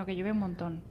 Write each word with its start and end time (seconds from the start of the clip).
Bueno, 0.00 0.06
que 0.06 0.14
llueve 0.16 0.32
un 0.32 0.38
montón. 0.38 0.82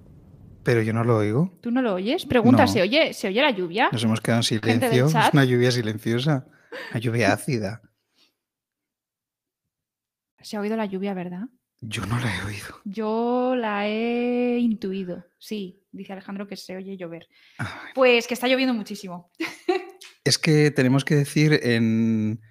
Pero 0.63 0.83
yo 0.83 0.93
no 0.93 1.03
lo 1.03 1.17
oigo. 1.17 1.57
¿Tú 1.63 1.71
no 1.71 1.81
lo 1.81 1.95
oyes? 1.95 2.27
Pregunta, 2.27 2.65
No. 2.65 2.67
¿se 2.67 2.83
oye, 2.83 3.11
¿se 3.13 3.27
oye 3.27 3.41
la 3.41 3.49
lluvia? 3.49 3.89
Nos 3.91 4.03
hemos 4.03 4.21
quedado 4.21 4.41
en 4.41 4.43
silencio. 4.43 5.07
Es 5.07 5.33
una 5.33 5.45
lluvia 5.45 5.71
silenciosa. 5.71 6.45
Una 6.91 6.99
lluvia 6.99 7.33
ácida. 7.33 7.81
Se 10.41 10.57
ha 10.57 10.59
oído 10.61 10.77
la 10.77 10.85
lluvia, 10.85 11.15
¿verdad? 11.15 11.47
Yo 11.81 12.05
no 12.05 12.19
la 12.19 12.35
he 12.35 12.43
oído. 12.45 12.81
Yo 12.85 13.55
la 13.55 13.87
he 13.87 14.59
intuido. 14.59 15.25
Sí, 15.39 15.81
dice 15.91 16.13
Alejandro 16.13 16.47
que 16.47 16.55
se 16.55 16.77
oye 16.77 16.95
llover. 16.95 17.27
Ay, 17.57 17.67
Pues 17.95 18.27
que 18.27 18.35
está 18.35 18.47
lloviendo 18.47 18.75
muchísimo. 18.75 19.31
Es 20.23 20.37
que 20.37 20.69
tenemos 20.69 21.03
que 21.03 21.15
decir 21.15 21.59
en, 21.63 22.41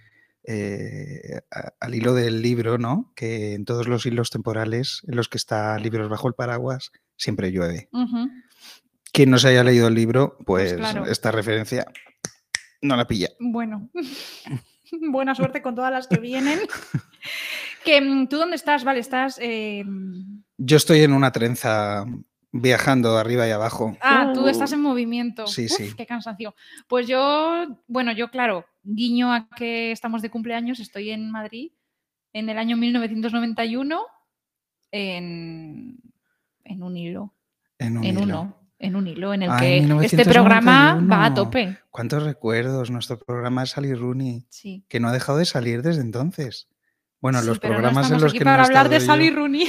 eh, 0.51 1.41
a- 1.51 1.75
al 1.79 1.95
hilo 1.95 2.15
del 2.15 2.41
libro, 2.41 2.79
¿no? 2.79 3.13
Que 3.15 3.53
en 3.55 3.65
todos 3.67 3.87
los 3.87 4.07
hilos 4.07 4.31
temporales 4.31 5.03
en 5.07 5.17
los 5.17 5.29
que 5.29 5.37
está 5.37 5.79
libros 5.79 6.09
bajo 6.09 6.27
el 6.27 6.33
paraguas, 6.35 6.91
siempre 7.17 7.53
llueve. 7.53 7.91
Quien 9.13 9.31
no 9.31 9.39
se 9.39 9.49
haya 9.49 9.63
leído 9.65 9.89
el 9.89 9.95
libro, 9.95 10.39
pues, 10.47 10.73
claro. 10.75 11.05
esta 11.07 11.31
referencia 11.33 11.87
no 12.81 12.97
la 12.97 13.07
pilla. 13.07 13.29
Bueno, 13.41 13.91
buena 15.11 15.35
suerte 15.35 15.61
con 15.61 15.75
todas 15.75 15.93
las 15.93 16.07
que 16.07 16.19
vienen. 16.19 16.61
que, 17.85 18.01
mm, 18.01 18.29
¿Tú 18.29 18.39
dónde 18.39 18.57
estás? 18.57 18.85
Vale, 18.85 19.01
estás... 19.01 19.39
eh, 19.43 19.85
Yo 20.57 20.77
estoy 20.79 21.01
en 21.03 21.13
una 21.13 21.31
trenza 21.33 22.07
viajando 22.53 23.17
arriba 23.19 23.47
y 23.47 23.51
abajo. 23.51 23.97
Ah, 24.01 24.33
tú 24.35 24.49
estás 24.49 24.73
en 24.73 24.81
movimiento. 24.81 25.47
Sí, 25.47 25.67
Uf, 25.67 25.73
sí. 25.73 25.95
Qué 25.97 26.07
cansancio. 26.07 26.55
Pues 26.89 27.07
yo, 27.07 27.67
bueno, 27.87 28.13
yo 28.13 28.31
claro, 28.31 28.65
guiño 28.83 29.33
a 29.33 29.49
que 29.51 29.93
estamos 29.93 30.23
de 30.23 30.31
cumpleaños, 30.31 30.81
estoy 30.81 31.11
en 31.11 31.31
Madrid 31.31 31.73
en 32.33 32.49
el 32.49 32.59
año 32.59 32.77
1991 32.77 34.01
en, 34.93 35.99
en 36.65 36.83
un 36.83 36.97
hilo, 36.97 37.35
En 37.79 37.99
un 37.99 38.05
en 38.05 38.11
hilo. 38.15 38.23
uno, 38.23 38.57
en 38.79 38.97
un 38.97 39.07
hilo 39.07 39.35
en 39.35 39.43
el 39.43 39.51
Ay, 39.51 39.87
que 40.01 40.07
este 40.07 40.25
programa 40.25 40.95
va 40.95 41.27
a 41.27 41.31
1991. 41.31 41.35
tope. 41.35 41.79
¿Cuántos 41.91 42.23
recuerdos? 42.23 42.91
Nuestro 42.91 43.19
programa 43.19 43.63
es 43.65 43.71
Sally 43.71 43.95
Rooney, 43.95 44.47
Sí. 44.49 44.85
que 44.89 45.01
no 45.01 45.09
ha 45.09 45.13
dejado 45.13 45.39
de 45.39 45.45
salir 45.45 45.83
desde 45.83 46.01
entonces. 46.03 46.69
Bueno, 47.21 47.41
Sí, 47.41 47.47
los 47.47 47.57
no 47.57 47.61
programas 47.69 48.11
en 48.11 48.21
los 48.21 48.31
aquí 48.31 48.39
que 48.39 48.45
no 48.45 48.51
para 48.53 48.65
hablar 48.65 48.89
de 48.89 49.01
Sally 49.01 49.31
Rooney. 49.31 49.69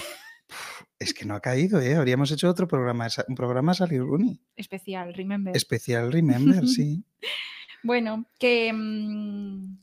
Es 0.99 1.13
que 1.13 1.25
no 1.25 1.33
ha 1.33 1.39
caído, 1.39 1.81
¿eh? 1.81 1.95
Habríamos 1.95 2.29
hecho 2.31 2.49
otro 2.49 2.67
programa, 2.67 3.07
un 3.27 3.35
programa 3.35 3.73
Sally 3.73 3.99
Rooney. 3.99 4.41
Especial, 4.55 5.13
remember. 5.13 5.55
Especial 5.55 6.11
Remember, 6.11 6.67
sí. 6.67 7.03
Bueno, 7.81 8.25
que 8.37 8.73
mm, 8.73 9.77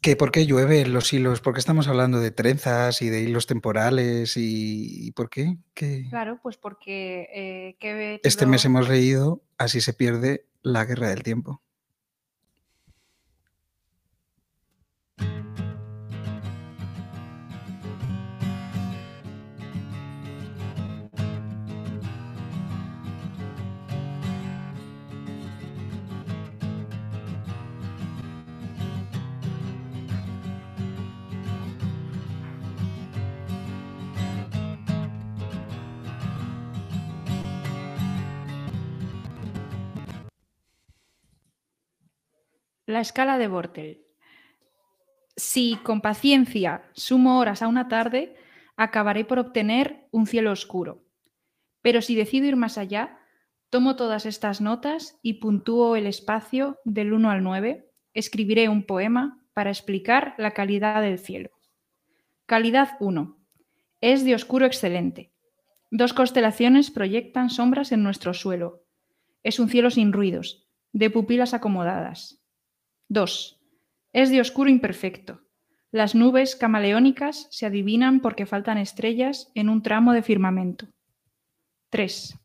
¿Que 0.00 0.16
¿Por 0.16 0.30
qué 0.32 0.46
llueve 0.46 0.86
los 0.86 1.12
hilos? 1.12 1.40
¿Por 1.40 1.54
qué 1.54 1.60
estamos 1.60 1.88
hablando 1.88 2.20
de 2.20 2.30
trenzas 2.30 3.02
y 3.02 3.08
de 3.08 3.22
hilos 3.22 3.46
temporales? 3.46 4.36
¿Y, 4.36 5.06
y 5.06 5.10
por 5.12 5.30
qué? 5.30 5.56
Que 5.72 6.06
claro, 6.08 6.38
pues 6.42 6.56
porque 6.56 7.28
eh, 7.34 7.76
¿qué 7.80 8.20
este 8.22 8.46
mes 8.46 8.64
hemos 8.64 8.88
leído 8.88 9.42
Así 9.56 9.80
se 9.80 9.92
pierde 9.92 10.46
la 10.62 10.84
guerra 10.84 11.08
del 11.08 11.22
tiempo. 11.22 11.62
La 42.94 43.00
escala 43.00 43.38
de 43.38 43.48
Bortel. 43.48 44.04
Si 45.34 45.80
con 45.82 46.00
paciencia 46.00 46.88
sumo 46.92 47.40
horas 47.40 47.60
a 47.60 47.66
una 47.66 47.88
tarde, 47.88 48.36
acabaré 48.76 49.24
por 49.24 49.40
obtener 49.40 50.06
un 50.12 50.28
cielo 50.28 50.52
oscuro. 50.52 51.02
Pero 51.82 52.02
si 52.02 52.14
decido 52.14 52.46
ir 52.46 52.54
más 52.54 52.78
allá, 52.78 53.18
tomo 53.68 53.96
todas 53.96 54.26
estas 54.26 54.60
notas 54.60 55.18
y 55.22 55.40
puntúo 55.40 55.96
el 55.96 56.06
espacio 56.06 56.78
del 56.84 57.12
1 57.12 57.30
al 57.32 57.42
9, 57.42 57.90
escribiré 58.12 58.68
un 58.68 58.84
poema 58.84 59.44
para 59.54 59.70
explicar 59.70 60.36
la 60.38 60.52
calidad 60.52 61.02
del 61.02 61.18
cielo. 61.18 61.50
Calidad 62.46 62.90
1. 63.00 63.36
Es 64.02 64.24
de 64.24 64.36
oscuro 64.36 64.66
excelente. 64.66 65.32
Dos 65.90 66.12
constelaciones 66.12 66.92
proyectan 66.92 67.50
sombras 67.50 67.90
en 67.90 68.04
nuestro 68.04 68.34
suelo. 68.34 68.84
Es 69.42 69.58
un 69.58 69.68
cielo 69.68 69.90
sin 69.90 70.12
ruidos, 70.12 70.68
de 70.92 71.10
pupilas 71.10 71.54
acomodadas. 71.54 72.43
2. 73.08 73.60
Es 74.12 74.30
de 74.30 74.40
oscuro 74.40 74.70
imperfecto. 74.70 75.42
Las 75.90 76.14
nubes 76.14 76.56
camaleónicas 76.56 77.46
se 77.50 77.66
adivinan 77.66 78.20
porque 78.20 78.46
faltan 78.46 78.78
estrellas 78.78 79.50
en 79.54 79.68
un 79.68 79.82
tramo 79.82 80.12
de 80.12 80.22
firmamento. 80.22 80.88
3. 81.90 82.38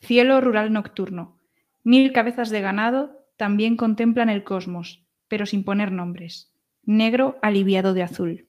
Cielo 0.00 0.40
rural 0.40 0.72
nocturno. 0.72 1.38
Mil 1.84 2.12
cabezas 2.12 2.50
de 2.50 2.60
ganado 2.60 3.26
también 3.36 3.76
contemplan 3.76 4.30
el 4.30 4.42
cosmos, 4.42 5.04
pero 5.28 5.46
sin 5.46 5.64
poner 5.64 5.92
nombres. 5.92 6.52
Negro 6.82 7.38
aliviado 7.42 7.94
de 7.94 8.02
azul. 8.02 8.48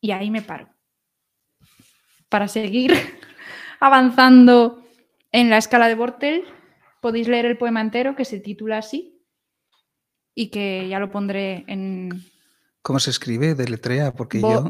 Y 0.00 0.12
ahí 0.12 0.30
me 0.30 0.42
paro. 0.42 0.68
Para 2.28 2.48
seguir 2.48 2.92
avanzando 3.80 4.82
en 5.32 5.50
la 5.50 5.58
escala 5.58 5.88
de 5.88 5.96
Bortel, 5.96 6.44
podéis 7.00 7.28
leer 7.28 7.46
el 7.46 7.58
poema 7.58 7.80
entero 7.80 8.14
que 8.16 8.24
se 8.24 8.40
titula 8.40 8.78
así 8.78 9.15
y 10.36 10.48
que 10.50 10.86
ya 10.88 11.00
lo 11.00 11.10
pondré 11.10 11.64
en 11.66 12.22
¿Cómo 12.82 13.00
se 13.00 13.10
escribe? 13.10 13.54
Deletrea, 13.56 14.12
porque 14.12 14.38
Bo- 14.38 14.52
yo... 14.52 14.66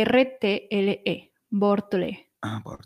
B-O-R-T-L-E, 0.00 1.32
Bortle. 1.50 2.28
Ah, 2.42 2.60
por- 2.62 2.78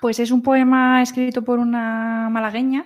Pues 0.00 0.20
es 0.20 0.30
un 0.30 0.42
poema 0.42 1.02
escrito 1.02 1.42
por 1.42 1.58
una 1.58 2.28
malagueña, 2.30 2.84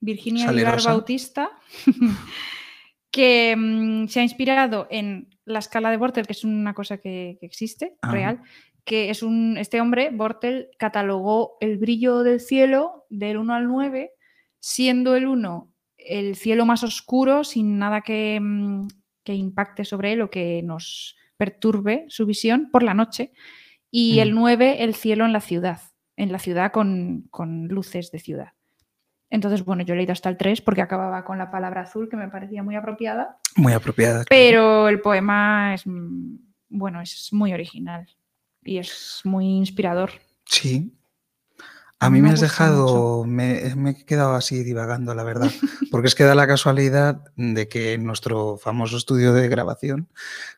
Virginia 0.00 0.46
¿Sale 0.46 0.62
Aguilar? 0.66 0.82
Bautista, 0.84 1.50
que 3.10 3.54
mm, 3.56 4.08
se 4.08 4.20
ha 4.20 4.22
inspirado 4.24 4.86
en 4.90 5.28
la 5.44 5.58
escala 5.60 5.90
de 5.90 5.98
Bortel, 5.98 6.26
que 6.26 6.32
es 6.32 6.42
una 6.44 6.74
cosa 6.74 6.98
que, 6.98 7.36
que 7.38 7.46
existe, 7.46 7.96
Ah. 8.02 8.10
real, 8.10 8.42
que 8.84 9.10
es 9.10 9.22
un, 9.22 9.56
este 9.56 9.80
hombre, 9.80 10.10
Bortel, 10.12 10.68
catalogó 10.78 11.56
el 11.60 11.78
brillo 11.78 12.22
del 12.24 12.40
cielo 12.40 13.06
del 13.08 13.36
1 13.38 13.54
al 13.54 13.68
9, 13.68 14.10
siendo 14.58 15.14
el 15.16 15.26
1 15.26 15.70
el 16.06 16.36
cielo 16.36 16.66
más 16.66 16.82
oscuro, 16.82 17.44
sin 17.44 17.78
nada 17.78 18.00
que, 18.02 18.38
mm, 18.40 18.88
que 19.22 19.34
impacte 19.34 19.84
sobre 19.84 20.12
él 20.12 20.20
o 20.22 20.30
que 20.30 20.62
nos 20.62 21.16
perturbe 21.36 22.04
su 22.08 22.26
visión 22.26 22.68
por 22.70 22.82
la 22.82 22.94
noche, 22.94 23.32
y 23.90 24.18
el 24.20 24.32
Mm. 24.32 24.36
9 24.36 24.84
el 24.84 24.94
cielo 24.94 25.24
en 25.24 25.32
la 25.32 25.40
ciudad, 25.40 25.80
en 26.16 26.30
la 26.32 26.38
ciudad 26.38 26.72
con, 26.72 27.26
con 27.30 27.68
luces 27.68 28.10
de 28.10 28.18
ciudad. 28.18 28.48
Entonces, 29.30 29.64
bueno, 29.64 29.82
yo 29.82 29.94
he 29.94 29.96
leído 29.96 30.12
hasta 30.12 30.28
el 30.28 30.36
3 30.36 30.60
porque 30.60 30.82
acababa 30.82 31.24
con 31.24 31.38
la 31.38 31.50
palabra 31.50 31.82
azul, 31.82 32.08
que 32.08 32.16
me 32.16 32.28
parecía 32.28 32.62
muy 32.62 32.76
apropiada, 32.76 33.38
Muy 33.56 33.72
apropiada. 33.72 34.24
pero 34.28 34.88
el 34.88 35.00
poema 35.00 35.74
es, 35.74 35.86
mm, 35.86 36.36
bueno, 36.68 37.00
es 37.00 37.32
muy 37.32 37.52
original 37.52 38.06
y 38.62 38.78
es 38.78 39.22
muy 39.24 39.46
inspirador. 39.46 40.10
Sí. 40.44 40.92
A 42.00 42.10
mí 42.10 42.20
me 42.20 42.28
me 42.28 42.34
has 42.34 42.40
dejado, 42.40 43.24
me, 43.24 43.74
me 43.76 43.90
he 43.90 44.04
quedado 44.04 44.34
así 44.34 44.62
divagando, 44.62 45.14
la 45.14 45.22
verdad, 45.24 45.50
porque 45.90 46.08
es 46.08 46.14
que 46.14 46.24
da 46.24 46.34
la 46.34 46.46
casualidad 46.46 47.22
de 47.36 47.66
que 47.68 47.94
en 47.94 48.04
nuestro 48.04 48.58
famoso 48.58 48.96
estudio 48.98 49.32
de 49.32 49.48
grabación 49.48 50.08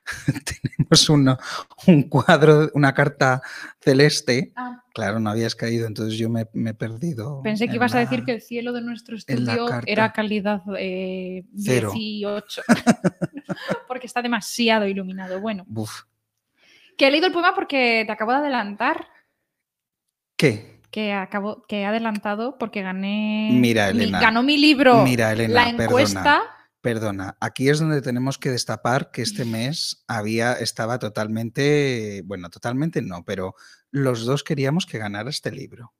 tenemos 0.45 1.09
una- 1.09 1.39
un 1.87 2.05
cuadro, 2.09 2.71
una 2.75 2.95
carta 2.95 3.43
celeste. 3.81 4.53
Claro, 4.93 5.21
no 5.21 5.29
habías 5.31 5.55
caído, 5.55 5.87
entonces 5.87 6.19
yo 6.19 6.31
me, 6.31 6.49
me 6.55 6.71
he 6.71 6.75
perdido. 6.75 7.43
Pensé 7.43 7.69
que 7.69 7.77
ibas 7.77 7.95
a 7.95 7.99
decir 8.01 8.25
que 8.25 8.33
el 8.33 8.41
cielo 8.41 8.73
de 8.73 8.81
nuestro 8.81 9.15
estudio 9.15 9.69
era 9.87 10.13
calidad 10.13 10.63
eh, 10.79 11.45
Cero. 11.57 11.93
18, 11.95 12.63
porque 13.89 14.07
está 14.07 14.23
demasiado 14.23 14.87
iluminado. 14.89 15.39
Bueno, 15.39 15.65
que 16.97 17.07
he 17.07 17.11
leído 17.11 17.27
el 17.27 17.33
poema 17.33 17.55
porque 17.55 18.03
te 18.07 18.13
acabo 18.13 18.33
de 18.33 18.39
adelantar 18.39 19.07
¿Qué? 20.39 20.76
Que 20.97 21.13
acabo 21.13 21.63
que 21.69 21.83
he 21.83 21.85
adelantado 21.85 22.57
porque 22.59 22.81
gané 22.81 23.51
Mira, 23.53 23.93
mi- 23.93 24.05
Elena. 24.05 24.19
ganó 24.19 24.43
mi 24.43 24.57
libro 24.57 25.05
Mira, 25.05 25.31
Elena, 25.31 25.53
la 25.53 25.65
perdona. 25.67 25.85
encuesta 25.85 26.43
Perdona, 26.81 27.37
aquí 27.39 27.69
es 27.69 27.81
donde 27.81 28.01
tenemos 28.01 28.39
que 28.39 28.51
destapar 28.51 29.11
que 29.11 29.21
este 29.21 29.45
mes 29.45 30.05
había, 30.09 30.53
estaba 30.55 30.99
totalmente, 30.99 32.23
bueno, 32.25 32.49
totalmente 32.49 33.03
no, 33.03 33.25
pero 33.27 33.55
los 33.91 34.25
dos 34.25 34.43
queríamos 34.43 34.87
que 34.87 34.97
ganara 34.99 35.29
este 35.29 35.51
libro. 35.51 35.93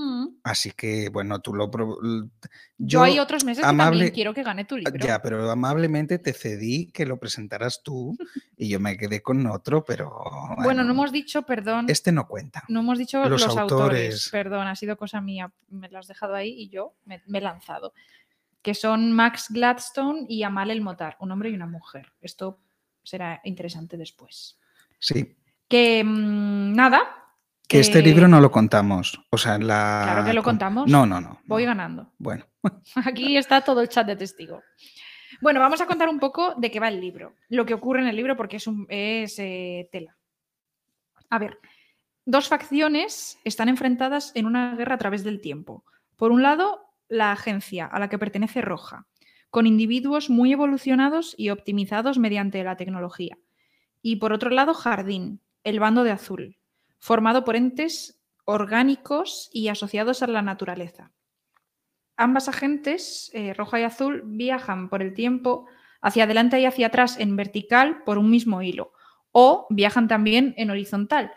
Mm. 0.00 0.28
Así 0.44 0.70
que, 0.70 1.08
bueno, 1.08 1.40
tú 1.40 1.52
lo... 1.54 1.64
l- 2.04 2.28
Yo, 2.78 3.02
hay 3.02 3.18
otros 3.18 3.42
meses 3.44 3.64
que 3.66 3.76
también 3.76 4.10
quiero 4.12 4.32
que 4.32 4.44
gane 4.44 4.64
tu 4.64 4.76
libro. 4.76 4.94
Ya, 5.04 5.20
pero 5.20 5.50
amablemente 5.50 6.20
te 6.20 6.32
cedí 6.32 6.92
que 6.92 7.04
lo 7.04 7.18
presentaras 7.18 7.82
tú 7.82 8.16
y 8.56 8.68
yo 8.68 8.78
me 8.78 8.96
quedé 8.96 9.20
con 9.22 9.44
otro, 9.48 9.84
pero... 9.84 10.16
bueno, 10.62 10.84
no 10.84 10.92
hemos 10.92 11.10
dicho, 11.10 11.42
perdón, 11.42 11.86
Este 11.88 12.12
no 12.12 12.28
cuenta. 12.28 12.62
no 12.68 12.78
hemos 12.78 12.96
dicho 12.96 13.18
los 13.28 13.42
los, 13.42 13.56
autores. 13.56 13.72
autores. 13.72 14.28
Perdón, 14.30 14.68
ha 14.68 14.76
sido 14.76 14.96
cosa 14.96 15.20
mía. 15.20 15.50
Me 15.68 15.88
lo 15.88 15.98
has 15.98 16.06
dejado 16.06 16.36
ahí 16.36 16.50
y 16.50 16.68
yo 16.68 16.94
me, 17.04 17.20
me 17.26 17.38
he 17.38 17.40
lanzado. 17.40 17.92
Que 18.62 18.74
son 18.74 19.12
Max 19.12 19.46
Gladstone 19.50 20.26
y 20.28 20.44
Amal 20.44 20.70
El 20.70 20.80
Motar, 20.80 21.16
un 21.18 21.32
hombre 21.32 21.50
y 21.50 21.54
una 21.54 21.66
mujer. 21.66 22.12
Esto 22.20 22.60
será 23.02 23.40
interesante 23.42 23.96
después. 23.96 24.60
Sí. 25.00 25.34
Que 25.66 26.04
mm, 26.04 26.72
nada. 26.74 27.00
Que 27.68 27.80
este 27.80 28.00
libro 28.00 28.28
no 28.28 28.40
lo 28.40 28.50
contamos. 28.50 29.20
O 29.30 29.36
sea, 29.36 29.58
la... 29.58 30.00
Claro 30.04 30.24
que 30.24 30.32
lo 30.32 30.42
con- 30.42 30.52
contamos. 30.54 30.90
No, 30.90 31.04
no, 31.04 31.20
no. 31.20 31.40
Voy 31.44 31.64
no. 31.64 31.68
ganando. 31.68 32.12
Bueno, 32.18 32.46
Aquí 33.04 33.36
está 33.36 33.60
todo 33.60 33.82
el 33.82 33.88
chat 33.88 34.06
de 34.06 34.16
testigo. 34.16 34.62
Bueno, 35.40 35.60
vamos 35.60 35.80
a 35.80 35.86
contar 35.86 36.08
un 36.08 36.18
poco 36.18 36.54
de 36.56 36.70
qué 36.70 36.80
va 36.80 36.88
el 36.88 37.00
libro, 37.00 37.34
lo 37.48 37.66
que 37.66 37.74
ocurre 37.74 38.00
en 38.00 38.08
el 38.08 38.16
libro 38.16 38.36
porque 38.36 38.56
es, 38.56 38.66
un, 38.66 38.86
es 38.88 39.38
eh, 39.38 39.88
tela. 39.92 40.16
A 41.30 41.38
ver, 41.38 41.58
dos 42.24 42.48
facciones 42.48 43.38
están 43.44 43.68
enfrentadas 43.68 44.32
en 44.34 44.46
una 44.46 44.74
guerra 44.74 44.94
a 44.94 44.98
través 44.98 45.22
del 45.22 45.40
tiempo. 45.40 45.84
Por 46.16 46.32
un 46.32 46.42
lado, 46.42 46.80
la 47.08 47.32
agencia 47.32 47.86
a 47.86 47.98
la 48.00 48.08
que 48.08 48.18
pertenece 48.18 48.62
Roja, 48.62 49.06
con 49.50 49.66
individuos 49.66 50.30
muy 50.30 50.52
evolucionados 50.52 51.34
y 51.38 51.50
optimizados 51.50 52.18
mediante 52.18 52.64
la 52.64 52.76
tecnología. 52.76 53.38
Y 54.02 54.16
por 54.16 54.32
otro 54.32 54.50
lado, 54.50 54.74
Jardín, 54.74 55.40
el 55.64 55.80
bando 55.80 56.02
de 56.02 56.10
azul, 56.10 56.57
formado 56.98 57.44
por 57.44 57.56
entes 57.56 58.20
orgánicos 58.44 59.50
y 59.52 59.68
asociados 59.68 60.22
a 60.22 60.26
la 60.26 60.42
naturaleza. 60.42 61.12
Ambas 62.16 62.48
agentes, 62.48 63.30
eh, 63.34 63.54
roja 63.54 63.78
y 63.80 63.82
azul, 63.84 64.22
viajan 64.24 64.88
por 64.88 65.02
el 65.02 65.14
tiempo 65.14 65.66
hacia 66.00 66.24
adelante 66.24 66.60
y 66.60 66.66
hacia 66.66 66.88
atrás 66.88 67.18
en 67.18 67.36
vertical 67.36 68.02
por 68.04 68.18
un 68.18 68.30
mismo 68.30 68.62
hilo, 68.62 68.92
o 69.32 69.66
viajan 69.70 70.08
también 70.08 70.54
en 70.56 70.70
horizontal, 70.70 71.32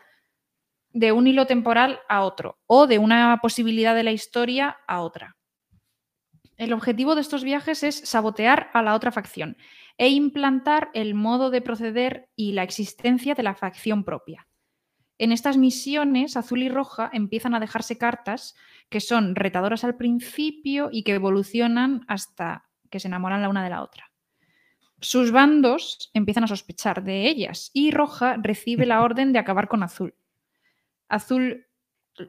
de 0.89 1.11
un 1.11 1.27
hilo 1.27 1.45
temporal 1.45 1.99
a 2.09 2.23
otro, 2.23 2.59
o 2.65 2.87
de 2.87 2.97
una 2.97 3.37
posibilidad 3.41 3.95
de 3.95 4.03
la 4.03 4.11
historia 4.11 4.77
a 4.87 5.01
otra. 5.01 5.35
El 6.57 6.73
objetivo 6.73 7.15
de 7.15 7.21
estos 7.21 7.43
viajes 7.43 7.83
es 7.83 7.95
sabotear 8.07 8.69
a 8.73 8.81
la 8.81 8.93
otra 8.93 9.11
facción 9.11 9.57
e 9.97 10.09
implantar 10.09 10.89
el 10.93 11.15
modo 11.15 11.49
de 11.49 11.61
proceder 11.61 12.29
y 12.35 12.53
la 12.53 12.63
existencia 12.63 13.33
de 13.33 13.43
la 13.43 13.55
facción 13.55 14.03
propia. 14.03 14.47
En 15.21 15.31
estas 15.31 15.55
misiones, 15.55 16.35
azul 16.35 16.63
y 16.63 16.69
roja 16.69 17.11
empiezan 17.13 17.53
a 17.53 17.59
dejarse 17.59 17.95
cartas 17.95 18.55
que 18.89 18.99
son 18.99 19.35
retadoras 19.35 19.83
al 19.83 19.95
principio 19.95 20.89
y 20.91 21.03
que 21.03 21.13
evolucionan 21.13 22.03
hasta 22.07 22.65
que 22.89 22.99
se 22.99 23.07
enamoran 23.07 23.43
la 23.43 23.49
una 23.49 23.63
de 23.63 23.69
la 23.69 23.83
otra. 23.83 24.11
Sus 24.99 25.31
bandos 25.31 26.09
empiezan 26.15 26.45
a 26.45 26.47
sospechar 26.47 27.03
de 27.03 27.27
ellas 27.27 27.69
y 27.71 27.91
Roja 27.91 28.35
recibe 28.41 28.87
la 28.87 29.01
orden 29.03 29.31
de 29.31 29.37
acabar 29.37 29.67
con 29.67 29.83
Azul. 29.83 30.15
Azul 31.07 31.67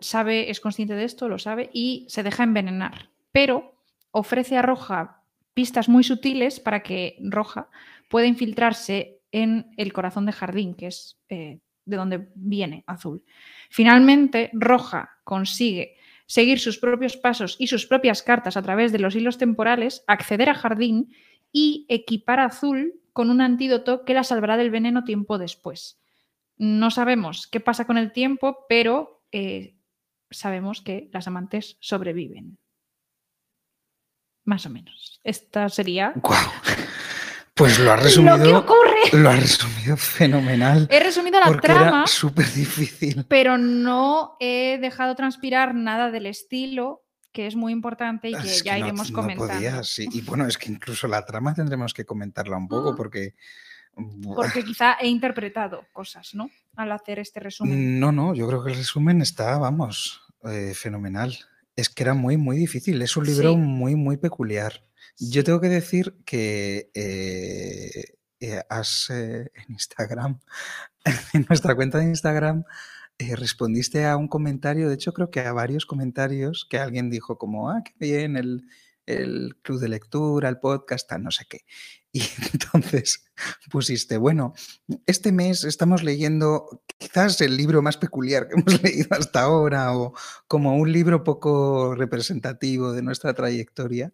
sabe, 0.00 0.50
es 0.50 0.60
consciente 0.60 0.94
de 0.94 1.04
esto, 1.04 1.30
lo 1.30 1.38
sabe 1.38 1.70
y 1.72 2.04
se 2.10 2.22
deja 2.22 2.42
envenenar, 2.42 3.08
pero 3.32 3.74
ofrece 4.10 4.58
a 4.58 4.62
Roja 4.62 5.22
pistas 5.54 5.88
muy 5.88 6.04
sutiles 6.04 6.60
para 6.60 6.82
que 6.82 7.16
Roja 7.22 7.70
pueda 8.10 8.26
infiltrarse 8.26 9.22
en 9.30 9.72
el 9.78 9.94
corazón 9.94 10.26
de 10.26 10.32
Jardín, 10.32 10.74
que 10.74 10.88
es 10.88 11.18
eh, 11.30 11.61
de 11.84 11.96
donde 11.96 12.28
viene 12.34 12.84
Azul. 12.86 13.24
Finalmente, 13.70 14.50
Roja 14.52 15.18
consigue 15.24 15.96
seguir 16.26 16.58
sus 16.60 16.78
propios 16.78 17.16
pasos 17.16 17.56
y 17.58 17.66
sus 17.66 17.86
propias 17.86 18.22
cartas 18.22 18.56
a 18.56 18.62
través 18.62 18.92
de 18.92 18.98
los 18.98 19.14
hilos 19.14 19.38
temporales, 19.38 20.04
acceder 20.06 20.48
a 20.48 20.54
Jardín 20.54 21.14
y 21.52 21.84
equipar 21.88 22.40
a 22.40 22.46
Azul 22.46 22.94
con 23.12 23.30
un 23.30 23.40
antídoto 23.40 24.04
que 24.04 24.14
la 24.14 24.24
salvará 24.24 24.56
del 24.56 24.70
veneno 24.70 25.04
tiempo 25.04 25.38
después. 25.38 26.00
No 26.56 26.90
sabemos 26.90 27.46
qué 27.46 27.60
pasa 27.60 27.86
con 27.86 27.98
el 27.98 28.12
tiempo, 28.12 28.64
pero 28.68 29.22
eh, 29.32 29.76
sabemos 30.30 30.80
que 30.80 31.10
las 31.12 31.26
amantes 31.26 31.76
sobreviven. 31.80 32.58
Más 34.44 34.66
o 34.66 34.70
menos. 34.70 35.20
Esta 35.22 35.68
sería. 35.68 36.14
Pues 37.54 37.78
lo 37.78 37.92
has 37.92 37.98
lo 38.16 38.22
que 38.22 38.32
resumido. 38.32 38.58
ocurre. 38.58 39.00
Lo 39.12 39.30
has 39.30 39.40
resumido 39.40 39.96
fenomenal. 39.96 40.88
He 40.90 41.00
resumido 41.00 41.38
la 41.40 41.46
porque 41.46 41.68
trama, 41.68 41.88
era 41.88 42.06
súper 42.06 42.50
difícil. 42.52 43.24
pero 43.28 43.58
no 43.58 44.36
he 44.40 44.78
dejado 44.80 45.14
transpirar 45.14 45.74
nada 45.74 46.10
del 46.10 46.26
estilo, 46.26 47.02
que 47.32 47.46
es 47.46 47.56
muy 47.56 47.72
importante 47.72 48.28
y 48.28 48.34
que 48.34 48.48
Es 48.48 48.62
ya 48.62 48.74
que 48.74 48.80
no- 48.80 48.86
iremos 48.86 49.10
no 49.10 49.16
comentando. 49.20 49.52
podías, 49.54 49.88
sí. 49.88 50.08
Y 50.12 50.20
bueno, 50.22 50.46
es 50.46 50.56
que 50.58 50.70
incluso 50.72 51.08
la 51.08 51.24
trama 51.24 51.54
tendremos 51.54 51.92
que 51.94 52.04
comentarla 52.04 52.56
un 52.56 52.68
poco 52.68 52.92
Mm. 52.92 52.96
porque. 52.96 53.34
Porque 54.34 54.64
quizá 54.64 54.96
he 54.98 55.06
interpretado 55.08 55.84
cosas, 55.92 56.30
¿no? 56.34 56.48
Al 56.76 56.90
hacer 56.92 57.18
este 57.18 57.40
resumen. 57.40 58.00
No, 58.00 58.10
no, 58.10 58.34
yo 58.34 58.46
creo 58.48 58.64
que 58.64 58.70
el 58.70 58.76
resumen 58.78 59.20
está, 59.20 59.58
vamos, 59.58 60.22
eh, 60.44 60.72
fenomenal. 60.74 61.36
Es 61.76 61.90
que 61.90 62.02
era 62.02 62.14
muy, 62.14 62.38
muy 62.38 62.56
difícil. 62.56 63.02
Es 63.02 63.18
un 63.18 63.26
libro 63.26 63.50
Sí. 63.50 63.56
muy, 63.56 63.94
muy 63.94 64.16
peculiar. 64.16 64.82
Yo 65.18 65.44
tengo 65.44 65.60
que 65.60 65.68
decir 65.68 66.16
que 66.24 66.90
eh, 66.94 68.16
eh, 68.40 68.62
has 68.68 69.10
eh, 69.10 69.50
en 69.54 69.72
Instagram, 69.72 70.40
en 71.34 71.46
nuestra 71.48 71.74
cuenta 71.74 71.98
de 71.98 72.04
Instagram, 72.04 72.64
respondiste 73.18 74.04
a 74.04 74.16
un 74.16 74.26
comentario, 74.26 74.88
de 74.88 74.94
hecho 74.94 75.12
creo 75.12 75.30
que 75.30 75.40
a 75.40 75.52
varios 75.52 75.86
comentarios 75.86 76.66
que 76.68 76.78
alguien 76.78 77.08
dijo 77.08 77.38
como, 77.38 77.70
ah, 77.70 77.82
qué 77.84 77.92
bien, 77.98 78.36
el, 78.36 78.64
el 79.06 79.56
club 79.62 79.80
de 79.80 79.88
lectura, 79.88 80.48
el 80.48 80.58
podcast, 80.58 81.08
tal, 81.08 81.22
no 81.22 81.30
sé 81.30 81.44
qué. 81.48 81.60
Y 82.14 82.22
entonces 82.52 83.24
pusiste, 83.70 84.18
bueno, 84.18 84.52
este 85.06 85.32
mes 85.32 85.64
estamos 85.64 86.02
leyendo 86.02 86.82
quizás 86.98 87.40
el 87.40 87.56
libro 87.56 87.80
más 87.80 87.96
peculiar 87.96 88.48
que 88.48 88.54
hemos 88.60 88.82
leído 88.82 89.08
hasta 89.12 89.42
ahora 89.42 89.96
o 89.96 90.12
como 90.46 90.76
un 90.76 90.92
libro 90.92 91.24
poco 91.24 91.94
representativo 91.94 92.92
de 92.92 93.00
nuestra 93.00 93.32
trayectoria 93.32 94.12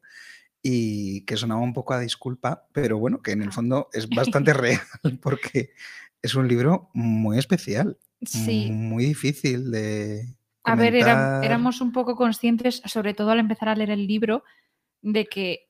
y 0.62 1.24
que 1.24 1.36
sonaba 1.36 1.60
un 1.60 1.72
poco 1.72 1.94
a 1.94 2.00
disculpa, 2.00 2.66
pero 2.72 2.98
bueno, 2.98 3.22
que 3.22 3.32
en 3.32 3.42
el 3.42 3.52
fondo 3.52 3.88
es 3.92 4.08
bastante 4.08 4.52
real 4.54 4.80
porque 5.22 5.70
es 6.22 6.34
un 6.34 6.48
libro 6.48 6.90
muy 6.94 7.38
especial, 7.38 7.96
Sí. 8.22 8.68
muy 8.72 9.04
difícil 9.04 9.70
de... 9.70 10.34
A 10.64 10.74
ver, 10.74 10.96
era- 10.96 11.14
comentar. 11.14 11.44
éramos 11.44 11.80
un 11.80 11.92
poco 11.92 12.16
conscientes, 12.16 12.82
sobre 12.84 13.14
todo 13.14 13.30
al 13.30 13.38
empezar 13.38 13.68
a 13.68 13.76
leer 13.76 13.90
el 13.90 14.06
libro, 14.08 14.42
de 15.02 15.26
que 15.26 15.68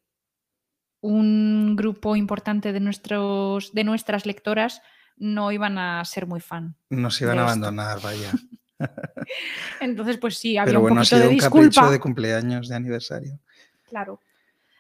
un 1.01 1.77
grupo 1.77 2.17
importante 2.17 2.73
de, 2.73 2.81
nuestros, 2.81 3.73
de 3.73 3.85
nuestras 3.85 4.25
lectoras 4.27 4.81
no 5.17 5.53
iban 5.53 5.79
a 5.79 6.05
ser 6.05 6.27
muy 6.27 6.41
fan. 6.41 6.75
Nos 6.91 7.21
iban 7.21 7.39
a 7.39 7.43
esto. 7.43 7.53
abandonar, 7.53 8.01
vaya. 8.03 8.33
Entonces, 9.81 10.17
pues 10.19 10.39
sí, 10.39 10.57
había 10.57 10.71
Pero 10.71 10.81
un 10.81 10.85
bueno, 10.87 11.01
ha 11.01 11.05
sido 11.05 11.21
de 11.23 11.29
un 11.29 11.39
capricho 11.39 11.63
disculpa. 11.69 11.91
de 11.91 12.01
cumpleaños, 12.01 12.69
de 12.69 12.75
aniversario. 12.77 13.39
Claro. 13.89 14.21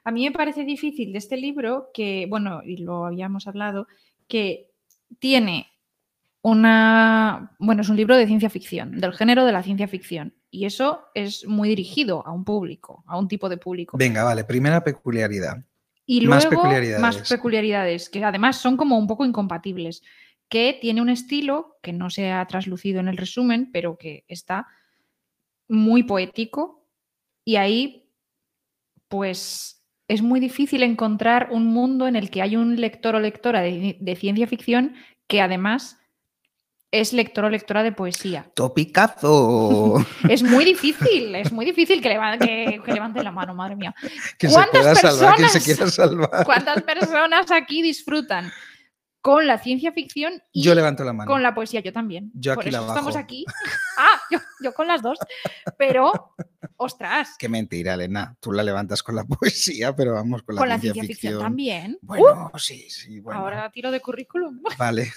A 0.04 0.10
mí 0.10 0.24
me 0.24 0.32
parece 0.32 0.64
difícil 0.64 1.12
de 1.12 1.18
este 1.18 1.36
libro 1.36 1.90
que, 1.92 2.26
bueno, 2.28 2.62
y 2.64 2.78
lo 2.78 3.06
habíamos 3.06 3.46
hablado, 3.46 3.86
que 4.26 4.70
tiene 5.18 5.66
una, 6.42 7.56
bueno, 7.58 7.82
es 7.82 7.88
un 7.88 7.96
libro 7.96 8.16
de 8.16 8.26
ciencia 8.26 8.50
ficción, 8.50 8.98
del 8.98 9.12
género 9.12 9.44
de 9.44 9.52
la 9.52 9.62
ciencia 9.62 9.88
ficción. 9.88 10.34
Y 10.50 10.64
eso 10.64 11.04
es 11.14 11.46
muy 11.46 11.68
dirigido 11.68 12.26
a 12.26 12.32
un 12.32 12.44
público, 12.44 13.04
a 13.06 13.18
un 13.18 13.28
tipo 13.28 13.48
de 13.48 13.58
público. 13.58 13.98
Venga, 13.98 14.24
vale, 14.24 14.44
primera 14.44 14.82
peculiaridad. 14.82 15.64
Y 16.06 16.26
Más 16.26 16.44
luego 16.44 16.62
más 16.62 16.62
peculiaridades. 16.64 17.28
peculiaridades, 17.28 18.08
que 18.08 18.24
además 18.24 18.56
son 18.56 18.78
como 18.78 18.96
un 18.96 19.06
poco 19.06 19.26
incompatibles, 19.26 20.02
que 20.48 20.78
tiene 20.80 21.02
un 21.02 21.10
estilo 21.10 21.76
que 21.82 21.92
no 21.92 22.08
se 22.08 22.32
ha 22.32 22.46
traslucido 22.46 23.00
en 23.00 23.08
el 23.08 23.18
resumen, 23.18 23.70
pero 23.70 23.98
que 23.98 24.24
está 24.28 24.66
muy 25.68 26.02
poético 26.04 26.86
y 27.44 27.56
ahí 27.56 28.10
pues 29.08 29.77
es 30.08 30.22
muy 30.22 30.40
difícil 30.40 30.82
encontrar 30.82 31.48
un 31.50 31.66
mundo 31.66 32.06
en 32.08 32.16
el 32.16 32.30
que 32.30 32.42
hay 32.42 32.56
un 32.56 32.80
lector 32.80 33.14
o 33.14 33.20
lectora 33.20 33.60
de, 33.60 33.96
de 34.00 34.16
ciencia 34.16 34.46
ficción 34.46 34.94
que 35.26 35.40
además 35.42 35.98
es 36.90 37.12
lector 37.12 37.44
o 37.44 37.50
lectora 37.50 37.82
de 37.82 37.92
poesía. 37.92 38.50
¡Topicazo! 38.54 40.04
Es 40.28 40.42
muy 40.42 40.64
difícil, 40.64 41.34
es 41.34 41.52
muy 41.52 41.66
difícil 41.66 42.00
que, 42.00 42.08
leva- 42.08 42.38
que- 42.38 42.80
que 42.84 42.92
levanten 42.92 43.24
la 43.24 43.30
mano, 43.32 43.54
madre 43.54 43.76
mía. 43.76 43.94
que 44.38 44.48
se 44.48 44.54
¿Cuántas 44.54 44.98
salvar 44.98 45.36
se 45.36 45.42
personas? 45.42 45.64
quiera 45.64 45.90
salvar. 45.90 46.44
¿Cuántas 46.44 46.82
personas 46.82 47.50
aquí 47.50 47.82
disfrutan 47.82 48.50
con 49.20 49.46
la 49.46 49.58
ciencia 49.58 49.92
ficción 49.92 50.32
y 50.52 50.62
Yo 50.62 50.74
levanto 50.74 51.04
la 51.04 51.12
mano. 51.12 51.30
con 51.30 51.42
la 51.42 51.54
poesía? 51.54 51.80
Yo 51.80 51.92
también. 51.92 52.30
Yo 52.34 52.54
Por 52.54 52.62
aquí 52.64 52.70
la 52.70 52.78
eso 52.78 52.88
estamos 52.88 53.16
aquí. 53.16 53.44
Ah, 53.98 54.17
yo, 54.30 54.38
yo 54.62 54.72
con 54.74 54.86
las 54.86 55.02
dos. 55.02 55.18
Pero, 55.76 56.34
ostras, 56.76 57.36
Qué 57.38 57.48
mentira, 57.48 57.94
Elena. 57.94 58.36
Tú 58.40 58.52
la 58.52 58.62
levantas 58.62 59.02
con 59.02 59.16
la 59.16 59.24
poesía, 59.24 59.94
pero 59.94 60.14
vamos 60.14 60.42
con 60.42 60.54
la, 60.54 60.60
con 60.60 60.68
la 60.68 60.78
ciencia, 60.78 61.02
ciencia 61.02 61.14
ficción, 61.14 61.32
ficción. 61.32 61.42
también. 61.42 61.98
Bueno, 62.02 62.50
sí, 62.56 62.88
sí, 62.90 63.20
bueno. 63.20 63.40
Ahora 63.40 63.70
tiro 63.70 63.90
de 63.90 64.00
currículum. 64.00 64.60
Vale. 64.78 65.12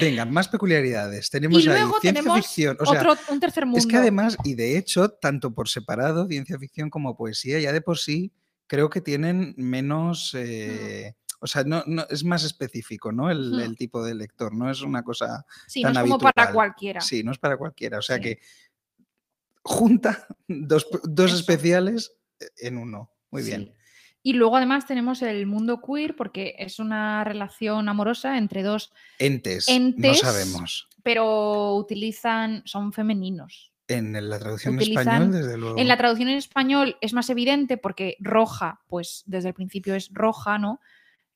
Venga, 0.00 0.26
más 0.26 0.48
peculiaridades. 0.48 1.30
Tenemos 1.30 1.64
y 1.64 1.68
ahí 1.68 1.76
ciencia 1.78 2.00
tenemos 2.00 2.36
ficción. 2.36 2.76
O 2.80 2.86
sea, 2.86 3.00
otro, 3.00 3.16
un 3.32 3.40
tercer 3.40 3.64
mundo. 3.64 3.78
es 3.78 3.86
que 3.86 3.96
además, 3.96 4.36
y 4.44 4.54
de 4.54 4.76
hecho, 4.76 5.08
tanto 5.10 5.54
por 5.54 5.68
separado, 5.68 6.26
ciencia 6.26 6.58
ficción 6.58 6.90
como 6.90 7.16
poesía, 7.16 7.58
ya 7.58 7.72
de 7.72 7.80
por 7.80 7.98
sí, 7.98 8.32
creo 8.66 8.90
que 8.90 9.00
tienen 9.00 9.54
menos. 9.56 10.34
eh, 10.34 11.14
o 11.40 11.46
sea, 11.46 11.64
no, 11.64 11.82
no- 11.86 12.06
es 12.10 12.22
más 12.24 12.44
específico, 12.44 13.10
¿no? 13.12 13.30
El, 13.30 13.58
el 13.60 13.76
tipo 13.76 14.04
de 14.04 14.14
lector, 14.14 14.54
no 14.54 14.70
es 14.70 14.82
una 14.82 15.02
cosa. 15.02 15.44
sí, 15.66 15.82
no 15.82 15.88
es 15.90 15.98
como 15.98 16.18
para 16.18 16.52
cualquiera. 16.52 17.00
Sí, 17.00 17.22
no 17.24 17.32
es 17.32 17.38
para 17.38 17.56
cualquiera. 17.56 17.98
O 17.98 18.02
sea 18.02 18.16
Sí. 18.16 18.22
que 18.22 18.40
junta 19.62 20.26
dos, 20.48 20.86
dos 21.04 21.30
Eso. 21.30 21.40
especiales 21.40 22.12
en 22.58 22.78
uno. 22.78 23.10
Muy 23.30 23.42
bien. 23.42 23.64
Sí. 23.66 23.72
Y 24.22 24.32
luego 24.34 24.56
además 24.58 24.86
tenemos 24.86 25.22
el 25.22 25.46
mundo 25.46 25.80
queer 25.80 26.14
porque 26.14 26.54
es 26.58 26.78
una 26.78 27.24
relación 27.24 27.88
amorosa 27.88 28.36
entre 28.36 28.62
dos, 28.62 28.92
Entes, 29.18 29.66
no 29.68 29.74
Entes. 29.74 30.18
sabemos. 30.20 30.88
pero 31.02 31.74
utilizan, 31.76 32.62
son 32.66 32.92
femeninos. 32.92 33.72
En 33.88 34.12
la 34.28 34.38
traducción 34.38 34.74
en 34.74 34.80
Utilizan- 34.80 35.00
español, 35.00 35.32
desde 35.32 35.56
luego. 35.56 35.78
En 35.78 35.88
la 35.88 35.96
traducción 35.96 36.28
en 36.28 36.36
español 36.36 36.96
es 37.00 37.14
más 37.14 37.30
evidente 37.30 37.78
porque 37.78 38.16
roja, 38.20 38.82
pues 38.88 39.22
desde 39.26 39.48
el 39.48 39.54
principio 39.54 39.94
es 39.94 40.10
roja, 40.12 40.58
¿no? 40.58 40.80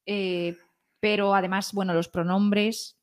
Eh, 0.07 0.57
pero 1.01 1.35
además, 1.35 1.73
bueno, 1.73 1.93
los 1.95 2.09
pronombres 2.09 2.97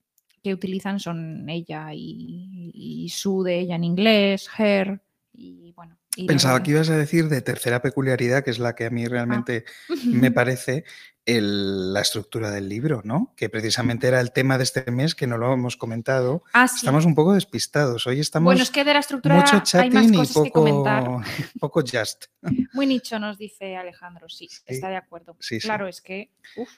que 0.44 0.54
utilizan 0.54 1.00
son 1.00 1.48
ella 1.50 1.94
y, 1.94 2.72
y 2.74 3.10
su 3.10 3.44
de 3.44 3.60
ella 3.60 3.76
en 3.76 3.84
inglés, 3.84 4.50
her, 4.58 5.00
y 5.34 5.72
bueno. 5.74 5.98
y 6.16 6.26
Pensaba 6.26 6.62
que 6.64 6.72
ibas 6.72 6.90
a 6.90 6.98
decir 6.98 7.30
de 7.30 7.42
tercera 7.42 7.82
peculiaridad, 7.82 8.44
que 8.44 8.50
es 8.52 8.58
la 8.60 8.76
que 8.76 8.86
a 8.86 8.88
Ah. 8.88 8.92
mí 8.92 9.06
realmente 9.06 9.66
me 10.06 10.32
parece 10.32 10.84
el- 11.28 11.94
la 11.94 12.02
estructura 12.02 12.50
del 12.50 12.68
libro, 12.68 13.02
¿no? 13.06 13.34
Que 13.38 13.48
precisamente 13.50 14.08
era 14.08 14.20
el 14.20 14.32
tema 14.32 14.58
de 14.58 14.64
este 14.64 14.90
mes 14.90 15.14
que 15.14 15.28
no 15.28 15.38
lo 15.38 15.54
hemos 15.54 15.78
comentado. 15.78 16.44
Ah, 16.54 16.68
sí. 16.68 16.78
Estamos 16.78 17.06
un 17.06 17.14
poco 17.14 17.34
despistados. 17.34 18.08
Hoy 18.08 18.20
estamos 18.20 18.46
Bueno, 18.48 18.64
es 18.64 18.72
que 18.72 18.84
de 18.84 18.94
la 18.96 19.00
estructura 19.02 19.36
mucho 19.36 19.52
hay 19.54 19.60
más 19.60 19.70
chatting 19.70 20.14
y 20.16 20.18
cosas 20.18 20.44
que 20.44 20.52
comentar. 20.52 21.04
poco, 21.06 21.22
poco 21.60 21.82
just. 21.82 22.26
Muy 22.74 22.88
nicho, 22.88 23.20
nos 23.20 23.38
dice 23.38 23.76
Alejandro. 23.78 24.28
Sí, 24.28 24.48
Sí, 24.50 24.62
está 24.66 24.90
de 24.90 24.96
acuerdo. 24.98 25.38
sí. 25.40 25.60
Claro, 25.60 25.88
es 25.88 26.02
que. 26.02 26.32
uf, 26.58 26.70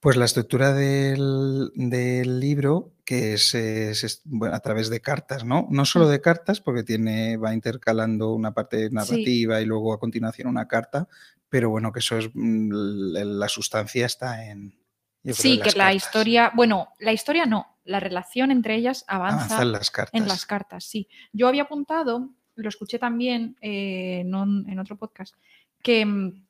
Pues 0.00 0.16
la 0.16 0.26
estructura 0.26 0.72
del, 0.72 1.70
del 1.74 2.38
libro, 2.38 2.92
que 3.04 3.32
es, 3.34 3.54
es- 3.54 4.20
bueno, 4.24 4.54
a 4.54 4.60
través 4.60 4.88
de 4.90 5.00
cartas, 5.00 5.44
¿no? 5.44 5.66
No 5.70 5.84
solo 5.84 6.06
de 6.08 6.20
cartas, 6.20 6.60
porque 6.60 6.84
tiene, 6.84 7.36
va 7.38 7.54
intercalando 7.54 8.32
una 8.34 8.52
parte 8.52 8.90
narrativa 8.90 9.60
y 9.60 9.64
luego 9.66 9.92
a 9.92 9.98
continuación 9.98 10.48
una 10.48 10.68
carta, 10.68 11.08
pero 11.48 11.70
bueno, 11.70 11.92
que 11.92 12.00
eso 12.00 12.18
es 12.18 12.30
mm, 12.34 12.68
la, 13.12 13.48
sustancia 13.48 14.06
está 14.06 14.46
en. 14.46 14.70
yo 15.22 15.32
creo, 15.32 15.34
sí, 15.34 15.54
en 15.54 15.62
que 15.62 15.70
la 15.70 15.84
cartas. 15.86 15.94
historia. 15.96 16.52
Bueno, 16.54 16.88
la 16.98 17.12
historia 17.12 17.46
no. 17.46 17.78
La 17.84 17.98
relación 18.00 18.50
entre 18.50 18.74
ellas 18.74 19.04
avanza 19.08 19.44
Avanzan 19.46 19.72
las 19.72 19.90
cartas. 19.90 20.20
en 20.20 20.28
las 20.28 20.44
cartas, 20.44 20.84
sí. 20.84 21.08
Yo 21.32 21.48
había 21.48 21.62
apuntado, 21.62 22.30
lo 22.56 22.68
escuché 22.68 22.98
también 22.98 23.56
eh, 23.60 24.20
en, 24.20 24.34
un- 24.34 24.68
en 24.68 24.78
otro 24.78 24.96
podcast, 24.98 25.34
que 25.82 26.04
mm, 26.04 26.45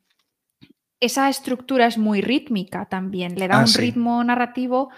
esa 1.00 1.28
estructura 1.28 1.86
es 1.86 1.98
muy 1.98 2.20
rítmica 2.20 2.86
también, 2.86 3.34
le 3.38 3.48
da 3.48 3.56
Ah, 3.58 3.60
un 3.60 3.68
sí. 3.68 3.78
ritmo 3.80 4.22
narrativo 4.24 4.90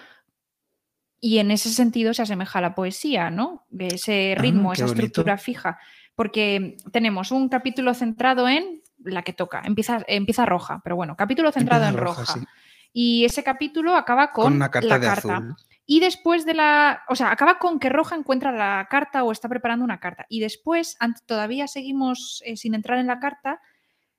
y 1.20 1.38
en 1.38 1.50
ese 1.50 1.70
sentido 1.70 2.14
se 2.14 2.22
asemeja 2.22 2.60
a 2.60 2.62
la 2.62 2.74
poesía, 2.74 3.30
¿no? 3.30 3.66
Ese 3.78 4.34
Ah, 4.36 4.40
ritmo, 4.40 4.72
esa 4.72 4.84
bonito. 4.86 5.04
estructura 5.04 5.36
fija. 5.38 5.78
Porque 6.14 6.76
tenemos 6.92 7.30
un 7.32 7.48
capítulo 7.48 7.94
centrado 7.94 8.48
en 8.48 8.82
la 8.98 9.22
que 9.22 9.32
toca, 9.32 9.62
empieza, 9.64 10.02
empieza 10.08 10.44
roja, 10.46 10.80
pero 10.82 10.96
bueno, 10.96 11.16
capítulo 11.16 11.50
centrado 11.52 11.84
Empieza 11.84 12.00
en 12.00 12.06
roja, 12.06 12.20
roja. 12.22 12.32
sí. 12.40 12.46
Y 12.92 13.24
ese 13.24 13.42
capítulo 13.44 13.96
acaba 13.96 14.32
con, 14.32 14.44
Con 14.44 14.52
una 14.54 14.70
carta 14.70 14.88
la 14.88 14.98
de 14.98 15.06
carta. 15.06 15.36
azul. 15.36 15.56
Y 15.86 16.00
después 16.00 16.44
de 16.44 16.54
la. 16.54 17.02
O 17.08 17.14
sea, 17.16 17.30
acaba 17.32 17.58
con 17.58 17.78
que 17.78 17.88
Roja 17.88 18.14
encuentra 18.16 18.52
la 18.52 18.86
carta 18.90 19.24
o 19.24 19.32
está 19.32 19.48
preparando 19.48 19.84
una 19.84 20.00
carta. 20.00 20.26
Y 20.28 20.40
después, 20.40 20.96
todavía 21.26 21.66
seguimos 21.66 22.42
eh, 22.44 22.56
sin 22.56 22.74
entrar 22.74 22.98
en 22.98 23.06
la 23.06 23.20
carta, 23.20 23.60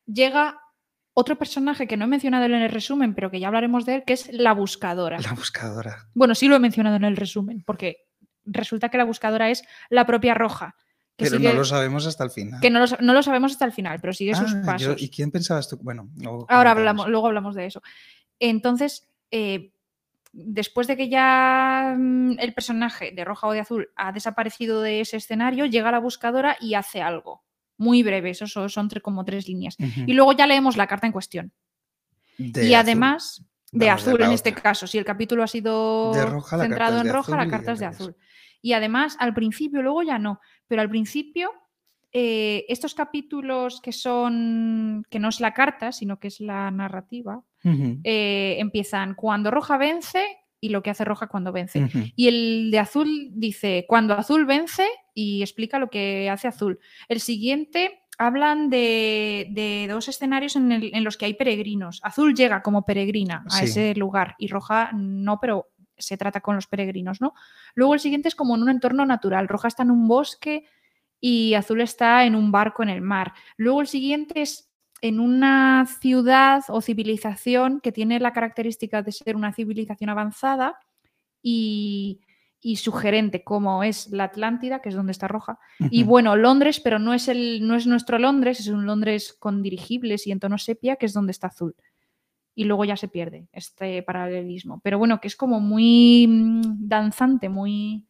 llega 0.05 0.59
otro 1.19 1.37
personaje 1.37 1.85
que 1.87 1.97
no 1.97 2.05
he 2.05 2.07
mencionado 2.07 2.45
en 2.45 2.53
el 2.53 2.69
resumen, 2.71 3.13
pero 3.13 3.29
que 3.29 3.39
ya 3.39 3.47
hablaremos 3.47 3.85
de 3.85 3.95
él, 3.95 4.03
que 4.05 4.13
es 4.13 4.31
la 4.31 4.53
buscadora. 4.53 5.19
La 5.19 5.33
buscadora. 5.33 6.07
Bueno, 6.13 6.33
sí 6.35 6.47
lo 6.47 6.55
he 6.55 6.59
mencionado 6.59 6.95
en 6.95 7.03
el 7.03 7.17
resumen, 7.17 7.61
porque 7.65 8.05
resulta 8.45 8.89
que 8.89 8.97
la 8.97 9.03
buscadora 9.03 9.49
es 9.49 9.63
la 9.89 10.05
propia 10.05 10.33
Roja. 10.33 10.75
Que, 11.17 11.25
Pero 11.25 11.37
sigue- 11.37 11.49
no 11.49 11.55
lo 11.55 11.65
sabemos 11.65 12.07
hasta 12.07 12.23
el 12.23 12.31
final. 12.31 12.61
que 12.61 12.69
no, 12.69 12.79
lo, 12.79 12.87
sa- 12.87 12.97
no 13.01 13.13
lo 13.13 13.21
sabemos 13.21 13.51
hasta 13.51 13.65
el 13.65 13.73
final, 13.73 13.99
pero 13.99 14.13
sigue 14.13 14.33
sus 14.35 14.53
Ah, 14.53 14.59
yo- 14.61 14.65
pasos. 14.65 15.01
¿Y 15.01 15.09
quién 15.09 15.29
pensabas 15.31 15.67
tú? 15.67 15.77
Bueno, 15.81 16.09
luego 16.17 16.45
Ahora 16.49 16.71
hablamos, 16.71 17.09
luego 17.09 17.27
hablamos 17.27 17.53
de 17.55 17.65
eso. 17.65 17.81
Entonces, 18.39 19.09
eh, 19.31 19.73
después 20.31 20.87
de 20.87 20.95
que 20.95 21.09
ya 21.09 21.95
mm, 21.97 22.39
el 22.39 22.53
personaje 22.53 23.11
de 23.11 23.25
roja 23.25 23.47
o 23.47 23.51
de 23.51 23.59
azul 23.59 23.89
ha 23.97 24.11
desaparecido 24.13 24.81
de 24.81 25.01
ese 25.01 25.17
escenario, 25.17 25.65
llega 25.65 25.91
la 25.91 25.99
buscadora 25.99 26.55
y 26.61 26.75
hace 26.75 27.01
algo. 27.01 27.43
Muy 27.79 28.03
breve, 28.03 28.29
eso 28.29 28.45
son, 28.69 28.89
tre- 28.89 29.01
como 29.01 29.25
tres 29.25 29.47
líneas. 29.47 29.75
Y 30.05 30.13
luego 30.13 30.33
ya 30.33 30.45
leemos 30.45 30.77
la 30.77 30.85
carta 30.85 31.07
en 31.07 31.13
cuestión. 31.13 31.51
De 32.37 32.65
y 32.67 32.73
azul. 32.73 32.85
además, 32.85 33.43
de 33.71 33.87
Vamos, 33.87 34.01
azul 34.07 34.19
la 34.19 34.25
en 34.27 34.31
este 34.33 34.53
caso, 34.53 34.85
si 34.85 34.97
el 34.97 35.05
capítulo 35.05 35.41
ha 35.43 35.47
sido 35.47 36.13
De 36.13 36.25
roja, 36.25 36.59
centrado 36.59 36.97
en 36.99 37.07
de 37.07 37.11
roja, 37.13 37.35
la 37.37 37.47
carta 37.49 37.71
es 37.71 37.79
de 37.79 37.85
azul. 37.85 38.15
Y 38.61 38.73
además, 38.73 39.15
al 39.19 39.33
principio, 39.33 39.81
luego 39.81 40.03
ya 40.03 40.19
no, 40.19 40.39
pero 40.67 40.81
al 40.81 40.89
principio, 40.89 41.51
eh, 42.11 42.65
estos 42.67 42.93
capítulos 42.93 43.79
que 43.81 43.91
son, 43.93 45.05
que 45.09 45.19
no 45.19 45.29
es 45.29 45.39
la 45.39 45.53
carta, 45.53 45.91
sino 45.91 46.19
que 46.19 46.27
es 46.27 46.39
la 46.41 46.69
narrativa, 46.71 47.41
eh, 48.03 48.55
empiezan 48.59 49.15
cuando 49.15 49.51
roja 49.51 49.77
vence 49.77 50.25
y 50.61 50.69
lo 50.69 50.81
que 50.83 50.89
hace 50.89 51.05
roja 51.05 51.27
cuando 51.27 51.51
vence. 51.53 51.87
Y 52.15 52.27
el 52.27 52.69
de 52.71 52.79
azul 52.79 53.29
dice 53.31 53.85
cuando 53.87 54.13
azul 54.15 54.45
vence 54.45 54.85
y 55.21 55.41
explica 55.41 55.79
lo 55.79 55.89
que 55.89 56.29
hace 56.29 56.47
azul. 56.47 56.79
El 57.07 57.19
siguiente 57.19 58.01
hablan 58.17 58.69
de, 58.69 59.47
de 59.51 59.87
dos 59.89 60.07
escenarios 60.07 60.55
en, 60.55 60.71
el- 60.71 60.91
en 60.93 61.03
los 61.03 61.15
que 61.17 61.25
hay 61.25 61.33
peregrinos. 61.33 61.99
Azul 62.03 62.33
llega 62.35 62.61
como 62.61 62.83
peregrina 62.85 63.43
a 63.49 63.57
Sí. 63.59 63.65
ese 63.65 63.95
lugar 63.95 64.35
y 64.37 64.47
roja 64.47 64.91
no, 64.93 65.39
pero 65.39 65.67
se 65.97 66.17
trata 66.17 66.39
con 66.41 66.55
los 66.55 66.67
peregrinos, 66.67 67.19
¿no? 67.21 67.33
Luego 67.75 67.93
el 67.93 67.99
siguiente 67.99 68.27
es 68.29 68.35
como 68.35 68.55
en 68.55 68.61
un 68.63 68.69
entorno 68.69 69.05
natural. 69.05 69.47
Roja 69.47 69.67
está 69.67 69.83
en 69.83 69.91
un 69.91 70.07
bosque 70.07 70.63
y 71.19 71.53
azul 71.53 71.81
está 71.81 72.23
en 72.25 72.35
un 72.35 72.51
barco 72.51 72.83
en 72.83 72.89
el 72.89 73.01
mar. 73.01 73.33
Luego 73.57 73.81
el 73.81 73.87
siguiente 73.87 74.41
es 74.41 74.71
en 75.01 75.19
una 75.19 75.85
ciudad 76.01 76.63
o 76.69 76.81
civilización 76.81 77.79
que 77.81 77.91
tiene 77.91 78.19
la 78.19 78.31
característica 78.33 79.01
de 79.01 79.11
ser 79.11 79.35
una 79.35 79.51
civilización 79.53 80.09
avanzada 80.09 80.77
y, 81.41 82.21
y 82.61 82.75
sugerente, 82.75 83.43
como 83.43 83.83
es 83.83 84.09
la 84.11 84.25
Atlántida, 84.25 84.81
que 84.81 84.89
es 84.89 84.95
donde 84.95 85.13
está 85.13 85.27
roja. 85.27 85.59
Y 85.79 86.03
bueno, 86.03 86.35
Londres, 86.35 86.79
pero 86.79 86.99
no 86.99 87.13
es, 87.13 87.27
el, 87.29 87.65
no 87.65 87.75
es 87.75 87.87
nuestro 87.87 88.19
Londres, 88.19 88.59
es 88.59 88.67
un 88.67 88.85
Londres 88.85 89.33
con 89.37 89.63
dirigibles 89.63 90.27
y 90.27 90.31
en 90.31 90.39
tono 90.39 90.57
sepia, 90.57 90.97
que 90.97 91.05
es 91.05 91.13
donde 91.13 91.31
está 91.31 91.47
azul. 91.47 91.75
Y 92.55 92.65
luego 92.65 92.83
ya 92.83 92.97
se 92.97 93.07
pierde 93.07 93.47
este 93.53 94.03
paralelismo. 94.03 94.81
Pero 94.83 94.97
bueno, 94.97 95.21
que 95.21 95.29
es 95.29 95.37
como 95.37 95.61
muy 95.61 96.27
mm, 96.27 96.87
danzante, 96.87 97.47
muy, 97.47 98.05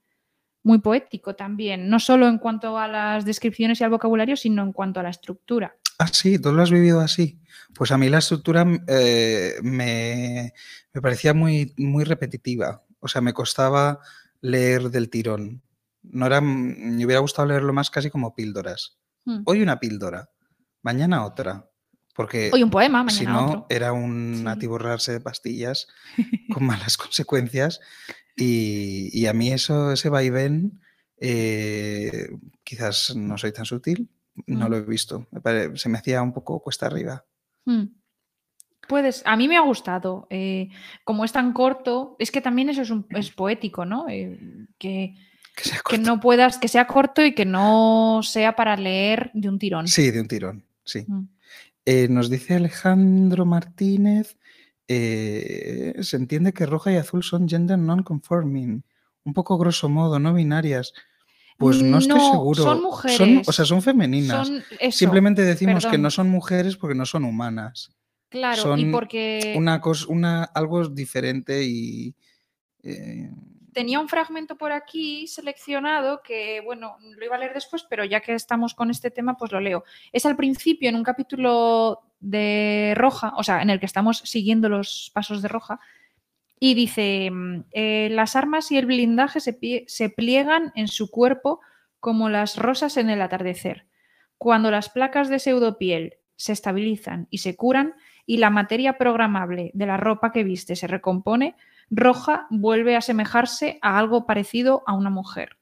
muy 0.63 0.79
poético 0.79 1.35
también, 1.35 1.87
no 1.87 1.99
solo 1.99 2.27
en 2.27 2.39
cuanto 2.39 2.77
a 2.79 2.87
las 2.87 3.25
descripciones 3.25 3.79
y 3.79 3.83
al 3.83 3.91
vocabulario, 3.91 4.35
sino 4.35 4.63
en 4.63 4.73
cuanto 4.73 4.99
a 4.99 5.03
la 5.03 5.09
estructura. 5.09 5.75
Ah, 5.99 6.07
sí, 6.07 6.39
tú 6.39 6.51
lo 6.51 6.63
has 6.63 6.71
vivido 6.71 7.01
así. 7.01 7.39
Pues 7.75 7.91
a 7.91 7.99
mí 7.99 8.09
la 8.09 8.17
estructura 8.17 8.65
eh, 8.87 9.55
me, 9.61 10.53
me 10.91 11.01
parecía 11.01 11.35
muy, 11.35 11.73
muy 11.77 12.03
repetitiva. 12.03 12.83
O 12.99 13.07
sea, 13.07 13.21
me 13.21 13.33
costaba 13.33 13.99
leer 14.41 14.89
del 14.89 15.09
tirón. 15.09 15.61
No 16.01 16.25
era, 16.25 16.39
me 16.41 17.03
hubiera 17.05 17.19
gustado 17.19 17.47
leerlo 17.47 17.73
más 17.73 17.89
casi 17.89 18.09
como 18.09 18.33
píldoras. 18.35 18.97
Mm. 19.25 19.41
Hoy 19.45 19.61
una 19.61 19.79
píldora, 19.79 20.29
mañana 20.81 21.25
otra. 21.25 21.69
Porque 22.15 22.49
Hoy 22.53 22.63
un 22.63 22.69
poema, 22.69 23.03
mañana 23.03 23.17
si 23.19 23.25
no, 23.25 23.45
otro. 23.47 23.65
era 23.69 23.93
un 23.93 24.39
Sí. 24.41 24.47
atiborrarse 24.47 25.11
de 25.13 25.19
pastillas 25.21 25.87
con 26.53 26.65
malas 26.65 26.97
consecuencias. 26.97 27.79
Y, 28.35 29.09
y 29.13 29.27
a 29.27 29.33
mí 29.33 29.51
eso, 29.51 29.91
ese 29.91 30.09
vaivén, 30.09 30.81
eh, 31.17 32.29
quizás 32.63 33.15
no 33.15 33.37
soy 33.37 33.51
tan 33.51 33.65
sutil, 33.65 34.09
no 34.47 34.67
Mm. 34.67 34.69
lo 34.71 34.77
he 34.77 34.81
visto. 34.81 35.27
Se 35.75 35.89
me 35.89 35.97
hacía 35.97 36.21
un 36.21 36.33
poco 36.33 36.61
cuesta 36.61 36.85
arriba. 36.87 37.25
Mm. 37.65 37.83
Puedes, 38.87 39.21
a 39.25 39.35
mí 39.35 39.47
me 39.47 39.57
ha 39.57 39.61
gustado. 39.61 40.25
eh, 40.29 40.69
como 41.03 41.23
es 41.25 41.31
tan 41.31 41.53
corto, 41.53 42.15
es 42.19 42.31
que 42.31 42.41
también 42.41 42.69
eso 42.69 42.81
es, 42.81 42.89
un- 42.89 43.05
es 43.11 43.29
poético, 43.31 43.85
¿no? 43.85 44.07
Eh, 44.09 44.39
que, 44.79 45.15
no 45.99 46.19
puedas, 46.19 46.57
que 46.57 46.67
sea 46.67 46.87
corto 46.87 47.23
y 47.23 47.33
que 47.35 47.45
no 47.45 48.21
sea 48.23 48.55
para 48.55 48.75
leer 48.77 49.29
de 49.33 49.49
un 49.49 49.59
tirón. 49.59 49.87
Sí, 49.87 50.09
de 50.11 50.21
un 50.21 50.27
tirón, 50.27 50.65
sí. 50.83 51.03
Mm. 51.07 51.27
Eh, 51.85 52.07
nos 52.09 52.29
dice 52.29 52.55
Alejandro 52.55 53.45
Martínez, 53.45 54.37
se 54.87 56.15
entiende 56.17 56.53
que 56.53 56.65
roja 56.65 56.91
y 56.91 56.95
azul 56.97 57.23
son 57.23 57.47
gender 57.47 57.77
non-conforming, 57.77 58.83
un 59.23 59.33
poco 59.33 59.57
grosso 59.57 59.87
modo, 59.89 60.17
no 60.19 60.33
binarias. 60.33 60.93
Pues 61.57 61.81
no 61.83 61.97
estoy 61.97 62.17
No, 62.19 62.31
seguro. 62.31 62.63
son 62.63 62.81
mujeres. 62.81 63.47
o 63.47 63.51
sea, 63.51 63.65
son 63.65 63.81
femeninas. 63.81 64.47
Son 64.47 64.63
eso, 64.79 64.97
Simplemente 64.97 65.41
decimos 65.43 65.85
que 65.85 65.97
no 65.97 66.09
son 66.09 66.29
mujeres 66.29 66.77
porque 66.77 66.95
no 66.95 67.05
son 67.05 67.25
humanas. 67.25 67.91
Claro, 68.29 68.77
y 68.77 68.85
porque 68.85 69.55
Una 69.57 69.81
cosa, 69.81 70.05
una, 70.09 70.43
algo 70.43 70.87
diferente 70.87 71.63
y 71.63 72.15
eh, 72.83 73.29
tenía 73.73 73.99
un 73.99 74.09
fragmento 74.09 74.57
por 74.57 74.71
aquí 74.71 75.27
seleccionado 75.27 76.21
que, 76.23 76.61
bueno, 76.61 76.97
lo 77.01 77.25
iba 77.25 77.35
a 77.35 77.39
leer 77.39 77.53
después, 77.53 77.85
pero 77.89 78.03
ya 78.05 78.21
que 78.21 78.33
estamos 78.33 78.73
con 78.73 78.89
este 78.89 79.11
tema, 79.11 79.37
pues 79.37 79.51
lo 79.51 79.59
leo. 79.59 79.83
Es 80.11 80.25
al 80.25 80.35
principio, 80.35 80.89
en 80.89 80.95
un 80.95 81.03
capítulo 81.03 82.01
de 82.19 82.93
Roja, 82.95 83.33
o 83.37 83.43
sea, 83.43 83.61
en 83.61 83.69
el 83.69 83.79
que 83.79 83.85
estamos 83.85 84.19
siguiendo 84.19 84.69
los 84.69 85.11
pasos 85.13 85.41
de 85.41 85.47
Roja, 85.47 85.79
y 86.59 86.73
dice, 86.73 87.29
mm, 87.31 87.65
eh, 87.71 88.09
las 88.11 88.35
armas 88.35 88.71
y 88.71 88.77
el 88.77 88.85
blindaje 88.85 89.39
se, 89.39 89.57
se 89.87 90.09
pliegan 90.09 90.71
en 90.75 90.87
su 90.87 91.09
cuerpo 91.09 91.61
como 91.99 92.29
las 92.29 92.57
rosas 92.57 92.97
en 92.97 93.09
el 93.09 93.21
atardecer. 93.21 93.85
Cuando 94.37 94.71
las 94.71 94.89
placas 94.89 95.29
de 95.29 95.39
pseudopiel 95.39 96.15
se 96.35 96.53
estabilizan 96.53 97.27
y 97.29 97.39
se 97.39 97.55
curan 97.55 97.95
y 98.29 98.37
la 98.37 98.51
materia 98.51 98.95
programable 98.95 99.71
de 99.73 99.87
la 99.87 99.97
ropa 99.97 100.31
que 100.31 100.43
viste 100.43 100.75
se 100.75 100.85
recompone, 100.85 101.55
Roja 101.89 102.45
vuelve 102.51 102.93
a 102.93 102.99
asemejarse 102.99 103.79
a 103.81 103.97
algo 103.97 104.27
parecido 104.27 104.83
a 104.85 104.93
una 104.93 105.09
mujer. 105.09 105.57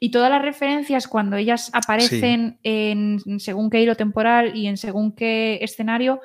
Y 0.00 0.10
todas 0.10 0.30
las 0.30 0.40
referencias 0.40 1.06
cuando 1.06 1.36
ellas 1.36 1.68
aparecen 1.74 2.58
en 2.62 3.20
según 3.40 3.68
qué 3.68 3.82
hilo 3.82 3.94
temporal 3.94 4.56
y 4.56 4.68
en 4.68 4.78
según 4.78 5.12
qué 5.12 5.58
escenario 5.60 6.22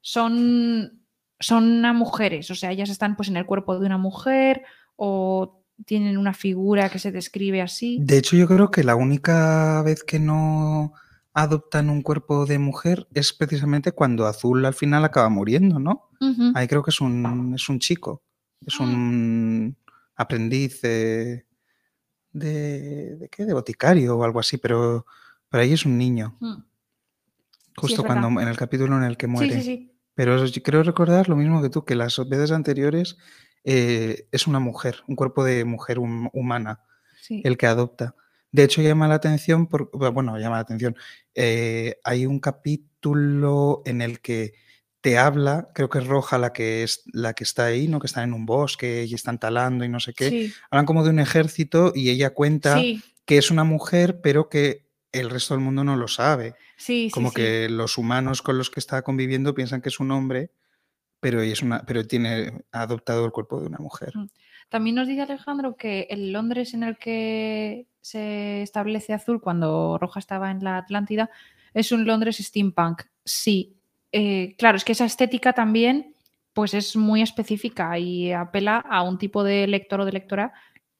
son, 0.00 1.02
son 1.38 1.84
a 1.84 1.92
mujeres. 1.92 2.50
O 2.50 2.54
sea, 2.54 2.72
ellas 2.72 2.88
están 2.88 3.14
pues 3.14 3.28
en 3.28 3.36
el 3.36 3.44
cuerpo 3.44 3.78
de 3.78 3.84
una 3.84 3.98
mujer 3.98 4.62
o 4.96 5.66
tienen 5.84 6.16
una 6.16 6.32
figura 6.32 6.88
que 6.88 6.98
se 6.98 7.12
describe 7.12 7.60
así. 7.60 7.98
De 8.00 8.16
hecho, 8.16 8.36
yo 8.36 8.48
creo 8.48 8.70
que 8.70 8.82
la 8.82 8.96
única 8.96 9.82
vez 9.82 10.02
que 10.02 10.18
no 10.18 10.94
adoptan 11.34 11.90
un 11.90 12.00
cuerpo 12.02 12.46
de 12.46 12.58
mujer 12.58 13.06
es 13.12 13.32
precisamente 13.32 13.92
cuando 13.92 14.26
Azul 14.26 14.64
al 14.64 14.74
final 14.74 15.04
acaba 15.04 15.28
muriendo, 15.28 15.78
¿no? 15.78 16.08
Ahí 16.54 16.66
creo 16.68 16.82
que 16.82 16.90
es 16.90 17.00
un, 17.00 17.52
es 17.54 17.68
un 17.68 17.78
chico, 17.80 18.22
es 18.64 18.78
un 18.80 19.76
aprendiz 20.16 20.80
de, 20.80 21.44
de, 22.32 23.16
¿de 23.16 23.28
qué? 23.28 23.44
De 23.44 23.52
boticario 23.52 24.16
o 24.16 24.24
algo 24.24 24.40
así, 24.40 24.56
pero, 24.56 25.04
pero 25.50 25.62
ahí 25.62 25.72
es 25.72 25.84
un 25.84 25.98
niño, 25.98 26.36
Mm. 26.40 26.62
justo 27.76 28.02
cuando 28.04 28.40
en 28.40 28.48
el 28.48 28.56
capítulo 28.56 28.96
en 28.96 29.02
el 29.04 29.16
que 29.16 29.26
muere. 29.26 29.56
sí, 29.56 29.62
sí. 29.62 29.90
Pero 30.14 30.36
creo 30.62 30.82
recordar 30.84 31.28
lo 31.28 31.34
mismo 31.36 31.60
que 31.60 31.70
tú, 31.70 31.84
que 31.84 31.96
las 31.96 32.16
veces 32.28 32.52
anteriores 32.52 33.16
eh, 33.64 34.28
es 34.30 34.46
una 34.46 34.60
mujer, 34.60 35.02
un 35.08 35.16
cuerpo 35.16 35.42
de 35.42 35.64
mujer 35.64 35.98
hum- 35.98 36.30
humana 36.32 36.80
el 37.44 37.56
que 37.56 37.66
adopta. 37.66 38.14
De 38.54 38.62
hecho, 38.62 38.82
llama 38.82 39.08
la 39.08 39.16
atención, 39.16 39.66
por, 39.66 39.90
bueno, 40.12 40.38
llama 40.38 40.54
la 40.54 40.62
atención. 40.62 40.94
eh, 41.34 41.96
hay 42.04 42.24
un 42.24 42.38
capítulo 42.38 43.82
en 43.84 44.00
el 44.00 44.20
que 44.20 44.52
te 45.00 45.18
habla, 45.18 45.70
creo 45.74 45.88
que 45.88 45.98
es 45.98 46.06
Roja 46.06 46.38
la 46.38 46.52
que 46.52 46.84
es 46.84 47.02
la 47.12 47.34
que 47.34 47.42
está 47.42 47.64
ahí, 47.64 47.88
¿no? 47.88 47.98
Que 47.98 48.06
están 48.06 48.22
en 48.22 48.32
un 48.32 48.46
bosque 48.46 49.06
y 49.08 49.14
están 49.14 49.40
talando 49.40 49.84
y 49.84 49.88
no 49.88 49.98
sé 49.98 50.14
qué. 50.14 50.30
Sí, 50.30 50.54
Hablan 50.70 50.86
como 50.86 51.02
de 51.02 51.10
un 51.10 51.18
ejército 51.18 51.90
y 51.96 52.10
ella 52.10 52.30
cuenta 52.32 52.78
sí, 52.78 53.02
que 53.24 53.38
es 53.38 53.50
una 53.50 53.64
mujer, 53.64 54.20
pero 54.20 54.48
que 54.48 54.86
el 55.10 55.30
resto 55.30 55.54
del 55.54 55.64
mundo 55.64 55.82
no 55.82 55.96
lo 55.96 56.06
sabe. 56.06 56.54
sí, 56.76 57.10
Como 57.12 57.32
que 57.32 57.68
los 57.68 57.98
humanos 57.98 58.40
con 58.40 58.56
los 58.56 58.70
que 58.70 58.78
está 58.78 59.02
conviviendo 59.02 59.52
piensan 59.52 59.82
que 59.82 59.88
es 59.88 59.98
un 59.98 60.12
hombre, 60.12 60.52
pero 61.18 61.42
ella 61.42 61.54
es 61.54 61.62
una, 61.62 61.84
pero 61.84 62.06
tiene 62.06 62.62
ha 62.70 62.82
adoptado 62.82 63.24
el 63.24 63.32
cuerpo 63.32 63.60
de 63.60 63.66
una 63.66 63.78
mujer. 63.78 64.12
Mm. 64.16 64.28
También 64.74 64.96
nos 64.96 65.06
dice 65.06 65.20
Alejandro 65.20 65.76
que 65.76 66.08
el 66.10 66.32
Londres 66.32 66.74
en 66.74 66.82
el 66.82 66.98
que 66.98 67.86
se 68.00 68.60
establece 68.60 69.12
Azul 69.12 69.40
cuando 69.40 69.98
Roja 69.98 70.18
estaba 70.18 70.50
en 70.50 70.64
la 70.64 70.78
Atlántida 70.78 71.30
es 71.74 71.92
un 71.92 72.04
Londres 72.04 72.38
steampunk. 72.38 73.02
Sí, 73.24 73.76
eh, 74.10 74.56
claro, 74.58 74.76
es 74.76 74.84
que 74.84 74.90
esa 74.90 75.04
estética 75.04 75.52
también 75.52 76.16
pues 76.52 76.74
es 76.74 76.96
muy 76.96 77.22
específica 77.22 77.96
y 78.00 78.32
apela 78.32 78.78
a 78.78 79.02
un 79.02 79.16
tipo 79.16 79.44
de 79.44 79.68
lector 79.68 80.00
o 80.00 80.04
de 80.04 80.10
lectora 80.10 80.52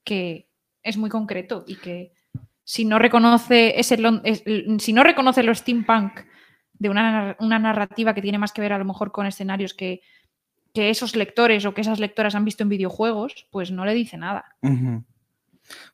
que 0.05 0.47
es 0.81 0.95
muy 0.95 1.09
concreto 1.09 1.65
y 1.67 1.75
que 1.75 2.13
si 2.63 2.85
no 2.85 2.97
reconoce 2.97 3.77
ese 3.77 3.97
lo 3.97 4.21
steampunk 5.53 6.21
de 6.79 6.89
una 6.89 7.59
narrativa 7.59 8.13
que 8.13 8.21
tiene 8.21 8.37
más 8.37 8.53
que 8.53 8.61
ver 8.61 8.71
a 8.71 8.77
lo 8.77 8.85
mejor 8.85 9.11
con 9.11 9.25
escenarios 9.25 9.73
que, 9.73 9.99
que 10.75 10.89
esos 10.89 11.15
lectores 11.15 11.65
o 11.65 11.73
que 11.73 11.81
esas 11.81 11.99
lectoras 11.99 12.35
han 12.35 12.45
visto 12.45 12.61
en 12.61 12.69
videojuegos, 12.69 13.47
pues 13.49 13.71
no 13.71 13.85
le 13.85 13.93
dice 13.93 14.17
nada. 14.17 14.57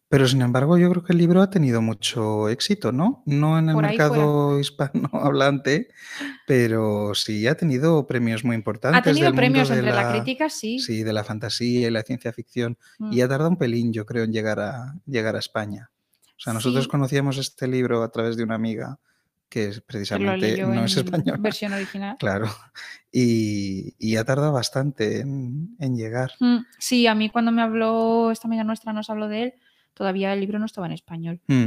Pero 0.10 0.28
sin 0.28 0.42
embargo, 0.42 0.78
yo 0.78 0.90
creo 0.90 1.04
que 1.04 1.14
el 1.14 1.20
libro 1.20 1.42
ha 1.42 1.50
tenido 1.50 1.82
mucho 1.82 2.50
éxito, 2.50 2.92
¿no? 2.92 3.24
No 3.26 3.58
en 3.58 3.70
el 3.70 3.78
mercado 3.78 4.60
hispanohablante, 4.60 5.88
pero 6.46 7.14
sí 7.16 7.48
ha 7.48 7.56
tenido 7.56 8.06
premios 8.08 8.44
muy 8.44 8.56
importantes. 8.58 9.00
Ha 9.00 9.04
tenido 9.04 9.28
del 9.28 9.36
premios 9.36 9.70
entre 9.70 9.92
la, 9.94 10.12
crítica, 10.12 10.50
sí. 10.50 10.80
Sí, 10.80 11.04
de 11.04 11.14
la 11.14 11.24
fantasía 11.24 11.88
y 11.88 11.92
la 11.92 12.02
ciencia 12.02 12.34
ficción. 12.34 12.78
Mm. 13.00 13.14
Y 13.14 13.22
ha 13.22 13.30
tardado 13.30 13.52
un 13.52 13.58
pelín, 13.58 13.94
yo 13.94 14.06
creo, 14.06 14.26
en 14.26 14.34
llegar 14.34 14.60
a, 14.60 14.96
llegar 15.06 15.38
a 15.38 15.40
España. 15.40 15.92
O 16.26 16.40
sea, 16.44 16.54
nosotros 16.54 16.86
Sí. 16.86 16.90
conocíamos 16.90 17.38
este 17.38 17.68
libro 17.68 18.04
a 18.04 18.12
través 18.12 18.36
de 18.36 18.44
una 18.44 18.56
amiga 18.56 19.00
que 19.52 19.66
es 19.66 19.76
lo 19.78 19.84
precisamente 19.86 20.64
no 20.66 20.86
es 20.86 20.96
española. 20.98 21.38
versión 21.42 21.74
original. 21.74 22.16
Claro. 22.18 22.48
Y, 23.12 23.96
y 24.00 24.16
ha 24.16 24.24
tardado 24.24 24.54
bastante 24.54 25.20
en, 25.20 25.76
en 25.80 25.96
llegar. 25.98 26.32
Mm, 26.40 26.60
Sí, 26.80 27.06
a 27.08 27.14
mí 27.16 27.30
cuando 27.30 27.52
me 27.52 27.62
habló, 27.62 28.32
esta 28.32 28.48
amiga 28.48 28.64
nuestra 28.64 28.94
nos 28.94 29.10
habló 29.10 29.28
de 29.28 29.44
él, 29.44 29.54
todavía 29.94 30.34
el 30.34 30.40
libro 30.40 30.58
no 30.58 30.66
estaba 30.66 30.88
en 30.88 30.94
español. 30.94 31.42
Mm. 31.48 31.66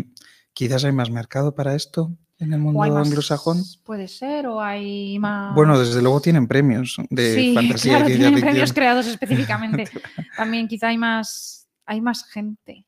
Quizás 0.54 0.84
hay 0.84 0.92
más 0.92 1.10
mercado 1.10 1.54
para 1.54 1.74
esto 1.74 2.16
en 2.38 2.52
el 2.54 2.58
mundo 2.60 2.80
más, 2.80 3.06
anglosajón. 3.06 3.58
Puede 3.84 4.08
ser, 4.08 4.46
o 4.46 4.60
hay 4.62 5.18
más. 5.18 5.54
Bueno, 5.54 5.78
desde 5.78 6.00
luego 6.00 6.20
tienen 6.22 6.48
premios 6.48 6.96
de 7.10 7.34
sí, 7.34 7.54
fantasía 7.54 7.96
claro, 7.98 8.08
y 8.08 8.12
tienen 8.12 8.30
ficción. 8.34 8.48
premios 8.50 8.72
creados 8.72 9.06
específicamente. 9.06 9.84
También 10.38 10.66
quizá 10.68 10.88
hay 10.88 10.96
más, 10.98 11.68
hay 11.84 12.00
más 12.00 12.24
gente. 12.24 12.86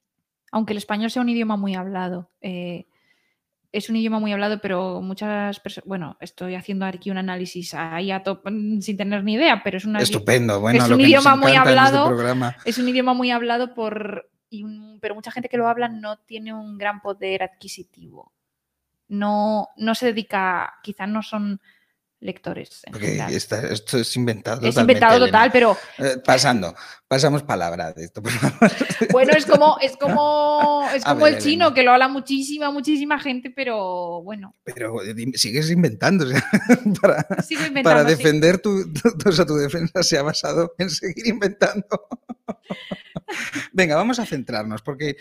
Aunque 0.53 0.73
el 0.73 0.79
español 0.79 1.11
sea 1.11 1.21
un 1.23 1.29
idioma 1.29 1.57
muy 1.59 1.75
hablado. 1.75 2.31
eh, 2.41 2.87
es 3.77 3.89
un 3.91 3.97
idioma 3.97 4.19
muy 4.19 4.33
hablado, 4.33 4.61
pero 4.61 5.01
muchas 5.03 5.61
personas. 5.61 5.87
Bueno, 5.87 6.17
estoy 6.21 6.55
haciendo 6.55 6.87
aquí 6.87 7.11
un 7.11 7.19
análisis 7.19 7.75
ahí 7.75 8.11
a 8.11 8.23
top- 8.23 8.49
mm, 8.51 8.81
sin 8.81 8.97
tener 8.97 9.23
ni 9.25 9.35
idea, 9.35 9.63
pero 9.63 9.77
es 9.77 9.85
una. 9.85 10.01
Estupendo, 10.01 10.61
bueno, 10.61 10.79
es 10.79 10.91
un 10.91 11.01
idioma 11.01 11.37
muy 11.37 11.53
este 11.53 11.59
hablado. 11.69 12.05
Es 12.65 12.79
un 12.79 12.89
idioma 12.89 13.15
muy 13.15 13.31
hablado 13.31 13.75
por. 13.75 14.31
y 14.49 14.63
un- 14.63 14.99
pero 15.01 15.15
mucha 15.15 15.31
gente 15.33 15.49
que 15.49 15.57
lo 15.57 15.69
habla 15.69 15.89
no 15.89 16.19
tiene 16.19 16.55
un 16.55 16.79
gran 16.79 17.01
poder 17.01 17.43
adquisitivo. 17.43 18.33
No, 19.09 19.69
no 19.77 19.95
se 19.95 20.07
dedica. 20.07 20.75
Quizás 20.83 21.09
no 21.09 21.23
son 21.23 21.61
lectores. 22.21 22.81
En 22.85 22.93
Porque 22.93 23.19
esto 23.37 23.99
es 23.99 24.17
inventado. 24.17 24.67
Es 24.67 24.77
inventado 24.77 25.17
Elena. 25.17 25.27
total, 25.27 25.51
pero 25.53 25.77
Eh, 25.99 26.17
pasando, 26.25 26.75
pasamos 27.09 27.43
palabra 27.43 27.93
de 27.93 28.05
esto, 28.05 28.23
por 28.23 28.33
favor. 28.33 28.71
bueno, 29.13 29.33
es 29.35 29.45
como, 29.47 29.77
es 29.81 29.97
como, 30.01 30.89
es 30.95 31.05
como 31.05 31.25
ver, 31.25 31.35
el 31.35 31.41
chino, 31.41 31.67
Elena. 31.67 31.75
que 31.75 31.83
lo 31.83 31.93
habla 31.93 32.09
muchísima, 32.09 32.71
muchísima 32.71 33.19
gente, 33.21 33.51
pero 33.55 34.23
bueno, 34.23 34.55
Pero 34.65 35.03
eh, 35.03 35.15
sigues 35.35 35.71
inventando. 35.71 36.25
o 36.25 36.29
sea, 36.29 36.43
para, 37.03 37.27
inventando. 37.67 38.09
sí. 38.17 38.17
defender 38.17 38.59
tu, 38.59 38.93
tu, 38.93 39.29
o 39.29 39.33
sea, 39.33 39.45
tu 39.47 39.57
defensa 39.57 40.03
se 40.03 40.19
ha 40.19 40.23
basado 40.23 40.75
en 40.79 40.91
seguir 40.91 41.27
inventando. 41.27 41.87
Venga, 43.73 43.97
vamos 43.97 44.19
a 44.19 44.27
centrarnos, 44.27 44.83
porque 44.83 45.17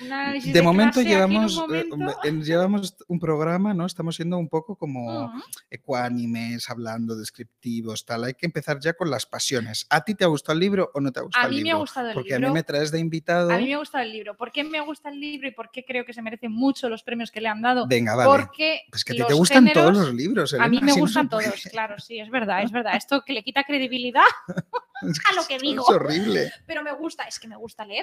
de 0.46 0.62
momento 0.62 1.02
llevamos, 1.02 1.58
eh, 1.74 1.86
momento. 1.90 2.20
en- 2.24 2.44
llevamos 2.44 2.96
un 3.08 3.20
programa, 3.20 3.74
¿no? 3.74 3.86
Estamos 3.86 4.16
siendo 4.16 4.38
un 4.38 4.48
poco 4.48 4.76
como 4.76 5.32
ecuánimes, 5.70 6.70
hablando, 6.70 7.16
descriptivos, 7.16 8.06
tal. 8.06 8.24
Hay 8.26 8.34
que 8.34 8.46
empezar 8.46 8.80
ya 8.80 8.94
con 8.94 9.10
las 9.10 9.26
pasiones. 9.26 9.86
¿A 9.90 10.04
ti 10.04 10.16
te 10.16 10.24
ha 10.24 10.28
gustado 10.28 10.54
el 10.54 10.60
libro 10.60 10.92
o 10.94 11.00
no 11.02 11.12
te 11.12 11.20
ha 11.20 11.24
gustado 11.24 11.46
A 11.46 11.50
mí 11.50 11.58
el 11.58 11.64
me 11.64 11.70
ha 11.70 11.74
libro? 11.74 11.80
gustado 11.82 12.08
el 12.10 12.14
Porque 12.14 12.34
a 12.34 12.38
libro. 12.38 12.50
mí 12.50 12.54
me 12.54 12.64
traes 12.64 12.92
de 12.92 13.00
invitado. 13.00 13.52
A 13.52 13.58
mí 13.58 13.66
me 13.66 13.74
ha 13.74 13.78
gustado 13.78 14.04
el 14.04 14.12
libro. 14.12 14.36
¿Por 14.38 14.52
qué 14.52 14.64
me 14.64 14.80
gusta 14.82 15.10
el 15.10 15.20
libro 15.20 15.48
y 15.48 15.52
por 15.52 15.72
qué 15.72 15.84
creo 15.86 16.06
que 16.06 16.14
se 16.14 16.22
merece 16.22 16.50
mucho 16.50 16.90
los 16.90 17.04
premios 17.04 17.32
que 17.32 17.42
le 17.42 17.48
han 17.50 17.62
dado? 17.62 17.88
Venga, 17.88 18.16
vale. 18.16 18.30
Porque 18.30 18.82
Pues 18.90 19.04
que 19.04 19.14
a 19.14 19.16
ti 19.16 19.20
los 19.20 19.28
te 19.28 19.34
gustan 19.34 19.72
todos 19.74 19.92
géneros- 19.92 20.06
los 20.06 20.14
libros. 20.14 20.54
A 20.54 20.68
mí 20.68 20.80
me 20.82 20.94
gustan 20.94 21.30
todos, 21.30 21.44
claro, 21.72 22.00
sí, 22.00 22.20
es 22.20 22.30
verdad, 22.30 22.64
es 22.64 22.72
verdad. 22.72 22.96
Esto 22.96 23.24
que 23.26 23.34
le 23.34 23.44
quita 23.44 23.64
credibilidad, 23.64 24.24
a 25.30 25.34
lo 25.36 25.46
que 25.48 25.58
digo. 25.60 25.84
Es 25.88 25.96
horrible. 25.96 26.52
pero 26.66 26.84
me 26.84 26.92
gusta, 26.94 27.24
es 27.24 27.40
que 27.40 27.48
me 27.48 27.56
gusta 27.56 27.86
leer. 27.86 27.95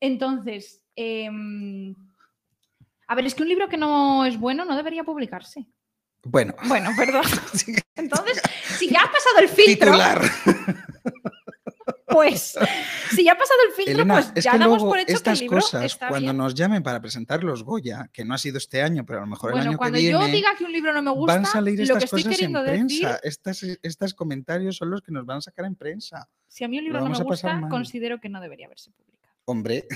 Entonces, 0.00 0.84
em, 0.94 1.94
a 3.06 3.14
ver, 3.14 3.26
es 3.26 3.34
que 3.34 3.42
un 3.42 3.48
libro 3.48 3.68
que 3.68 3.76
no 3.76 4.24
es 4.24 4.38
bueno 4.38 4.64
no 4.64 4.76
debería 4.76 5.04
publicarse. 5.04 5.66
Bueno, 6.24 6.54
Bueno, 6.64 6.90
perdón. 6.96 7.22
Entonces, 7.94 8.42
si 8.78 8.90
ya 8.90 9.02
ha 9.02 9.12
pasado 9.12 9.38
el 9.40 9.48
filtro, 9.48 9.92
titular. 9.92 10.22
pues, 12.06 12.56
si 13.14 13.24
ya 13.24 13.32
ha 13.32 13.36
pasado 13.38 13.58
el 13.68 13.74
filtro, 13.74 13.94
Elena, 13.94 14.14
pues 14.14 14.32
es 14.34 14.44
ya 14.44 14.52
que 14.52 14.58
damos 14.58 14.82
por 14.82 14.98
hecho 14.98 15.06
que 15.06 15.12
estas 15.14 15.38
el 15.40 15.44
libro 15.44 15.60
cosas, 15.60 15.84
está 15.84 16.08
cuando 16.08 16.26
bien. 16.32 16.36
nos 16.36 16.54
llamen 16.54 16.82
para 16.82 17.00
presentar 17.00 17.42
los 17.42 17.62
Goya, 17.64 18.08
que 18.12 18.24
no 18.24 18.34
ha 18.34 18.38
sido 18.38 18.58
este 18.58 18.82
año, 18.82 19.04
pero 19.04 19.18
a 19.18 19.22
lo 19.22 19.26
mejor 19.28 19.50
el 19.50 19.54
Bueno, 19.56 19.70
año 19.70 19.78
cuando 19.78 19.96
que 19.96 20.02
viene, 20.02 20.18
yo 20.20 20.26
diga 20.26 20.50
que 20.56 20.64
un 20.64 20.72
libro 20.72 20.92
no 20.92 21.02
me 21.02 21.10
gusta, 21.10 21.34
van 21.34 21.44
a 21.44 21.48
salir 21.48 21.76
lo 21.78 21.82
estas 21.82 21.98
que 21.98 22.04
estoy 22.04 22.22
en 22.22 22.28
queriendo 22.30 22.62
decir, 22.62 23.02
prensa. 23.02 23.20
Estas, 23.22 23.62
estos 23.82 24.14
comentarios 24.14 24.76
son 24.76 24.90
los 24.90 25.02
que 25.02 25.12
nos 25.12 25.26
van 25.26 25.38
a 25.38 25.40
sacar 25.40 25.64
en 25.64 25.74
prensa. 25.74 26.28
si 26.46 26.64
a 26.64 26.68
mí 26.68 26.78
un 26.78 26.84
Lo 26.84 26.90
libro 27.00 27.08
no 27.08 27.18
me 27.18 27.24
gusta, 27.24 27.60
considero 27.68 28.20
que 28.20 28.28
no 28.28 28.40
debería 28.40 28.66
haberse 28.66 28.90
publicado. 28.92 29.34
Hombre, 29.46 29.86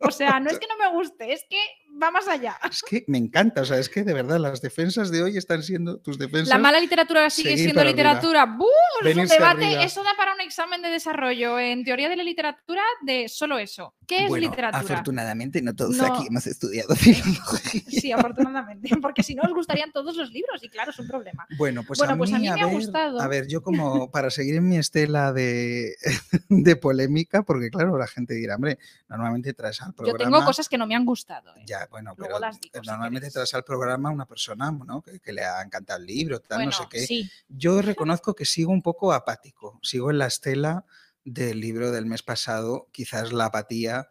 O 0.00 0.10
sea, 0.10 0.40
no 0.40 0.50
es 0.50 0.58
que 0.60 0.66
no 0.66 0.76
me 0.78 0.90
guste, 0.96 1.32
es 1.32 1.44
que 1.48 1.58
va 2.00 2.10
más 2.10 2.28
allá. 2.28 2.58
Es 2.70 2.82
que 2.82 3.04
me 3.08 3.18
encanta, 3.18 3.62
o 3.62 3.64
sea, 3.64 3.78
es 3.78 3.88
que 3.88 4.04
de 4.04 4.12
verdad 4.12 4.38
las 4.38 4.60
defensas 4.60 5.10
de 5.10 5.22
hoy 5.22 5.36
están 5.36 5.62
siendo 5.62 5.98
tus 5.98 6.18
defensas. 6.18 6.48
La 6.48 6.58
mala 6.58 6.80
literatura 6.80 7.28
sigue 7.30 7.56
siendo 7.56 7.84
literatura. 7.84 8.46
¡Bú! 8.46 8.66
Es 9.04 9.16
un 9.16 9.26
debate, 9.26 9.64
arriba. 9.66 9.82
eso 9.84 10.02
da 10.02 10.10
para 10.16 10.34
un 10.34 10.40
examen 10.40 10.82
de 10.82 10.88
desarrollo 10.88 11.58
en 11.58 11.84
teoría 11.84 12.08
de 12.08 12.16
la 12.16 12.22
literatura 12.24 12.82
de 13.02 13.28
solo 13.28 13.58
eso. 13.58 13.94
¿Qué 14.06 14.24
es 14.24 14.28
Bueno, 14.28 14.48
literatura? 14.48 14.82
afortunadamente 14.82 15.62
no 15.62 15.74
todos 15.74 15.96
No. 15.96 16.06
aquí 16.06 16.26
hemos 16.28 16.46
estudiado 16.46 16.94
filología. 16.94 17.82
Sí, 17.88 18.12
afortunadamente, 18.12 18.88
porque 19.02 19.22
si 19.22 19.34
no 19.34 19.42
os 19.42 19.52
gustarían 19.52 19.92
todos 19.92 20.16
los 20.16 20.30
libros 20.30 20.62
y 20.62 20.68
claro, 20.68 20.90
es 20.90 20.98
un 20.98 21.08
problema. 21.08 21.46
Bueno, 21.56 21.82
pues, 21.86 21.98
Bueno, 21.98 22.14
a, 22.14 22.16
pues 22.16 22.30
mí, 22.30 22.36
a 22.36 22.54
mí 22.54 22.60
me 22.60 22.60
ha 22.62 22.66
gustado. 22.66 23.20
A 23.20 23.26
ver, 23.28 23.46
yo 23.48 23.62
como 23.62 24.10
para 24.10 24.30
seguir 24.30 24.56
en 24.56 24.68
mi 24.68 24.76
estela 24.76 25.32
de, 25.32 25.94
de 26.48 26.76
polémica, 26.76 27.42
porque 27.42 27.70
claro, 27.70 27.96
la 27.98 28.06
gente 28.06 28.34
dirá, 28.34 28.56
hombre, 28.56 28.78
normalmente 29.08 29.52
traes 29.54 29.80
al 29.82 29.94
programa... 29.94 30.18
Yo 30.18 30.24
tengo 30.24 30.44
cosas 30.44 30.68
que 30.68 30.78
no 30.78 30.86
me 30.86 30.94
han 30.94 31.04
gustado. 31.04 31.54
¿eh? 31.56 31.62
Ya, 31.66 31.81
bueno, 31.90 32.14
Luego 32.16 32.38
pero 32.40 32.50
digo, 32.50 32.62
si 32.82 32.86
normalmente 32.86 33.20
queréis. 33.20 33.32
traes 33.34 33.54
al 33.54 33.64
programa 33.64 34.10
una 34.10 34.26
persona 34.26 34.70
¿no? 34.70 35.02
que, 35.02 35.20
que 35.20 35.32
le 35.32 35.44
ha 35.44 35.62
encantado 35.62 36.00
el 36.00 36.06
libro, 36.06 36.40
tal, 36.40 36.58
bueno, 36.58 36.70
no 36.70 36.76
sé 36.76 36.84
qué. 36.90 37.06
sí. 37.06 37.30
Yo 37.48 37.82
reconozco 37.82 38.34
que 38.34 38.44
sigo 38.44 38.72
un 38.72 38.82
poco 38.82 39.12
apático, 39.12 39.78
sigo 39.82 40.10
en 40.10 40.18
la 40.18 40.26
estela 40.26 40.84
del 41.24 41.60
libro 41.60 41.90
del 41.92 42.06
mes 42.06 42.22
pasado, 42.22 42.88
quizás 42.92 43.32
la 43.32 43.46
apatía 43.46 44.08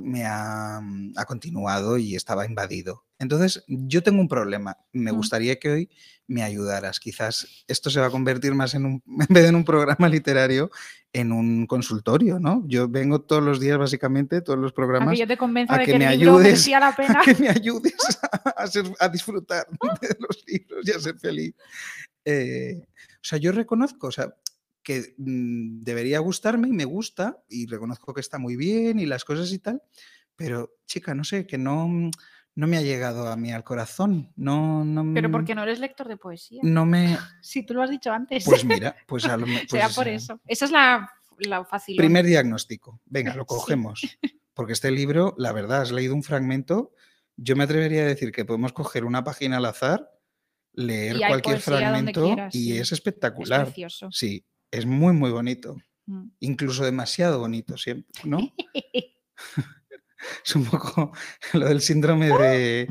me 0.00 0.24
ha, 0.24 0.80
mm, 0.82 1.12
ha 1.16 1.24
continuado 1.24 1.98
y 1.98 2.16
estaba 2.16 2.46
invadido. 2.46 3.04
Entonces, 3.20 3.62
yo 3.68 4.02
tengo 4.02 4.20
un 4.20 4.28
problema, 4.28 4.76
me 4.92 5.10
gustaría 5.12 5.58
que 5.60 5.68
hoy 5.70 5.90
me 6.26 6.42
ayudaras, 6.42 6.98
quizás 6.98 7.64
esto 7.68 7.90
se 7.90 8.00
va 8.00 8.06
a 8.06 8.10
convertir 8.10 8.54
más 8.54 8.74
en 8.74 8.86
un, 8.86 9.02
en 9.06 9.26
vez 9.28 9.42
de 9.44 9.48
en 9.50 9.54
un 9.56 9.64
programa 9.64 10.08
literario, 10.08 10.70
en 11.12 11.30
un 11.30 11.66
consultorio, 11.66 12.38
¿no? 12.40 12.64
Yo 12.66 12.88
vengo 12.88 13.20
todos 13.20 13.42
los 13.42 13.60
días, 13.60 13.76
básicamente, 13.78 14.40
todos 14.40 14.58
los 14.58 14.72
A 14.72 14.74
programas, 14.74 15.12
que 15.14 15.18
yo 15.20 15.26
te 15.28 15.36
convenza 15.36 15.74
a 15.74 15.78
de 15.78 15.84
que 15.84 15.92
que, 15.92 15.98
me 15.98 16.04
el 16.06 16.10
ayudes 16.12 16.66
la 16.68 16.96
pena. 16.96 17.20
a 17.20 17.22
que 17.24 17.34
me 17.34 17.48
ayudes 17.50 17.94
a, 18.22 18.50
a 18.62 18.66
ser- 18.66 18.92
a 18.98 19.08
disfrutar 19.08 19.66
de 20.00 20.16
los 20.18 20.42
libros 20.46 20.88
y 20.88 20.90
a 20.90 20.98
ser 20.98 21.18
feliz. 21.18 21.54
Eh, 22.24 22.80
o 22.86 23.22
sea, 23.22 23.38
yo 23.38 23.52
reconozco, 23.52 24.06
o 24.06 24.12
sea, 24.12 24.34
que 24.82 25.14
mm, 25.18 25.82
debería 25.82 26.20
gustarme 26.20 26.68
y 26.68 26.72
me 26.72 26.84
gusta 26.86 27.42
y 27.50 27.66
reconozco 27.66 28.14
que 28.14 28.20
está 28.22 28.38
muy 28.38 28.56
bien 28.56 28.98
y 28.98 29.04
las 29.04 29.24
cosas 29.24 29.52
y 29.52 29.58
tal, 29.58 29.82
pero 30.36 30.70
chica, 30.86 31.14
no 31.14 31.22
sé, 31.24 31.46
que 31.46 31.58
no, 31.58 31.86
mm, 31.86 32.10
no 32.56 32.66
me 32.66 32.76
ha 32.76 32.82
llegado 32.82 33.28
a 33.28 33.36
mí 33.36 33.52
al 33.52 33.64
corazón, 33.64 34.32
no, 34.36 34.84
no, 34.84 35.14
Pero 35.14 35.30
porque 35.30 35.54
no 35.54 35.62
eres 35.62 35.78
lector 35.78 36.08
de 36.08 36.16
poesía. 36.16 36.60
no 36.62 36.84
me, 36.86 37.16
Si 37.42 37.64
tú 37.64 37.74
lo 37.74 37.82
has 37.82 37.90
dicho 37.90 38.12
antes. 38.12 38.44
pues 38.44 38.64
mira, 38.64 38.94
pues 39.06 39.24
a 39.24 39.36
lo 39.36 39.46
me- 39.46 39.66
Será 39.68 39.84
pues, 39.86 39.96
por 39.96 40.08
eh, 40.08 40.14
eso. 40.14 40.40
Esa 40.46 40.64
es 40.66 40.70
la, 40.70 41.10
la 41.38 41.64
fácil. 41.64 41.96
Primer 41.96 42.24
diagnóstico. 42.26 43.00
Venga, 43.06 43.34
lo 43.34 43.42
Sí. 43.48 43.48
cogemos. 43.48 44.18
Porque 44.54 44.72
este 44.74 44.90
libro, 44.90 45.34
la 45.38 45.52
verdad, 45.52 45.82
has 45.82 45.92
leído 45.92 46.14
un 46.14 46.22
fragmento. 46.22 46.92
Yo 47.36 47.56
me 47.56 47.64
atrevería 47.64 48.02
a 48.02 48.06
decir 48.06 48.32
que 48.32 48.44
podemos 48.44 48.72
coger 48.74 49.04
una 49.06 49.24
página 49.24 49.56
al 49.56 49.64
azar, 49.64 50.10
leer 50.74 51.16
cualquier 51.26 51.60
fragmento 51.60 52.36
y 52.52 52.58
sí. 52.64 52.72
es 52.74 52.80
Es 52.82 52.92
espectacular. 52.92 53.64
precioso. 53.64 54.08
sí, 54.12 54.44
es 54.70 54.84
muy, 54.84 55.14
muy 55.14 55.30
bonito. 55.30 55.76
Mm. 56.06 56.28
Incluso 56.40 56.84
demasiado 56.84 57.38
bonito 57.38 57.78
siempre, 57.78 58.10
¿no? 58.24 58.40
Es 60.44 60.56
un 60.56 60.64
poco 60.66 61.12
lo 61.54 61.66
del 61.68 61.80
síndrome 61.80 62.28
de, 62.28 62.88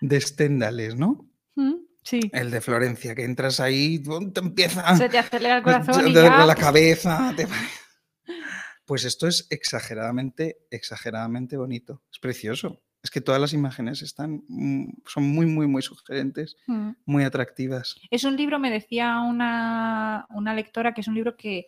de 0.00 0.20
Stendhal, 0.20 0.98
¿no? 0.98 1.26
Mm, 1.56 1.74
Sí. 2.02 2.18
El 2.32 2.50
de 2.50 2.62
Florencia, 2.62 3.14
que 3.14 3.24
entras 3.24 3.60
ahí, 3.60 4.02
te 4.32 4.40
empieza 4.40 4.96
Se 4.96 5.08
te 5.10 5.18
acelera 5.18 5.58
el 5.58 5.62
corazón 5.62 6.08
y 6.08 6.14
de 6.14 6.22
ya. 6.22 6.46
la 6.46 6.54
cabeza. 6.54 7.32
te- 7.36 7.46
Pues 8.86 9.04
esto 9.04 9.28
es 9.28 9.46
exageradamente, 9.50 10.58
exageradamente 10.70 11.56
bonito. 11.56 12.02
Es 12.10 12.18
precioso. 12.18 12.80
Es 13.02 13.10
que 13.10 13.20
todas 13.20 13.40
las 13.40 13.52
imágenes 13.52 14.02
están, 14.02 14.42
mm, 14.48 14.92
son 15.06 15.28
muy, 15.28 15.46
muy, 15.46 15.66
muy 15.68 15.82
sugerentes, 15.82 16.56
Mm. 16.66 16.90
muy 17.04 17.22
atractivas. 17.24 17.96
Es 18.10 18.24
un 18.24 18.36
libro, 18.36 18.58
me 18.58 18.70
decía 18.70 19.20
una, 19.20 20.26
una 20.30 20.54
lectora, 20.54 20.92
que 20.94 21.02
es 21.02 21.08
un 21.08 21.14
libro 21.14 21.36
que, 21.36 21.66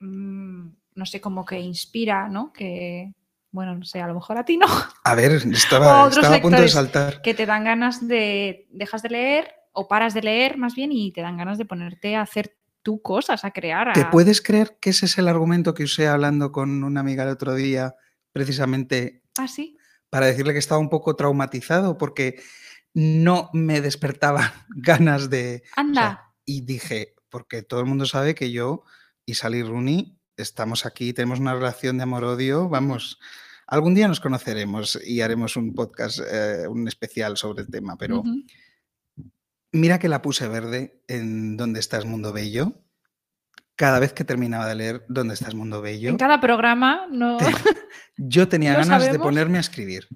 no 0.00 1.06
sé, 1.06 1.20
como 1.20 1.44
que 1.44 1.60
inspira, 1.60 2.28
¿no? 2.28 2.52
Que, 2.52 3.12
bueno, 3.56 3.74
no 3.74 3.84
sé, 3.84 4.00
a 4.00 4.06
lo 4.06 4.14
mejor 4.14 4.38
a 4.38 4.44
ti 4.44 4.56
no, 4.56 4.66
A 5.04 5.14
ver, 5.16 5.32
estaba, 5.32 6.02
Otros 6.04 6.18
estaba 6.18 6.36
a 6.36 6.40
punto 6.42 6.60
de 6.62 6.68
saltar. 6.68 7.20
que 7.22 7.34
te 7.34 7.44
dan 7.46 7.64
ganas 7.64 8.06
de, 8.06 8.68
dejas 8.70 9.02
de 9.02 9.08
leer 9.10 9.52
o 9.72 9.88
paras 9.88 10.14
de 10.14 10.22
leer 10.22 10.56
más 10.58 10.74
bien 10.76 10.92
y 10.92 11.10
te 11.12 11.22
dan 11.22 11.36
ganas 11.36 11.58
de 11.58 11.64
ponerte 11.64 12.14
a 12.16 12.22
hacer 12.22 12.56
tú 12.82 13.02
cosas, 13.02 13.44
a 13.44 13.50
crear. 13.50 13.92
¿Te 13.94 14.02
a- 14.02 14.10
puedes 14.10 14.40
creer 14.40 14.78
que 14.80 14.90
ese 14.90 15.06
es 15.06 15.18
el 15.18 15.26
argumento 15.26 15.74
que 15.74 15.82
usé 15.84 16.06
hablando 16.06 16.52
con 16.52 16.84
una 16.84 17.00
amiga 17.00 17.24
el 17.24 17.30
otro 17.30 17.54
día, 17.54 17.96
precisamente 18.32 19.22
Ah, 19.38 19.48
sí. 19.48 19.76
para 20.10 20.26
decirle 20.26 20.52
que 20.52 20.58
estaba 20.60 20.80
un 20.80 20.88
poco 20.88 21.16
traumatizado 21.16 21.98
porque 21.98 22.40
no 22.94 23.50
me 23.52 23.80
despertaba 23.80 24.52
ganas 24.68 25.28
de... 25.30 25.62
o 25.64 25.74
sea, 25.74 25.74
Anda. 25.82 26.34
y 26.44 26.60
dije, 26.62 27.14
porque 27.28 27.62
todo 27.62 27.80
el 27.80 27.86
mundo 27.86 28.06
sabe 28.06 28.34
que 28.34 28.50
yo 28.52 28.84
y 29.26 29.34
Sally 29.34 29.62
Rooney 29.62 30.18
estamos 30.36 30.86
aquí, 30.86 31.12
tenemos 31.12 31.40
una 31.40 31.54
relación 31.54 31.96
de 31.96 32.04
amor-odio, 32.04 32.68
vamos, 32.68 33.18
algún 33.66 33.94
día 33.94 34.08
nos 34.08 34.20
conoceremos 34.20 34.98
y 35.04 35.20
haremos 35.20 35.56
un 35.56 35.74
podcast, 35.74 36.20
eh, 36.20 36.66
un 36.68 36.86
especial 36.88 37.36
sobre 37.36 37.62
el 37.62 37.70
tema, 37.70 37.96
pero 37.96 38.22
mira 39.72 39.98
que 39.98 40.08
la 40.08 40.22
puse 40.22 40.48
verde 40.48 41.02
en 41.08 41.56
¿Dónde 41.56 41.80
estás, 41.80 42.04
Mundo 42.04 42.32
Bello? 42.32 42.82
Cada 43.74 43.98
vez 43.98 44.12
que 44.12 44.24
terminaba 44.24 44.66
de 44.66 44.74
leer 44.74 45.04
¿Dónde 45.08 45.34
estás, 45.34 45.54
Mundo 45.54 45.82
Bello? 45.82 46.08
En 46.08 46.16
cada 46.16 46.40
programa 46.40 47.06
no. 47.10 47.38
Yo 48.16 48.48
tenía 48.48 48.72
¿Lo 48.78 48.78
ganas 48.78 49.10
de 49.10 49.18
ponerme 49.18 49.58
a 49.58 49.60
escribir. 49.60 50.08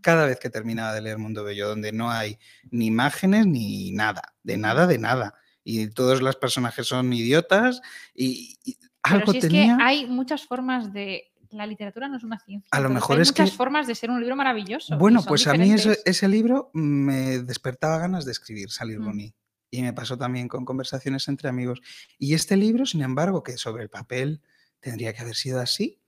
Cada 0.00 0.26
vez 0.26 0.38
que 0.38 0.50
terminaba 0.50 0.94
de 0.94 1.00
leer 1.02 1.18
Mundo 1.18 1.42
Bello, 1.42 1.68
donde 1.68 1.90
no 1.90 2.10
hay 2.10 2.38
ni 2.70 2.86
imágenes 2.86 3.46
ni 3.46 3.90
nada, 3.90 4.34
de 4.44 4.56
nada, 4.56 4.86
de 4.86 4.98
nada. 4.98 5.34
Y 5.64 5.88
todos 5.88 6.22
los 6.22 6.36
personajes 6.36 6.86
son 6.86 7.12
idiotas 7.12 7.80
y, 8.14 8.56
y 8.64 8.76
Pero 9.02 9.16
algo 9.16 9.32
si 9.32 9.38
es 9.38 9.42
tenía... 9.48 9.76
que 9.76 9.82
hay 9.82 10.06
muchas 10.06 10.46
formas 10.46 10.92
de. 10.92 11.32
La 11.56 11.66
literatura 11.66 12.08
no 12.08 12.16
es 12.16 12.24
una 12.24 12.38
ciencia. 12.38 12.68
A 12.70 12.80
lo 12.80 12.88
mejor 12.90 13.16
hay 13.16 13.22
es 13.22 13.32
que- 13.32 13.42
muchas 13.42 13.56
formas 13.56 13.86
de 13.86 13.94
ser 13.94 14.10
un 14.10 14.20
libro 14.20 14.36
maravilloso. 14.36 14.96
Bueno, 14.98 15.22
pues 15.26 15.46
a 15.46 15.54
mí 15.54 15.72
ese, 15.72 16.28
libro 16.28 16.70
me 16.74 17.38
despertaba 17.40 17.98
ganas 17.98 18.24
de 18.24 18.32
escribir, 18.32 18.70
Sally 18.70 18.96
Mm. 18.98 19.32
Y 19.70 19.82
me 19.82 19.92
pasó 19.92 20.16
también 20.16 20.46
con 20.48 20.64
conversaciones 20.64 21.26
entre 21.28 21.48
amigos. 21.48 21.80
Y 22.18 22.34
este 22.34 22.56
libro, 22.56 22.86
sin 22.86 23.02
embargo, 23.02 23.42
que 23.42 23.58
sobre 23.58 23.82
el 23.82 23.90
papel 23.90 24.40
tendría 24.80 25.12
que 25.12 25.22
haber 25.22 25.34
sido 25.34 25.60
así, 25.60 26.00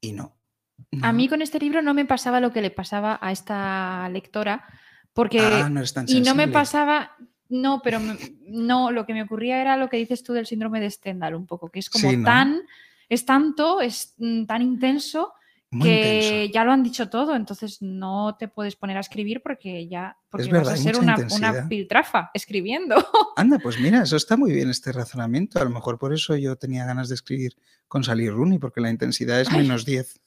y 0.00 0.12
no. 0.12 0.36
A 1.02 1.12
mí 1.12 1.28
con 1.28 1.42
este 1.42 1.58
libro 1.58 1.82
no 1.82 1.94
me 1.94 2.04
pasaba 2.04 2.40
lo 2.40 2.52
que 2.52 2.60
le 2.60 2.70
pasaba 2.70 3.18
a 3.20 3.32
esta 3.32 4.08
lectora, 4.10 4.64
porque 5.12 5.40
Ah, 5.40 5.68
no 5.68 5.82
y 6.06 6.20
no 6.20 6.34
me 6.34 6.48
pasaba, 6.48 7.16
no, 7.48 7.80
pero 7.82 7.98
me- 7.98 8.16
no, 8.46 8.90
lo 8.90 9.06
que 9.06 9.14
me 9.14 9.22
ocurría 9.22 9.60
era 9.60 9.76
lo 9.76 9.88
que 9.88 9.96
dices 9.96 10.22
tú 10.22 10.32
del 10.32 10.46
síndrome 10.46 10.80
de 10.80 10.90
Stendhal 10.90 11.34
un 11.34 11.46
poco, 11.46 11.70
que 11.70 11.78
es 11.80 11.90
como 11.90 12.10
Sí, 12.10 12.16
¿no? 12.18 12.24
tan, 12.24 12.60
es 13.08 13.24
tanto, 13.24 13.80
es 13.80 14.14
mm, 14.18 14.44
tan 14.46 14.62
intenso 14.62 15.32
Muy 15.70 15.88
que 15.88 16.24
intenso. 16.24 16.52
ya 16.54 16.64
lo 16.64 16.72
han 16.72 16.82
dicho 16.82 17.08
todo, 17.08 17.34
entonces 17.36 17.78
no 17.82 18.36
te 18.38 18.48
puedes 18.48 18.76
poner 18.76 18.96
a 18.96 19.00
escribir 19.00 19.42
porque 19.42 19.86
ya, 19.88 20.16
porque 20.28 20.46
verdad, 20.50 20.70
vas 20.72 20.80
a 20.80 20.82
ser 20.82 20.96
una, 20.98 21.16
una 21.34 21.68
piltrafa 21.68 22.30
escribiendo. 22.34 22.96
Anda, 23.36 23.58
pues 23.58 23.78
mira, 23.80 24.02
eso 24.02 24.16
está 24.16 24.36
muy 24.36 24.52
bien 24.52 24.70
este 24.70 24.92
razonamiento. 24.92 25.60
A 25.60 25.64
lo 25.64 25.70
mejor 25.70 25.98
por 25.98 26.12
eso 26.12 26.36
yo 26.36 26.56
tenía 26.56 26.84
ganas 26.86 27.08
de 27.08 27.14
escribir 27.16 27.56
con 27.88 28.04
Sally 28.04 28.28
Rooney, 28.28 28.58
porque 28.58 28.80
la 28.80 28.90
intensidad 28.90 29.40
es 29.40 29.50
menos 29.52 29.84
10. 29.84 30.20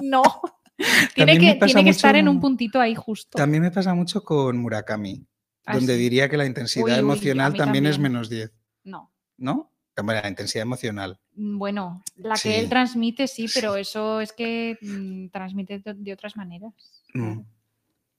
No. 0.00 0.22
tiene 1.14 1.32
También 1.32 1.54
que, 1.54 1.58
pasa 1.58 1.66
tiene 1.66 1.84
que 1.84 1.90
estar 1.90 2.16
en 2.16 2.28
un 2.28 2.40
puntito 2.40 2.80
ahí 2.80 2.94
justo. 2.94 3.36
También 3.38 3.62
me 3.62 3.70
pasa 3.70 3.94
mucho 3.94 4.22
con 4.22 4.58
Murakami, 4.58 5.26
Ah, 5.68 5.74
donde 5.74 5.94
sí. 5.94 5.98
diría 5.98 6.28
que 6.28 6.36
la 6.36 6.46
intensidad 6.46 6.84
Uy, 6.84 6.90
uy, 6.92 6.96
a 6.96 7.00
emocional 7.00 7.52
mí 7.52 7.58
también, 7.58 7.86
es 7.86 7.96
también. 7.96 8.12
menos 8.12 8.28
10, 8.28 8.52
No. 8.84 9.10
¿no? 9.36 9.72
Bueno, 10.02 10.20
la 10.22 10.28
intensidad 10.28 10.62
emocional. 10.62 11.18
Mm, 11.34 11.58
Bueno, 11.58 12.02
la 12.16 12.34
que 12.36 12.58
él 12.58 12.68
transmite 12.68 13.26
sí, 13.26 13.46
pero 13.52 13.76
eso 13.76 14.20
es 14.20 14.32
que 14.32 14.78
mm, 14.80 15.28
transmite 15.28 15.78
de, 15.78 15.94
de 15.94 16.12
otras 16.12 16.36
maneras. 16.36 16.72
Mm. 17.14 17.40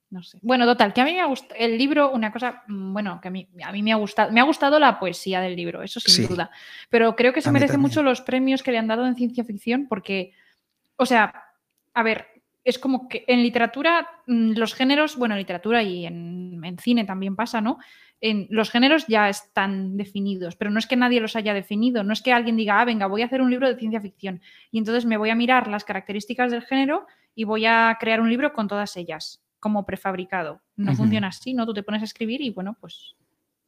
No 0.09 0.23
sé. 0.23 0.39
Bueno, 0.41 0.65
total, 0.65 0.93
que 0.93 1.01
a 1.01 1.05
mí 1.05 1.11
me 1.13 1.19
ha 1.19 1.25
gustado 1.25 1.53
el 1.59 1.77
libro, 1.77 2.11
una 2.11 2.31
cosa, 2.31 2.63
bueno, 2.67 3.19
que 3.21 3.27
a 3.27 3.31
mí, 3.31 3.47
a 3.61 3.71
mí 3.73 3.83
me 3.83 3.91
ha 3.91 3.97
gustado, 3.97 4.31
me 4.31 4.39
ha 4.39 4.43
gustado 4.43 4.79
la 4.79 4.99
poesía 4.99 5.41
del 5.41 5.55
libro, 5.57 5.83
eso 5.83 5.99
sin 5.99 6.13
Sí. 6.13 6.25
duda. 6.27 6.49
Pero 6.89 7.13
creo 7.15 7.33
que 7.33 7.41
se 7.41 7.49
A 7.49 7.51
mí 7.51 7.59
merece 7.59 7.77
mucho 7.77 8.01
los 8.03 8.21
premios 8.21 8.63
que 8.63 8.71
le 8.71 8.77
han 8.77 8.87
dado 8.87 9.05
en 9.05 9.15
ciencia 9.15 9.43
ficción 9.43 9.85
porque, 9.89 10.31
o 10.95 11.05
sea, 11.05 11.33
a 11.93 12.03
ver, 12.03 12.25
es 12.63 12.79
como 12.79 13.07
que 13.09 13.25
en 13.27 13.43
literatura 13.43 14.07
los 14.27 14.73
géneros, 14.73 15.17
bueno, 15.17 15.35
en 15.35 15.39
literatura 15.39 15.83
y 15.83 16.05
en, 16.05 16.61
en 16.63 16.77
cine 16.79 17.03
también 17.03 17.35
pasa, 17.35 17.59
¿no? 17.59 17.77
En, 18.19 18.47
los 18.49 18.71
géneros 18.71 19.05
ya 19.07 19.29
están 19.29 19.95
definidos, 19.95 20.55
pero 20.55 20.71
no 20.71 20.79
es 20.79 20.87
que 20.87 20.95
nadie 20.95 21.19
los 21.21 21.35
haya 21.35 21.53
definido, 21.53 22.03
no 22.03 22.13
es 22.13 22.21
que 22.23 22.33
alguien 22.33 22.57
diga, 22.57 22.81
ah, 22.81 22.85
venga, 22.85 23.05
voy 23.05 23.21
a 23.21 23.25
hacer 23.25 23.41
un 23.41 23.51
libro 23.51 23.67
de 23.67 23.77
ciencia 23.77 24.01
ficción 24.01 24.41
y 24.71 24.79
entonces 24.79 25.05
me 25.05 25.17
voy 25.17 25.29
a 25.29 25.35
mirar 25.35 25.67
las 25.67 25.83
características 25.83 26.51
del 26.51 26.63
género 26.63 27.05
y 27.35 27.43
voy 27.43 27.65
a 27.67 27.95
crear 27.99 28.19
un 28.19 28.29
libro 28.29 28.53
con 28.53 28.67
todas 28.67 28.97
ellas, 28.97 29.43
como 29.59 29.85
prefabricado. 29.85 30.61
No 30.75 30.95
funciona 30.95 31.27
así, 31.27 31.53
¿no? 31.53 31.65
Tú 31.67 31.73
te 31.75 31.83
pones 31.83 32.01
a 32.01 32.05
escribir 32.05 32.41
y 32.41 32.49
bueno, 32.49 32.75
pues... 32.81 33.15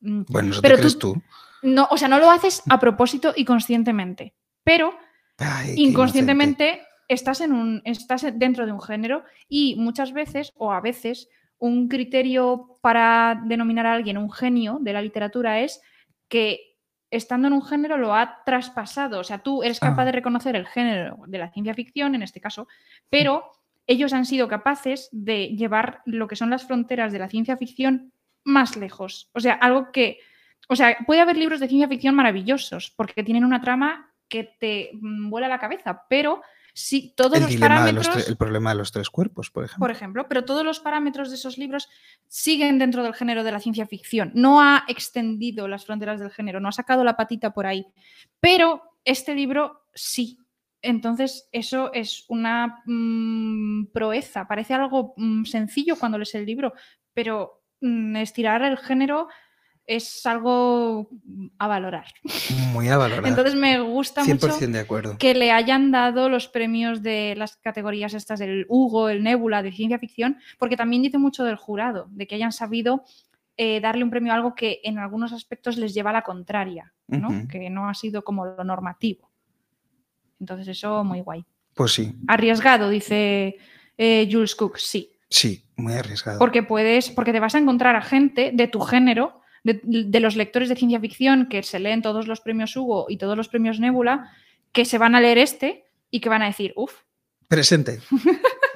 mm, 0.01 0.21
Bueno, 0.29 0.51
eso 0.51 0.61
Pero 0.63 0.75
te 0.77 0.81
tú- 0.81 0.87
crees 0.87 0.99
tú. 0.99 1.21
No, 1.61 1.87
o 1.91 1.97
sea, 1.97 2.07
no 2.07 2.17
lo 2.19 2.31
haces 2.31 2.63
a 2.69 2.79
propósito 2.79 3.33
y 3.35 3.45
conscientemente, 3.45 4.33
pero 4.63 4.93
Ay, 5.37 5.75
inconscientemente 5.77 6.81
estás, 7.07 7.41
en 7.41 7.53
un, 7.53 7.81
estás 7.85 8.25
dentro 8.33 8.65
de 8.65 8.71
un 8.71 8.81
género 8.81 9.23
y 9.47 9.75
muchas 9.75 10.13
veces, 10.13 10.53
o 10.55 10.71
a 10.71 10.81
veces, 10.81 11.27
un 11.59 11.87
criterio 11.87 12.77
para 12.81 13.41
denominar 13.45 13.85
a 13.85 13.93
alguien 13.93 14.17
un 14.17 14.31
genio 14.31 14.79
de 14.81 14.93
la 14.93 15.01
literatura 15.01 15.59
es 15.59 15.81
que 16.27 16.77
estando 17.11 17.47
en 17.47 17.53
un 17.53 17.63
género 17.63 17.97
lo 17.97 18.15
ha 18.15 18.43
traspasado. 18.45 19.19
O 19.19 19.23
sea, 19.23 19.39
tú 19.39 19.63
eres 19.63 19.79
capaz 19.79 20.03
Ah. 20.03 20.05
de 20.05 20.11
reconocer 20.11 20.55
el 20.55 20.67
género 20.67 21.17
de 21.27 21.37
la 21.37 21.51
ciencia 21.51 21.73
ficción, 21.73 22.15
en 22.15 22.21
este 22.21 22.39
caso, 22.39 22.67
pero 23.09 23.51
ellos 23.87 24.13
han 24.13 24.25
sido 24.25 24.47
capaces 24.47 25.09
de 25.11 25.47
llevar 25.55 26.01
lo 26.05 26.27
que 26.27 26.35
son 26.35 26.51
las 26.51 26.65
fronteras 26.65 27.11
de 27.11 27.19
la 27.19 27.27
ciencia 27.27 27.57
ficción 27.57 28.13
más 28.43 28.77
lejos. 28.77 29.29
O 29.33 29.39
sea, 29.39 29.53
algo 29.53 29.91
que... 29.91 30.19
O 30.67 30.75
sea, 30.75 30.97
puede 31.07 31.21
haber 31.21 31.37
libros 31.37 31.59
de 31.59 31.67
ciencia 31.67 31.87
ficción 31.87 32.13
maravillosos 32.13 32.91
porque 32.95 33.23
tienen 33.23 33.43
una 33.43 33.61
trama 33.61 34.13
que 34.27 34.43
te 34.59 34.91
mm, 34.93 35.29
vuela 35.31 35.47
la 35.47 35.59
cabeza, 35.59 36.03
pero 36.07 36.41
si 36.73 37.13
todos 37.15 37.37
El 37.37 37.43
los 37.43 37.55
parámetros... 37.57 38.15
los 38.15 38.27
el 38.27 38.37
problema 38.37 38.71
de 38.71 38.77
los 38.77 38.91
tres 38.91 39.09
cuerpos, 39.09 39.51
por 39.51 39.65
ejemplo. 39.65 39.79
Por 39.79 39.91
ejemplo, 39.91 40.27
pero 40.27 40.45
todos 40.45 40.65
los 40.65 40.79
parámetros 40.79 41.29
de 41.29 41.35
esos 41.35 41.57
libros 41.57 41.89
siguen 42.27 42.79
dentro 42.79 43.03
del 43.03 43.13
género 43.13 43.43
de 43.43 43.51
la 43.51 43.59
ciencia 43.59 43.87
ficción. 43.87 44.31
No 44.35 44.61
ha 44.61 44.85
extendido 44.87 45.67
las 45.67 45.85
fronteras 45.85 46.19
del 46.19 46.31
género, 46.31 46.59
no 46.59 46.69
ha 46.69 46.73
sacado 46.73 47.03
la 47.03 47.15
patita 47.15 47.53
por 47.53 47.65
ahí. 47.65 47.85
Pero 48.39 48.81
este 49.05 49.35
libro 49.35 49.85
sí. 49.93 50.39
Entonces, 50.81 51.49
eso 51.51 51.91
es 51.93 52.25
una 52.29 52.81
mm, 52.85 53.87
proeza. 53.91 54.47
Parece 54.47 54.73
algo 54.73 55.13
mm, 55.17 55.43
sencillo 55.43 55.97
cuando 55.97 56.17
lees 56.17 56.33
el 56.35 56.45
libro, 56.45 56.73
pero 57.13 57.63
mm, 57.81 58.15
estirar 58.17 58.61
el 58.63 58.77
género 58.77 59.27
es 59.89 60.23
algo 60.27 61.09
a 61.57 61.67
valorar. 61.67 62.05
Muy 62.71 62.87
a 62.89 62.97
valorar. 62.97 63.25
Entonces, 63.25 63.55
me 63.55 63.79
gusta 63.79 64.23
100% 64.23 64.39
mucho 64.39 64.67
de 64.67 64.79
acuerdo. 64.79 65.17
que 65.17 65.33
le 65.33 65.51
hayan 65.51 65.89
dado 65.89 66.29
los 66.29 66.47
premios 66.47 67.01
de 67.01 67.33
las 67.35 67.57
categorías 67.57 68.13
estas 68.13 68.37
del 68.37 68.67
Hugo, 68.69 69.09
el 69.09 69.23
Nebula, 69.23 69.63
de 69.63 69.71
ciencia 69.71 69.97
ficción, 69.97 70.37
porque 70.59 70.77
también 70.77 71.01
dice 71.01 71.17
mucho 71.17 71.43
del 71.43 71.55
jurado, 71.55 72.07
de 72.11 72.27
que 72.27 72.35
hayan 72.35 72.51
sabido 72.51 73.03
eh, 73.57 73.81
darle 73.81 74.03
un 74.03 74.11
premio 74.11 74.31
a 74.31 74.35
algo 74.35 74.53
que 74.53 74.79
en 74.83 74.99
algunos 74.99 75.33
aspectos 75.33 75.75
les 75.77 75.95
lleva 75.95 76.11
a 76.11 76.13
la 76.13 76.21
contraria, 76.21 76.93
¿no? 77.07 77.47
Que 77.47 77.71
no 77.71 77.89
ha 77.89 77.95
sido 77.95 78.23
como 78.23 78.45
lo 78.45 78.63
normativo. 78.63 79.31
Entonces 80.39 80.67
eso 80.67 81.03
muy 81.03 81.21
guay. 81.21 81.43
Pues 81.73 81.93
sí, 81.93 82.15
Arriesgado, 82.27 82.89
dice 82.89 83.57
eh, 83.97 84.29
Jules 84.31 84.55
Cook, 84.55 84.77
sí, 84.77 85.17
sí, 85.29 85.65
muy 85.75 85.93
arriesgado. 85.93 86.37
porque 86.37 86.61
puedes, 86.61 87.09
porque 87.09 87.33
te 87.33 87.39
vas 87.39 87.55
a 87.55 87.57
encontrar 87.57 87.95
a 87.95 88.01
gente 88.01 88.51
de 88.53 88.67
tu 88.67 88.81
género, 88.81 89.38
de, 89.63 89.79
de 89.83 90.19
los 90.19 90.35
lectores 90.35 90.69
de 90.69 90.75
ciencia 90.75 90.99
ficción 90.99 91.47
que 91.49 91.63
se 91.63 91.79
leen 91.79 92.01
todos 92.01 92.27
los 92.27 92.41
premios 92.41 92.75
Hugo 92.75 93.05
y 93.09 93.17
todos 93.17 93.37
los 93.37 93.47
premios 93.49 93.79
Nebula, 93.79 94.31
que 94.71 94.85
se 94.85 94.97
van 94.97 95.15
a 95.15 95.21
leer 95.21 95.37
este 95.37 95.85
y 96.11 96.19
que 96.21 96.29
van 96.29 96.41
a 96.41 96.45
decir, 96.47 96.73
uff, 96.75 96.93
Presente. 97.47 97.99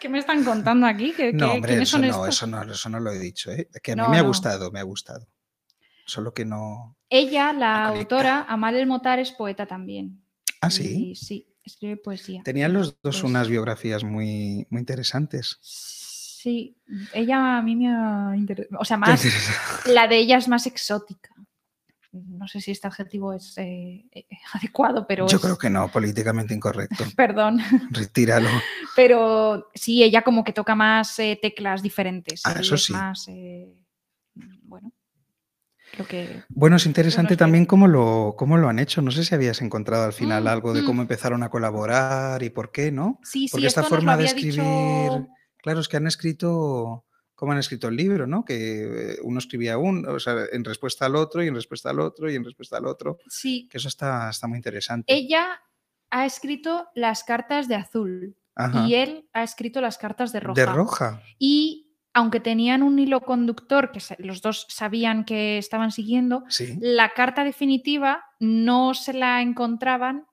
¿qué 0.00 0.08
me 0.08 0.18
están 0.18 0.44
contando 0.44 0.86
aquí? 0.86 1.12
¿Qué, 1.16 1.32
No, 1.32 1.46
qué- 1.46 1.52
hombre, 1.54 1.70
¿Quiénes 1.72 1.88
eso 1.88 1.96
son 1.98 2.02
no, 2.02 2.08
estos? 2.08 2.28
eso 2.28 2.46
no, 2.46 2.62
eso 2.72 2.88
no 2.88 3.00
lo 3.00 3.10
he 3.10 3.18
dicho. 3.18 3.50
¿eh? 3.50 3.68
Que 3.82 3.92
a 3.92 3.96
mí 3.96 4.02
No, 4.02 4.08
me 4.08 4.18
ha 4.18 4.22
gustado, 4.22 4.70
me 4.70 4.80
ha 4.80 4.84
gustado. 4.84 5.26
Solo 6.04 6.34
que 6.34 6.44
no. 6.44 6.96
Ella, 7.08 7.52
la 7.52 7.86
autora, 7.86 8.44
Amal 8.48 8.76
El 8.76 8.86
Motar, 8.86 9.18
es 9.18 9.32
poeta 9.32 9.66
también. 9.66 10.22
Ah, 10.60 10.70
sí. 10.70 11.10
Y 11.10 11.14
sí, 11.14 11.54
escribe 11.64 11.96
poesía. 11.96 12.42
Tenían 12.44 12.72
los 12.72 13.00
dos 13.02 13.20
Pues- 13.20 13.24
unas 13.24 13.48
biografías 13.48 14.04
muy, 14.04 14.66
muy 14.70 14.80
interesantes. 14.80 15.58
Sí, 15.60 16.01
ella 17.12 17.58
a 17.58 17.62
mí 17.62 17.76
me 17.76 17.88
ha 17.94 18.32
interesado. 18.36 18.78
O 18.80 18.84
sea, 18.84 18.96
más, 18.96 19.24
la 19.86 20.06
de 20.08 20.18
ella 20.18 20.38
es 20.38 20.48
más 20.48 20.66
exótica. 20.66 21.30
No 22.12 22.46
sé 22.46 22.60
si 22.60 22.70
este 22.72 22.86
adjetivo 22.88 23.32
es 23.32 23.56
eh, 23.56 24.04
eh, 24.12 24.26
adecuado, 24.52 25.06
pero 25.06 25.26
Yo 25.26 25.36
es- 25.36 25.42
creo 25.42 25.56
que 25.56 25.70
no, 25.70 25.88
políticamente 25.90 26.52
incorrecto. 26.54 27.04
Perdón, 27.16 27.58
Retíralo. 27.90 28.48
pero 28.96 29.68
sí, 29.74 30.02
ella 30.02 30.22
como 30.22 30.44
que 30.44 30.52
toca 30.52 30.74
más 30.74 31.18
eh, 31.18 31.38
teclas 31.40 31.82
diferentes. 31.82 32.42
Ah, 32.44 32.56
eso 32.60 32.74
es 32.74 32.84
sí. 32.84 32.92
Más, 32.92 33.26
eh, 33.28 33.72
bueno, 34.64 34.92
que... 36.08 36.42
Bueno, 36.48 36.76
es 36.76 36.86
interesante 36.86 37.36
también 37.36 37.64
cómo 37.66 37.86
lo, 37.86 38.34
cómo 38.36 38.56
lo 38.58 38.68
han 38.68 38.78
hecho. 38.78 39.00
No 39.02 39.10
sé 39.10 39.24
si 39.24 39.34
habías 39.34 39.60
encontrado 39.62 40.04
al 40.04 40.12
final 40.12 40.44
Mm, 40.44 40.48
algo 40.48 40.72
de 40.74 40.82
mm. 40.82 40.86
cómo 40.86 41.02
empezaron 41.02 41.42
a 41.42 41.48
colaborar 41.50 42.42
y 42.42 42.50
por 42.50 42.72
qué, 42.72 42.90
¿no? 42.92 43.20
Sí, 43.22 43.48
Porque 43.50 43.62
sí, 43.62 43.66
esta 43.68 43.80
esto 43.82 43.82
nos 43.82 43.90
lo 43.90 43.96
forma 43.98 44.16
de 44.16 44.24
escribir, 44.24 45.12
dicho- 45.12 45.28
claro, 45.62 45.80
es 45.80 45.88
que 45.88 45.96
han 45.96 46.06
escrito, 46.06 47.04
cómo 47.34 47.52
han 47.52 47.58
escrito 47.58 47.88
el 47.88 47.96
libro, 47.96 48.26
¿no? 48.26 48.44
Que 48.44 49.12
eh, 49.14 49.16
uno 49.22 49.38
escribía 49.38 49.78
un, 49.78 50.06
o 50.06 50.20
sea, 50.20 50.34
en 50.52 50.64
respuesta 50.64 51.06
al 51.06 51.16
otro 51.16 51.42
y 51.42 51.48
en 51.48 51.54
respuesta 51.54 51.90
al 51.90 52.00
otro 52.00 52.30
y 52.30 52.34
en 52.36 52.44
respuesta 52.44 52.76
al 52.76 52.86
otro, 52.86 53.18
Sí, 53.28 53.68
que 53.70 53.78
eso 53.78 53.88
está, 53.88 54.28
está 54.30 54.46
muy 54.46 54.58
interesante. 54.58 55.12
ella 55.12 55.60
ha 56.10 56.26
escrito 56.26 56.88
las 56.94 57.24
cartas 57.24 57.68
de 57.68 57.74
azul 57.76 58.36
Ajá. 58.54 58.86
y 58.86 58.94
él 58.96 59.28
ha 59.32 59.42
escrito 59.42 59.80
las 59.80 59.96
cartas 59.96 60.30
de 60.32 60.40
roja. 60.40 60.60
De 60.60 60.66
roja. 60.66 61.22
Y 61.38 61.88
aunque 62.14 62.38
tenían 62.40 62.82
un 62.82 62.98
hilo 62.98 63.22
conductor 63.22 63.90
que 63.90 64.00
los 64.18 64.42
dos 64.42 64.66
sabían 64.68 65.24
que 65.24 65.56
estaban 65.56 65.90
siguiendo, 65.90 66.44
Sí. 66.48 66.76
la 66.80 67.14
carta 67.14 67.44
definitiva 67.44 68.22
no 68.38 68.92
se 68.92 69.14
la 69.14 69.40
encontraban 69.40 70.26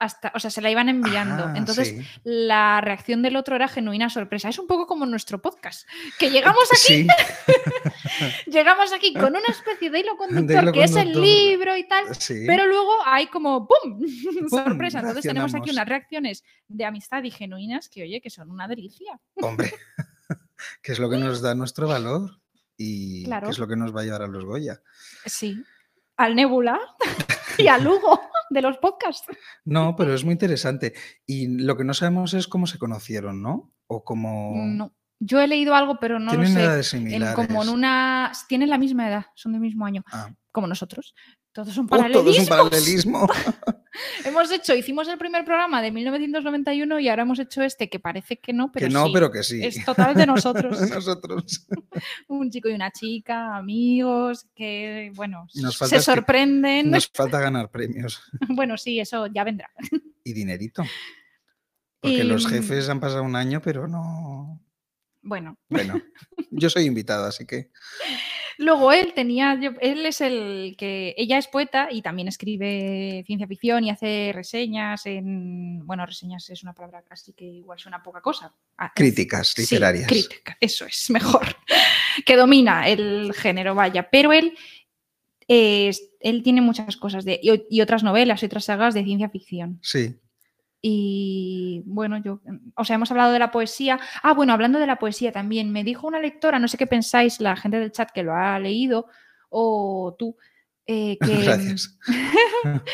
hasta, 0.00 0.30
o 0.34 0.38
sea, 0.38 0.50
se 0.50 0.60
la 0.60 0.70
iban 0.70 0.88
enviando. 0.88 1.44
Ah, 1.46 1.54
Entonces, 1.56 1.88
sí. 1.88 2.06
la 2.22 2.80
reacción 2.80 3.20
del 3.22 3.36
otro 3.36 3.56
era 3.56 3.66
genuina 3.66 4.08
sorpresa. 4.10 4.48
Es 4.48 4.58
un 4.58 4.66
poco 4.66 4.86
como 4.86 5.06
nuestro 5.06 5.40
podcast, 5.42 5.88
que 6.18 6.30
llegamos 6.30 6.68
aquí, 6.72 6.78
Sí, 6.78 7.06
llegamos 8.46 8.92
aquí 8.92 9.12
con 9.12 9.30
una 9.30 9.48
especie 9.48 9.90
de 9.90 10.00
hilo 10.00 10.16
conductor 10.16 10.62
hilo 10.62 10.72
que 10.72 10.84
es 10.84 10.94
el 10.96 11.20
libro 11.20 11.76
y 11.76 11.86
tal, 11.88 12.14
sí. 12.14 12.44
pero 12.46 12.66
luego 12.66 12.92
hay 13.04 13.26
como 13.26 13.66
¡pum! 13.66 14.00
sorpresa. 14.50 15.00
Entonces 15.00 15.24
tenemos 15.24 15.54
aquí 15.54 15.70
unas 15.70 15.88
reacciones 15.88 16.44
de 16.68 16.84
amistad 16.84 17.22
y 17.24 17.30
genuinas 17.30 17.88
que, 17.88 18.02
oye, 18.02 18.20
que 18.20 18.30
son 18.30 18.50
una 18.50 18.68
delicia. 18.68 19.18
Hombre, 19.42 19.72
que 20.82 20.92
es 20.92 20.98
lo 20.98 21.10
que 21.10 21.16
nos 21.16 21.40
da 21.42 21.54
nuestro 21.54 21.88
valor 21.88 22.40
y 22.76 23.24
Claro. 23.24 23.46
que 23.48 23.52
es 23.52 23.58
lo 23.58 23.66
que 23.66 23.76
nos 23.76 23.94
va 23.94 24.02
a 24.02 24.04
llevar 24.04 24.22
a 24.22 24.28
los 24.28 24.44
Goya. 24.44 24.80
Sí. 25.26 25.62
Al 26.16 26.34
Nebula 26.36 26.80
y 27.58 27.66
al 27.68 27.86
Hugo 27.86 28.20
de 28.50 28.62
los 28.62 28.78
podcasts. 28.78 29.26
No, 29.64 29.94
pero 29.96 30.14
es 30.14 30.24
muy 30.24 30.32
interesante. 30.32 30.94
Y 31.26 31.48
lo 31.62 31.76
que 31.76 31.84
no 31.84 31.94
sabemos 31.94 32.34
es 32.34 32.48
cómo 32.48 32.66
se 32.66 32.78
conocieron, 32.78 33.42
¿no? 33.42 33.72
O 33.86 34.04
cómo... 34.04 34.52
No. 34.64 34.92
Yo 35.20 35.40
he 35.40 35.48
leído 35.48 35.74
algo, 35.74 35.98
pero 35.98 36.20
no 36.20 36.26
lo 36.26 36.30
Tienen 36.30 36.52
sé. 36.52 36.62
edades 36.62 36.94
En- 36.94 37.00
similares. 37.00 37.34
como 37.34 37.62
en 37.64 37.68
una. 37.70 38.30
Tienen 38.48 38.70
la 38.70 38.78
misma 38.78 39.08
edad, 39.08 39.26
son 39.34 39.50
del 39.52 39.60
mismo 39.60 39.84
año, 39.84 40.04
Ah. 40.12 40.30
como 40.52 40.68
nosotros. 40.68 41.12
Todo 41.52 41.70
es 41.70 41.76
un 41.78 41.86
paralelismo. 41.88 43.26
Hemos 44.24 44.50
hecho, 44.52 44.74
hicimos 44.76 45.08
el 45.08 45.18
primer 45.18 45.44
programa 45.44 45.82
de 45.82 45.90
1991 45.90 47.00
y 47.00 47.08
ahora 47.08 47.22
hemos 47.22 47.38
hecho 47.40 47.62
este 47.62 47.88
que 47.88 47.98
parece 47.98 48.36
que 48.36 48.52
no, 48.52 48.70
pero 48.70 48.86
que 48.86 48.92
no, 48.92 49.06
sí. 49.06 49.10
pero 49.12 49.30
que 49.32 49.42
sí. 49.42 49.64
Es 49.64 49.84
total 49.84 50.14
de 50.14 50.24
nosotros. 50.26 50.80
Nosotros. 50.88 51.66
Un 52.28 52.50
chico 52.50 52.68
y 52.68 52.74
una 52.74 52.92
chica, 52.92 53.56
amigos, 53.56 54.46
que, 54.54 55.10
bueno, 55.16 55.46
se 55.48 55.88
que 55.90 56.00
sorprenden. 56.00 56.90
Nos 56.90 57.08
falta 57.12 57.40
ganar 57.40 57.70
premios 57.70 58.22
Bueno, 58.48 58.76
sí, 58.78 59.00
eso 59.00 59.26
ya 59.26 59.42
vendrá. 59.42 59.70
y 60.22 60.32
dinerito. 60.32 60.84
Porque 62.00 62.22
los 62.22 62.44
Y- 62.44 62.48
jefes 62.50 62.88
han 62.88 63.00
pasado 63.00 63.24
un 63.24 63.34
año, 63.34 63.60
pero 63.60 63.88
no. 63.88 64.60
Bueno, 65.28 65.58
Bueno, 65.68 66.00
yo 66.50 66.70
soy 66.70 66.84
invitado, 66.84 67.26
así 67.26 67.46
que. 67.46 67.70
Luego 68.56 68.92
él 68.92 69.12
tenía, 69.14 69.52
él 69.80 70.06
es 70.06 70.20
el 70.22 70.74
que, 70.76 71.14
ella 71.18 71.36
es 71.38 71.46
poeta 71.46 71.88
y 71.90 72.00
también 72.00 72.26
escribe 72.28 73.22
ciencia 73.26 73.46
ficción 73.46 73.84
y 73.84 73.90
hace 73.90 74.32
reseñas 74.34 75.04
en, 75.06 75.86
bueno, 75.86 76.06
reseñas 76.06 76.48
es 76.48 76.62
una 76.62 76.72
palabra 76.72 77.02
casi 77.02 77.34
que 77.34 77.44
igual 77.44 77.78
suena 77.78 78.02
poca 78.02 78.20
cosa. 78.22 78.52
Ah, 78.78 78.90
Críticas 78.94 79.48
sí, 79.48 79.62
literarias. 79.62 80.08
crítica, 80.08 80.56
eso 80.60 80.86
es 80.86 81.10
mejor, 81.10 81.46
que 82.26 82.36
domina 82.36 82.88
el 82.88 83.32
género, 83.34 83.74
vaya, 83.74 84.10
pero 84.10 84.32
él, 84.32 84.54
él 85.46 86.42
tiene 86.42 86.62
muchas 86.62 86.96
cosas 86.96 87.24
de, 87.24 87.38
y, 87.40 87.66
y 87.70 87.80
otras 87.82 88.02
novelas 88.02 88.42
y 88.42 88.46
otras 88.46 88.64
sagas 88.64 88.94
de 88.94 89.04
ciencia 89.04 89.28
ficción. 89.28 89.78
Sí. 89.82 90.16
Y 90.80 91.82
bueno, 91.86 92.18
yo, 92.18 92.40
o 92.76 92.84
sea, 92.84 92.94
hemos 92.94 93.10
hablado 93.10 93.32
de 93.32 93.38
la 93.38 93.50
poesía. 93.50 93.98
Ah, 94.22 94.32
bueno, 94.34 94.52
hablando 94.52 94.78
de 94.78 94.86
la 94.86 94.98
poesía 94.98 95.32
también, 95.32 95.72
me 95.72 95.84
dijo 95.84 96.06
una 96.06 96.20
lectora, 96.20 96.58
no 96.58 96.68
sé 96.68 96.78
qué 96.78 96.86
pensáis, 96.86 97.40
la 97.40 97.56
gente 97.56 97.80
del 97.80 97.92
chat 97.92 98.10
que 98.12 98.22
lo 98.22 98.34
ha 98.34 98.58
leído, 98.58 99.06
o 99.50 100.14
tú, 100.18 100.36
eh, 100.86 101.18
que, 101.20 101.42
Gracias. 101.42 101.98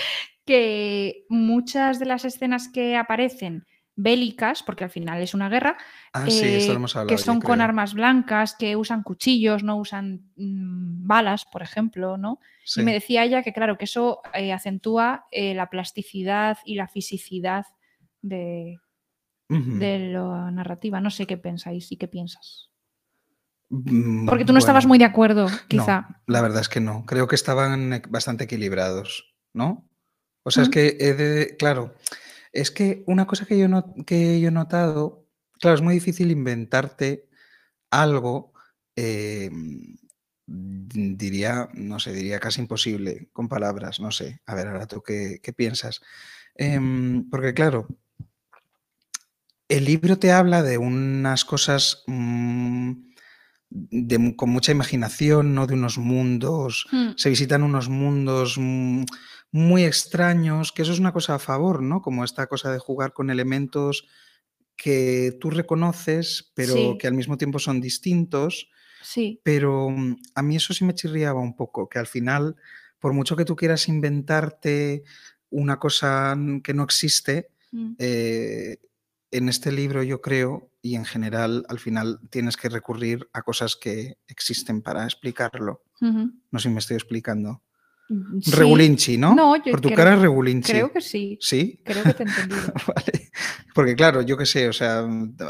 que 0.46 1.24
muchas 1.28 1.98
de 1.98 2.06
las 2.06 2.24
escenas 2.24 2.68
que 2.68 2.96
aparecen 2.96 3.66
bélicas, 3.96 4.62
porque 4.64 4.84
al 4.84 4.90
final 4.90 5.22
es 5.22 5.34
una 5.34 5.48
guerra, 5.48 5.76
Ah, 6.12 6.24
sí, 6.28 6.40
esto 6.44 6.46
eh, 6.46 6.74
lo 6.74 6.74
hemos 6.76 6.96
hablado. 6.96 7.16
que 7.16 7.22
son 7.22 7.40
con 7.40 7.60
armas 7.60 7.94
blancas, 7.94 8.56
que 8.58 8.74
usan 8.76 9.02
cuchillos, 9.04 9.62
no 9.62 9.76
usan 9.76 10.30
mm, 10.36 11.06
balas, 11.06 11.44
por 11.44 11.62
ejemplo, 11.62 12.16
¿no? 12.16 12.40
Sí. 12.64 12.80
Y 12.80 12.84
me 12.84 12.92
decía 12.92 13.24
ella 13.24 13.42
que, 13.42 13.52
claro, 13.52 13.78
que 13.78 13.84
eso 13.84 14.20
eh, 14.32 14.52
acentúa 14.52 15.26
eh, 15.30 15.54
la 15.54 15.70
plasticidad 15.70 16.58
y 16.64 16.74
la 16.74 16.88
fisicidad 16.88 17.66
de, 18.22 18.78
de 19.48 19.98
la 20.12 20.50
narrativa. 20.50 21.00
No 21.00 21.10
sé 21.10 21.26
qué 21.26 21.36
pensáis 21.36 21.92
y 21.92 21.96
qué 21.96 22.08
piensas. 22.08 22.70
Mm, 23.68 24.26
Porque 24.26 24.44
tú 24.44 24.52
no 24.52 24.58
estabas 24.58 24.86
muy 24.86 24.98
de 24.98 25.04
acuerdo, 25.04 25.46
quizá. 25.68 26.00
No, 26.08 26.16
la 26.26 26.42
verdad 26.42 26.60
es 26.60 26.68
que 26.68 26.80
no. 26.80 27.04
Creo 27.06 27.28
que 27.28 27.34
estaban 27.34 28.02
bastante 28.08 28.44
equilibrados, 28.44 29.34
¿no? 29.52 29.88
O 30.42 30.50
sea, 30.50 30.64
es 30.64 30.68
que 30.68 30.96
he 31.00 31.14
de- 31.14 31.56
claro, 31.56 31.94
Es 32.54 32.70
que 32.70 33.02
una 33.06 33.26
cosa 33.26 33.46
que 33.46 33.58
yo, 33.58 33.68
no, 33.68 33.94
que 34.06 34.40
yo 34.40 34.48
he 34.48 34.52
notado, 34.52 35.26
claro, 35.60 35.74
es 35.74 35.82
muy 35.82 35.94
difícil 35.94 36.30
inventarte 36.30 37.28
algo, 37.90 38.52
eh, 38.94 39.50
diría, 40.46 41.68
no 41.74 41.98
sé, 41.98 42.12
diría 42.12 42.38
casi 42.38 42.60
imposible 42.60 43.28
con 43.32 43.48
palabras, 43.48 43.98
no 43.98 44.12
sé. 44.12 44.40
A 44.46 44.54
ver, 44.54 44.68
ahora 44.68 44.86
tú 44.86 45.02
qué, 45.02 45.40
qué 45.42 45.52
piensas. 45.52 46.00
Em, 46.54 47.28
porque 47.28 47.54
claro, 47.54 47.88
el 49.68 49.84
libro 49.84 50.18
te 50.18 50.30
habla 50.30 50.62
de 50.62 50.78
unas 50.78 51.44
cosas 51.44 52.04
mm, 52.06 52.92
de, 53.70 54.36
con 54.36 54.50
mucha 54.50 54.70
imaginación, 54.70 55.56
¿no? 55.56 55.66
De 55.66 55.74
unos 55.74 55.98
mundos, 55.98 56.86
Hmm, 56.92 57.14
se 57.16 57.30
visitan 57.30 57.64
unos 57.64 57.88
mundos 57.88 58.56
mm, 58.58 59.02
muy 59.54 59.84
extraños, 59.84 60.72
que 60.72 60.82
eso 60.82 60.90
es 60.92 60.98
una 60.98 61.12
cosa 61.12 61.36
a 61.36 61.38
favor, 61.38 61.80
¿no? 61.80 62.02
Como 62.02 62.24
esta 62.24 62.48
cosa 62.48 62.72
de 62.72 62.80
jugar 62.80 63.12
con 63.12 63.30
elementos 63.30 64.04
que 64.74 65.38
tú 65.40 65.48
reconoces, 65.50 66.50
pero 66.56 66.74
Sí. 66.74 66.96
que 66.98 67.06
al 67.06 67.14
mismo 67.14 67.38
tiempo 67.38 67.60
son 67.60 67.80
distintos. 67.80 68.68
Sí, 69.00 69.40
Pero 69.44 69.90
mm, 69.90 70.16
a 70.34 70.42
mí 70.42 70.56
eso 70.56 70.74
sí 70.74 70.84
me 70.84 70.94
chirriaba 70.94 71.38
un 71.40 71.54
poco, 71.54 71.88
que 71.88 72.00
al 72.00 72.08
final, 72.08 72.56
por 72.98 73.12
mucho 73.12 73.36
que 73.36 73.44
tú 73.44 73.54
quieras 73.54 73.86
inventarte 73.88 75.04
una 75.50 75.78
cosa 75.78 76.36
que 76.64 76.74
no 76.74 76.82
existe, 76.82 77.48
mm, 77.70 77.92
eh, 77.98 78.78
en 79.30 79.48
este 79.48 79.70
libro 79.70 80.02
yo 80.02 80.20
creo, 80.20 80.72
y 80.82 80.96
en 80.96 81.04
general, 81.04 81.64
al 81.68 81.78
final 81.78 82.18
tienes 82.30 82.56
que 82.56 82.68
recurrir 82.68 83.28
a 83.32 83.42
cosas 83.42 83.76
que 83.76 84.18
existen 84.26 84.82
para 84.82 85.04
explicarlo. 85.04 85.84
No 86.00 86.58
sé 86.58 86.68
si 86.68 86.74
me 86.74 86.80
estoy 86.80 86.96
explicando. 86.96 87.62
Mm, 88.08 88.40
sí. 88.40 88.50
Regulinchi, 88.50 89.16
¿no? 89.18 89.34
No, 89.34 89.56
yo 89.56 89.70
Por 89.72 89.80
tu 89.80 89.88
creo- 89.88 89.96
cara, 89.96 90.16
Regulinchi. 90.16 90.72
Creo 90.72 90.92
que 90.92 91.00
sí. 91.00 91.38
Sí. 91.40 91.80
Creo 91.84 92.02
que 92.02 92.12
te 92.14 92.22
he 92.24 92.26
entendido. 92.26 92.72
Vale. 92.86 93.30
Porque 93.74 93.96
claro, 93.96 94.22
yo 94.22 94.36
qué 94.36 94.46
sé, 94.46 94.68
o 94.68 94.72
sea, 94.72 95.04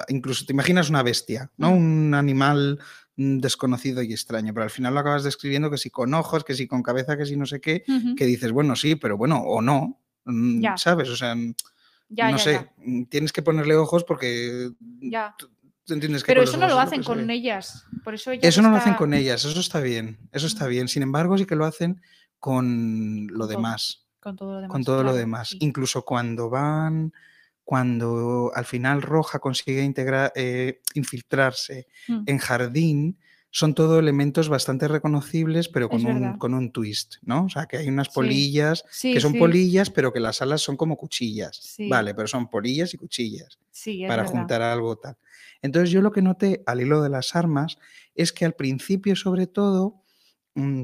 incluso 0.08 0.44
te 0.46 0.52
imaginas 0.52 0.88
una 0.90 1.02
bestia, 1.02 1.50
¿no? 1.56 1.72
Mm. 1.72 1.76
Un 1.76 2.14
animal 2.14 2.78
mm, 3.16 3.38
desconocido 3.38 4.02
y 4.02 4.12
extraño, 4.12 4.54
pero 4.54 4.64
al 4.64 4.70
final 4.70 4.94
lo 4.94 5.00
acabas 5.00 5.24
describiendo 5.24 5.70
que 5.70 5.78
si 5.78 5.90
con 5.90 6.14
ojos, 6.14 6.44
que 6.44 6.54
si 6.54 6.66
con 6.66 6.82
cabeza, 6.82 7.16
que 7.16 7.26
si 7.26 7.36
no 7.36 7.44
sé 7.46 7.60
qué, 7.60 7.84
que 8.16 8.24
dices, 8.26 8.52
bueno, 8.52 8.76
sí, 8.76 8.94
pero 8.96 9.16
bueno, 9.16 9.38
o 9.42 9.60
no, 9.60 10.00
Ya. 10.24 10.76
¿sabes? 10.76 11.08
O 11.10 11.16
sea, 11.16 11.34
Ya, 12.08 12.30
no 12.30 12.36
ya, 12.36 12.42
sé, 12.42 12.70
tienes 13.10 13.32
que 13.32 13.42
ponerle 13.42 13.74
ojos 13.76 14.04
porque 14.04 14.70
ya. 15.00 15.34
tú 15.84 15.92
entiendes 15.94 16.22
que 16.22 16.28
Pero 16.28 16.42
eso 16.44 16.56
no 16.56 16.66
lo 16.68 16.74
es 16.80 16.86
hacen 16.86 17.02
con 17.02 17.28
ellas. 17.30 17.84
Por 18.04 18.14
eso 18.14 18.30
ellas 18.30 18.44
Eso 18.44 18.62
no 18.62 18.70
lo 18.70 18.76
hacen 18.76 18.94
con 18.94 19.12
ellas, 19.12 19.44
eso 19.44 19.58
está 19.60 19.80
bien, 19.80 20.18
eso 20.32 20.46
está 20.46 20.66
bien. 20.66 20.88
Sin 20.88 21.02
embargo, 21.02 21.36
sí 21.36 21.44
que 21.46 21.56
lo 21.56 21.64
hacen 21.66 22.00
con 22.44 23.26
lo 23.28 23.46
demás 23.46 24.04
Con 24.20 24.36
todo 24.36 24.52
lo 24.52 24.60
demás. 24.60 24.70
con 24.72 24.84
todo 24.84 25.02
lo 25.02 25.14
demás. 25.14 25.48
sí. 25.48 25.58
Incluso 25.62 26.04
cuando 26.04 26.50
van, 26.50 27.12
cuando 27.64 28.50
al 28.54 28.66
final 28.66 29.00
Roja 29.00 29.38
consigue 29.38 29.82
integrar, 29.82 30.30
eh, 30.36 30.80
infiltrarse 30.94 31.86
Mm, 32.06 32.24
en 32.26 32.38
Jardín, 32.38 33.18
son 33.50 33.72
todo 33.74 33.98
elementos 33.98 34.50
bastante 34.50 34.88
reconocibles, 34.88 35.68
pero 35.70 35.88
con 35.88 36.04
un, 36.04 36.36
con 36.38 36.52
un 36.52 36.70
twist, 36.70 37.14
¿no? 37.22 37.44
O 37.44 37.48
sea, 37.48 37.64
que 37.64 37.78
hay 37.78 37.88
unas 37.88 38.08
polillas 38.10 38.84
Sí, 38.90 39.12
que 39.14 39.20
son 39.20 39.32
sí, 39.32 39.38
polillas, 39.38 39.88
pero 39.90 40.12
que 40.12 40.20
las 40.20 40.42
alas 40.42 40.60
son 40.60 40.76
como 40.76 40.96
cuchillas. 40.98 41.76
Vale, 41.88 42.14
pero 42.14 42.28
son 42.28 42.50
polillas 42.50 42.92
y 42.92 42.98
cuchillas 42.98 43.58
para 44.08 44.24
verdad. 44.24 44.32
juntar 44.32 44.60
algo 44.60 44.96
tal. 44.96 45.16
Entonces 45.62 45.90
yo 45.90 46.02
lo 46.02 46.10
que 46.12 46.20
noté 46.20 46.62
al 46.66 46.82
hilo 46.82 47.00
de 47.02 47.08
las 47.08 47.34
armas 47.36 47.78
es 48.14 48.32
que 48.34 48.44
al 48.44 48.52
principio 48.54 49.16
sobre 49.16 49.46
todo 49.46 50.02
mm, 50.56 50.82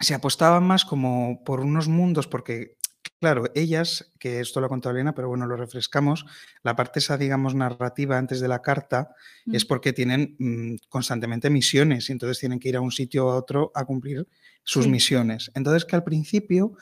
se 0.00 0.14
apostaba 0.14 0.60
más 0.60 0.84
como 0.84 1.42
por 1.44 1.60
unos 1.60 1.88
mundos, 1.88 2.26
porque 2.26 2.76
claro, 3.20 3.44
ellas, 3.54 4.12
que 4.18 4.40
esto 4.40 4.60
lo 4.60 4.66
ha 4.66 4.68
contado 4.70 4.94
Elena, 4.94 5.14
pero 5.14 5.28
bueno, 5.28 5.46
lo 5.46 5.56
refrescamos, 5.56 6.24
la 6.62 6.74
parte 6.74 7.00
esa, 7.00 7.18
digamos, 7.18 7.54
narrativa 7.54 8.16
antes 8.16 8.40
de 8.40 8.48
la 8.48 8.62
carta 8.62 9.14
es 9.52 9.64
porque 9.66 9.92
tienen 9.92 10.36
mm, 10.38 10.76
constantemente 10.88 11.50
misiones 11.50 12.08
y 12.08 12.12
entonces 12.12 12.38
tienen 12.38 12.58
que 12.58 12.70
ir 12.70 12.76
a 12.76 12.80
un 12.80 12.92
sitio 12.92 13.30
a 13.30 13.36
otro 13.36 13.72
a 13.74 13.84
cumplir 13.84 14.26
sus 14.64 14.84
Sí. 14.84 14.90
misiones. 14.90 15.50
Entonces 15.54 15.84
que 15.84 15.96
al 15.96 16.04
principio 16.04 16.72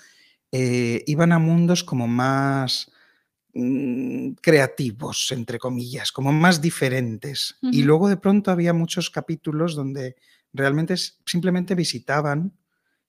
eh, 0.53 1.03
iban 1.07 1.33
a 1.33 1.39
mundos 1.41 1.83
como 1.85 2.07
más 2.07 2.91
mm, 3.55 4.33
creativos, 4.41 5.33
entre 5.33 5.59
comillas, 5.59 6.13
como 6.13 6.33
más 6.33 6.61
diferentes. 6.61 7.57
Y 7.63 7.83
luego 7.83 8.09
de 8.09 8.17
pronto 8.17 8.51
había 8.53 8.73
muchos 8.73 9.11
capítulos 9.11 9.75
donde 9.75 10.17
realmente 10.53 10.95
simplemente 11.27 11.75
visitaban 11.75 12.53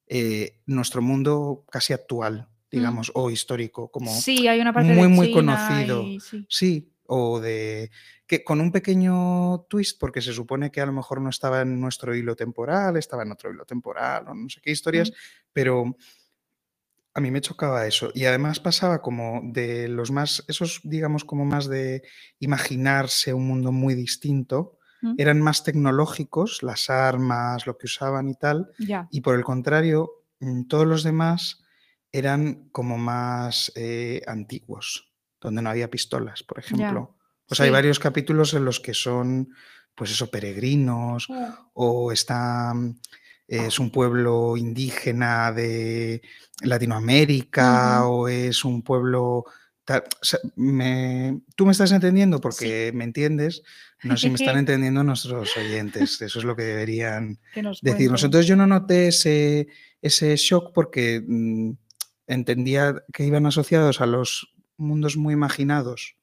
eh, 0.09 0.59
nuestro 0.65 1.01
mundo 1.01 1.63
casi 1.71 1.93
actual, 1.93 2.49
digamos, 2.71 3.11
o 3.15 3.29
histórico, 3.31 3.89
como 3.89 4.11
Sí, 4.13 4.47
hay 4.47 4.59
una 4.59 4.73
parte 4.73 4.91
muy, 4.93 5.03
de 5.03 5.07
muy 5.07 5.27
China 5.27 5.35
conocido. 5.55 6.03
y 6.03 6.19
sí. 6.19 6.45
Sí, 6.49 6.93
o 7.05 7.39
de 7.39 7.89
que 8.27 8.43
con 8.43 8.59
un 8.61 8.71
pequeño 8.71 9.61
twist, 9.69 9.99
porque 9.99 10.21
se 10.21 10.33
supone 10.33 10.69
que 10.71 10.81
a 10.81 10.85
lo 10.85 10.91
mejor 10.93 11.21
no 11.21 11.29
estaba 11.29 11.61
en 11.61 11.79
nuestro 11.79 12.13
hilo 12.15 12.35
temporal, 12.35 12.97
estaba 12.97 13.23
en 13.23 13.31
otro 13.31 13.51
hilo 13.51 13.65
temporal, 13.65 14.27
o 14.27 14.35
no 14.35 14.49
sé 14.49 14.59
qué 14.61 14.71
historias, 14.71 15.09
Mm. 15.09 15.13
pero 15.53 15.95
a 17.15 17.21
mí 17.21 17.31
me 17.31 17.41
chocaba 17.41 17.85
eso. 17.87 18.11
Y 18.13 18.25
además 18.25 18.59
pasaba 18.59 19.01
como 19.01 19.41
de 19.43 19.87
los 19.87 20.11
más, 20.11 20.43
esos 20.47 20.79
digamos 20.83 21.25
como 21.25 21.43
más 21.45 21.67
de 21.67 22.03
imaginarse 22.39 23.33
un 23.33 23.47
mundo 23.47 23.71
muy 23.71 23.95
distinto, 23.95 24.78
Mm, 25.01 25.15
eran 25.17 25.41
más 25.41 25.63
tecnológicos, 25.63 26.63
las 26.63 26.89
armas, 26.89 27.65
lo 27.65 27.77
que 27.77 27.85
usaban 27.85 28.27
y 28.27 28.35
tal, 28.35 28.69
y 29.09 29.21
por 29.21 29.35
el 29.35 29.43
contrario, 29.43 30.09
mm, 30.39 30.63
todos 30.67 30.85
los 30.85 31.03
demás 31.03 31.61
eran 32.11 32.69
como 32.71 32.97
más 32.97 33.71
eh, 33.75 34.21
antiguos, 34.27 35.13
donde 35.39 35.61
no 35.61 35.69
había 35.69 35.89
pistolas, 35.89 36.43
por 36.43 36.59
ejemplo. 36.59 37.15
O 37.47 37.55
sea, 37.55 37.65
hay 37.65 37.71
varios 37.71 37.99
capítulos 37.99 38.53
en 38.53 38.65
los 38.65 38.79
que 38.79 38.93
son, 38.93 39.49
pues 39.95 40.11
eso, 40.11 40.29
peregrinos, 40.29 41.27
o 41.73 42.11
está, 42.11 42.73
mm, 42.73 42.99
es 43.47 43.79
un 43.79 43.91
pueblo 43.91 44.57
indígena 44.57 45.51
de 45.51 46.21
Latinoamérica, 46.61 48.05
o 48.07 48.27
es 48.27 48.65
un 48.65 48.81
pueblo... 48.81 49.45
tal. 49.89 50.03
O 50.21 50.25
sea, 50.25 50.39
me- 50.55 51.41
tú 51.55 51.65
me 51.65 51.71
estás 51.71 51.91
entendiendo 51.91 52.39
porque 52.39 52.91
me 52.93 53.03
entiendes, 53.03 53.63
no 54.03 54.15
sé 54.17 54.21
si 54.21 54.29
me 54.29 54.35
están 54.35 54.57
entendiendo 54.59 55.03
nuestros 55.03 55.57
oyentes, 55.57 56.21
eso 56.21 56.39
es 56.39 56.45
lo 56.45 56.55
que 56.55 56.63
deberían 56.63 57.39
decirnos. 57.81 58.23
Entonces 58.23 58.47
yo 58.47 58.55
no 58.55 58.67
noté 58.67 59.07
ese, 59.07 59.67
ese 60.01 60.35
shock 60.35 60.71
porque 60.73 61.23
mm, 61.27 61.71
entendía 62.27 63.03
que 63.11 63.25
iban 63.25 63.45
asociados 63.45 64.01
a 64.01 64.05
los 64.05 64.53
mundos 64.77 65.17
muy 65.17 65.33
imaginados, 65.33 66.15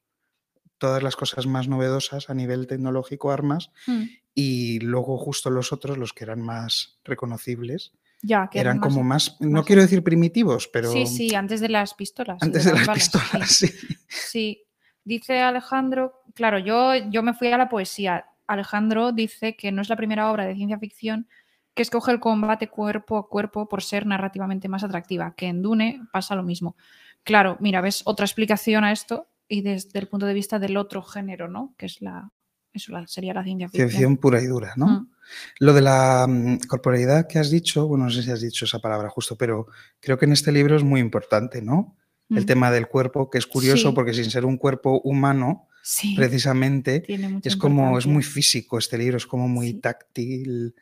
todas 0.79 1.03
las 1.03 1.17
cosas 1.17 1.47
más 1.47 1.69
novedosas 1.69 2.31
a 2.31 2.35
nivel 2.35 2.67
tecnológico, 2.67 3.31
armas, 3.33 3.71
Mm, 3.87 4.03
y 4.39 4.79
luego 4.81 5.17
justo 5.17 5.49
los 5.51 5.73
otros, 5.73 5.97
los 5.97 6.13
que 6.13 6.25
eran 6.25 6.43
más 6.43 6.99
reconocibles, 7.05 7.93
Ya, 8.23 8.49
que 8.51 8.59
eran 8.61 8.79
como 8.79 9.05
más, 9.05 9.37
no 9.41 9.51
más- 9.59 9.67
quiero 9.67 9.83
decir 9.83 10.03
primitivos, 10.03 10.69
pero 10.69 10.91
Sí, 10.91 11.07
sí, 11.07 11.35
antes 11.35 11.61
de 11.61 11.69
las 11.69 11.95
pistolas. 11.95 12.43
antes 12.43 12.65
de 12.65 12.73
las 12.73 12.87
balas, 12.87 13.05
sí. 13.05 13.11
pistolas, 13.19 13.51
sí. 13.51 13.69
Sí, 14.09 14.63
dice 15.05 15.41
Alejandro, 15.41 16.23
claro, 16.35 16.59
yo, 16.59 16.95
yo 17.11 17.23
me 17.23 17.35
fui 17.35 17.49
a 17.49 17.59
la 17.59 17.69
poesía. 17.69 18.27
Alejandro 18.47 19.13
dice 19.13 19.57
que 19.57 19.73
no 19.73 19.83
es 19.83 19.89
la 19.89 19.97
primera 19.97 20.31
obra 20.31 20.45
de 20.47 20.55
ciencia 20.55 20.79
ficción 20.79 21.29
que 21.75 21.83
escoge 21.83 22.11
el 22.11 22.21
combate 22.21 22.69
cuerpo 22.69 23.19
a 23.19 23.29
cuerpo 23.29 23.69
por 23.69 23.83
ser 23.83 24.07
narrativamente 24.07 24.67
más 24.69 24.83
atractiva, 24.83 25.35
que 25.37 25.47
en 25.47 25.61
Dune 25.61 26.01
pasa 26.11 26.35
lo 26.35 26.43
mismo. 26.43 26.75
Claro, 27.23 27.59
mira, 27.61 27.81
ves 27.83 28.03
otra 28.07 28.25
explicación 28.25 28.83
a 28.85 28.93
esto 28.93 29.29
y 29.47 29.61
desde 29.61 29.99
el 29.99 30.09
punto 30.09 30.25
de 30.27 30.33
vista 30.33 30.59
del 30.59 30.77
otro 30.79 31.03
género, 31.03 31.49
¿no? 31.49 31.75
Que 31.77 31.87
es 31.87 32.01
la, 32.01 32.31
eso 32.77 32.93
sería 33.07 33.35
la 33.35 33.45
ciencia 33.45 33.69
ficción. 33.69 33.91
Ciencia 33.91 34.21
pura 34.21 34.41
y 34.43 34.47
dura, 34.47 34.73
¿no? 34.77 34.87
Mm, 34.87 35.11
Lo 35.59 35.75
de 35.75 35.83
la 35.83 36.27
mm, 36.29 36.61
corporeidad 36.69 37.27
que 37.27 37.39
has 37.39 37.51
dicho, 37.51 37.87
bueno, 37.89 38.05
no 38.05 38.11
sé 38.11 38.23
si 38.23 38.31
has 38.31 38.41
dicho 38.41 38.65
esa 38.65 38.79
palabra 38.79 39.09
justo, 39.11 39.37
pero 39.37 39.67
creo 40.01 40.19
que 40.19 40.25
en 40.27 40.33
este 40.33 40.53
libro 40.53 40.77
es 40.77 40.85
muy 40.85 41.01
importante, 41.01 41.63
¿no? 41.63 41.97
El 42.31 42.43
mm. 42.43 42.47
tema 42.47 42.71
del 42.71 42.89
cuerpo, 42.89 43.29
que 43.31 43.39
es 43.39 43.47
curioso 43.47 43.89
Sí. 43.91 43.95
porque 43.95 44.15
sin 44.15 44.31
ser 44.31 44.45
un 44.45 44.57
cuerpo 44.57 45.01
humano, 45.03 45.69
Sí, 45.83 46.15
precisamente, 46.17 47.05
es 47.45 47.57
como, 47.57 47.97
es 47.97 48.07
muy 48.07 48.25
físico 48.25 48.77
este 48.79 48.99
libro, 48.99 49.17
es 49.19 49.27
como 49.27 49.47
muy 49.47 49.69
Sí. 49.69 49.75
táctil, 49.75 50.75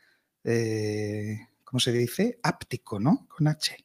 eh, 0.43 1.37
¿cómo 1.63 1.79
se 1.79 1.91
dice? 1.91 2.39
Áptico, 2.41 2.99
¿no? 2.99 3.27
Con 3.29 3.47
H. 3.47 3.84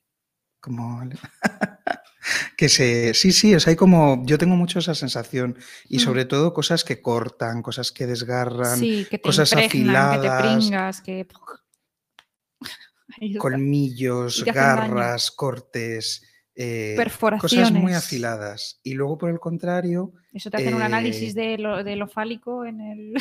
Como... 0.60 1.02
que 2.56 2.68
se... 2.68 3.14
Sí, 3.14 3.32
sí, 3.32 3.54
o 3.54 3.60
sea, 3.60 3.70
hay 3.70 3.76
como... 3.76 4.22
Yo 4.26 4.36
tengo 4.38 4.56
mucho 4.56 4.78
esa 4.78 4.94
sensación 4.94 5.56
y 5.88 5.96
Mm. 5.96 6.00
sobre 6.00 6.24
todo 6.26 6.52
cosas 6.52 6.84
que 6.84 7.00
cortan, 7.00 7.62
cosas 7.62 7.92
que 7.92 8.06
desgarran, 8.06 8.78
Sí, 8.78 9.06
que 9.11 9.18
te 9.18 9.22
cosas 9.22 9.50
impregnan, 9.52 9.70
que 10.16 10.20
te 10.20 10.28
afiladas. 10.28 10.42
pringas, 10.58 11.00
que... 11.00 11.26
Colmillos, 13.38 14.44
garras, 14.44 15.30
cortes, 15.30 16.22
eh, 16.54 16.94
cosas 16.96 17.04
Perforaciones. 17.04 17.72
muy 17.72 17.92
afiladas. 17.94 18.80
Y 18.82 18.94
luego, 18.94 19.18
por 19.18 19.30
el 19.30 19.40
contrario, 19.40 20.12
Eso 20.32 20.50
te 20.50 20.58
hacen 20.58 20.74
un 20.74 20.82
análisis 20.82 21.36
Eh, 21.36 21.40
de 21.40 21.58
lo, 21.58 21.82
de 21.82 21.96
lo 21.96 22.06
fálico 22.08 22.64
en, 22.64 22.80
el, 22.80 23.14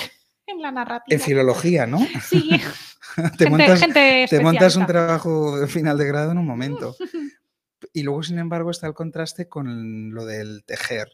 en 0.52 0.62
la 0.62 0.72
narrativa. 0.72 1.16
en 1.16 1.20
filología, 1.22 1.86
¿no? 1.88 2.00
Sí, 2.28 2.50
te, 3.16 3.22
gente, 3.22 3.50
montas, 3.50 3.80
gente 3.80 4.26
te 4.30 4.40
montas 4.40 4.76
un 4.76 4.86
trabajo 4.86 5.68
final 5.68 5.98
de 5.98 6.06
grado 6.08 6.32
en 6.32 6.38
un 6.38 6.46
momento. 6.48 6.96
Y 7.94 8.04
luego, 8.04 8.22
sin 8.24 8.38
embargo, 8.40 8.72
está 8.72 8.88
el 8.88 8.94
contraste 8.94 9.48
con 9.48 10.14
lo 10.14 10.26
del 10.26 10.64
tejer, 10.66 11.08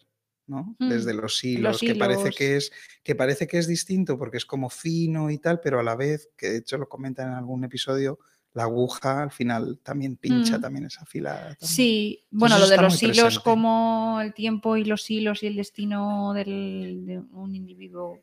¿no? 0.48 0.76
Mm, 0.80 0.90
Desde 0.90 1.14
los 1.14 1.42
hilos, 1.44 1.74
los 1.74 1.80
que 1.80 1.94
parece 1.96 2.32
que 2.32 2.58
es 2.58 2.72
que 3.04 3.14
parece 3.16 3.46
que 3.48 3.60
es 3.60 3.68
distinto 3.68 4.18
porque 4.18 4.38
es 4.38 4.46
como 4.48 4.70
fino 4.72 5.30
y 5.30 5.38
tal, 5.38 5.60
pero 5.62 5.80
a 5.80 5.84
la 5.84 5.96
vez, 5.96 6.28
que 6.36 6.50
de 6.50 6.58
hecho 6.58 6.80
lo 6.80 6.90
comentan 6.90 7.28
en 7.30 7.36
algún 7.36 7.64
episodio, 7.64 8.18
la 8.54 8.64
aguja 8.64 9.22
al 9.22 9.32
final 9.32 9.80
también 9.84 10.18
pincha, 10.18 10.58
Mm. 10.58 10.62
también 10.62 10.86
es 10.88 11.00
afilada. 11.00 11.42
también. 11.56 11.58
Sí, 11.70 12.26
bueno, 12.32 12.58
lo 12.58 12.68
de 12.68 12.78
los 12.78 13.02
hilos 13.04 13.40
como 13.40 14.20
el 14.22 14.34
tiempo 14.34 14.76
y 14.76 14.86
los 14.86 15.10
hilos 15.12 15.44
y 15.44 15.48
el 15.48 15.56
destino 15.58 16.34
del- 16.34 17.06
de 17.06 17.20
un 17.20 17.56
individuo 17.56 18.20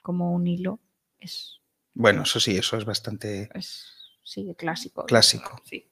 como 0.00 0.32
un 0.32 0.46
hilo 0.46 0.80
es, 1.18 1.60
Bueno, 1.94 2.22
eso 2.22 2.40
sí, 2.40 2.56
eso 2.56 2.76
es 2.76 2.84
bastante 2.84 3.48
es 3.54 3.94
sí, 4.24 4.54
clásico. 4.56 5.04
clásico. 5.06 5.60
Sí. 5.64 5.86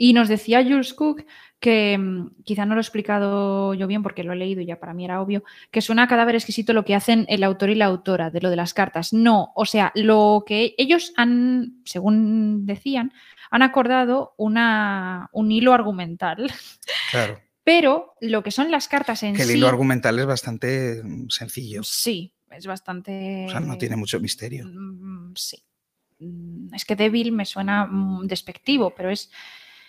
Y 0.00 0.12
nos 0.12 0.28
decía 0.28 0.62
Jules 0.62 0.94
Cook 0.94 1.24
que 1.58 1.98
mm, 1.98 2.42
quizá 2.44 2.64
no 2.66 2.74
lo 2.76 2.80
he 2.80 2.82
explicado 2.82 3.74
yo 3.74 3.88
bien 3.88 4.04
porque 4.04 4.22
lo 4.22 4.32
he 4.32 4.36
leído 4.36 4.60
y 4.60 4.66
ya 4.66 4.78
para 4.78 4.94
mí 4.94 5.04
era 5.04 5.20
obvio, 5.20 5.42
que 5.72 5.80
suena 5.80 6.04
a 6.04 6.08
cadáver 6.08 6.36
exquisito 6.36 6.72
lo 6.72 6.84
que 6.84 6.94
hacen 6.94 7.26
el 7.28 7.42
autor 7.42 7.70
y 7.70 7.74
la 7.74 7.86
autora 7.86 8.30
de 8.30 8.40
lo 8.40 8.48
de 8.50 8.54
las 8.56 8.74
cartas. 8.74 9.12
No, 9.12 9.50
o 9.56 9.64
sea, 9.64 9.90
lo 9.96 10.44
que 10.46 10.74
ellos 10.78 11.12
han, 11.16 11.82
según 11.84 12.64
decían, 12.64 13.12
han 13.50 13.62
acordado 13.62 14.34
una, 14.36 15.28
un 15.32 15.50
hilo 15.50 15.72
argumental, 15.74 16.48
Claro. 17.10 17.40
pero 17.64 18.14
lo 18.20 18.44
que 18.44 18.52
son 18.52 18.70
las 18.70 18.86
cartas 18.86 19.24
en 19.24 19.34
Que 19.34 19.42
el 19.42 19.48
sí, 19.48 19.56
hilo 19.58 19.66
argumental 19.68 20.16
es 20.20 20.26
bastante 20.26 21.02
mm, 21.02 21.28
sencillo. 21.30 21.82
sí, 21.82 22.32
es 22.58 22.66
bastante... 22.66 23.46
O 23.46 23.50
sea, 23.50 23.60
no 23.60 23.78
tiene 23.78 23.96
mucho 23.96 24.20
misterio. 24.20 24.66
Mm, 24.66 25.32
Sí. 25.34 25.62
Mm, 26.20 26.74
Es 26.74 26.84
que 26.84 26.96
débil 26.96 27.32
me 27.32 27.44
suena 27.44 27.86
mm, 27.86 28.26
despectivo, 28.26 28.92
pero 28.94 29.10
es 29.10 29.30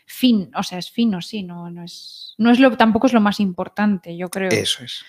fin, 0.05 0.51
o 0.55 0.63
sea, 0.63 0.77
es 0.77 0.89
fino, 0.91 1.21
sí, 1.21 1.43
no, 1.43 1.69
no 1.69 1.83
es. 1.83 2.33
No 2.37 2.51
es 2.51 2.59
lo, 2.59 2.75
tampoco 2.77 3.07
es 3.07 3.13
lo 3.13 3.21
más 3.21 3.39
importante, 3.39 4.15
yo 4.15 4.29
creo. 4.29 4.49
Eso 4.49 4.83
es. 4.83 5.03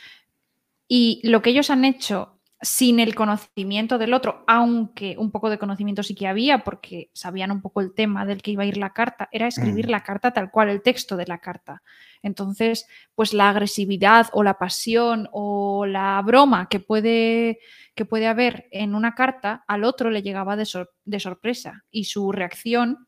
Y 0.89 1.21
lo 1.25 1.41
que 1.43 1.51
ellos 1.51 1.71
han 1.71 1.85
hecho 1.85 2.40
sin 2.63 3.01
el 3.01 3.15
conocimiento 3.15 3.97
del 3.97 4.13
otro, 4.13 4.45
aunque 4.47 5.17
un 5.19 5.31
poco 5.31 5.49
de 5.49 5.59
conocimiento 5.59 6.03
sí 6.03 6.15
que 6.15 6.27
había, 6.29 6.63
porque 6.63 7.09
sabían 7.15 7.51
un 7.51 7.63
poco 7.63 7.81
el 7.81 7.95
tema 7.95 8.27
del 8.27 8.43
que 8.43 8.51
iba 8.51 8.65
a 8.65 8.67
ir 8.67 8.77
la 8.77 8.93
carta, 8.93 9.29
era 9.33 9.47
escribir 9.47 9.87
Mm. 9.87 9.91
la 9.91 10.03
carta 10.03 10.33
tal 10.33 10.51
cual, 10.51 10.69
el 10.69 10.83
texto 10.83 11.17
de 11.17 11.27
la 11.27 11.39
carta. 11.39 11.83
Entonces, 12.23 12.87
pues 13.15 13.33
la 13.33 13.49
agresividad 13.49 14.29
o 14.35 14.43
la 14.43 14.59
pasión 14.59 15.29
o 15.33 15.87
la 15.87 16.21
broma 16.23 16.69
que 16.69 16.81
puede, 16.81 17.61
que 17.95 18.05
puede 18.05 18.27
haber 18.27 18.69
en 18.73 18.95
una 18.95 19.15
carta, 19.15 19.65
al 19.67 19.85
otro 19.85 20.11
le 20.11 20.23
llegaba 20.23 20.55
de, 20.57 20.67
sor- 20.67 20.93
de 21.07 21.19
sorpresa 21.19 21.85
y 21.91 22.05
su 22.05 22.31
reacción 22.31 23.07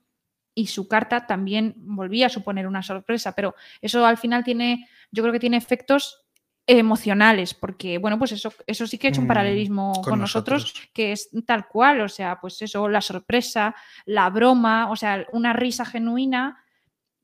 y 0.55 0.69
su 0.69 0.89
carta 0.89 1.27
también 1.27 1.75
volvía 1.77 2.27
a 2.27 2.31
suponer 2.31 2.67
una 2.67 2.83
sorpresa, 2.83 3.35
pero 3.35 3.55
eso 3.83 4.05
al 4.07 4.17
final 4.19 4.45
tiene, 4.45 4.87
yo 5.11 5.23
creo 5.23 5.33
que 5.33 5.41
tiene 5.41 5.57
efectos 5.59 6.22
emocionales, 6.67 7.55
porque 7.55 7.99
bueno, 7.99 8.19
pues 8.19 8.33
eso, 8.33 8.53
eso 8.67 8.87
sí 8.87 8.97
que 8.99 9.09
he 9.09 9.11
hecho 9.11 9.21
un 9.21 9.27
Mm, 9.27 9.29
paralelismo 9.29 9.93
con, 9.95 10.05
con 10.05 10.21
nosotros, 10.21 10.63
nosotros. 10.63 10.91
que 10.95 11.13
es 11.13 11.29
tal 11.47 11.67
cual, 11.69 12.01
o 12.03 12.09
sea, 12.09 12.41
pues 12.41 12.63
eso, 12.63 12.89
la 12.89 13.01
sorpresa, 13.01 13.75
la 14.07 14.31
broma, 14.31 14.91
o 14.91 14.97
sea, 14.97 15.27
una 15.33 15.53
risa 15.53 15.85
genuina 15.85 16.59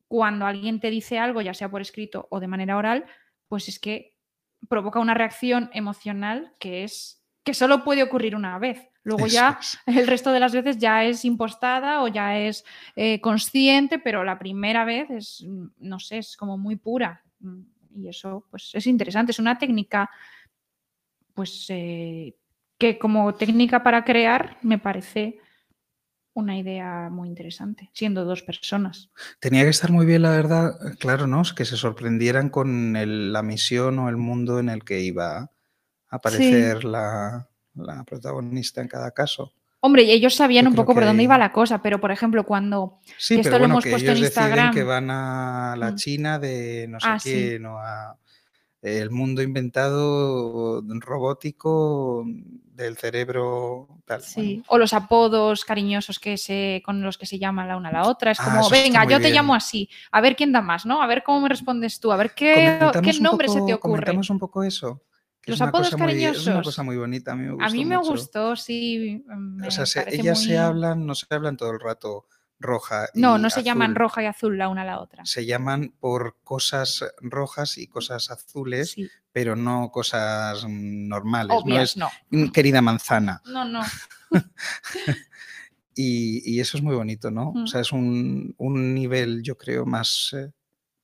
cuando 0.08 0.46
alguien 0.46 0.80
te 0.80 0.90
dice 0.90 1.18
algo, 1.18 1.40
ya 1.42 1.54
sea 1.54 1.70
por 1.70 1.80
escrito 1.82 2.26
o 2.30 2.40
de 2.40 2.48
manera 2.48 2.76
oral, 2.76 3.04
pues 3.48 3.68
es 3.68 3.78
que 3.78 4.16
provoca 4.68 4.98
una 4.98 5.14
reacción 5.14 5.70
emocional 5.72 6.52
que 6.58 6.82
es 6.84 7.22
que 7.44 7.54
solo 7.54 7.84
puede 7.84 8.02
ocurrir 8.02 8.34
una 8.36 8.58
vez. 8.58 8.88
Luego 9.04 9.24
Eso 9.24 9.34
ya 9.34 9.58
es. 9.60 9.78
el 9.86 10.06
resto 10.06 10.32
de 10.32 10.40
las 10.40 10.52
veces 10.52 10.76
ya 10.78 11.04
es 11.04 11.24
impostada 11.24 12.02
o 12.02 12.08
ya 12.08 12.38
es 12.38 12.64
eh, 12.96 13.20
consciente, 13.22 13.98
pero 13.98 14.24
la 14.24 14.38
primera 14.38 14.84
vez 14.84 15.08
es, 15.10 15.46
no 15.78 15.98
sé, 15.98 16.18
es 16.18 16.36
como 16.36 16.58
muy 16.58 16.76
pura. 16.76 17.22
Y 17.98 18.08
eso, 18.08 18.46
pues, 18.50 18.70
es 18.74 18.86
interesante. 18.86 19.32
Es 19.32 19.38
una 19.38 19.58
técnica, 19.58 20.08
pues, 21.34 21.66
eh, 21.68 22.36
que 22.78 22.98
como 22.98 23.34
técnica 23.34 23.82
para 23.82 24.04
crear 24.04 24.56
me 24.62 24.78
parece 24.78 25.38
una 26.34 26.56
idea 26.56 27.08
muy 27.10 27.28
interesante, 27.28 27.90
siendo 27.92 28.24
dos 28.24 28.42
personas. 28.42 29.10
Tenía 29.40 29.64
que 29.64 29.70
estar 29.70 29.90
muy 29.90 30.06
bien, 30.06 30.22
la 30.22 30.30
verdad, 30.30 30.72
claro, 31.00 31.26
¿no? 31.26 31.42
Que 31.56 31.64
se 31.64 31.76
sorprendieran 31.76 32.48
con 32.50 32.94
el- 32.94 33.32
la 33.32 33.42
misión 33.42 33.98
o 33.98 34.08
el 34.08 34.16
mundo 34.16 34.60
en 34.60 34.68
el 34.68 34.84
que 34.84 35.00
iba 35.00 35.38
a 35.38 35.50
aparecer 36.10 36.84
la, 36.84 37.48
la 37.74 38.04
protagonista 38.04 38.80
en 38.80 38.88
cada 38.88 39.10
caso. 39.10 39.52
Hombre, 39.80 40.02
y 40.02 40.10
ellos 40.10 40.34
sabían 40.34 40.66
un 40.66 40.74
poco 40.74 40.92
por 40.94 41.04
dónde 41.04 41.22
iba 41.22 41.38
la 41.38 41.52
cosa, 41.52 41.80
pero 41.80 42.00
por 42.00 42.10
ejemplo, 42.10 42.44
cuando 42.44 42.98
Sí, 43.16 43.36
Que 43.36 43.42
pero 43.42 43.48
esto 43.48 43.50
lo 43.50 43.58
bueno, 43.60 43.74
hemos 43.74 43.84
que 43.84 43.90
puesto 43.90 44.10
en 44.10 44.16
ellos 44.16 44.28
deciden 44.30 44.44
Instagram. 44.48 44.74
que 44.74 44.82
van 44.82 45.10
a 45.10 45.76
la 45.78 45.90
Mm. 45.92 45.94
China 45.94 46.38
de 46.40 46.86
no 46.88 46.98
sé 47.00 47.06
Ah, 47.08 47.18
sí. 47.20 47.30
quién 47.32 47.66
o 47.66 47.78
a 47.78 48.16
el 48.82 49.10
mundo 49.10 49.42
inventado 49.42 50.82
robótico 51.00 52.24
del 52.26 52.96
cerebro 52.96 53.88
tal. 54.04 54.22
Sí, 54.22 54.62
o 54.68 54.78
los 54.78 54.92
apodos 54.94 55.64
cariñosos 55.64 56.18
que 56.20 56.36
se, 56.38 56.80
con 56.84 57.02
los 57.02 57.18
que 57.18 57.26
se 57.26 57.38
llaman 57.40 57.66
la 57.68 57.76
una 57.76 57.88
a 57.88 57.92
la 57.92 58.02
otra. 58.08 58.30
Es 58.30 58.38
Ah, 58.40 58.44
como, 58.44 58.68
venga, 58.70 59.04
yo 59.04 59.20
te 59.20 59.30
llamo 59.30 59.54
así, 59.54 59.88
a 60.12 60.20
ver 60.20 60.36
quién 60.36 60.52
da 60.52 60.60
más, 60.60 60.86
¿no? 60.86 61.02
A 61.02 61.06
ver 61.08 61.22
cómo 61.24 61.40
me 61.40 61.48
respondes 61.48 61.98
tú, 61.98 62.12
a 62.12 62.16
ver 62.16 62.34
qué, 62.34 62.78
qué 63.02 63.20
nombre 63.20 63.48
se 63.48 63.56
te 63.62 63.74
ocurre. 63.74 63.78
Comentamos 64.02 64.30
un 64.30 64.38
poco 64.38 64.62
eso. 64.62 65.02
Los 65.46 65.60
apodos 65.62 65.90
cosa 65.90 65.96
muy- 65.96 66.12
es 66.12 66.18
una 66.18 66.32
cariñosos. 66.34 66.64
cosa 66.64 66.82
muy 66.82 66.96
bonita, 66.96 67.32
a 67.32 67.36
mí 67.36 67.44
me 67.44 67.52
gustó 67.52 67.64
A 67.66 67.70
mí 67.70 67.84
me 67.84 67.96
mucho. 67.96 68.10
gustó, 68.10 68.56
sí. 68.56 69.24
me 69.26 69.66
O 69.68 69.70
sea, 69.70 69.86
se- 69.86 70.04
ellas 70.14 70.42
se 70.42 70.58
hablan, 70.58 71.06
no 71.06 71.14
se 71.14 71.26
hablan 71.30 71.56
todo 71.56 71.70
el 71.72 71.80
rato 71.80 72.26
roja. 72.60 73.06
No, 73.14 73.38
y 73.38 73.42
no 73.42 73.50
se 73.50 73.62
llaman 73.62 73.94
roja 73.94 74.22
y 74.22 74.26
azul 74.26 74.58
la 74.58 74.68
una 74.68 74.82
a 74.82 74.84
la 74.84 75.00
otra. 75.00 75.24
Se 75.24 75.46
llaman 75.46 75.94
por 76.00 76.36
cosas 76.42 77.04
rojas 77.20 77.78
y 77.78 77.86
cosas 77.86 78.30
azules, 78.30 78.90
Sí, 78.90 79.08
pero 79.32 79.54
no 79.56 79.90
cosas 79.92 80.64
mm, 80.64 81.06
normales. 81.08 81.56
no 81.64 81.78
es 81.80 81.96
no. 81.96 82.10
"Mm, 82.30 82.48
querida 82.48 82.82
manzana. 82.82 83.40
No, 83.46 83.64
no. 83.64 83.80
Y, 86.00 86.42
y 86.54 86.60
eso 86.60 86.76
es 86.76 86.82
muy 86.82 86.94
bonito, 86.94 87.30
¿no? 87.30 87.52
Mm. 87.54 87.62
O 87.64 87.66
sea, 87.66 87.80
es 87.80 87.90
un, 87.90 88.54
un 88.58 88.94
nivel, 88.94 89.42
yo 89.42 89.56
creo, 89.58 89.84
más 89.84 90.30
eh, 90.32 90.52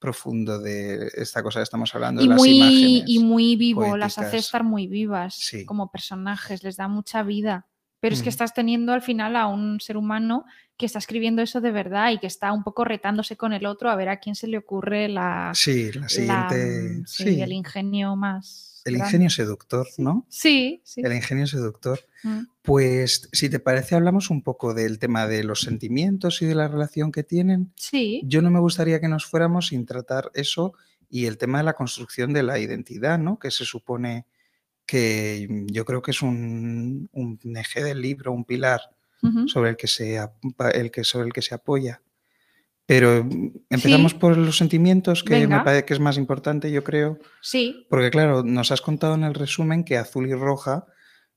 profundo 0.04 0.58
de 0.60 1.10
esta 1.14 1.42
cosa 1.42 1.58
que 1.60 1.64
estamos 1.64 1.94
hablando. 1.94 2.22
Y 2.22 2.28
las 2.28 2.38
muy, 2.38 2.50
imágenes. 2.56 3.02
y 3.06 3.18
muy 3.18 3.56
vivo, 3.56 3.96
las 3.96 4.18
hace 4.18 4.36
estar 4.36 4.62
muy 4.64 4.86
vivas 4.86 5.34
Sí. 5.34 5.64
como 5.64 5.90
personajes, 5.90 6.62
les 6.62 6.76
da 6.76 6.86
mucha 6.88 7.22
vida. 7.22 7.66
Pero 8.00 8.14
es 8.14 8.22
que 8.22 8.28
estás 8.28 8.52
teniendo 8.52 8.92
al 8.92 9.00
final 9.00 9.34
a 9.34 9.46
un 9.46 9.80
ser 9.80 9.96
humano 9.96 10.44
que 10.76 10.84
está 10.84 10.98
escribiendo 10.98 11.40
eso 11.40 11.62
de 11.62 11.70
verdad 11.70 12.10
y 12.10 12.18
que 12.18 12.26
está 12.26 12.52
un 12.52 12.62
poco 12.62 12.84
retándose 12.84 13.36
con 13.36 13.54
el 13.54 13.64
otro 13.64 13.88
a 13.90 13.96
ver 13.96 14.10
a 14.10 14.18
quién 14.18 14.34
se 14.34 14.46
le 14.46 14.58
ocurre 14.58 15.08
la, 15.08 15.52
Sí, 15.54 15.90
la 15.92 16.08
siguiente. 16.10 16.98
mm, 17.00 17.06
sí, 17.06 17.24
sí, 17.24 17.40
el 17.40 17.52
ingenio 17.52 18.14
más. 18.14 18.73
El 18.84 18.96
ingenio 18.96 19.30
seductor, 19.30 19.86
¿no? 19.98 20.26
Sí, 20.28 20.80
sí. 20.84 21.00
El 21.02 21.14
ingenio 21.14 21.46
seductor. 21.46 22.00
Mm. 22.22 22.40
Pues, 22.62 23.28
si 23.32 23.48
te 23.48 23.58
parece, 23.58 23.94
hablamos 23.94 24.30
un 24.30 24.42
poco 24.42 24.74
del 24.74 24.98
tema 24.98 25.26
de 25.26 25.44
los 25.44 25.60
sentimientos 25.60 26.42
y 26.42 26.46
de 26.46 26.54
la 26.54 26.68
relación 26.68 27.12
que 27.12 27.22
tienen. 27.22 27.72
Sí, 27.76 28.22
Yo 28.26 28.42
no 28.42 28.50
me 28.50 28.60
gustaría 28.60 29.00
que 29.00 29.08
nos 29.08 29.26
fuéramos 29.26 29.68
sin 29.68 29.86
tratar 29.86 30.30
eso 30.34 30.74
y 31.08 31.26
el 31.26 31.38
tema 31.38 31.58
de 31.58 31.64
la 31.64 31.74
construcción 31.74 32.32
de 32.32 32.42
la 32.42 32.58
identidad, 32.58 33.18
¿no? 33.18 33.38
Que 33.38 33.50
se 33.50 33.64
supone 33.64 34.26
que 34.86 35.48
yo 35.66 35.84
creo 35.84 36.02
que 36.02 36.10
es 36.10 36.22
un, 36.22 37.08
un 37.12 37.56
eje 37.56 37.82
del 37.82 38.02
libro, 38.02 38.32
un 38.32 38.44
pilar 38.44 38.80
sobre 39.46 39.70
el 39.70 39.76
que 39.76 39.86
se, 39.86 40.18
el 40.74 40.90
que, 40.90 41.04
sobre 41.04 41.26
el 41.28 41.32
que 41.32 41.42
se 41.42 41.54
apoya. 41.54 42.02
Pero 42.86 43.26
empezamos 43.70 44.12
Sí. 44.12 44.18
por 44.18 44.36
los 44.36 44.58
sentimientos, 44.58 45.24
que 45.24 45.46
me 45.46 45.60
parece 45.60 45.84
que 45.86 45.94
es 45.94 46.00
más 46.00 46.18
importante, 46.18 46.70
yo 46.70 46.84
creo. 46.84 47.18
sí, 47.40 47.86
Porque 47.88 48.10
claro, 48.10 48.42
nos 48.42 48.70
has 48.72 48.82
contado 48.82 49.14
en 49.14 49.24
el 49.24 49.34
resumen 49.34 49.84
que 49.84 49.96
azul 49.96 50.28
y 50.28 50.34
roja 50.34 50.86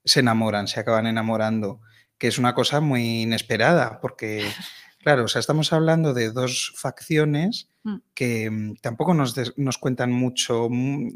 se 0.03 0.19
enamoran, 0.19 0.67
se 0.67 0.79
acaban 0.79 1.07
enamorando, 1.07 1.79
que 2.17 2.27
es 2.27 2.37
una 2.37 2.53
cosa 2.53 2.81
muy 2.81 3.21
inesperada, 3.23 3.99
porque 4.01 4.43
claro, 5.03 5.23
o 5.25 5.27
sea, 5.29 5.39
estamos 5.39 5.71
hablando 5.73 6.13
de 6.13 6.31
dos 6.31 6.73
facciones 6.75 7.69
Mm. 7.83 7.95
que 8.13 8.49
mm, 8.51 8.75
tampoco 8.81 9.13
nos, 9.13 9.33
nos 9.55 9.77
cuentan 9.77 10.11
mucho 10.11 10.67
mm, 10.69 11.07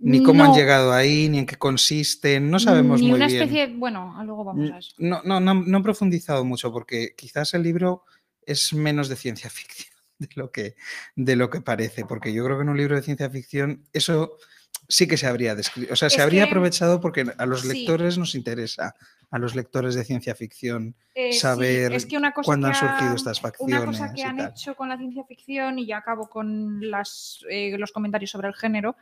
ni 0.00 0.22
cómo 0.22 0.44
han 0.44 0.52
llegado 0.52 0.92
ahí, 0.92 1.30
ni 1.30 1.38
en 1.38 1.46
qué 1.46 1.56
consisten, 1.56 2.50
no 2.50 2.58
sabemos 2.58 3.00
ni 3.00 3.06
muy 3.08 3.16
una 3.16 3.26
bien. 3.26 3.42
especie, 3.42 3.74
bueno, 3.74 4.14
luego 4.24 4.44
vamos 4.44 4.70
a 4.70 4.78
eso. 4.78 4.94
No, 4.98 5.22
no, 5.24 5.40
no, 5.40 5.54
no 5.54 5.78
he 5.78 5.82
profundizado 5.82 6.44
mucho 6.44 6.70
porque 6.72 7.14
quizás 7.16 7.54
el 7.54 7.62
libro 7.62 8.04
es 8.46 8.72
menos 8.72 9.08
de 9.08 9.16
ciencia 9.16 9.50
ficción 9.50 9.94
de 10.18 10.28
lo 10.36 10.50
que, 10.52 10.76
de 11.16 11.36
lo 11.36 11.50
que 11.50 11.60
parece, 11.60 12.04
porque 12.04 12.32
yo 12.32 12.44
creo 12.44 12.56
que 12.56 12.62
en 12.62 12.68
un 12.68 12.76
libro 12.76 12.96
de 12.96 13.02
ciencia 13.02 13.28
ficción 13.30 13.84
eso 13.92 14.36
sí 14.88 15.06
que 15.08 15.16
se 15.16 15.26
habría 15.26 15.54
descrito, 15.54 15.92
o 15.92 15.96
sea, 15.96 16.08
se 16.10 16.20
habría 16.22 16.44
que- 16.44 16.50
aprovechado 16.50 17.00
porque 17.00 17.24
a 17.38 17.46
los 17.46 17.62
sí. 17.62 17.68
lectores 17.68 18.16
nos 18.18 18.34
interesa, 18.34 18.94
a 19.30 19.38
los 19.38 19.54
lectores 19.56 19.94
de 19.94 20.04
ciencia 20.04 20.34
ficción, 20.34 20.94
Eh, 21.14 21.32
sí, 21.32 21.38
saber 21.40 21.92
es 21.94 22.06
que 22.06 22.16
una 22.16 22.32
cosa 22.32 22.46
cuándo 22.46 22.68
que 22.68 22.74
han 22.76 22.80
surgido 22.80 23.14
estas 23.16 23.38
Una 23.40 23.50
facciones 23.50 23.98
cosa 23.98 24.12
que 24.14 24.22
han 24.22 24.36
tal. 24.36 24.50
hecho 24.50 24.76
con 24.76 24.88
la 24.88 24.98
ciencia 24.98 25.24
ficción, 25.24 25.78
y 25.78 25.86
ya 25.86 25.98
acabo 25.98 26.28
con 26.28 26.80
las, 26.90 27.40
eh, 27.50 27.76
los 27.78 27.92
comentarios 27.92 28.30
sobre 28.30 28.48
el 28.48 28.54
género, 28.54 28.96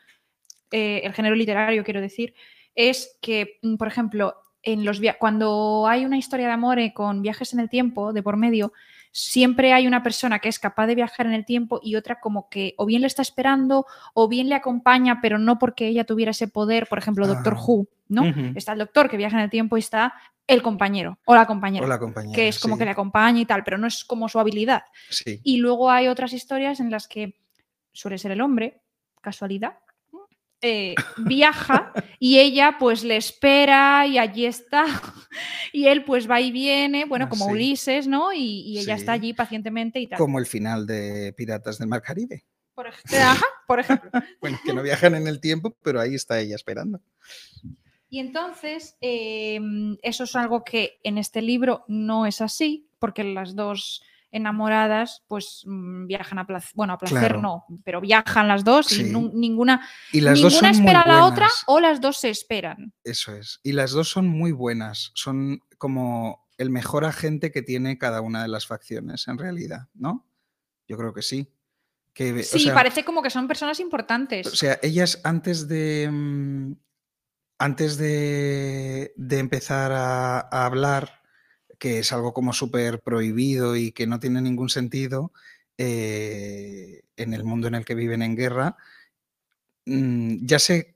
eh, 0.70 1.01
el 1.05 1.12
género 1.12 1.34
literario, 1.34 1.84
quiero 1.84 2.01
decir, 2.01 2.32
es 2.74 3.18
que, 3.20 3.59
mm, 3.62 3.76
por 3.76 3.88
ejemplo, 3.88 4.36
en 4.62 4.84
los 4.84 5.01
cuando 5.18 5.86
hay 5.88 6.05
una 6.05 6.16
historia 6.16 6.47
de 6.47 6.53
amor 6.53 6.78
con 6.95 7.20
viajes 7.22 7.53
en 7.53 7.61
el 7.61 7.68
tiempo 7.68 8.12
de 8.12 8.22
por 8.22 8.36
medio, 8.36 8.72
siempre 9.12 9.72
hay 9.74 9.86
una 9.86 10.02
persona 10.02 10.38
que 10.38 10.48
es 10.48 10.58
capaz 10.58 10.86
de 10.86 10.94
viajar 10.94 11.26
en 11.26 11.34
el 11.34 11.44
tiempo 11.44 11.78
y 11.82 11.96
otra 11.96 12.18
como 12.18 12.48
que 12.48 12.74
o 12.78 12.86
bien 12.86 13.02
le 13.02 13.06
está 13.06 13.22
esperando 13.22 13.86
o 14.14 14.26
bien 14.26 14.48
le 14.48 14.54
acompaña, 14.54 15.20
pero 15.20 15.38
no 15.38 15.58
porque 15.58 15.86
ella 15.86 16.04
tuviera 16.04 16.30
ese 16.30 16.48
poder, 16.48 16.86
por 16.88 16.98
ejemplo, 16.98 17.26
Doctor 17.26 17.54
Ah. 17.58 17.62
Who, 17.64 17.86
¿no? 18.08 18.24
Está 18.56 18.72
el 18.72 18.78
doctor 18.78 19.08
que 19.10 19.16
viaja 19.18 19.36
en 19.36 19.44
el 19.44 19.50
tiempo 19.50 19.76
y 19.76 19.80
está 19.80 20.14
el 20.46 20.62
compañero 20.62 21.18
o 21.26 21.34
la 21.34 21.46
compañera, 21.46 21.84
O 21.86 21.88
la 21.88 21.98
compañera. 21.98 22.34
que 22.34 22.48
es 22.48 22.58
como 22.58 22.74
sí, 22.74 22.80
que 22.80 22.84
le 22.86 22.90
acompaña 22.90 23.40
y 23.40 23.44
tal, 23.46 23.62
pero 23.64 23.78
no 23.78 23.86
es 23.86 24.04
como 24.04 24.28
su 24.28 24.40
habilidad. 24.40 24.82
Sí. 25.10 25.40
Y 25.44 25.58
luego 25.58 25.90
hay 25.90 26.08
otras 26.08 26.32
historias 26.32 26.80
en 26.80 26.90
las 26.90 27.06
que 27.06 27.36
suele 27.92 28.18
ser 28.18 28.32
el 28.32 28.40
hombre, 28.40 28.80
casualidad, 29.20 29.78
eh, 30.62 30.94
viaja 31.18 31.92
y 32.18 32.38
ella 32.38 32.76
pues 32.78 33.04
le 33.04 33.16
espera 33.16 34.06
y 34.06 34.18
allí 34.18 34.46
está. 34.46 34.84
Y 35.74 35.86
él 35.86 36.04
pues 36.04 36.30
va 36.30 36.40
y 36.42 36.52
viene, 36.52 37.06
bueno, 37.06 37.24
Ah, 37.24 37.28
como 37.30 37.46
sí. 37.46 37.52
Ulises, 37.52 38.06
¿no? 38.06 38.32
Y, 38.34 38.60
y 38.66 38.78
ella 38.80 38.94
está 38.94 39.12
allí 39.12 39.32
pacientemente 39.32 39.98
y 40.00 40.06
tal. 40.06 40.18
Como 40.18 40.38
el 40.38 40.44
final 40.46 40.86
de 40.86 41.32
Piratas 41.34 41.78
del 41.78 41.88
Mar 41.88 42.02
Caribe. 42.02 42.44
Por, 42.74 42.86
ej- 42.88 43.18
ajá, 43.22 43.44
por 43.66 43.80
ejemplo. 43.80 44.10
Bueno, 44.42 44.58
que 44.64 44.74
no 44.74 44.82
viajan 44.82 45.14
en 45.14 45.26
el 45.26 45.40
tiempo, 45.40 45.74
pero 45.82 45.98
ahí 46.00 46.14
está 46.14 46.38
ella 46.40 46.54
esperando. 46.56 47.00
Y 48.10 48.18
entonces, 48.18 48.96
eh, 49.00 49.58
eso 50.02 50.24
es 50.24 50.36
algo 50.36 50.64
que 50.64 51.00
en 51.02 51.16
este 51.16 51.40
libro 51.40 51.84
no 51.88 52.26
es 52.26 52.42
así, 52.42 52.86
porque 52.98 53.24
las 53.24 53.56
dos 53.56 54.02
enamoradas 54.33 55.22
pues 55.28 55.62
mm, 55.66 56.07
viajan 56.07 56.39
a 56.39 56.47
placer, 56.47 56.70
bueno, 56.74 56.95
a 56.95 56.99
placer 56.99 57.18
Claro. 57.20 57.41
no, 57.43 57.64
pero 57.85 58.01
viajan 58.01 58.49
las 58.49 58.64
dos 58.64 58.91
y 58.93 58.97
Sí. 58.97 59.12
ninguna, 59.35 59.87
Y 60.12 60.20
las 60.22 60.41
dos 60.41 60.53
ninguna 60.55 60.70
espera 60.70 61.01
a 61.03 61.09
la 61.09 61.24
otra 61.26 61.49
o 61.66 61.78
las 61.80 62.01
dos 62.01 62.16
se 62.16 62.30
esperan. 62.30 62.93
Eso 63.05 63.35
es. 63.37 63.61
Y 63.62 63.72
las 63.72 63.93
dos 63.93 64.09
son 64.11 64.26
muy 64.26 64.51
buenas. 64.53 65.12
Son 65.14 65.61
como 65.78 66.49
el 66.59 66.70
mejor 66.70 67.05
agente 67.05 67.53
que 67.53 67.62
tiene 67.62 67.99
cada 67.99 68.20
una 68.20 68.43
de 68.43 68.49
las 68.49 68.66
facciones, 68.66 69.28
en 69.28 69.39
realidad, 69.39 69.89
¿no? 69.95 70.26
Yo 70.89 70.97
creo 70.97 71.12
que 71.12 71.22
sí. 71.22 71.49
Que, 72.14 72.33
o 72.33 72.43
Sí, 72.43 72.61
sea, 72.61 72.74
parece 72.74 73.05
como 73.05 73.22
que 73.22 73.30
son 73.30 73.49
personas 73.49 73.80
importantes. 73.80 74.47
O 74.47 74.57
sea, 74.57 74.78
ellas 74.83 75.20
antes 75.24 75.68
de. 75.68 76.09
mm, 76.11 76.72
Antes 77.59 77.97
de, 77.97 79.12
de 79.16 79.39
empezar 79.39 79.93
a, 79.93 80.41
a 80.41 80.66
hablar, 80.66 81.21
que 81.83 81.99
es 81.99 82.12
algo 82.12 82.33
como 82.33 82.53
súper 82.53 83.01
prohibido 83.01 83.74
y 83.74 83.91
que 83.91 84.07
no 84.07 84.20
tiene 84.20 84.41
ningún 84.41 84.68
sentido 84.68 85.33
eh, 85.76 87.03
en 87.16 87.35
el 87.35 87.43
mundo 87.43 87.66
en 87.66 87.74
el 87.74 87.85
que 87.85 87.97
viven 87.97 88.22
en 88.22 88.37
guerra, 88.37 88.76
mm, 89.87 90.47
ya 90.47 90.61
se. 90.61 90.95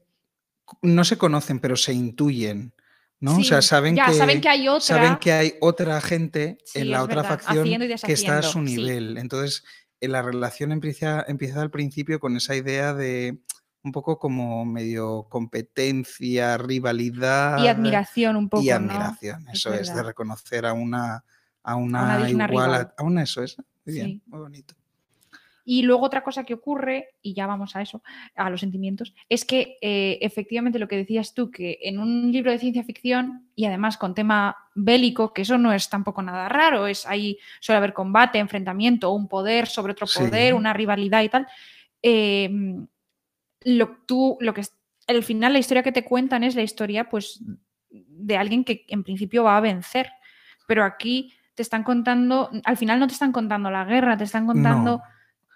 No 0.82 1.03
se 1.03 1.18
conocen, 1.18 1.59
pero 1.59 1.74
se 1.76 1.93
intuyen. 1.93 2.72
¿no? 3.18 3.37
o 3.39 3.43
sea, 3.43 3.62
saben 3.62 3.97
ya, 3.97 4.07
que, 4.07 4.14
saben 4.14 4.41
que 4.41 4.49
hay 4.49 4.68
otra. 4.68 4.80
saben 4.80 5.16
que 5.16 5.32
hay 5.32 5.55
otra 5.61 6.01
gente 6.01 6.59
Sí, 6.64 6.80
en 6.80 6.91
la 6.93 7.03
otra 7.03 7.22
verdad, 7.22 7.41
facción 7.41 7.64
que 8.05 8.12
está 8.12 8.39
a 8.39 8.43
su 8.43 8.61
deshaciendo, 8.61 8.68
sí. 8.68 8.76
nivel. 8.76 9.18
Entonces, 9.18 9.64
eh, 10.01 10.07
la 10.07 10.22
relación 10.22 10.70
empieza, 10.70 11.24
empieza 11.26 11.62
al 11.62 11.72
principio 11.72 12.20
con 12.20 12.37
esa 12.37 12.55
idea 12.55 12.95
de 12.95 13.41
un 13.87 13.93
poco 13.93 14.18
como 14.18 14.64
medio 14.64 15.26
competencia, 15.28 16.59
rivalidad 16.59 17.62
y 17.62 17.68
admiración 17.68 18.34
un 18.37 18.49
poco, 18.49 18.62
y 18.62 18.70
admiración. 18.70 19.49
Es 19.49 19.61
Eso 19.61 19.72
es, 19.72 19.95
de 19.95 20.03
reconocer 20.03 20.66
a 20.66 20.72
una, 20.72 21.24
a 21.62 21.76
una, 21.76 22.28
igual, 22.28 22.74
a, 22.97 23.03
una 23.03 23.22
eso 23.22 23.43
es. 23.45 23.57
Muy 23.87 23.95
bien, 23.95 24.07
Sí. 24.09 24.22
muy 24.26 24.41
bonito. 24.41 24.74
Y 25.68 25.82
luego 25.82 26.05
otra 26.07 26.22
cosa 26.22 26.45
que 26.45 26.55
ocurre, 26.55 27.14
y 27.22 27.34
ya 27.34 27.47
vamos 27.47 27.74
a 27.74 27.82
eso, 27.82 28.03
a 28.37 28.51
los 28.51 28.61
sentimientos, 28.61 29.14
es 29.28 29.45
que 29.45 29.78
eh, 29.80 30.18
efectivamente 30.20 30.78
lo 30.78 30.87
que 30.87 30.97
decías 30.97 31.34
tú, 31.34 31.51
que 31.51 31.78
en 31.82 31.99
un 31.99 32.30
libro 32.30 32.51
de 32.53 32.59
ciencia 32.59 32.84
ficción 32.84 33.49
y 33.57 33.64
además 33.66 33.97
con 33.97 34.14
tema 34.14 34.57
bélico, 34.74 35.32
que 35.32 35.43
eso 35.43 35.59
no 35.59 35.72
es 35.72 35.89
tampoco 35.89 36.22
nada 36.22 36.49
raro, 36.49 36.87
es 36.87 37.05
ahí 37.07 37.39
suele 37.61 37.78
haber 37.78 37.95
combate, 37.95 38.39
enfrentamiento, 38.39 39.11
un 39.12 39.26
poder 39.28 39.66
sobre 39.66 39.93
otro 39.93 40.07
Sí. 40.07 40.18
poder, 40.20 40.55
una 40.55 40.72
rivalidad 40.72 41.22
y 41.22 41.28
tal. 41.28 41.47
eh, 42.03 42.49
lo, 43.66 43.98
tú, 44.06 44.36
lo 44.40 44.54
que 44.54 44.60
es, 44.62 44.72
al 45.08 45.22
final 45.24 45.52
la 45.52 45.58
historia 45.58 45.82
que 45.82 45.92
te 45.92 46.04
cuentan 46.04 46.44
es 46.44 46.54
la 46.54 46.62
historia 46.62 47.08
pues 47.08 47.40
de 47.90 48.36
alguien 48.36 48.64
que 48.64 48.84
en 48.88 49.02
principio 49.02 49.42
va 49.44 49.56
a 49.56 49.60
vencer, 49.60 50.08
pero 50.68 50.84
aquí 50.84 51.32
te 51.54 51.62
están 51.62 51.82
contando, 51.82 52.50
al 52.64 52.76
final 52.76 53.00
no 53.00 53.06
te 53.06 53.14
están 53.14 53.32
contando 53.32 53.70
la 53.70 53.84
guerra, 53.84 54.16
te 54.16 54.24
están 54.24 54.46
contando 54.46 54.98
No. 54.98 55.02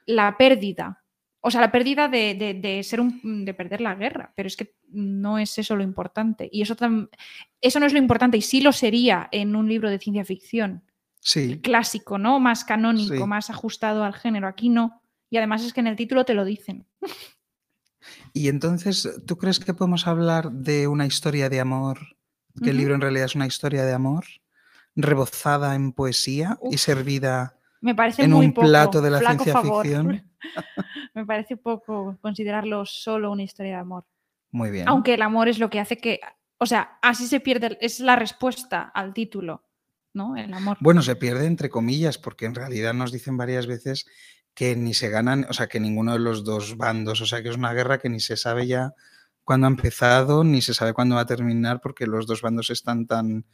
la 0.07 0.37
pérdida. 0.37 1.03
O 1.43 1.51
sea, 1.51 1.61
la 1.61 1.71
pérdida 1.73 2.09
de, 2.09 2.35
de- 2.35 2.55
de 2.55 2.83
ser 2.83 3.01
un, 3.01 3.45
de 3.45 3.55
perder 3.55 3.81
la 3.81 3.95
guerra, 3.95 4.33
pero 4.37 4.47
es 4.47 4.57
que 4.57 4.75
no 4.89 5.39
es 5.39 5.57
eso 5.59 5.75
lo 5.77 5.83
importante. 5.83 6.49
Y 6.53 6.63
eso, 6.63 6.77
tam- 6.77 7.09
eso 7.61 7.81
no 7.81 7.87
es 7.87 7.93
lo 7.93 7.99
importante, 7.99 8.37
y 8.37 8.43
sí 8.43 8.61
lo 8.61 8.73
sería 8.73 9.29
en 9.33 9.57
un 9.57 9.69
libro 9.69 9.89
de 9.89 9.99
ciencia 9.99 10.25
ficción 10.25 10.83
Sí, 11.23 11.61
clásico, 11.61 12.19
¿no? 12.19 12.41
Más 12.41 12.65
canónico, 12.65 13.15
Sí. 13.15 13.25
más 13.25 13.51
ajustado 13.51 14.05
al 14.05 14.15
género. 14.15 14.49
Aquí 14.49 14.69
no. 14.71 15.03
Y 15.31 15.37
además 15.37 15.63
es 15.65 15.73
que 15.75 15.81
en 15.81 15.87
el 15.87 15.97
título 15.97 16.25
te 16.25 16.35
lo 16.35 16.45
dicen. 16.45 16.87
Y 18.33 18.49
entonces, 18.49 19.09
¿tú 19.27 19.37
crees 19.37 19.61
que 19.61 19.75
podemos 19.75 20.07
hablar 20.07 20.51
de 20.53 20.89
una 20.89 21.07
historia 21.07 21.49
de 21.49 21.61
amor? 21.61 21.99
Que 22.63 22.71
el 22.71 22.77
libro 22.77 22.95
en 22.95 23.01
realidad 23.01 23.27
es 23.27 23.35
una 23.35 23.47
historia 23.47 23.85
de 23.85 23.93
amor, 23.93 24.25
rebozada 24.97 25.75
en 25.75 25.93
poesía 25.93 26.59
y 26.71 26.79
servida 26.79 27.59
Me 27.81 27.95
parece 27.95 28.25
en 28.25 28.33
muy 28.33 28.47
un 28.47 28.53
poco. 28.53 28.67
plato 28.67 29.01
de 29.01 29.11
la 29.11 29.21
ciencia 29.21 29.53
favor. 29.53 29.85
ficción. 29.85 30.31
Me 31.15 31.27
parece 31.27 31.57
poco 31.57 32.19
considerarlo 32.21 32.85
solo 32.87 33.31
una 33.31 33.43
historia 33.43 33.73
de 33.73 33.79
amor. 33.79 34.05
Muy 34.51 34.71
bien. 34.71 34.89
Aunque 34.89 35.15
el 35.15 35.23
amor 35.23 35.49
es 35.49 35.59
lo 35.59 35.71
que 35.71 35.81
hace 35.81 35.99
que. 35.99 36.21
O 36.59 36.67
sea, 36.67 36.99
así 37.03 37.27
se 37.27 37.41
pierde. 37.41 37.79
Es 37.81 38.01
la 38.01 38.17
respuesta 38.17 38.83
al 38.95 39.15
título, 39.15 39.65
¿no? 40.13 40.37
El 40.37 40.53
amor. 40.53 40.77
Bueno, 40.81 41.03
se 41.03 41.17
pierde 41.17 41.47
entre 41.47 41.71
comillas, 41.71 42.19
porque 42.19 42.47
en 42.47 42.55
realidad 42.55 42.95
nos 42.95 43.13
dicen 43.13 43.37
varias 43.37 43.67
veces 43.67 44.07
que 44.55 44.77
ni 44.77 44.95
se 44.95 45.09
ganan, 45.09 45.47
o 45.49 45.53
sea, 45.53 45.69
que 45.69 45.81
ninguno 45.81 46.13
de 46.13 46.19
los 46.19 46.45
dos 46.45 46.77
bandos, 46.77 47.21
o 47.21 47.27
sea, 47.27 47.43
que 47.43 47.49
es 47.49 47.57
una 47.57 47.73
guerra 47.73 47.99
que 47.99 48.09
ni 48.09 48.21
se 48.21 48.37
sabe 48.37 48.67
ya 48.67 48.95
cuándo 49.45 49.67
ha 49.67 49.71
empezado, 49.71 50.45
ni 50.45 50.63
se 50.63 50.75
sabe 50.75 50.93
cuándo 50.93 51.17
va 51.17 51.23
a 51.23 51.27
terminar, 51.27 51.81
porque 51.81 52.07
los 52.07 52.27
dos 52.27 52.43
bandos 52.43 52.71
están 52.71 53.07
tan, 53.07 53.45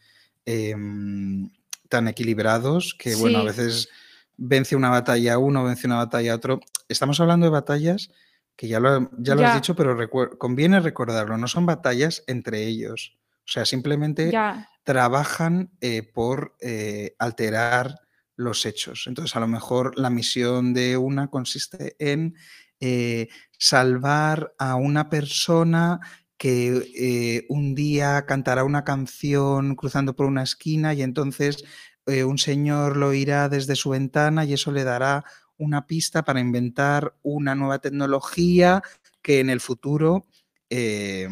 em, 0.45 1.51
tan 1.89 2.09
equilibrados 2.09 2.95
que, 2.99 3.15
bueno, 3.17 3.39
a 3.39 3.45
veces 3.45 3.89
vence 4.37 4.77
una 4.77 4.91
batalla 4.91 5.39
uno, 5.39 5.65
vence 5.65 5.87
una 5.87 5.97
batalla 5.97 6.35
otro. 6.35 6.61
Estamos 6.89 7.21
hablando 7.21 7.47
de 7.47 7.51
batallas 7.51 8.11
que 8.57 8.69
ya 8.69 8.81
lo, 8.81 9.11
ya 9.19 9.35
lo 9.35 9.47
has 9.47 9.55
dicho, 9.55 9.77
pero 9.77 9.97
conviene 10.39 10.81
recordarlo, 10.81 11.37
no 11.37 11.47
son 11.47 11.67
batallas 11.67 12.25
entre 12.27 12.65
ellos. 12.65 13.17
O 13.45 13.49
sea, 13.49 13.65
simplemente 13.65 14.31
ya. 14.33 14.69
trabajan 14.83 15.71
eh, 15.81 16.03
por 16.03 16.57
eh, 16.61 17.15
alterar 17.19 18.01
los 18.37 18.67
hechos. 18.67 19.05
Entonces, 19.07 19.35
a 19.35 19.41
lo 19.41 19.49
mejor 19.49 19.99
la 19.99 20.11
misión 20.11 20.75
de 20.75 20.97
una 20.97 21.29
consiste 21.29 21.97
en 21.99 22.37
eh, 22.81 23.29
salvar 23.59 24.55
a 24.59 24.77
una 24.77 25.09
persona 25.09 26.01
que 26.37 26.93
eh, 26.95 27.47
un 27.49 27.75
día 27.75 28.27
cantará 28.27 28.65
una 28.65 28.85
canción 28.85 29.75
cruzando 29.75 30.15
por 30.15 30.27
una 30.27 30.43
esquina 30.43 30.93
y 30.93 31.03
entonces 31.03 31.65
eh, 32.07 32.25
un 32.25 32.39
señor 32.39 32.97
lo 32.97 33.09
oirá 33.09 33.49
desde 33.49 33.75
su 33.75 33.91
ventana 33.91 34.45
y 34.45 34.53
eso 34.53 34.71
le 34.71 34.85
dará 34.85 35.25
una 35.57 35.87
pista 35.87 36.25
para 36.25 36.41
inventar 36.41 37.17
una 37.23 37.55
nueva 37.55 37.79
tecnología 37.79 38.83
que 39.23 39.41
en 39.41 39.49
el 39.49 39.61
futuro 39.61 40.27
eh, 40.69 41.29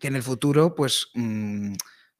que 0.00 0.08
en 0.08 0.16
el 0.16 0.22
futuro 0.22 0.74
pues 0.74 1.08
mm, 1.14 1.74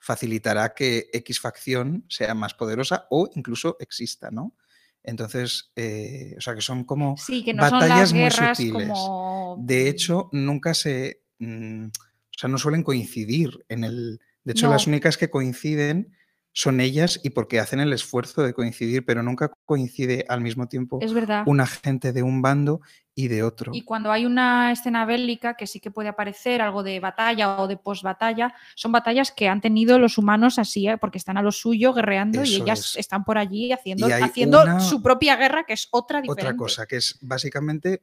facilitará 0.05 0.75
que 0.75 1.09
X 1.13 1.41
facción 1.41 2.05
sea 2.09 2.35
más 2.35 2.53
poderosa 2.55 3.07
o 3.11 3.31
incluso 3.35 3.77
exista, 3.81 4.31
¿no? 4.31 4.55
Entonces, 5.03 5.73
eh, 5.77 6.35
o 6.37 6.41
sea 6.41 6.55
que 6.55 6.61
son 6.61 6.85
como 6.85 7.17
Sí, 7.17 7.45
que 7.45 7.55
no 7.55 7.63
son 7.69 7.81
batallas 7.81 8.13
las 8.13 8.13
muy 8.13 8.31
sutiles. 8.31 8.89
como. 8.89 9.57
De 9.61 9.89
hecho, 9.89 10.29
nunca 10.33 10.75
se, 10.75 11.23
mm, 11.39 11.87
o 11.87 12.39
sea, 12.39 12.49
no 12.49 12.59
suelen 12.59 12.83
coincidir 12.83 13.65
en 13.69 13.85
el. 13.85 14.21
De 14.45 14.53
hecho, 14.53 14.69
las 14.69 14.87
únicas 14.87 15.17
que 15.17 15.31
coinciden 15.31 16.13
son 16.57 16.81
ellas 16.81 17.19
y 17.25 17.31
porque 17.31 17.59
hacen 17.59 17.81
el 17.81 17.93
esfuerzo 17.93 18.43
de 18.43 18.55
coincidir, 18.55 19.05
pero 19.05 19.25
nunca 19.25 19.51
coincide 19.65 20.25
al 20.29 20.41
mismo 20.41 20.69
tiempo 20.69 21.01
Es 21.03 21.13
verdad. 21.13 21.43
un 21.47 21.61
agente 21.61 22.13
de 22.13 22.23
un 22.23 22.43
bando 22.43 22.81
y 23.13 23.27
de 23.27 23.43
otro. 23.43 23.73
Y 23.75 23.83
cuando 23.83 24.13
hay 24.13 24.25
una 24.25 24.71
escena 24.71 25.05
bélica 25.05 25.57
que 25.57 25.67
sí 25.67 25.81
que 25.81 25.91
puede 25.91 26.09
aparecer 26.11 26.63
algo 26.63 26.85
de 26.85 27.01
batalla 27.01 27.59
o 27.61 27.67
de 27.67 27.77
posbatalla, 27.77 28.55
son 28.77 28.93
batallas 28.93 29.33
que 29.33 29.49
han 29.49 29.61
tenido 29.61 29.99
los 29.99 30.17
humanos 30.17 30.61
así, 30.61 30.87
¿eh? 30.87 30.97
porque 30.97 31.19
están 31.19 31.37
a 31.39 31.43
lo 31.43 31.51
suyo 31.51 31.93
guerreando 31.93 32.45
y 32.45 32.55
ellas 32.55 32.91
es. 32.91 32.97
están 32.99 33.25
por 33.25 33.37
allí 33.37 33.73
haciendo, 33.73 34.07
haciendo 34.07 34.63
una- 34.63 34.79
su 34.79 35.03
propia 35.03 35.35
guerra, 35.35 35.65
que 35.67 35.73
es 35.73 35.89
otra 35.91 36.21
diferente. 36.23 36.43
Otra 36.47 36.57
cosa, 36.57 36.87
que 36.87 36.97
es 36.97 37.19
básicamente 37.21 38.01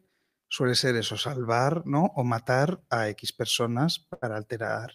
suele 0.50 0.76
ser 0.76 0.98
eso, 0.98 1.16
salvar 1.18 1.84
¿no? 1.86 2.12
o 2.18 2.26
matar 2.26 2.82
a 2.90 3.08
X 3.08 3.32
personas 3.32 4.00
para 4.20 4.36
alterar 4.36 4.92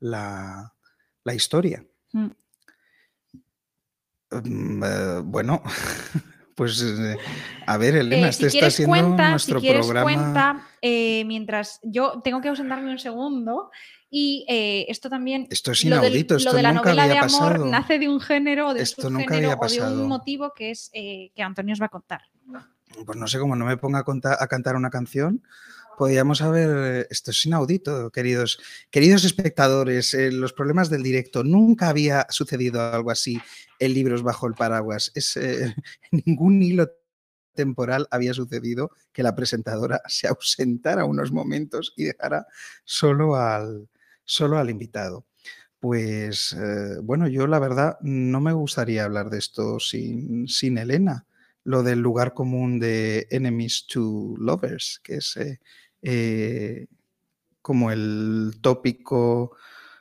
la, 0.00 0.74
la 1.22 1.34
historia. 1.34 1.84
Mm. 2.12 2.26
Mm, 4.30 4.82
eh, 4.84 5.20
bueno, 5.24 5.62
pues 6.54 6.82
eh, 6.82 7.16
a 7.66 7.76
ver, 7.78 7.96
Elena, 7.96 8.26
Eh, 8.26 8.30
este 8.30 8.42
si 8.50 8.58
está 8.58 8.58
quieres 8.58 8.74
siendo 8.74 8.90
cuenta, 8.96 9.24
si 9.24 9.30
nuestro 9.30 9.60
quieres 9.60 9.86
programa. 9.86 10.02
cuenta, 10.04 10.66
eh, 10.82 11.24
mientras 11.24 11.80
yo 11.82 12.20
tengo 12.22 12.40
que 12.40 12.48
ausentarme 12.48 12.90
un 12.90 12.98
segundo 12.98 13.70
Y 14.10 14.46
esto 14.88 15.10
también. 15.10 15.46
Esto 15.50 15.72
es 15.72 15.84
lo 15.84 15.96
del- 15.96 16.04
inaudito, 16.04 16.34
lo 16.34 16.38
esto 16.38 16.56
de 16.56 16.62
la 16.62 16.72
nunca 16.72 16.84
novela 16.88 17.02
había 17.02 17.14
de 17.14 17.18
amor 17.20 17.52
pasado. 17.52 17.66
nace 17.66 17.98
de 17.98 18.08
un 18.08 18.20
género, 18.20 18.68
de 18.68 18.80
un 18.80 18.82
Esto 18.82 19.10
nunca 19.10 19.36
había 19.36 19.54
o 19.54 19.60
de 19.66 19.80
un 20.02 20.08
motivo 20.08 20.52
que 20.54 20.70
es 20.70 20.90
que 20.92 21.42
Antonio 21.42 21.74
os 21.74 21.80
va 21.82 21.86
a 21.86 21.90
contar. 21.90 22.22
Pues 23.04 23.18
no 23.18 23.26
sé 23.26 23.38
cómo 23.38 23.54
no 23.54 23.66
me 23.66 23.76
ponga 23.76 24.02
a 24.40 24.46
cantar 24.46 24.76
una 24.76 24.88
canción. 24.88 25.42
Podríamos 25.98 26.42
haber. 26.42 27.08
Esto 27.10 27.32
es 27.32 27.44
inaudito, 27.44 28.12
queridos, 28.12 28.60
queridos 28.88 29.24
espectadores. 29.24 30.14
eh, 30.14 30.30
los 30.30 30.52
problemas 30.52 30.90
del 30.90 31.02
directo. 31.02 31.42
Nunca 31.42 31.88
había 31.88 32.24
sucedido 32.30 32.80
algo 32.80 33.10
así 33.10 33.40
en 33.80 33.94
libros 33.94 34.22
bajo 34.22 34.46
el 34.46 34.54
paraguas. 34.54 35.10
Es, 35.16 35.36
eh, 35.36 35.74
ningún 36.24 36.62
hilo 36.62 36.88
temporal 37.52 38.06
había 38.12 38.32
sucedido 38.32 38.92
que 39.12 39.24
la 39.24 39.34
presentadora 39.34 40.00
se 40.06 40.28
ausentara 40.28 41.04
unos 41.04 41.32
momentos 41.32 41.92
y 41.96 42.04
dejara 42.04 42.46
solo 42.84 43.34
al, 43.34 43.88
solo 44.24 44.56
al 44.58 44.70
invitado. 44.70 45.26
Pues 45.80 46.52
eh, 46.52 46.98
bueno, 47.02 47.26
yo 47.26 47.48
la 47.48 47.58
verdad 47.58 47.98
no 48.02 48.40
me 48.40 48.52
gustaría 48.52 49.04
hablar 49.04 49.30
de 49.30 49.38
esto 49.38 49.80
sin, 49.80 50.46
sin 50.46 50.78
Elena 50.78 51.26
lo 51.68 51.82
del 51.82 51.98
lugar 51.98 52.32
común 52.32 52.78
de 52.80 53.26
enemies 53.30 53.86
to 53.86 54.34
lovers, 54.38 55.00
que 55.04 55.16
es 55.16 55.36
eh, 55.36 55.60
eh, 56.02 56.86
como 57.62 57.90
el 57.90 58.58
tópico, 58.60 59.56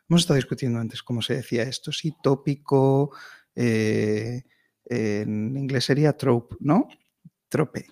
hemos 0.10 0.22
estado 0.22 0.36
discutiendo 0.36 0.80
antes 0.80 1.04
cómo 1.04 1.22
se 1.22 1.36
decía 1.36 1.64
esto, 1.64 1.92
sí, 1.92 2.14
tópico, 2.22 3.12
eh, 3.56 4.44
en 4.86 5.58
inglés 5.58 5.86
sería 5.86 6.18
trope, 6.18 6.56
¿no? 6.60 6.88
Trope. 7.50 7.88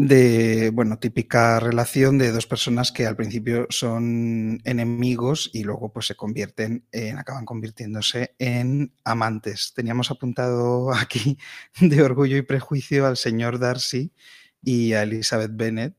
De, 0.00 0.70
bueno, 0.72 1.00
típica 1.00 1.58
relación 1.58 2.18
de 2.18 2.30
dos 2.30 2.46
personas 2.46 2.92
que 2.92 3.04
al 3.04 3.16
principio 3.16 3.66
son 3.68 4.60
enemigos 4.64 5.50
y 5.52 5.64
luego 5.64 5.92
pues 5.92 6.06
se 6.06 6.14
convierten 6.14 6.86
en, 6.92 7.18
acaban 7.18 7.44
convirtiéndose 7.44 8.36
en 8.38 8.94
amantes. 9.02 9.72
Teníamos 9.74 10.12
apuntado 10.12 10.92
aquí 10.94 11.36
de 11.80 12.02
Orgullo 12.02 12.36
y 12.36 12.42
Prejuicio 12.42 13.06
al 13.06 13.16
señor 13.16 13.58
Darcy 13.58 14.12
y 14.62 14.92
a 14.92 15.02
Elizabeth 15.02 15.50
Bennet, 15.54 15.96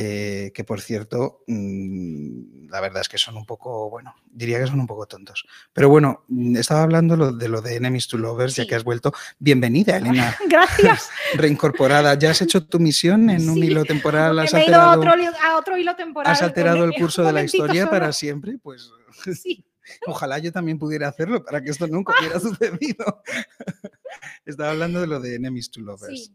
eh, 0.00 0.52
que 0.54 0.62
por 0.64 0.80
cierto, 0.80 1.42
mm, 1.48 2.68
la 2.70 2.80
verdad 2.80 3.00
es 3.00 3.08
que 3.08 3.18
son 3.18 3.36
un 3.36 3.44
poco, 3.44 3.90
bueno, 3.90 4.14
diría 4.30 4.60
que 4.60 4.66
son 4.68 4.78
un 4.78 4.86
poco 4.86 5.06
tontos. 5.06 5.44
Pero 5.72 5.88
bueno, 5.88 6.24
mm, 6.28 6.56
estaba 6.56 6.82
hablando 6.84 7.16
lo- 7.16 7.32
de 7.32 7.48
lo 7.48 7.60
de 7.62 7.74
Enemies 7.76 8.06
to 8.06 8.16
Lovers, 8.16 8.54
ya 8.54 8.66
que 8.66 8.74
has 8.76 8.84
vuelto. 8.84 9.12
Bienvenida, 9.38 9.96
Elena, 9.96 10.36
Gracias. 10.48 11.10
reincorporada. 11.34 12.14
¿Ya 12.14 12.30
has 12.30 12.40
hecho 12.42 12.64
tu 12.64 12.78
misión 12.78 13.28
en 13.30 13.48
un 13.50 13.58
hilo 13.58 13.84
temporal? 13.84 14.38
¿Has 14.38 14.52
me 14.52 14.60
he 14.62 14.66
ido 14.68 14.76
a 14.80 14.92
alterado, 14.92 15.00
otro, 15.00 15.16
li- 15.16 15.36
a 15.42 15.56
otro 15.56 15.76
hilo 15.76 15.96
temporal. 15.96 16.32
has 16.32 16.42
alterado 16.42 16.84
el 16.84 16.92
curso 16.94 17.24
de 17.24 17.32
la 17.32 17.42
historia 17.42 17.82
solo. 17.82 17.90
para 17.90 18.12
siempre? 18.12 18.58
Pues 18.62 18.90
Sí. 19.42 19.64
Ojalá 20.06 20.38
yo 20.38 20.52
también 20.52 20.78
pudiera 20.78 21.08
hacerlo 21.08 21.42
para 21.42 21.62
que 21.62 21.70
esto 21.70 21.86
nunca 21.88 22.12
hubiera 22.20 22.38
sucedido. 22.38 23.22
Estaba 24.44 24.70
hablando 24.70 25.00
de 25.00 25.06
lo 25.06 25.18
de 25.18 25.34
Enemies 25.36 25.70
to 25.70 25.80
Lovers. 25.80 26.24
sí. 26.26 26.34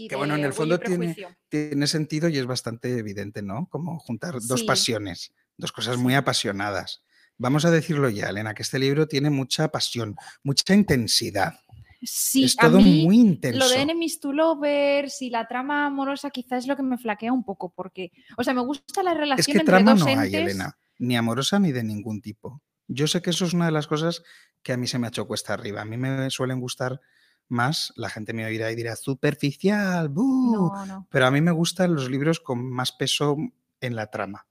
Y 0.00 0.06
Que 0.06 0.14
bueno, 0.14 0.36
en 0.36 0.44
el 0.44 0.52
fondo 0.52 0.78
tiene-. 0.78 1.16
Tiene 1.48 1.86
sentido 1.88 2.28
y 2.28 2.38
es 2.38 2.46
bastante 2.46 2.96
evidente, 2.96 3.42
¿no? 3.42 3.66
Como 3.68 3.98
juntar 3.98 4.34
dos 4.40 4.60
Sí. 4.60 4.66
pasiones, 4.66 5.32
dos 5.56 5.72
cosas 5.72 5.96
muy 5.96 6.14
apasionadas. 6.14 7.02
Vamos 7.36 7.64
a 7.64 7.72
decirlo 7.72 8.08
ya, 8.08 8.28
Elena, 8.28 8.54
que 8.54 8.62
este 8.62 8.78
libro 8.78 9.08
tiene 9.08 9.28
mucha 9.28 9.68
pasión, 9.72 10.14
mucha 10.44 10.72
intensidad. 10.72 11.54
Sí, 12.00 12.44
es 12.44 12.54
a 12.58 12.68
todo 12.68 12.80
mí 12.80 13.04
muy 13.04 13.16
intenso. 13.18 13.58
Lo 13.58 13.68
de 13.68 13.80
Enemies 13.80 14.20
to 14.20 14.32
Lovers 14.32 15.20
y 15.20 15.30
la 15.30 15.48
trama 15.48 15.86
amorosa 15.86 16.30
quizás 16.30 16.62
es 16.62 16.68
lo 16.68 16.76
que 16.76 16.84
me 16.84 16.96
flaquea 16.96 17.32
un 17.32 17.42
poco, 17.42 17.72
porque, 17.74 18.12
o 18.36 18.44
sea, 18.44 18.54
me 18.54 18.60
gusta 18.60 19.02
la 19.02 19.14
relación 19.14 19.40
Es 19.40 19.46
que 19.46 19.52
entre 19.52 19.64
trama 19.64 19.90
dos 19.94 20.00
no 20.00 20.20
hay. 20.20 20.32
Elena, 20.32 20.78
ni 20.98 21.16
amorosa 21.16 21.58
ni 21.58 21.72
de 21.72 21.82
ningún 21.82 22.20
tipo. 22.22 22.62
Yo 22.86 23.08
sé 23.08 23.20
que 23.20 23.30
eso 23.30 23.46
es 23.46 23.52
una 23.52 23.66
de 23.66 23.72
las 23.72 23.88
cosas 23.88 24.22
que 24.62 24.72
a 24.72 24.76
mí 24.76 24.86
se 24.86 25.00
me 25.00 25.08
ha 25.08 25.10
hecho 25.10 25.26
cuesta 25.26 25.54
arriba. 25.54 25.82
A 25.82 25.84
mí 25.84 25.96
me 25.96 26.30
suelen 26.30 26.60
gustar 26.60 27.00
más, 27.48 27.92
la 27.96 28.10
gente 28.10 28.32
me 28.32 28.44
oirá 28.46 28.70
y 28.72 28.76
dirá, 28.76 28.96
superficial, 28.96 30.08
¡buh! 30.08 30.72
No, 30.74 30.86
no. 30.86 31.06
pero 31.10 31.26
a 31.26 31.30
mí 31.30 31.40
me 31.40 31.50
gustan 31.52 31.94
los 31.94 32.10
libros 32.10 32.40
con 32.40 32.70
más 32.70 32.92
peso 32.92 33.36
en 33.80 33.96
la 33.96 34.10
trama 34.10 34.46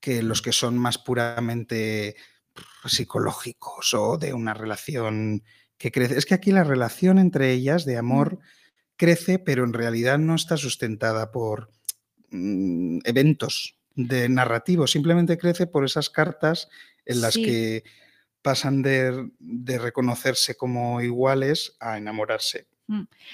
que 0.00 0.22
los 0.22 0.42
que 0.42 0.52
son 0.52 0.78
más 0.78 0.98
puramente 0.98 2.14
pff, 2.54 2.92
psicológicos 2.92 3.94
o 3.94 4.16
de 4.18 4.32
una 4.32 4.54
relación 4.54 5.42
que 5.76 5.90
crece. 5.92 6.16
Es 6.18 6.26
que 6.26 6.34
aquí 6.34 6.52
la 6.52 6.64
relación 6.64 7.18
entre 7.18 7.52
ellas 7.52 7.84
de 7.84 7.96
amor 7.96 8.38
crece, 8.96 9.38
pero 9.38 9.64
en 9.64 9.72
realidad 9.72 10.18
no 10.18 10.34
está 10.34 10.56
sustentada 10.56 11.30
por 11.32 11.70
mm, 12.30 13.00
eventos 13.04 13.76
de 13.94 14.28
narrativo, 14.28 14.86
simplemente 14.86 15.38
crece 15.38 15.66
por 15.66 15.84
esas 15.84 16.10
cartas 16.10 16.68
en 17.04 17.20
las 17.20 17.34
Sí. 17.34 17.42
que 17.42 17.84
pasan 18.48 18.80
de, 18.80 19.30
de 19.38 19.78
reconocerse 19.78 20.56
como 20.56 21.02
iguales 21.02 21.76
a 21.80 21.98
enamorarse. 21.98 22.66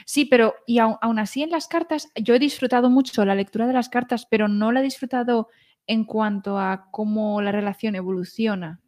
Sí, 0.05 0.25
pero 0.25 0.57
y 0.67 0.79
aún 0.81 1.19
así 1.21 1.45
en 1.45 1.51
las 1.51 1.69
cartas, 1.69 2.09
yo 2.17 2.35
he 2.35 2.41
disfrutado 2.41 2.91
mucho 2.91 3.25
la 3.25 3.37
lectura 3.37 3.69
de 3.69 3.73
las 3.73 3.89
cartas, 3.89 4.27
pero 4.29 4.49
no 4.49 4.73
la 4.73 4.81
he 4.81 4.83
disfrutado 4.83 5.49
en 5.87 6.05
cuanto 6.05 6.59
a 6.59 6.89
cómo 6.91 7.41
la 7.41 7.53
relación 7.53 7.95
evoluciona, 7.95 8.81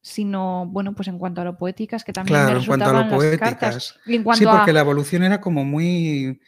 sino, 0.00 0.66
bueno, 0.66 0.94
pues 0.96 1.06
en 1.06 1.18
cuanto 1.20 1.42
a 1.42 1.44
lo 1.44 1.56
poéticas, 1.56 2.02
que 2.02 2.12
también 2.12 2.32
me 2.40 2.46
Claro, 2.46 2.58
en 2.58 2.66
cuanto 2.66 2.90
a 2.90 2.92
lo 2.92 2.98
las 2.98 3.12
poéticas. 3.12 4.00
En 4.06 4.24
Sí, 4.34 4.44
porque 4.44 4.70
a- 4.72 4.74
la 4.74 4.80
evolución 4.80 5.22
era 5.22 5.40
como 5.40 5.64
muy 5.64 6.40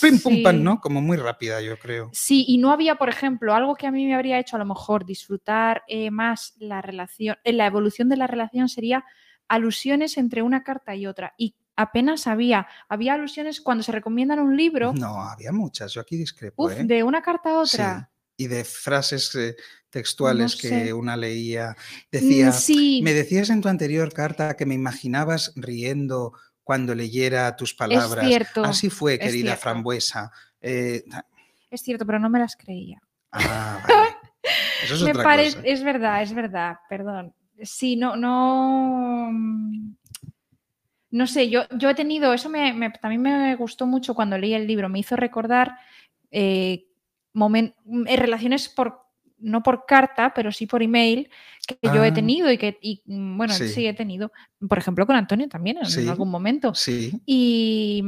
pim 0.00 0.18
pum 0.20 0.34
sí. 0.34 0.44
¿no? 0.54 0.80
Como 0.80 1.00
muy 1.00 1.16
rápida, 1.16 1.60
yo 1.60 1.78
creo. 1.78 2.10
Sí, 2.12 2.44
y 2.48 2.58
no 2.58 2.72
había, 2.72 2.96
por 2.96 3.08
ejemplo, 3.08 3.54
algo 3.54 3.74
que 3.74 3.86
a 3.86 3.90
mí 3.90 4.06
me 4.06 4.14
habría 4.14 4.38
hecho 4.38 4.56
a 4.56 4.58
lo 4.58 4.64
mejor 4.64 5.04
disfrutar 5.04 5.82
eh, 5.88 6.10
más 6.10 6.54
la 6.58 6.80
relación, 6.82 7.36
en 7.44 7.56
la 7.56 7.66
evolución 7.66 8.08
de 8.08 8.16
la 8.16 8.26
relación 8.26 8.68
sería 8.68 9.04
alusiones 9.48 10.16
entre 10.16 10.42
una 10.42 10.62
carta 10.64 10.94
y 10.96 11.06
otra. 11.06 11.34
Y 11.36 11.54
apenas 11.76 12.26
había, 12.26 12.66
había 12.88 13.14
alusiones 13.14 13.60
cuando 13.60 13.82
se 13.84 13.92
recomiendan 13.92 14.40
un 14.40 14.56
libro, 14.56 14.92
No, 14.94 15.20
había 15.22 15.52
muchas, 15.52 15.92
yo 15.92 16.00
aquí 16.00 16.16
discrepo, 16.16 16.64
uf, 16.66 16.72
¿eh? 16.72 16.84
de 16.84 17.02
una 17.02 17.22
carta 17.22 17.60
a 17.60 17.66
Sí, 17.66 17.76
otra. 17.76 18.10
Y 18.38 18.48
de 18.48 18.64
frases 18.64 19.34
eh, 19.34 19.56
textuales 19.88 20.56
que 20.56 20.68
sé. 20.68 20.92
una 20.92 21.16
leía. 21.16 21.70
Mm, 21.70 22.06
Decía, 22.12 22.52
sí, 22.52 23.00
me 23.02 23.14
decías 23.14 23.48
en 23.50 23.62
tu 23.62 23.68
anterior 23.68 24.12
carta 24.12 24.56
que 24.56 24.66
me 24.66 24.74
imaginabas 24.74 25.52
riendo 25.56 26.32
cuando 26.66 26.96
leyera 26.96 27.54
tus 27.54 27.72
palabras. 27.72 28.26
cierto, 28.26 28.64
Así 28.64 28.90
fue, 28.90 29.14
es 29.14 29.20
querida 29.20 29.56
frambuesa. 29.56 30.32
Eh, 30.60 31.04
es 31.70 31.80
cierto, 31.80 32.04
pero 32.04 32.18
no 32.18 32.28
me 32.28 32.40
las 32.40 32.56
creía. 32.56 33.00
ah, 33.30 33.80
vale. 33.88 34.08
Eso 34.82 34.94
es 34.96 35.02
me 35.02 35.10
otra 35.12 35.22
parece, 35.22 35.56
cosa. 35.58 35.68
es 35.68 35.84
verdad, 35.84 36.22
es 36.22 36.34
verdad, 36.34 36.76
perdón. 36.88 37.32
Sí, 37.62 37.94
no, 37.94 38.16
no. 38.16 39.30
No 41.10 41.26
sé, 41.28 41.48
yo, 41.48 41.62
yo 41.78 41.88
he 41.88 41.94
tenido, 41.94 42.32
eso 42.34 42.48
me, 42.50 42.72
me- 42.72 42.90
también 42.90 43.22
me 43.22 43.54
gustó 43.54 43.86
mucho 43.86 44.14
cuando 44.14 44.36
leí 44.36 44.52
el 44.54 44.66
libro, 44.66 44.88
me 44.88 44.98
hizo 44.98 45.14
recordar 45.14 45.78
eh, 46.32 46.88
momen- 47.32 47.74
eh, 48.08 48.16
relaciones 48.16 48.68
por, 48.68 49.05
no 49.38 49.62
por 49.62 49.84
carta, 49.86 50.32
pero 50.34 50.50
sí 50.52 50.66
por 50.66 50.82
email, 50.82 51.28
que 51.66 51.78
yo 51.82 52.02
he 52.04 52.08
Ah. 52.08 52.14
tenido 52.14 52.50
y 52.50 52.58
que, 52.58 52.78
y, 52.80 53.02
mm, 53.06 53.36
bueno, 53.36 53.54
Sí. 53.54 53.68
sí. 53.68 53.86
he 53.86 53.94
tenido, 53.94 54.32
por 54.68 54.78
ejemplo, 54.78 55.06
con 55.06 55.16
Antonio 55.16 55.48
también 55.48 55.78
en 55.78 55.86
Sí, 55.86 56.08
algún 56.08 56.30
momento. 56.30 56.74
Sí, 56.74 57.20
Y 57.26 58.02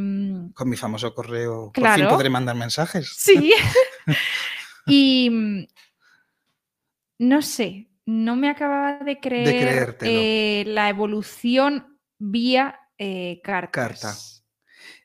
con 0.55 0.69
mi 0.69 0.77
famoso 0.77 1.15
correo. 1.15 1.73
Por 1.73 1.75
fin 1.75 1.83
Claro. 1.83 2.09
podré 2.09 2.31
mandar 2.31 2.57
mensajes. 2.57 3.13
Sí. 3.17 3.53
y 4.87 5.29
mm, 5.31 5.67
no 7.19 7.43
sé, 7.43 7.89
no 8.07 8.37
me 8.37 8.49
acababa 8.49 8.99
de 9.05 9.19
creer 9.21 9.57
creértelo. 9.97 10.21
eh, 10.21 10.65
la 10.67 10.89
evolución 10.89 11.99
vía 12.19 12.81
eh, 12.97 13.41
cartas. 13.45 13.71
Carta. 14.01 14.15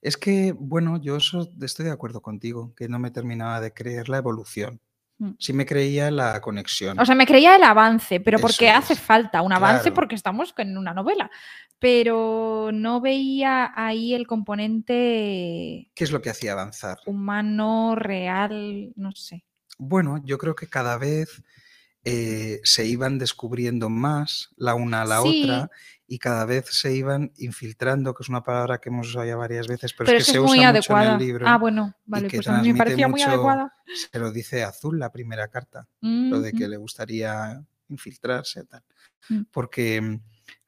Es 0.02 0.18
que, 0.18 0.54
bueno, 0.58 1.00
yo 1.02 1.18
estoy 1.18 1.86
de 1.86 1.92
acuerdo 1.92 2.22
contigo, 2.22 2.74
que 2.76 2.88
no 2.90 3.00
me 3.00 3.12
terminaba 3.12 3.62
de 3.62 3.74
creer 3.74 4.10
la 4.10 4.18
evolución. 4.18 4.80
Mm. 5.20 5.32
Sí 5.40 5.54
me 5.54 5.66
creía 5.66 6.10
la 6.12 6.42
conexión. 6.42 7.00
O 7.00 7.06
sea, 7.06 7.16
me 7.16 7.26
creía 7.28 7.56
el 7.56 7.64
avance, 7.64 8.20
pero 8.20 8.40
porque 8.40 8.70
hace 8.70 8.96
falta 8.96 9.42
un 9.42 9.54
avance 9.54 9.84
Claro. 9.84 9.96
porque 9.96 10.16
estamos 10.16 10.54
en 10.58 10.78
una 10.78 10.94
novela. 10.94 11.30
Pero 11.80 12.70
no 12.74 13.02
veía 13.02 13.72
ahí 13.76 14.14
el 14.14 14.26
componente 14.26 15.90
¿Qué 15.94 16.04
es 16.04 16.12
lo 16.12 16.22
que 16.22 16.30
hacía 16.30 16.54
avanzar? 16.54 16.98
humano, 17.06 17.96
real, 17.96 18.94
no 18.96 19.12
sé. 19.14 19.44
Bueno, 19.78 20.22
yo 20.24 20.38
creo 20.38 20.56
que 20.56 20.68
cada 20.68 20.98
vez 20.98 21.44
eh, 22.06 22.60
se 22.64 22.86
iban 22.86 23.18
descubriendo 23.18 23.90
más 23.90 24.50
la 24.58 24.76
una 24.76 25.02
a 25.02 25.06
la 25.06 25.22
Sí. 25.22 25.44
otra 25.44 25.70
y 26.14 26.20
cada 26.20 26.46
vez 26.46 26.66
se 26.70 26.94
iban 26.96 27.32
infiltrando, 27.38 28.14
que 28.14 28.24
es 28.24 28.30
una 28.30 28.44
palabra 28.44 28.78
que 28.78 28.90
hemos 28.90 29.08
usado 29.10 29.26
ya 29.26 29.36
varias 29.36 29.68
veces, 29.68 29.94
pero, 29.94 30.06
Pero, 30.08 30.18
es 30.20 30.24
es 30.24 30.28
que 30.28 30.32
que 30.34 30.38
se 30.40 30.44
es 30.46 30.50
muy 30.50 30.60
usa 30.60 30.72
mucho 30.74 30.92
en 30.94 30.98
adecuada. 30.98 31.14
el 31.20 31.26
libro. 31.28 31.48
ah, 31.48 31.58
bueno, 31.58 31.96
vale, 32.06 32.30
pues 32.30 32.48
a 32.48 32.62
mí 32.62 32.72
me 32.74 32.78
parecía 32.78 33.08
muy 33.08 33.22
adecuada. 33.22 33.74
Se 34.12 34.20
lo 34.20 34.32
dice 34.32 34.64
Azul 34.64 35.00
la 35.00 35.12
primera 35.12 35.48
carta. 35.48 35.88
lo 36.02 36.40
de 36.42 36.52
que 36.54 36.68
le 36.68 36.78
gustaría 36.78 37.64
infiltrarse, 37.90 38.64
tal. 38.66 38.84
Mm. 39.30 39.42
Porque 39.52 40.02
mm, 40.02 40.20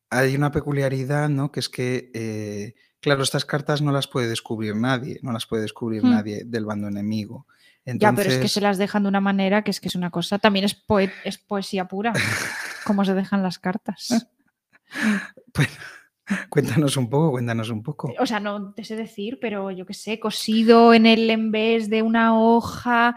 hay 0.09 0.35
una 0.35 0.51
peculiaridad, 0.51 1.29
¿no? 1.29 1.51
Que 1.51 1.59
es 1.59 1.69
que, 1.69 2.11
eh, 2.13 2.73
Claro, 3.01 3.21
estas 3.21 3.45
cartas 3.45 3.83
no 3.83 3.91
las 3.91 4.07
puede 4.07 4.27
descubrir 4.27 4.75
nadie, 4.75 5.19
no 5.21 5.31
las 5.31 5.45
puede 5.45 5.61
descubrir 5.61 6.03
Hmm. 6.03 6.09
nadie 6.09 6.41
del 6.43 6.65
bando 6.65 6.87
enemigo. 6.87 7.45
Ya, 7.85 8.11
pero 8.13 8.31
es 8.31 8.39
que 8.39 8.47
se 8.47 8.61
las 8.61 8.79
dejan 8.79 9.03
de 9.03 9.09
una 9.09 9.21
manera 9.21 9.63
que 9.63 9.69
es 9.69 9.79
que 9.79 9.89
es 9.89 9.95
una 9.95 10.09
cosa. 10.09 10.39
También 10.39 10.65
es, 10.65 10.73
poe- 10.73 11.11
es 11.23 11.37
poesía 11.37 11.87
pura. 11.87 12.13
Cómo 12.83 13.05
se 13.05 13.13
dejan 13.13 13.43
las 13.43 13.59
cartas. 13.59 14.27
pues, 15.53 15.69
cuéntanos 16.49 16.97
un 16.97 17.07
poco, 17.09 17.31
cuéntanos 17.31 17.69
un 17.69 17.83
poco. 17.83 18.11
O 18.19 18.25
sea, 18.25 18.39
no 18.39 18.73
te 18.73 18.83
sé 18.83 18.95
decir, 18.95 19.37
pero 19.39 19.69
yo 19.71 19.85
qué 19.85 19.93
sé, 19.93 20.19
cosido 20.19 20.93
en 20.93 21.05
el 21.05 21.29
en 21.29 21.51
vez 21.51 21.89
de 21.89 22.01
una 22.01 22.39
hoja 22.39 23.15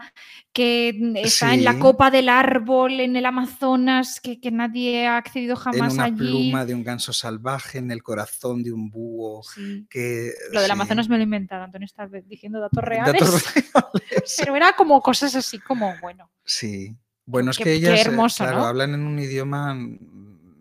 que 0.53 0.89
está 1.15 1.53
en 1.53 1.63
la 1.63 1.79
copa 1.79 2.11
del 2.11 2.29
árbol 2.29 2.99
en 2.99 3.15
el 3.15 3.25
Amazonas, 3.25 4.19
que, 4.21 4.39
que 4.39 4.51
nadie 4.51 5.07
ha 5.07 5.17
accedido 5.17 5.55
En 5.55 5.59
jamás 5.61 5.93
una 5.93 6.03
allí. 6.05 6.17
pluma 6.17 6.65
de 6.65 6.75
un 6.75 6.83
ganso 6.83 7.11
salvaje, 7.13 7.79
en 7.79 7.89
el 7.91 8.03
corazón 8.03 8.61
de 8.63 8.71
un 8.71 8.89
búho. 8.91 9.41
Sí. 9.43 9.87
Que, 9.89 10.31
Lo 10.51 10.61
del 10.61 10.69
Amazonas 10.71 11.09
me 11.09 11.15
lo 11.15 11.21
he 11.21 11.23
inventado, 11.23 11.63
Antonio 11.63 11.85
está 11.85 12.07
diciendo 12.07 12.59
datos 12.59 12.83
reales. 12.83 13.13
datos 13.21 13.53
reales. 13.55 13.73
Pero 14.37 14.55
era 14.55 14.73
como 14.73 15.01
cosas 15.01 15.35
así 15.35 15.57
como, 15.59 15.93
bueno. 16.01 16.29
Sí. 16.45 16.95
Bueno, 17.25 17.51
es 17.51 17.57
Qué- 17.59 17.63
que 17.65 17.73
ellas, 17.73 17.99
eh, 17.99 18.01
hermoso, 18.09 18.43
claro, 18.43 18.59
¿no? 18.59 18.65
hablan 18.65 18.95
en 18.95 19.01
un 19.01 19.19
idioma, 19.19 19.77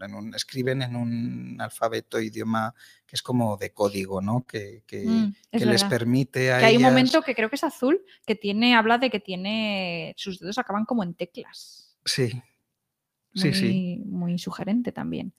en 0.00 0.14
un- 0.14 0.34
escriben 0.34 0.82
en 0.82 0.96
un 0.96 1.56
alfabeto, 1.60 2.20
idioma 2.20 2.74
que 3.06 3.16
es 3.16 3.22
como 3.22 3.56
de 3.56 3.72
código, 3.72 4.20
¿no? 4.20 4.44
Que, 4.46 4.82
que- 4.86 5.04
Mm, 5.04 5.34
que 5.52 5.66
les 5.66 5.84
permite 5.84 6.52
a 6.52 6.58
Que 6.58 6.64
hay 6.66 6.76
un 6.76 6.82
momento 6.82 7.22
que 7.22 7.34
creo 7.34 7.48
que 7.48 7.56
es 7.56 7.64
azul, 7.64 8.00
que 8.26 8.34
tiene, 8.34 8.74
habla 8.74 8.98
de 8.98 9.10
que 9.10 9.20
tiene, 9.20 10.14
sus 10.16 10.38
dedos 10.38 10.58
acaban 10.58 10.84
como 10.84 11.02
en 11.02 11.14
teclas. 11.14 11.96
Sí, 12.04 12.28
sí, 13.34 13.48
Muy, 13.48 13.54
sí. 13.54 14.02
muy 14.06 14.38
sugerente 14.38 14.92
también. 14.92 15.32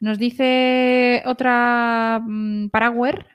Nos 0.00 0.18
dice 0.18 1.22
otra 1.26 2.20
mm, 2.24 2.68
Paraguer 2.68 3.26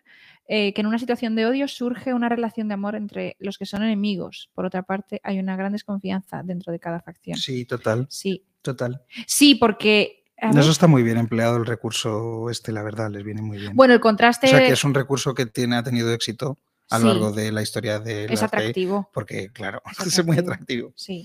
eh, 0.48 0.74
que 0.74 0.82
en 0.82 0.88
una 0.88 1.00
situación 1.00 1.36
de 1.36 1.46
odio 1.46 1.68
surge 1.68 2.14
una 2.14 2.28
relación 2.30 2.68
de 2.68 2.74
amor 2.74 2.96
entre 2.96 3.36
los 3.40 3.58
que 3.58 3.66
son 3.66 3.82
enemigos. 3.84 4.50
Por 4.54 4.66
otra 4.66 4.84
parte, 4.84 5.20
hay 5.24 5.40
una 5.40 5.56
gran 5.56 5.72
desconfianza 5.72 6.44
dentro 6.44 6.72
de 6.74 6.80
cada 6.80 7.00
facción. 7.02 7.38
Sí, 7.38 7.66
total, 7.66 8.08
Sí, 8.10 8.46
total. 8.62 9.02
sí, 9.26 9.56
porque 9.56 10.23
Eso 10.52 10.72
está 10.72 10.88
muy 10.88 11.04
bien 11.04 11.18
empleado 11.18 11.58
el 11.58 11.66
recurso 11.66 12.50
este, 12.50 12.72
la 12.72 12.84
verdad, 12.84 13.10
les 13.10 13.24
viene 13.24 13.42
muy 13.42 13.58
bien. 13.60 13.76
bueno, 13.76 13.94
el 13.94 14.00
contraste 14.00 14.48
o 14.48 14.50
sea 14.50 14.60
que 14.60 14.74
es 14.74 14.84
un 14.84 14.94
recurso 14.94 15.34
que 15.34 15.46
tiene, 15.46 15.76
ha 15.78 15.84
tenido 15.84 16.12
éxito 16.14 16.58
a 16.90 17.00
lo 17.00 17.06
Sí. 17.06 17.08
largo 17.20 17.32
de 17.32 17.52
la 17.52 17.62
historia 17.62 18.00
del 18.00 18.32
es 18.32 18.44
atractivo. 18.44 19.10
porque 19.14 19.50
claro, 19.50 19.82
Es 20.06 20.18
es 20.20 20.26
muy 20.26 20.38
atractivo. 20.38 20.92
Sí. 20.96 21.24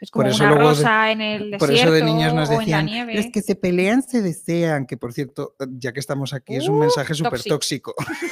Es 0.00 0.10
Por 0.10 0.22
como 0.22 0.32
eso 0.34 0.44
una 0.44 0.54
luego 0.54 0.68
de- 0.70 0.74
rosa 0.76 1.10
en 1.10 1.20
el 1.20 1.38
desierto 1.50 1.66
Por 1.66 1.74
eso 1.74 1.90
de 1.92 2.02
niños 2.02 2.32
nos 2.32 2.48
o 2.48 2.52
en 2.52 2.58
la 2.58 2.64
decían, 2.64 2.86
nieve. 2.86 3.14
los 3.16 3.26
que 3.26 3.42
se 3.42 3.54
pelean 3.54 4.02
se 4.02 4.22
desean, 4.22 4.86
que 4.86 4.96
por 4.96 5.12
cierto, 5.12 5.54
ya 5.72 5.92
que 5.92 6.00
estamos 6.00 6.32
aquí, 6.32 6.56
es 6.56 6.68
un 6.68 6.76
Uh, 6.76 6.80
mensaje 6.80 7.12
súper 7.14 7.42
tóxico. 7.42 7.94
tóxico. 7.98 8.30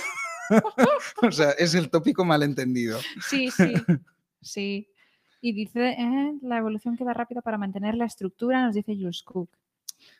o 1.23 1.31
sea, 1.31 1.51
es 1.53 1.75
el 1.75 1.91
tópico 1.91 2.25
malentendido. 2.25 2.99
Sí, 3.29 3.51
sí, 3.51 3.75
sí. 4.41 4.89
Y 5.41 5.53
dice, 5.53 5.91
eh, 5.91 6.33
la 6.43 6.59
evolución 6.59 6.97
queda 6.97 7.13
rápida 7.13 7.43
para 7.43 7.59
mantener 7.59 7.95
la 7.97 8.07
estructura, 8.07 8.65
nos 8.65 8.75
dice 8.75 8.95
Jules 8.97 9.23
Cook. 9.23 9.51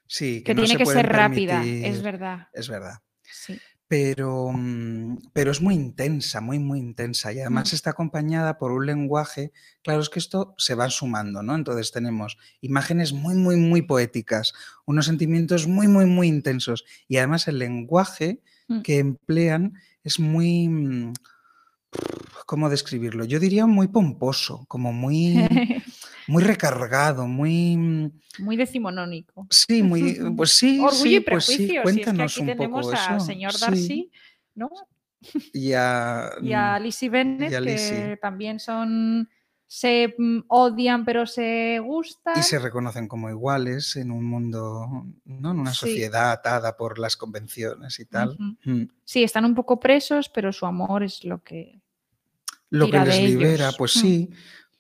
Sí, 0.07 0.43
Que 0.43 0.55
no 0.55 0.63
tiene 0.63 0.79
se 0.79 0.79
que 0.79 0.87
ser 0.87 1.07
rápida, 1.07 1.65
es 1.65 2.03
verdad. 2.03 2.49
Es 2.53 2.69
verdad. 2.69 2.95
Sí. 3.23 3.59
Pero, 3.89 4.51
mm, 4.53 5.31
pero 5.33 5.51
es 5.51 5.63
muy 5.63 5.75
intensa, 5.75 6.41
muy, 6.43 6.59
muy 6.59 6.79
intensa. 6.79 7.33
Y 7.33 7.41
además 7.41 7.73
Mm. 7.73 7.75
está 7.77 7.91
acompañada 7.91 8.59
por 8.59 8.71
un 8.73 8.85
lenguaje. 8.87 9.53
Claro, 9.83 10.01
es 10.03 10.11
que 10.11 10.19
esto 10.19 10.55
se 10.59 10.75
va 10.75 10.91
sumando, 10.91 11.43
¿no? 11.43 11.55
Entonces 11.55 11.91
tenemos 11.91 12.37
imágenes 12.61 13.13
muy, 13.15 13.35
muy, 13.35 13.57
muy 13.57 13.83
poéticas, 13.83 14.53
unos 14.85 15.07
sentimientos 15.07 15.67
muy, 15.67 15.89
muy, 15.89 16.05
muy 16.05 16.29
intensos. 16.29 16.85
Y 17.07 17.17
además 17.17 17.49
el 17.49 17.59
lenguaje 17.59 18.41
Mm. 18.69 18.83
que 18.83 18.99
emplean 18.99 19.73
es 20.05 20.19
muy. 20.21 20.69
mm, 20.69 21.13
¿Cómo 22.47 22.69
describirlo? 22.71 23.25
Yo 23.25 23.41
diría 23.41 23.67
muy 23.67 23.89
pomposo, 23.89 24.65
como 24.69 24.93
muy, 24.93 25.35
muy 26.29 26.43
recargado, 26.45 27.27
muy. 27.27 27.77
mm, 27.77 28.11
Muy 28.41 28.57
decimonónico. 28.57 29.47
Sí, 29.51 29.83
muy. 29.83 30.19
Pues 30.37 30.53
sí. 30.53 30.79
Orgullo 30.81 31.03
sí, 31.03 31.17
y 31.17 31.21
pues 31.21 31.45
sí, 31.45 31.57
prejuicio. 31.57 31.57
si 31.57 31.65
es 31.65 31.71
que 31.73 31.83
Cuéntanos 32.05 32.33
aquí 32.33 32.41
un 32.43 32.47
tenemos 32.47 32.87
poco 32.87 32.97
al 32.97 33.17
eso. 33.17 33.27
señor 33.27 33.53
sí. 33.53 33.61
Darcy, 33.61 34.11
¿no? 34.55 34.71
Y 35.53 35.73
a, 35.73 36.31
Y 36.41 36.53
a 36.53 36.79
Lizzie 36.79 37.09
Bennett, 37.09 37.51
que 37.65 38.19
también 38.23 38.61
son. 38.61 39.29
se 39.67 40.15
mm, 40.17 40.45
odian 40.49 41.05
pero 41.05 41.27
se 41.27 41.79
gustan. 41.81 42.39
y 42.39 42.43
se 42.43 42.59
reconocen 42.59 43.07
como 43.09 43.29
iguales 43.29 43.97
en 43.97 44.11
un 44.13 44.25
mundo, 44.25 44.87
¿no? 45.25 45.51
En 45.51 45.59
una 45.61 45.73
Sí. 45.75 45.81
sociedad 45.81 46.31
atada 46.31 46.77
por 46.77 46.99
las 46.99 47.17
convenciones 47.17 47.99
y 48.01 48.05
tal. 48.07 48.37
Mm. 48.65 48.85
Sí, 49.05 49.25
están 49.25 49.45
un 49.45 49.55
poco 49.55 49.79
presos, 49.81 50.29
pero 50.29 50.53
su 50.53 50.65
amor 50.67 51.03
es 51.03 51.25
lo 51.25 51.43
que. 51.43 51.81
Lo 52.71 52.91
que 52.91 52.99
les 53.01 53.21
libera, 53.23 53.65
ellos. 53.65 53.77
pues 53.77 53.97
Mm. 53.97 54.01
sí. 54.01 54.31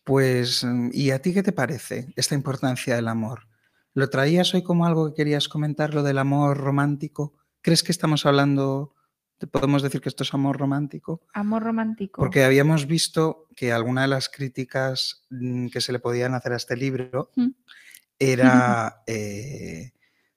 Pues, 0.09 0.65
mm, 0.65 0.89
¿y 0.95 1.11
a 1.11 1.21
ti 1.21 1.35
qué 1.35 1.43
te 1.43 1.53
parece 1.53 2.15
esta 2.17 2.35
importancia 2.35 2.97
del 2.97 3.09
amor? 3.09 3.47
¿Lo 3.93 4.09
traías 4.09 4.55
hoy 4.55 4.63
como 4.63 4.87
algo 4.87 5.09
que 5.09 5.15
querías 5.15 5.49
comentar, 5.51 5.93
lo 5.93 6.03
del 6.03 6.17
amor 6.17 6.57
romántico? 6.57 7.35
¿Crees 7.61 7.83
que 7.83 7.93
estamos 7.93 8.25
hablando, 8.25 8.95
podemos 9.51 9.83
decir 9.83 10.01
que 10.01 10.09
esto 10.09 10.23
es 10.23 10.33
amor 10.33 10.57
romántico? 10.57 11.21
Amor 11.35 11.63
romántico. 11.63 12.23
Porque 12.23 12.43
habíamos 12.43 12.87
visto 12.87 13.49
que 13.55 13.71
alguna 13.71 14.01
de 14.01 14.09
las 14.09 14.31
críticas 14.31 15.27
mm, 15.29 15.67
que 15.67 15.83
se 15.83 15.93
le 15.93 15.99
podían 15.99 16.33
hacer 16.33 16.55
a 16.55 16.57
este 16.57 16.75
libro 16.75 17.31
Mm. 17.37 17.49
era, 18.19 19.03
eh, 19.07 19.93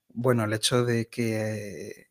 bueno, 0.09 0.43
el 0.43 0.51
hecho 0.51 0.83
de 0.83 1.07
que 1.07 2.09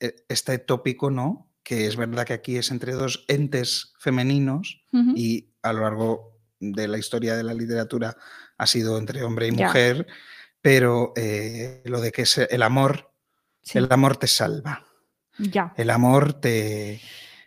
eh, 0.00 0.16
este 0.26 0.58
tópico, 0.58 1.10
¿no? 1.10 1.50
Que 1.62 1.86
es 1.86 1.96
verdad 1.96 2.24
que 2.24 2.32
aquí 2.32 2.56
es 2.56 2.70
entre 2.70 2.94
dos 2.94 3.26
entes 3.28 3.92
femeninos 3.98 4.82
y 5.14 5.50
a 5.60 5.74
lo 5.74 5.82
largo 5.82 6.37
de 6.60 6.88
la 6.88 6.98
historia 6.98 7.36
de 7.36 7.42
la 7.44 7.54
literatura 7.54 8.16
ha 8.56 8.66
sido 8.66 8.98
entre 8.98 9.22
hombre 9.22 9.48
y 9.48 9.56
Ya. 9.56 9.66
mujer, 9.66 10.06
pero 10.60 11.12
eh, 11.16 11.82
lo 11.84 12.00
de 12.00 12.12
que 12.12 12.22
es 12.22 12.38
el 12.38 12.62
amor, 12.62 13.12
Sí, 13.62 13.78
el 13.78 13.88
amor 13.90 14.16
te 14.16 14.26
salva, 14.26 14.86
ya. 15.38 15.72
el 15.76 15.90
amor 15.90 16.32
te... 16.34 17.00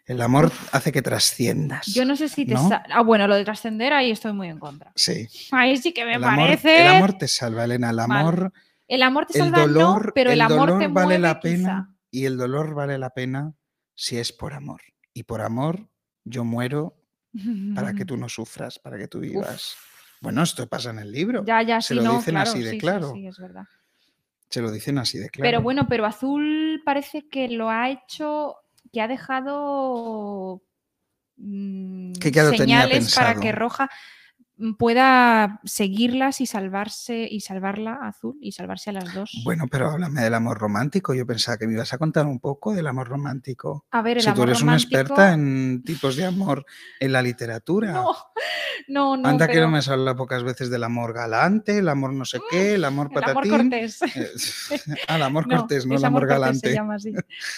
El 0.08 0.22
amor 0.22 0.52
hace 0.74 0.92
que 0.92 1.02
trasciendas. 1.02 1.86
Yo 1.88 2.04
no 2.04 2.18
sé 2.18 2.28
si 2.28 2.46
te 2.46 2.54
¿no? 2.56 2.70
Ah, 2.90 3.02
bueno, 3.02 3.28
lo 3.28 3.36
de 3.36 3.46
trascender 3.46 3.94
ahí 3.94 4.12
estoy 4.12 4.34
muy 4.34 4.50
en 4.50 4.60
contra. 4.60 4.92
Sí. 4.96 5.28
Ahí 5.52 5.78
sí 5.78 5.94
que 5.94 6.04
me 6.04 6.16
el, 6.16 6.24
amor, 6.24 6.36
parece. 6.48 6.82
el 6.82 6.88
amor 6.88 7.14
te 7.18 7.28
salva, 7.30 7.64
Elena. 7.64 7.92
El 7.92 7.96
Vale. 7.96 8.14
amor, 8.20 8.54
El 8.90 9.04
amor 9.04 9.26
te 9.28 9.38
el 9.38 9.46
salva, 9.46 9.62
dolor, 9.62 10.08
no, 10.08 10.12
pero 10.14 10.32
el, 10.32 10.42
amor 10.42 10.58
dolor 10.70 10.80
te 10.80 10.88
vale 10.90 11.06
mueve 11.06 11.20
la 11.20 11.40
quizá. 11.40 11.42
pena 11.56 11.96
y 12.10 12.26
el 12.26 12.36
dolor 12.38 12.74
vale 12.74 12.98
la 12.98 13.12
pena 13.12 13.54
si 13.96 14.18
es 14.18 14.34
por 14.34 14.54
amor. 14.54 14.82
Y 15.14 15.24
por 15.24 15.42
amor 15.42 15.88
yo 16.26 16.44
muero 16.44 16.98
para 17.76 17.94
que 17.94 18.06
tú 18.06 18.18
no 18.18 18.30
sufras, 18.30 18.80
para 18.80 18.98
que 18.98 19.08
tú 19.08 19.20
vivas. 19.20 19.76
Bueno, 20.22 20.44
esto 20.44 20.68
pasa 20.68 20.92
en 20.92 21.00
el 21.00 21.12
libro. 21.12 21.44
Ya, 21.46 21.64
ya, 21.64 21.82
Se 21.82 21.90
sí, 21.90 21.94
lo 21.96 22.04
no, 22.04 22.18
dicen 22.18 22.36
claro, 22.36 22.52
así 22.52 22.62
de 22.62 22.72
sí, 22.72 22.78
claro. 22.78 23.12
sí, 23.14 23.28
es 23.28 23.38
verdad. 23.40 23.66
Se 24.50 24.62
lo 24.62 24.72
dicen 24.72 24.98
así 24.98 25.18
de 25.18 25.30
claro. 25.30 25.48
Pero 25.48 25.62
bueno, 25.62 25.88
pero 25.88 26.06
Azul 26.06 26.82
parece 26.86 27.28
que 27.30 27.48
lo 27.48 27.70
ha 27.70 27.90
hecho, 27.90 28.58
que 28.92 29.02
ha 29.02 29.08
dejado 29.08 30.62
mm, 31.38 32.14
ya 32.14 32.44
lo 32.44 32.52
tenía 32.52 32.82
señales 32.84 33.16
para 33.16 33.40
que 33.40 33.52
Roja 33.52 33.86
mm, 33.86 34.21
pueda 34.78 35.60
seguirlas 35.64 36.42
y 36.42 36.46
salvarse 36.46 37.28
y 37.30 37.42
salvarla 37.42 38.00
Azul 38.04 38.38
y 38.42 38.52
salvarse 38.52 38.90
a 38.92 38.94
las 38.94 39.14
dos. 39.14 39.42
Bueno, 39.44 39.66
pero 39.70 39.90
háblame 39.90 40.22
del 40.22 40.34
amor 40.34 40.60
romántico. 40.60 41.14
Yo 41.14 41.26
pensaba 41.26 41.58
que 41.58 41.68
me 41.68 41.74
ibas 41.74 41.94
a 41.94 41.98
contar 41.98 42.26
un 42.26 42.40
poco 42.40 42.74
del 42.74 42.88
amor 42.88 43.08
romántico. 43.08 43.86
a 43.92 44.02
ver, 44.02 44.18
el 44.18 44.24
Si 44.24 44.32
tú 44.34 44.44
eres 44.44 44.62
una 44.62 44.76
experta 44.76 45.34
en 45.34 45.84
tipos 45.84 46.16
de 46.16 46.26
amor 46.26 46.66
en 47.00 47.12
la 47.12 47.22
literatura. 47.22 47.92
No, 47.92 48.16
no, 48.88 49.18
no. 49.18 49.30
Anda 49.30 49.48
que 49.48 49.60
no 49.60 49.70
me 49.70 49.80
has 49.80 49.90
hablado 49.90 50.18
pocas 50.18 50.44
veces 50.44 50.70
del 50.70 50.84
amor 50.84 51.14
galante, 51.14 51.80
el 51.80 51.90
amor 51.90 52.14
no 52.14 52.26
sé 52.26 52.40
qué, 52.50 52.76
el 52.76 52.86
amor 52.86 53.10
el 53.12 53.18
amor 53.18 53.34
patatín. 53.34 53.52
cortés. 53.52 54.02
Eh, 54.02 54.32
ah, 55.08 55.16
el 55.16 55.24
amor 55.24 55.48
No, 55.52 55.58
cortés, 55.58 55.86
no 55.86 55.96
el 55.96 56.06
amor, 56.06 56.28
galante. 56.28 56.70
Se 56.70 56.76
llama 56.76 56.96
así, 56.96 57.14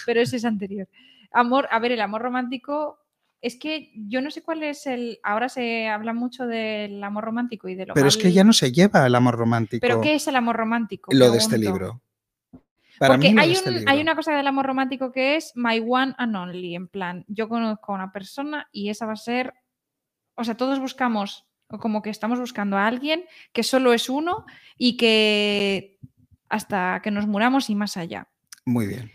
pero 0.06 0.20
ese 0.20 0.36
es 0.36 0.44
anterior. 0.44 0.88
Amor, 1.32 1.68
a 1.70 1.78
ver, 1.78 1.92
el 1.92 2.00
amor 2.00 2.22
romántico. 2.22 3.03
Es 3.44 3.56
que 3.56 3.92
yo 3.94 4.22
no 4.22 4.30
sé 4.30 4.42
cuál 4.42 4.62
es 4.62 4.86
el. 4.86 5.18
Ahora 5.22 5.50
se 5.50 5.86
habla 5.86 6.14
mucho 6.14 6.46
del 6.46 7.04
amor 7.04 7.24
romántico 7.24 7.68
y 7.68 7.74
de 7.74 7.84
lo 7.84 7.92
Pero 7.92 8.08
es 8.08 8.16
que 8.16 8.32
ya 8.32 8.42
no 8.42 8.54
se 8.54 8.72
lleva 8.72 9.06
el 9.06 9.14
amor 9.14 9.36
romántico. 9.36 9.82
¿Pero 9.82 10.00
qué 10.00 10.14
es 10.14 10.26
el 10.28 10.36
amor 10.36 10.56
romántico? 10.56 11.12
lo 11.12 11.30
de 11.30 11.36
este 11.36 11.58
libro. 11.58 12.00
Para 12.98 13.14
Porque 13.14 13.34
mí, 13.34 13.38
hay, 13.38 13.52
este 13.52 13.84
hay 13.86 14.00
una 14.00 14.16
cosa 14.16 14.34
del 14.34 14.46
amor 14.46 14.64
romántico 14.64 15.12
que 15.12 15.36
es 15.36 15.52
my 15.56 15.78
one 15.86 16.14
and 16.16 16.34
only. 16.34 16.74
En 16.74 16.88
plan, 16.88 17.26
yo 17.28 17.50
conozco 17.50 17.92
a 17.92 17.96
una 17.96 18.12
persona 18.12 18.66
y 18.72 18.88
esa 18.88 19.04
va 19.04 19.12
a 19.12 19.16
ser. 19.16 19.52
O 20.36 20.44
sea, 20.44 20.56
todos 20.56 20.80
buscamos, 20.80 21.44
o 21.68 21.78
como 21.78 22.00
que 22.00 22.08
estamos 22.08 22.40
buscando 22.40 22.78
a 22.78 22.86
alguien 22.86 23.26
que 23.52 23.62
solo 23.62 23.92
es 23.92 24.08
uno 24.08 24.46
y 24.78 24.96
que 24.96 25.98
hasta 26.48 27.02
que 27.02 27.10
nos 27.10 27.26
muramos 27.26 27.68
y 27.68 27.74
más 27.74 27.98
allá. 27.98 28.26
Muy 28.64 28.86
bien. 28.86 29.10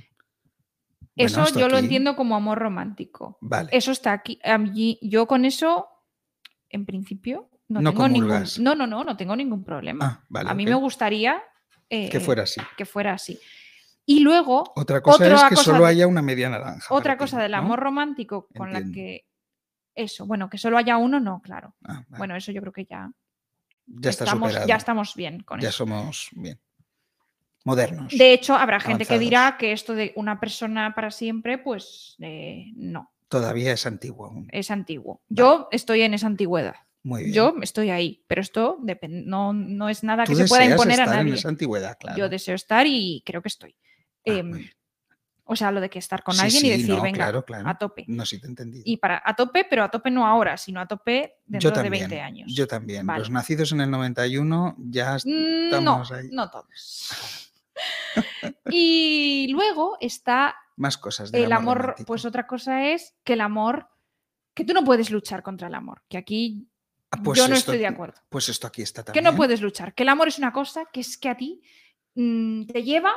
Eso 1.26 1.48
yo 1.60 1.68
lo 1.68 1.78
entiendo 1.78 2.16
como 2.16 2.36
amor 2.36 2.58
romántico. 2.60 3.38
Vale. 3.42 3.70
Eso 3.74 3.92
está 3.92 4.14
aquí. 4.14 4.40
mí- 4.58 4.98
yo 5.02 5.28
con 5.28 5.46
eso, 5.46 5.88
en 6.70 6.86
principio, 6.86 7.50
no, 7.68 7.82
No 7.82 7.92
tengo 7.92 8.08
ningún. 8.08 8.44
No, 8.60 8.76
no, 8.76 8.88
no, 8.88 9.04
no 9.04 9.16
tengo 9.18 9.36
ningún 9.36 9.64
problema. 9.64 10.06
Ah, 10.06 10.26
vale. 10.30 10.50
a 10.50 10.54
mí 10.54 10.66
me 10.66 10.76
gustaría. 10.76 11.42
Que 11.88 12.08
eh, 12.08 12.20
fuera 12.20 12.44
así. 12.44 12.62
que 12.78 12.86
fuera 12.86 13.14
así. 13.14 13.40
Y 14.06 14.22
luego, 14.22 14.74
Otra 14.76 15.02
cosa 15.02 15.24
Otra 15.24 15.36
es 15.36 15.44
que 15.50 15.56
cosa 15.56 15.72
solo 15.72 15.84
de- 15.84 15.90
haya 15.92 16.08
una 16.08 16.22
media 16.22 16.50
naranja. 16.50 16.94
otra 16.94 17.14
ti, 17.14 17.20
cosa 17.20 17.42
del 17.42 17.52
¿no? 17.52 17.58
amor 17.60 17.80
romántico 17.80 18.48
con 18.56 18.72
la 18.74 18.82
que... 18.92 19.26
Eso, 19.94 20.26
bueno, 20.26 20.50
que 20.50 20.58
solo 20.58 20.78
haya 20.78 20.98
uno, 20.98 21.20
no, 21.20 21.42
claro. 21.42 21.76
Ah, 21.84 22.04
vale. 22.08 22.18
Bueno, 22.18 22.36
eso 22.36 22.52
yo 22.52 22.62
creo 22.62 22.74
que 22.74 22.86
ya, 22.86 23.12
ya 23.86 24.10
estamos, 24.12 24.54
ya 24.66 24.78
bien 25.16 25.42
con 25.42 25.60
Ya 25.60 25.70
eso. 25.70 25.80
somos 25.80 26.30
bien. 26.34 26.60
Modernos. 27.70 28.18
De 28.18 28.34
hecho, 28.34 28.56
habrá 28.56 28.80
gente 28.80 29.06
que 29.06 29.20
dirá 29.20 29.56
que 29.60 29.72
esto 29.72 29.94
de 29.94 30.12
una 30.16 30.40
persona 30.40 30.94
para 30.96 31.12
siempre, 31.12 31.58
pues 31.58 32.16
eh, 32.20 32.66
no, 32.76 33.12
Todavía 33.28 33.72
es 33.74 33.86
antiguo 33.86 34.26
aún. 34.26 34.48
es 34.52 34.72
antiguo. 34.72 35.22
Yo 35.30 35.68
estoy 35.72 36.02
en 36.02 36.14
esa 36.16 36.26
antigüedad. 36.28 36.76
Muy 37.04 37.24
bien. 37.26 37.34
Yo 37.34 37.54
estoy 37.62 37.92
ahí, 37.92 38.24
pero 38.28 38.42
esto 38.42 38.78
no, 39.10 39.54
no 39.54 39.88
es 39.88 40.04
nada 40.04 40.24
Tú 40.26 40.32
que 40.32 40.36
se 40.44 40.48
pueda 40.48 40.66
imponer 40.66 41.00
a 41.00 41.04
estar 41.04 41.20
en 41.20 41.26
nadie. 41.28 41.38
esa 41.40 41.48
antigüedad, 41.50 41.96
claro. 42.00 42.18
Yo 42.18 42.28
deseo 42.28 42.56
estar 42.56 42.86
y 42.88 43.22
creo 43.26 43.42
que 43.42 43.48
estoy. 43.50 43.76
Ah, 44.28 44.32
Em, 44.34 44.68
o 45.52 45.56
sea, 45.56 45.72
lo 45.72 45.80
de 45.82 45.90
que 45.90 45.98
estar 45.98 46.22
con 46.22 46.36
Sí, 46.36 46.42
alguien 46.42 46.66
y 46.66 46.70
decir, 46.70 46.90
no, 46.96 47.02
venga, 47.02 47.18
claro, 47.18 47.44
claro. 47.46 47.68
a 47.70 47.76
tope. 47.78 48.04
No, 48.08 48.24
sí 48.26 48.40
te 48.40 48.46
he 48.46 48.50
entendido. 48.50 48.84
Y 48.86 48.98
para 48.98 49.20
a 49.26 49.36
tope, 49.36 49.66
pero 49.68 49.84
a 49.84 49.90
tope 49.90 50.12
no 50.12 50.28
ahora, 50.28 50.58
sino 50.58 50.80
a 50.82 50.88
tope 50.88 51.38
dentro 51.46 51.72
también. 51.74 51.94
de 51.94 52.00
20 52.16 52.22
años. 52.22 52.54
Yo 52.54 52.68
también. 52.68 53.06
Vale. 53.08 53.20
Los 53.20 53.30
nacidos 53.32 53.72
en 53.72 53.82
el 53.82 53.90
91 53.90 54.76
ya 54.78 55.18
Mm, 55.26 55.70
no, 55.72 55.78
estamos 55.78 56.12
ahí. 56.12 56.30
no 56.32 56.50
todos. 56.52 57.46
y 58.70 59.48
luego 59.52 59.98
está 60.00 60.56
más 60.76 60.98
cosas 60.98 61.32
del 61.32 61.44
el 61.46 61.52
amor, 61.52 61.96
pues 62.08 62.26
otra 62.26 62.48
cosa 62.48 62.88
es 62.90 63.16
que 63.24 63.34
el 63.34 63.42
amor, 63.42 63.90
que 64.54 64.64
tú 64.64 64.74
no 64.74 64.84
puedes 64.84 65.12
luchar 65.12 65.44
contra 65.44 65.68
el 65.68 65.76
amor, 65.76 66.04
que 66.10 66.18
aquí 66.18 66.68
Ah, 67.12 67.18
pues 67.24 67.40
yo 67.40 67.48
no 67.48 67.56
esto- 67.56 67.72
estoy 67.72 67.80
de 67.80 67.88
acuerdo. 67.88 68.22
Pues 68.30 68.50
esto 68.50 68.68
aquí 68.68 68.84
está 68.84 69.02
Que 69.02 69.06
también. 69.08 69.24
no 69.24 69.36
puedes 69.36 69.62
luchar, 69.62 69.96
que 69.96 70.04
el 70.04 70.10
amor 70.10 70.28
es 70.28 70.38
una 70.38 70.54
cosa 70.54 70.86
que 70.94 71.00
es 71.00 71.18
que 71.18 71.28
a 71.30 71.36
ti 71.36 71.60
mm, 72.14 72.66
te 72.68 72.84
lleva 72.84 73.12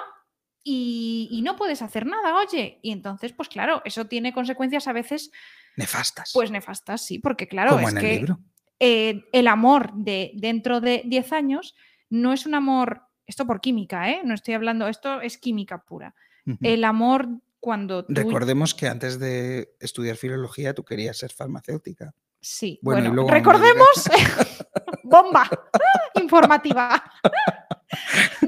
y, 0.65 1.29
y 1.31 1.43
no 1.43 1.57
puedes 1.57 1.83
hacer 1.83 2.07
nada, 2.07 2.37
oye. 2.39 2.79
Y 2.83 2.91
entonces, 2.91 3.33
pues 3.35 3.51
claro, 3.51 3.83
eso 3.85 4.07
tiene 4.07 4.33
consecuencias 4.33 4.89
a 4.89 4.93
veces, 4.95 5.31
Nefastas. 5.77 6.31
pues 6.33 6.51
nefastas, 6.51 7.05
sí, 7.05 7.19
porque 7.19 7.47
claro, 7.49 7.73
como 7.73 7.87
es 7.89 7.93
en 7.93 7.99
el 7.99 8.03
que 8.05 8.17
libro. 8.17 8.39
eh, 8.81 9.25
el 9.33 9.47
amor 9.47 9.93
de 9.95 10.31
dentro 10.37 10.81
de 10.81 11.03
10 11.05 11.31
años 11.33 11.75
no 12.09 12.33
es 12.33 12.47
un 12.47 12.55
amor, 12.55 13.03
esto 13.27 13.47
por 13.47 13.61
química, 13.61 14.11
¿eh? 14.11 14.21
No 14.25 14.35
estoy 14.35 14.55
hablando, 14.55 14.89
esto 14.89 15.21
es 15.21 15.39
química 15.39 15.83
pura. 15.85 16.15
El 16.61 16.85
amor 16.85 17.29
cuando 17.61 18.05
tú... 18.05 18.15
Recordemos 18.15 18.75
que 18.75 18.89
antes 18.89 19.21
de 19.21 19.77
estudiar 19.79 20.17
filología 20.17 20.75
tú 20.75 20.85
querías 20.85 21.17
ser 21.17 21.33
farmacéutica. 21.33 22.13
Sí, 22.41 22.81
Bueno, 22.83 23.29
recordemos, 23.29 24.11
bomba 25.05 25.49
informativa. 26.21 27.03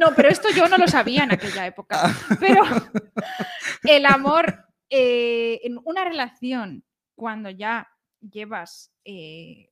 No, 0.00 0.14
pero 0.16 0.30
esto 0.30 0.48
yo 0.56 0.66
no 0.68 0.78
lo 0.78 0.88
sabía 0.88 1.24
en 1.24 1.32
aquella 1.32 1.66
época. 1.66 2.16
Pero 2.40 2.62
el 3.82 4.06
amor 4.06 4.64
eh, 4.88 5.60
en 5.64 5.80
una 5.84 6.04
relación, 6.04 6.84
cuando 7.14 7.50
ya 7.50 7.88
llevas, 8.20 8.92
eh, 9.04 9.70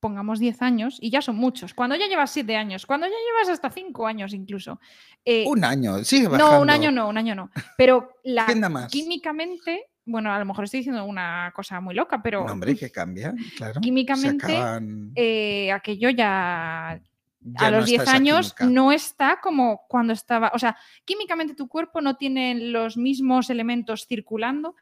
pongamos 0.00 0.38
10 0.38 0.62
años, 0.62 0.98
y 1.00 1.10
ya 1.10 1.20
son 1.22 1.36
muchos, 1.36 1.74
cuando 1.74 1.96
ya 1.96 2.06
llevas 2.06 2.30
7 2.30 2.56
años, 2.56 2.86
cuando 2.86 3.06
ya 3.06 3.12
llevas 3.12 3.48
hasta 3.48 3.70
5 3.70 4.06
años 4.06 4.32
incluso. 4.32 4.80
eh, 5.24 5.44
Un 5.46 5.64
año, 5.64 5.92
bajando. 5.92 6.36
no, 6.38 6.60
un 6.60 6.70
año 6.70 6.90
no, 6.90 7.08
un 7.08 7.18
año 7.18 7.34
no. 7.34 7.50
Pero 7.76 8.10
la, 8.24 8.46
químicamente, 8.90 9.86
bueno, 10.04 10.32
a 10.32 10.38
lo 10.38 10.44
mejor 10.44 10.64
estoy 10.64 10.80
diciendo 10.80 11.04
una 11.04 11.52
cosa 11.54 11.80
muy 11.80 11.94
loca, 11.94 12.22
pero 12.22 12.44
Un 12.44 12.50
hombre 12.50 12.76
que 12.76 12.90
cambia, 12.90 13.34
claro. 13.56 13.80
Químicamente, 13.80 14.56
acaban- 14.56 15.12
eh, 15.14 15.72
aquello 15.72 16.10
ya 16.10 17.00
ya 17.40 17.66
a 17.66 17.70
no 17.70 17.78
los 17.78 17.84
está 17.88 17.90
10 17.90 18.02
esa 18.02 18.16
años 18.16 18.54
no 18.60 18.92
está 18.92 19.38
como 19.40 19.82
cuando 19.88 20.12
estaba, 20.12 20.50
o 20.54 20.58
sea, 20.58 20.76
químicamente 21.04 21.54
tu 21.54 21.68
cuerpo 21.68 22.00
no 22.00 22.16
tiene 22.16 22.54
los 22.56 22.96
mismos 22.96 23.48
elementos 23.48 24.06
circulando 24.06 24.74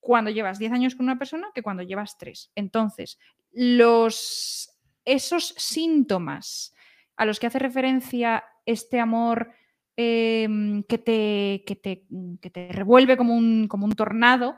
cuando 0.00 0.30
llevas 0.30 0.58
10 0.58 0.72
años 0.72 0.94
con 0.96 1.06
una 1.06 1.16
persona 1.18 1.48
que 1.54 1.62
cuando 1.62 1.84
llevas 1.84 2.18
3. 2.18 2.50
Entonces, 2.56 3.18
los, 3.52 4.70
esos 5.04 5.54
síntomas 5.56 6.74
a 7.16 7.24
los 7.24 7.38
que 7.38 7.46
hace 7.46 7.58
referencia 7.58 8.44
este 8.66 9.00
amor 9.00 9.50
em, 9.96 10.82
que, 10.84 10.98
te, 10.98 11.64
que, 11.66 11.76
te, 11.76 12.06
que 12.40 12.50
te 12.50 12.68
revuelve 12.72 13.16
como 13.16 13.34
un, 13.36 13.68
como 13.68 13.84
un 13.86 13.92
tornado, 13.92 14.56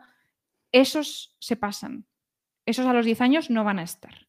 esos 0.72 1.36
se 1.40 1.56
pasan. 1.56 2.06
Esos 2.66 2.86
a 2.86 2.92
los 2.92 3.04
10 3.04 3.20
años 3.20 3.50
no 3.50 3.64
van 3.64 3.78
a 3.78 3.82
estar. 3.82 4.28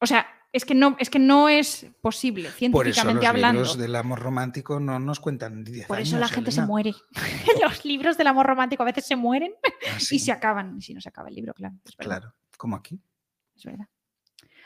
O 0.00 0.06
sea, 0.06 0.26
es 0.52 0.64
que 0.64 0.74
no 0.74 0.96
es, 0.98 1.10
que 1.10 1.18
no 1.18 1.48
es 1.48 1.86
posible, 2.00 2.44
Por 2.70 2.88
eso 2.88 3.02
científicamente 3.02 3.14
los 3.20 3.28
hablando. 3.28 3.60
libros 3.60 3.78
del 3.78 3.96
amor 3.96 4.18
romántico 4.20 4.80
no 4.80 4.98
nos 4.98 5.20
cuentan 5.20 5.62
10 5.64 5.86
Por 5.86 5.98
años. 5.98 6.08
eso 6.08 6.18
la 6.18 6.28
gente 6.28 6.50
se 6.50 6.62
muere. 6.62 6.92
Los 7.62 7.84
libros 7.84 8.16
del 8.16 8.26
amor 8.26 8.46
romántico 8.46 8.82
a 8.82 8.86
veces 8.86 9.06
se 9.06 9.14
mueren 9.16 9.52
Ah, 9.64 9.98
y 10.10 10.18
se 10.18 10.32
acaban. 10.32 10.76
Y 10.78 10.82
si 10.82 10.92
no 10.94 11.00
se 11.00 11.08
acaba 11.08 11.28
el 11.28 11.34
libro, 11.36 11.54
claro. 11.54 11.76
Claro, 11.98 12.34
como 12.56 12.76
aquí. 12.76 13.00
Es 13.60 13.64
verdad. 13.66 13.86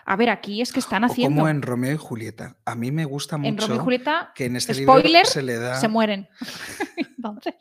A 0.07 0.17
ver, 0.17 0.29
aquí 0.29 0.61
es 0.61 0.73
que 0.73 0.81
están 0.81 1.03
haciendo. 1.03 1.35
como 1.35 1.49
en 1.49 1.63
Romeo 1.63 1.95
y 1.95 1.97
Julieta. 1.97 2.59
A 2.67 2.75
mí 2.75 2.93
me 2.93 3.07
gusta 3.07 3.39
mucho 3.39 3.49
En 3.49 3.59
Romeo 3.59 3.77
y 3.77 3.79
Julieta 3.85 4.33
que 4.35 4.45
en 4.45 4.57
este 4.57 4.75
spoiler, 4.75 5.11
libro 5.11 5.25
se 5.31 5.43
le 5.43 5.57
da... 5.57 5.81
se 5.81 5.89
mueren. 5.89 6.29
Entonces, 6.97 7.55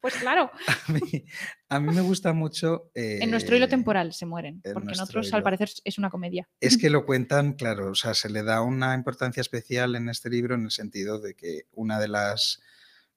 pues 0.00 0.14
claro, 0.14 0.50
A 0.88 0.92
mí, 0.92 1.26
a 1.68 1.80
mí 1.80 1.94
me 1.94 2.00
gusta 2.00 2.32
mucho... 2.32 2.90
en 2.94 3.30
nuestro 3.30 3.54
hilo 3.56 3.66
eh, 3.66 3.68
temporal 3.68 4.14
se 4.14 4.24
mueren. 4.24 4.62
en 4.64 4.72
Porque 4.72 4.94
en 4.94 5.00
otros, 5.00 5.32
al 5.34 5.42
parecer, 5.42 5.68
es 5.84 5.98
una 5.98 6.08
comedia. 6.08 6.48
Es 6.60 6.78
que 6.78 6.88
lo 6.90 7.04
cuentan, 7.04 7.52
claro, 7.52 7.90
o 7.90 7.94
sea, 7.94 8.14
se 8.14 8.30
le 8.30 8.42
da 8.42 8.62
una 8.62 8.94
importancia 8.94 9.42
especial 9.42 9.94
en 9.94 10.08
este 10.08 10.30
libro 10.30 10.54
en 10.54 10.64
el 10.64 10.70
sentido 10.70 11.20
de 11.20 11.34
que 11.34 11.66
una 11.72 12.00
de 12.00 12.08
las 12.08 12.62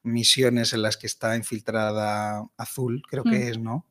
misiones 0.04 0.74
en 0.74 0.82
las 0.82 0.98
que 0.98 1.08
está 1.08 1.38
infiltrada 1.38 2.44
Azul, 2.58 3.02
creo 3.10 3.24
que 3.24 3.40
Mm. 3.40 3.48
es, 3.48 3.58
¿no? 3.58 3.88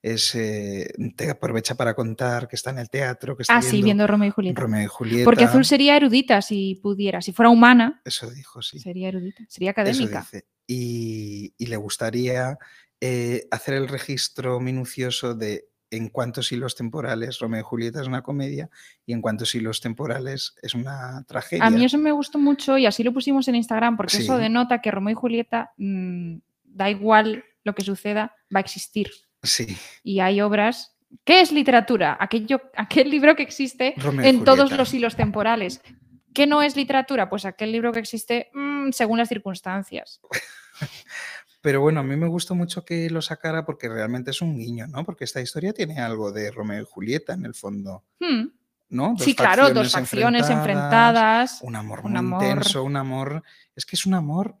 Es, 0.00 0.34
eh, 0.36 0.92
te 1.16 1.28
aprovecha 1.30 1.74
para 1.74 1.94
contar 1.94 2.46
que 2.46 2.54
está 2.56 2.70
en 2.70 2.78
el 2.78 2.88
teatro, 2.88 3.36
que 3.36 3.42
está 3.42 3.56
Ah, 3.56 3.62
sí, 3.62 3.82
viendo 3.82 4.06
Romeo 4.06 4.28
y 4.28 4.30
Julieta. 4.30 4.60
Romeo 4.60 4.82
y 4.84 4.86
Julieta. 4.86 5.24
Porque 5.24 5.44
Azul 5.44 5.64
sería 5.64 5.96
erudita 5.96 6.40
si 6.40 6.76
pudiera. 6.76 7.20
Si 7.20 7.32
fuera 7.32 7.50
humana, 7.50 8.00
Eso 8.04 8.30
dijo, 8.30 8.62
sí. 8.62 8.78
sería 8.78 9.08
erudita. 9.08 9.44
Sería 9.48 9.70
Eso 9.72 9.80
académica. 9.80 10.20
dice. 10.20 10.46
Y, 10.68 11.52
y 11.58 11.66
le 11.66 11.76
gustaría 11.76 12.58
eh, 13.00 13.48
hacer 13.50 13.74
el 13.74 13.88
registro 13.88 14.60
minucioso 14.60 15.34
de 15.34 15.68
en 15.90 16.10
cuántos 16.10 16.52
hilos 16.52 16.76
temporales 16.76 17.38
Romeo 17.38 17.60
y 17.60 17.64
Julieta 17.64 18.02
es 18.02 18.06
una 18.08 18.20
comedia 18.22 18.68
y 19.06 19.14
en 19.14 19.22
cuántos 19.22 19.54
hilos 19.54 19.80
temporales 19.80 20.54
es 20.60 20.74
una 20.74 21.24
tragedia. 21.26 21.64
A 21.64 21.70
mí 21.70 21.82
eso 21.84 21.96
me 21.96 22.12
gustó 22.12 22.38
mucho 22.38 22.76
y 22.76 22.84
así 22.84 23.02
lo 23.02 23.12
pusimos 23.12 23.48
en 23.48 23.54
Instagram 23.54 23.96
porque 23.96 24.18
eso 24.18 24.36
denota 24.36 24.82
que 24.82 24.90
Romeo 24.90 25.12
y 25.12 25.14
Julieta, 25.14 25.72
mm, 25.78 26.36
da 26.64 26.90
igual 26.90 27.42
lo 27.64 27.74
que 27.74 27.82
suceda, 27.82 28.34
va 28.54 28.58
a 28.58 28.60
existir. 28.60 29.08
Sí, 29.48 29.76
Y 30.02 30.20
hay 30.20 30.40
obras. 30.40 30.94
¿Qué 31.24 31.40
es 31.40 31.52
literatura? 31.52 32.16
Aquello, 32.20 32.60
aquel 32.76 33.10
libro 33.10 33.34
que 33.34 33.42
existe 33.42 33.94
Romeo 33.96 34.26
en 34.26 34.44
todos 34.44 34.70
los 34.72 34.92
hilos 34.92 35.16
temporales. 35.16 35.80
¿Qué 36.34 36.46
no 36.46 36.60
es 36.62 36.76
literatura? 36.76 37.30
Pues 37.30 37.44
aquel 37.46 37.72
libro 37.72 37.92
que 37.92 37.98
existe 38.00 38.50
mm, 38.52 38.90
según 38.92 39.18
las 39.18 39.28
circunstancias. 39.28 40.20
Pero 41.60 41.80
bueno, 41.80 42.00
a 42.00 42.02
mí 42.04 42.16
me 42.16 42.28
gustó 42.28 42.54
mucho 42.54 42.84
que 42.84 43.10
lo 43.10 43.20
sacara 43.20 43.64
porque 43.64 43.88
realmente 43.88 44.30
es 44.30 44.40
un 44.42 44.56
guiño, 44.56 44.86
¿no? 44.86 45.04
Porque 45.04 45.24
esta 45.24 45.40
historia 45.40 45.72
tiene 45.72 45.98
algo 45.98 46.30
de 46.30 46.50
Romeo 46.52 46.82
y 46.82 46.86
Julieta 46.88 47.32
en 47.32 47.44
el 47.46 47.54
fondo, 47.54 48.04
Hmm, 48.20 48.46
¿no? 48.90 49.14
Dos 49.16 49.24
Sí, 49.24 49.34
claro, 49.34 49.70
dos 49.70 49.90
facciones 49.90 50.48
enfrentadas. 50.50 51.58
un 51.62 51.74
amor 51.74 52.00
un 52.04 52.12
muy 52.12 52.18
amor- 52.18 52.42
intenso, 52.44 52.84
un 52.84 52.96
amor. 52.96 53.42
Es 53.74 53.84
que 53.84 53.96
es 53.96 54.06
un 54.06 54.14
amor. 54.14 54.56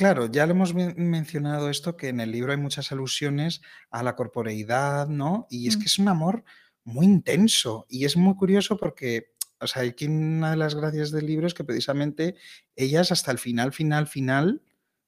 Claro, 0.00 0.30
ya 0.32 0.46
lo 0.46 0.52
hemos 0.52 0.72
men- 0.72 0.94
mencionado 0.96 1.68
esto, 1.68 1.94
que 1.94 2.08
en 2.08 2.20
el 2.20 2.32
libro 2.32 2.52
hay 2.52 2.56
muchas 2.58 2.90
alusiones 2.90 3.60
a 3.90 4.02
la 4.02 4.16
corporeidad, 4.16 5.08
¿no? 5.08 5.46
Y 5.50 5.68
es 5.68 5.76
Mm. 5.76 5.80
que 5.80 5.84
es 5.86 5.98
un 5.98 6.08
amor 6.08 6.42
muy 6.84 7.04
intenso. 7.04 7.84
Y 7.90 8.06
es 8.06 8.16
muy 8.16 8.34
curioso 8.34 8.78
porque, 8.78 9.34
o 9.60 9.66
sea, 9.66 9.82
aquí 9.82 10.06
una 10.06 10.52
de 10.52 10.56
las 10.56 10.74
gracias 10.74 11.10
del 11.10 11.26
libro 11.26 11.46
es 11.46 11.52
que 11.52 11.64
precisamente 11.64 12.34
ellas 12.76 13.12
hasta 13.12 13.30
el 13.30 13.36
final, 13.38 13.74
final, 13.74 14.06
final, 14.06 14.62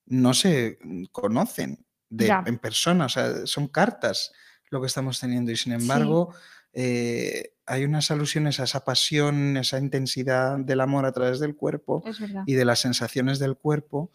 no 0.04 0.34
se 0.34 0.78
mm, 0.82 1.04
conocen 1.10 1.86
de, 2.10 2.26
Ya. 2.26 2.44
en 2.46 2.58
persona. 2.58 3.06
O 3.06 3.08
sea, 3.08 3.46
son 3.46 3.68
cartas 3.68 4.32
lo 4.68 4.82
que 4.82 4.88
estamos 4.88 5.18
teniendo. 5.20 5.52
Y 5.52 5.56
sin 5.56 5.72
Sí. 5.72 5.80
embargo, 5.82 6.34
eh, 6.74 7.54
hay 7.64 7.84
unas 7.84 8.10
alusiones 8.10 8.60
a 8.60 8.64
esa 8.64 8.84
pasión, 8.84 9.56
esa 9.56 9.78
intensidad 9.78 10.58
del 10.58 10.82
amor 10.82 11.06
a 11.06 11.12
través 11.12 11.40
del 11.40 11.56
cuerpo 11.56 12.02
Es 12.04 12.20
verdad. 12.20 12.42
y 12.46 12.52
de 12.54 12.64
las 12.66 12.80
sensaciones 12.80 13.38
del 13.38 13.56
cuerpo, 13.56 14.10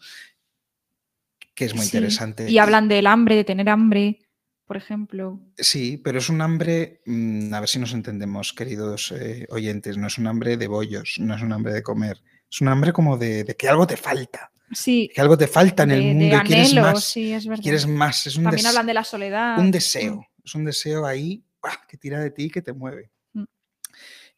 que 1.58 1.64
es 1.64 1.74
muy 1.74 1.84
Sí, 1.84 1.96
interesante. 1.96 2.48
Y 2.48 2.58
hablan 2.58 2.86
del 2.86 3.08
hambre, 3.08 3.34
de 3.34 3.42
tener 3.42 3.68
hambre, 3.68 4.20
por 4.64 4.76
ejemplo. 4.76 5.40
Sí, 5.56 5.96
pero 6.04 6.18
es 6.20 6.28
un 6.28 6.40
hambre, 6.40 7.02
mm, 7.04 7.52
a 7.52 7.58
ver 7.58 7.68
si 7.68 7.80
nos 7.80 7.92
entendemos, 7.94 8.52
queridos 8.52 9.12
eh, 9.12 9.44
oyentes, 9.50 9.96
no 9.98 10.06
es 10.06 10.18
un 10.18 10.28
hambre 10.28 10.56
de 10.56 10.68
bollos, 10.68 11.16
no 11.18 11.34
es 11.34 11.42
un 11.42 11.52
hambre 11.52 11.72
de 11.72 11.82
comer, 11.82 12.22
es 12.48 12.60
un 12.60 12.68
hambre 12.68 12.92
como 12.92 13.18
de, 13.18 13.42
de 13.42 13.56
que 13.56 13.68
algo 13.68 13.86
te 13.88 13.96
falta, 13.96 14.52
Sí, 14.70 15.10
que 15.12 15.20
algo 15.20 15.36
te 15.36 15.48
falta 15.48 15.82
en 15.84 15.88
de, 15.88 15.94
el 15.96 16.02
de 16.02 16.14
mundo 16.14 16.36
y 16.36 16.40
quieres 16.46 16.74
más, 16.74 17.02
sí, 17.04 17.32
es 17.32 17.46
verdad. 17.46 17.62
quieres 17.62 17.86
más, 17.88 18.26
es 18.28 18.36
un, 18.36 18.44
También 18.44 18.66
hablan 18.66 18.86
de 18.86 18.94
la 18.94 19.02
soledad. 19.02 19.58
un 19.58 19.68
Mm. 19.68 19.70
deseo, 19.72 20.26
es 20.44 20.54
un 20.54 20.64
deseo 20.64 21.06
ahí 21.06 21.42
¡buah! 21.60 21.86
que 21.88 21.96
tira 21.96 22.20
de 22.20 22.30
ti 22.30 22.44
y 22.44 22.50
que 22.50 22.60
te 22.62 22.72
mueve. 22.74 23.10
Mm. 23.32 23.44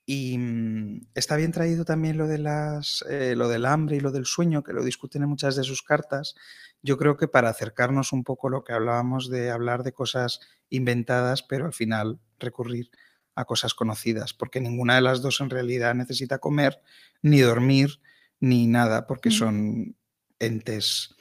Y 0.07 0.39
mm, 0.39 1.01
está 1.15 1.35
bien 1.37 1.51
traído 1.53 1.85
también 1.85 2.17
lo, 2.17 2.27
de 2.29 2.39
las, 2.39 3.05
eh, 3.11 3.35
lo 3.37 3.49
del 3.49 3.67
hambre 3.67 3.97
y 3.97 4.01
lo 4.01 4.11
del 4.13 4.25
sueño, 4.25 4.63
que 4.63 4.73
lo 4.73 4.85
discuten 4.85 5.23
en 5.25 5.29
muchas 5.29 5.57
de 5.57 5.65
sus 5.65 5.83
cartas, 5.83 6.35
yo 6.83 6.97
creo 6.99 7.17
que 7.17 7.29
para 7.29 7.51
acercarnos 7.51 8.13
un 8.13 8.25
poco 8.25 8.49
a 8.49 8.51
lo 8.51 8.65
que 8.65 8.73
hablábamos 8.73 9.29
de 9.31 9.51
hablar 9.51 9.83
de 9.83 9.93
cosas 9.93 10.41
inventadas, 10.69 11.43
pero 11.43 11.67
al 11.67 11.73
final 11.73 12.21
recurrir 12.39 12.91
a 13.35 13.45
cosas 13.45 13.75
conocidas, 13.75 14.33
porque 14.35 14.61
ninguna 14.61 14.97
de 14.97 15.03
las 15.03 15.23
dos 15.23 15.41
en 15.41 15.51
realidad 15.51 15.95
necesita 15.95 16.39
comer, 16.39 16.81
ni 17.23 17.41
dormir, 17.41 18.01
ni 18.41 18.67
nada, 18.67 19.07
porque 19.07 19.31
son 19.31 19.97
entes 20.39 21.15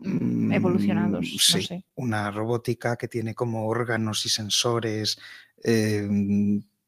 Mm, 0.00 0.52
evolucionados, 0.52 1.26
mm, 1.26 1.32
no 1.32 1.38
sí, 1.38 1.62
sé. 1.62 1.84
una 1.96 2.30
robótica 2.30 2.96
que 2.96 3.08
tiene 3.08 3.34
como 3.34 3.66
órganos 3.66 4.24
y 4.26 4.28
sensores 4.28 5.18
eh, 5.64 6.08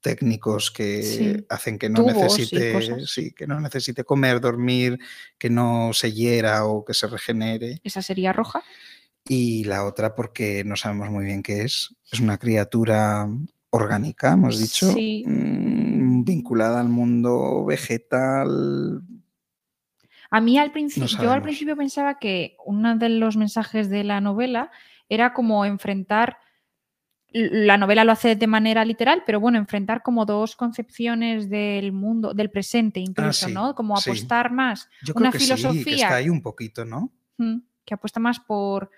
técnicos 0.01 0.71
que 0.71 1.03
Sí, 1.03 1.47
hacen 1.49 1.79
que 1.79 1.89
no 1.89 2.01
tubos 2.01 2.15
necesite, 2.15 3.07
sí, 3.07 3.33
que 3.33 3.47
no 3.47 3.61
necesite 3.61 4.05
comer, 4.05 4.41
dormir, 4.41 4.99
que 5.39 5.51
no 5.51 5.91
se 5.93 6.13
hiera 6.13 6.65
o 6.67 6.85
que 6.85 6.95
se 6.95 7.07
regenere. 7.07 7.81
¿Esa 7.85 8.03
sería 8.03 8.33
roja? 8.33 8.63
Y 9.29 9.65
la 9.65 9.85
otra 9.85 10.15
porque 10.15 10.65
no 10.65 10.77
sabemos 10.77 11.11
muy 11.11 11.25
bien 11.25 11.43
qué 11.43 11.63
es. 11.63 11.95
Es 12.11 12.21
una 12.21 12.39
criatura 12.39 13.29
orgánica, 13.71 14.33
hemos 14.33 14.59
dicho, 14.59 14.91
Sí. 14.93 15.25
mm, 15.27 16.25
vinculada 16.25 16.81
al 16.81 16.89
mundo 16.89 17.65
vegetal. 17.65 19.03
A 20.31 20.41
mí 20.41 20.59
al 20.59 20.73
principio, 20.73 21.09
yo 21.23 21.33
al 21.33 21.43
principio 21.43 21.77
pensaba 21.77 22.19
que 22.19 22.57
uno 22.65 22.97
de 22.97 23.09
los 23.09 23.37
mensajes 23.37 23.89
de 23.91 24.05
la 24.05 24.21
novela 24.21 24.71
era 25.09 25.33
como 25.33 25.65
enfrentar, 25.65 26.39
la 27.33 27.77
novela 27.77 28.05
lo 28.05 28.13
hace 28.13 28.35
de 28.37 28.47
manera 28.47 28.85
literal, 28.85 29.23
pero 29.25 29.39
bueno, 29.41 29.59
enfrentar 29.59 30.03
como 30.03 30.25
dos 30.27 30.57
concepciones 30.57 31.49
del 31.49 31.93
mundo, 31.93 32.35
del 32.35 32.51
presente 32.51 33.01
incluso, 33.01 33.47
Ah, 33.47 33.49
sí, 33.49 33.55
¿no? 33.55 33.75
Como 33.75 33.97
sí. 33.97 34.11
apostar 34.11 34.53
más, 34.53 34.89
Yo 35.03 35.15
creo 35.15 35.23
una 35.29 35.33
que 35.33 35.39
sí, 35.39 35.49
que 35.49 35.57
filosofía 35.57 35.95
está 36.07 36.17
ahí 36.17 36.29
un 36.29 36.43
poquito, 36.43 36.85
¿no? 36.85 37.13
mm, 37.39 37.57
que 37.85 37.95
apuesta 37.95 38.21
más 38.21 38.39
por, 38.41 38.91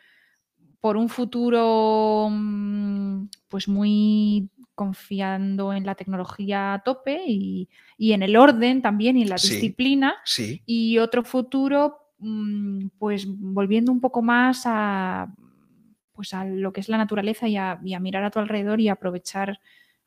por 0.81 0.97
un 0.97 1.09
futuro 1.09 2.29
mm, 2.31 3.27
pues 3.49 3.69
muy 3.69 4.49
confiando 4.75 5.73
en 5.73 5.85
la 5.85 5.95
tecnología 5.95 6.75
a 6.75 6.83
tope 6.83 7.23
y, 7.27 7.69
y 7.99 8.13
en 8.13 8.23
el 8.23 8.37
orden 8.37 8.81
también 8.83 9.17
y 9.17 9.23
en 9.23 9.29
la 9.29 9.37
disciplina 9.37 10.15
Sí, 10.25 10.63
y 10.67 10.99
otro 10.99 11.23
futuro, 11.23 12.09
mm, 12.19 12.87
pues 12.99 13.27
volviendo 13.29 13.93
un 13.93 14.01
poco 14.01 14.23
más 14.23 14.63
a, 14.65 15.33
pues 16.13 16.35
a 16.35 16.45
lo 16.45 16.73
que 16.73 16.81
es 16.81 16.89
la 16.89 16.99
naturaleza 16.99 17.49
y 17.49 17.57
a, 17.57 17.81
y 17.85 17.95
a 17.95 18.01
mirar 18.01 18.25
a 18.25 18.31
tu 18.31 18.39
alrededor 18.39 18.81
y 18.81 18.89
aprovechar 18.89 19.61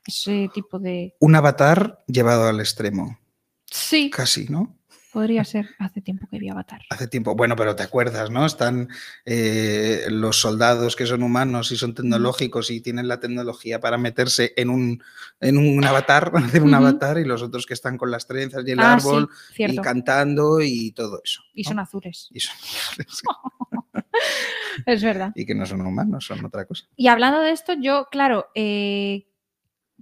ese 0.06 0.49
tipo 0.53 0.80
de... 0.80 1.16
un 1.20 1.36
avatar 1.36 2.03
llevado 2.08 2.47
al 2.47 2.60
extremo, 2.60 3.18
Sí, 3.66 4.10
casi, 4.10 4.47
¿no? 4.47 4.78
Podría 5.16 5.45
ser. 5.45 5.70
Hace 5.80 6.01
tiempo 6.01 6.28
que 6.30 6.38
vi 6.39 6.49
Avatar. 6.49 6.82
Hace 6.89 7.07
tiempo, 7.07 7.36
bueno, 7.36 7.55
pero 7.55 7.74
te 7.74 7.84
acuerdas, 7.84 8.30
¿no? 8.30 8.45
Están 8.45 8.89
eh, 9.26 10.03
los 10.09 10.41
soldados 10.41 10.97
que 10.97 11.05
son 11.05 11.24
humanos 11.24 11.72
y 11.72 11.78
son 11.78 11.93
tecnológicos 11.95 12.70
y 12.70 12.82
tienen 12.82 13.07
la 13.07 13.22
tecnología 13.22 13.80
para 13.80 13.97
meterse 13.97 14.53
en 14.57 14.70
un, 14.70 15.01
en 15.39 15.57
un 15.57 15.86
avatar, 15.86 16.32
hacer 16.36 16.63
un 16.63 16.74
avatar, 16.74 17.18
y 17.18 17.24
los 17.24 17.41
otros 17.41 17.66
que 17.66 17.74
están 17.74 17.97
con 17.97 18.11
las 18.11 18.28
trenzas 18.28 18.63
y 18.68 18.72
el 18.72 18.82
Ah, 18.82 18.93
árbol 18.95 19.30
sí, 19.55 19.63
y 19.63 19.78
cantando 19.78 20.59
y 20.61 20.91
todo 20.91 21.22
eso. 21.24 21.41
Y 21.53 21.63
son 21.63 21.80
azules. 21.80 22.28
Y 22.34 22.41
son- 22.41 22.55
Es 24.86 25.01
verdad. 25.01 25.32
y 25.36 25.45
que 25.45 25.55
no 25.55 25.66
son 25.66 25.82
humanos, 25.82 26.26
son 26.26 26.43
otra 26.45 26.66
cosa. 26.66 26.86
Y 26.97 27.07
hablando 27.07 27.39
de 27.39 27.51
esto, 27.51 27.74
yo, 27.80 28.07
claro, 28.11 28.47
eh, 28.53 29.28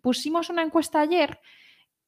pusimos 0.02 0.50
una 0.50 0.64
encuesta 0.64 1.00
ayer 1.02 1.40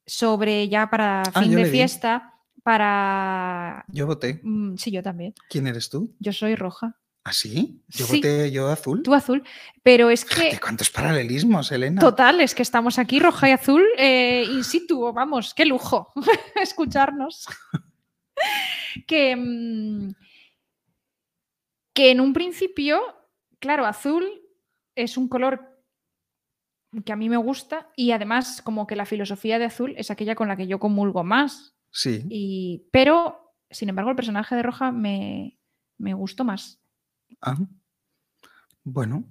sobre 0.08 0.68
ya 0.70 0.90
para 0.90 1.22
Ah, 1.34 1.42
fin 1.42 1.56
de 1.56 1.66
fiesta, 1.66 2.35
para... 2.66 3.86
Yo 3.90 4.08
voté. 4.08 4.40
mm, 4.42 4.76
sí, 4.78 4.90
yo 4.90 5.04
también. 5.04 5.36
¿Quién 5.50 5.68
eres 5.68 5.88
tú? 5.92 6.16
Yo 6.20 6.34
soy 6.34 6.56
roja. 6.56 6.98
¿Ah, 7.24 7.32
sí? 7.32 7.84
Yo 7.90 8.06
Sí. 8.08 8.18
voté 8.18 8.52
yo 8.52 8.70
azul. 8.70 9.04
Tú 9.04 9.14
azul. 9.14 9.44
Pero 9.84 10.10
es 10.10 10.26
Fíjate 10.26 10.50
que... 10.52 10.60
cuántos 10.60 10.90
paralelismos, 10.90 11.72
Elena. 11.72 12.02
Total, 12.02 12.42
es 12.42 12.56
que 12.56 12.64
estamos 12.64 12.98
aquí 12.98 13.20
roja 13.20 13.50
y 13.50 13.52
azul 13.52 13.84
eh, 14.00 14.46
in 14.50 14.64
situ, 14.64 15.14
vamos, 15.14 15.54
qué 15.54 15.66
lujo 15.66 16.12
escucharnos. 16.62 17.46
que, 19.08 19.36
mm, 19.36 20.10
que 21.94 22.10
en 22.12 22.20
un 22.22 22.34
principio, 22.34 23.00
claro, 23.60 23.86
azul 23.86 24.26
es 24.96 25.18
un 25.18 25.28
color 25.28 25.72
que 27.06 27.12
a 27.14 27.16
mí 27.16 27.30
me 27.30 27.38
gusta 27.38 27.92
y 27.96 28.10
además 28.12 28.62
como 28.64 28.88
que 28.88 28.96
la 28.96 29.06
filosofía 29.06 29.60
de 29.60 29.66
azul 29.66 29.94
es 29.98 30.10
aquella 30.10 30.34
con 30.34 30.48
la 30.48 30.58
que 30.58 30.66
yo 30.68 30.80
comulgo 30.80 31.24
más. 31.24 31.75
Sí. 31.98 32.26
Y, 32.30 32.84
pero, 32.92 33.54
sin 33.70 33.88
embargo, 33.88 34.10
el 34.12 34.18
personaje 34.18 34.54
de 34.54 34.64
roja 34.64 34.92
me, 34.92 35.58
me 35.98 36.14
gustó 36.14 36.44
más. 36.44 36.82
Ah. 37.42 37.56
Bueno, 38.84 39.24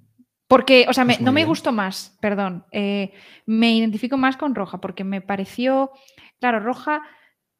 Porque, 0.47 0.85
o 0.89 0.93
sea, 0.93 1.03
me- 1.05 1.13
Pues 1.13 1.19
muy 1.21 1.25
no 1.25 1.31
me 1.31 1.39
bien. 1.41 1.47
gustó 1.47 1.71
más, 1.71 2.17
perdón. 2.21 2.65
eh, 2.71 3.13
me 3.47 3.75
identifico 3.75 4.15
más 4.17 4.37
con 4.37 4.53
Roja, 4.53 4.79
porque 4.79 5.03
me 5.03 5.19
pareció, 5.21 5.91
claro, 6.39 6.59
Roja, 6.59 7.01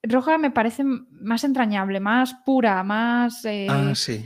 Roja 0.03 0.37
me 0.37 0.51
parece 0.51 0.83
más 0.83 1.43
entrañable, 1.43 1.99
más 1.99 2.35
pura, 2.45 2.83
más... 2.83 3.43
eh, 3.45 3.65
ah, 3.69 3.93
sí. 3.95 4.23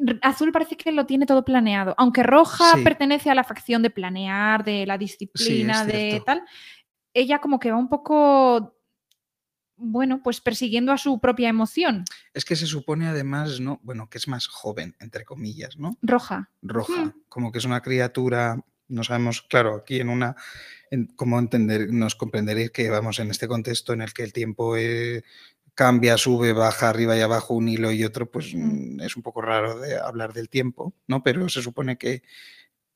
r- 0.00 0.18
Azul 0.22 0.50
parece 0.50 0.76
que 0.76 0.90
lo 0.90 1.06
tiene 1.06 1.26
todo 1.26 1.44
planeado. 1.44 1.94
Aunque 1.96 2.22
Roja 2.24 2.76
Sí. 2.76 2.82
pertenece 2.82 3.30
a 3.30 3.34
la 3.36 3.44
facción 3.44 3.82
de 3.82 3.90
planear, 3.90 4.64
de 4.64 4.84
la 4.86 4.98
disciplina, 4.98 5.84
de 5.84 6.22
tal, 6.26 6.42
ella 7.14 7.38
como 7.40 7.60
que 7.60 7.70
va 7.70 7.76
un 7.78 7.88
poco, 7.88 8.74
bueno, 9.80 10.22
pues 10.22 10.40
persiguiendo 10.40 10.92
a 10.92 10.98
su 10.98 11.18
propia 11.20 11.48
emoción. 11.48 12.04
Es 12.34 12.44
que 12.44 12.56
se 12.56 12.66
supone 12.66 13.06
además, 13.08 13.60
¿no? 13.60 13.80
Bueno, 13.82 14.08
que 14.08 14.18
es 14.18 14.28
más 14.28 14.46
joven, 14.46 14.94
entre 15.00 15.24
comillas, 15.24 15.76
¿no? 15.78 15.96
Roja. 16.02 16.50
Roja, 16.62 17.06
Hmm. 17.06 17.12
como 17.28 17.50
que 17.52 17.58
es 17.58 17.64
una 17.64 17.80
criatura, 17.80 18.64
no 18.88 19.04
sabemos, 19.04 19.42
claro, 19.42 19.74
aquí 19.76 20.00
en 20.00 20.08
una, 20.08 20.36
en 20.90 21.06
cómo 21.06 21.38
entender, 21.38 21.92
nos 21.92 22.14
comprenderéis 22.14 22.70
que 22.72 22.90
vamos 22.90 23.18
en 23.20 23.30
este 23.30 23.48
contexto 23.48 23.92
en 23.92 24.02
el 24.02 24.12
que 24.12 24.22
el 24.24 24.32
tiempo 24.32 24.76
eh, 24.76 25.22
cambia, 25.74 26.18
sube, 26.18 26.52
baja, 26.52 26.88
arriba 26.90 27.16
y 27.16 27.20
abajo 27.20 27.54
un 27.54 27.68
hilo 27.68 27.90
y 27.92 28.04
otro, 28.04 28.30
pues 28.30 28.52
Mm. 28.54 28.96
mm, 28.96 29.00
es 29.00 29.16
un 29.16 29.22
poco 29.22 29.40
raro 29.40 29.78
de 29.78 29.98
hablar 29.98 30.32
del 30.34 30.48
tiempo, 30.48 30.92
¿no? 31.06 31.22
Pero 31.22 31.48
se 31.48 31.62
supone 31.62 31.96
que 31.96 32.22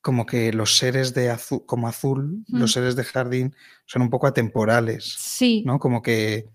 como 0.00 0.26
que 0.26 0.52
los 0.52 0.76
seres 0.76 1.14
de 1.14 1.30
azul, 1.30 1.64
como 1.64 1.88
azul, 1.88 2.44
Mm. 2.48 2.58
los 2.58 2.72
seres 2.72 2.94
de 2.94 3.04
jardín 3.04 3.54
son 3.86 4.02
un 4.02 4.10
poco 4.10 4.26
atemporales, 4.26 5.14
Sí. 5.18 5.62
¿no? 5.64 5.78
Como 5.78 6.02
que 6.02 6.50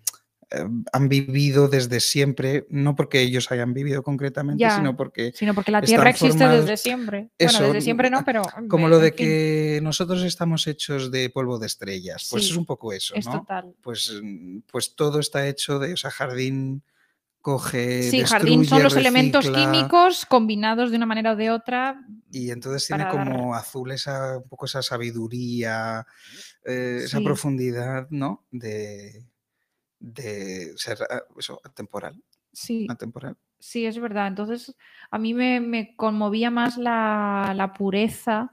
han 0.91 1.09
vivido 1.09 1.67
desde 1.67 1.99
siempre, 1.99 2.65
no 2.69 2.95
porque 2.95 3.21
ellos 3.21 3.51
hayan 3.51 3.73
vivido 3.73 4.01
concretamente, 4.01 4.61
Ya. 4.61 4.75
sino 4.75 4.95
porque 4.97 5.31
Sino 5.35 5.53
porque 5.53 5.71
la 5.71 5.81
Tierra 5.81 6.09
existe 6.09 6.39
formados- 6.39 6.61
desde 6.61 6.77
siempre. 6.77 7.29
Eso, 7.37 7.59
bueno, 7.59 7.73
desde 7.73 7.81
siempre 7.85 8.09
no, 8.09 8.23
pero... 8.25 8.41
como 8.69 8.87
lo 8.87 8.97
de 8.99 9.11
fin, 9.11 9.17
que 9.17 9.79
nosotros 9.83 10.23
estamos 10.23 10.65
hechos 10.67 11.11
de 11.11 11.29
polvo 11.29 11.59
de 11.59 11.67
estrellas, 11.67 12.27
pues 12.31 12.45
Sí, 12.45 12.51
es 12.51 12.57
un 12.57 12.65
poco 12.65 12.93
eso, 12.93 13.13
Es 13.15 13.25
¿no? 13.27 13.33
total. 13.41 13.75
Pues, 13.81 14.19
mm, 14.23 14.59
pues 14.71 14.95
todo 14.95 15.19
está 15.19 15.47
hecho 15.47 15.77
de, 15.77 15.93
o 15.93 15.97
sea, 15.97 16.09
jardín 16.09 16.81
coge, 17.41 18.03
Sí, 18.03 18.21
jardín 18.25 18.65
son 18.65 18.83
los 18.83 18.95
elementos 18.97 19.49
químicos 19.49 20.25
combinados 20.25 20.91
de 20.91 20.97
una 20.97 21.05
manera 21.05 21.31
o 21.33 21.35
de 21.35 21.51
otra. 21.51 22.01
y 22.31 22.51
entonces 22.51 22.85
tiene 22.87 23.03
dar- 23.03 23.11
como 23.13 23.55
azul 23.55 23.91
esa, 23.91 24.37
un 24.39 24.47
poco 24.49 24.65
esa 24.65 24.81
sabiduría, 24.81 26.05
eh, 26.65 27.01
esa 27.05 27.21
profundidad, 27.21 28.07
¿no? 28.09 28.45
De, 28.51 29.23
de 29.99 30.73
ser 30.77 30.97
ah, 31.09 31.21
eso, 31.37 31.59
atemporal, 31.63 32.21
Sí, 32.51 32.87
atemporal. 32.89 33.37
sí, 33.59 33.85
es 33.85 33.99
verdad. 33.99 34.27
Entonces, 34.27 34.75
a 35.11 35.17
mí 35.17 35.33
me, 35.33 35.59
me 35.59 35.95
conmovía 35.95 36.49
más 36.49 36.77
la, 36.77 37.53
la 37.55 37.73
pureza 37.73 38.51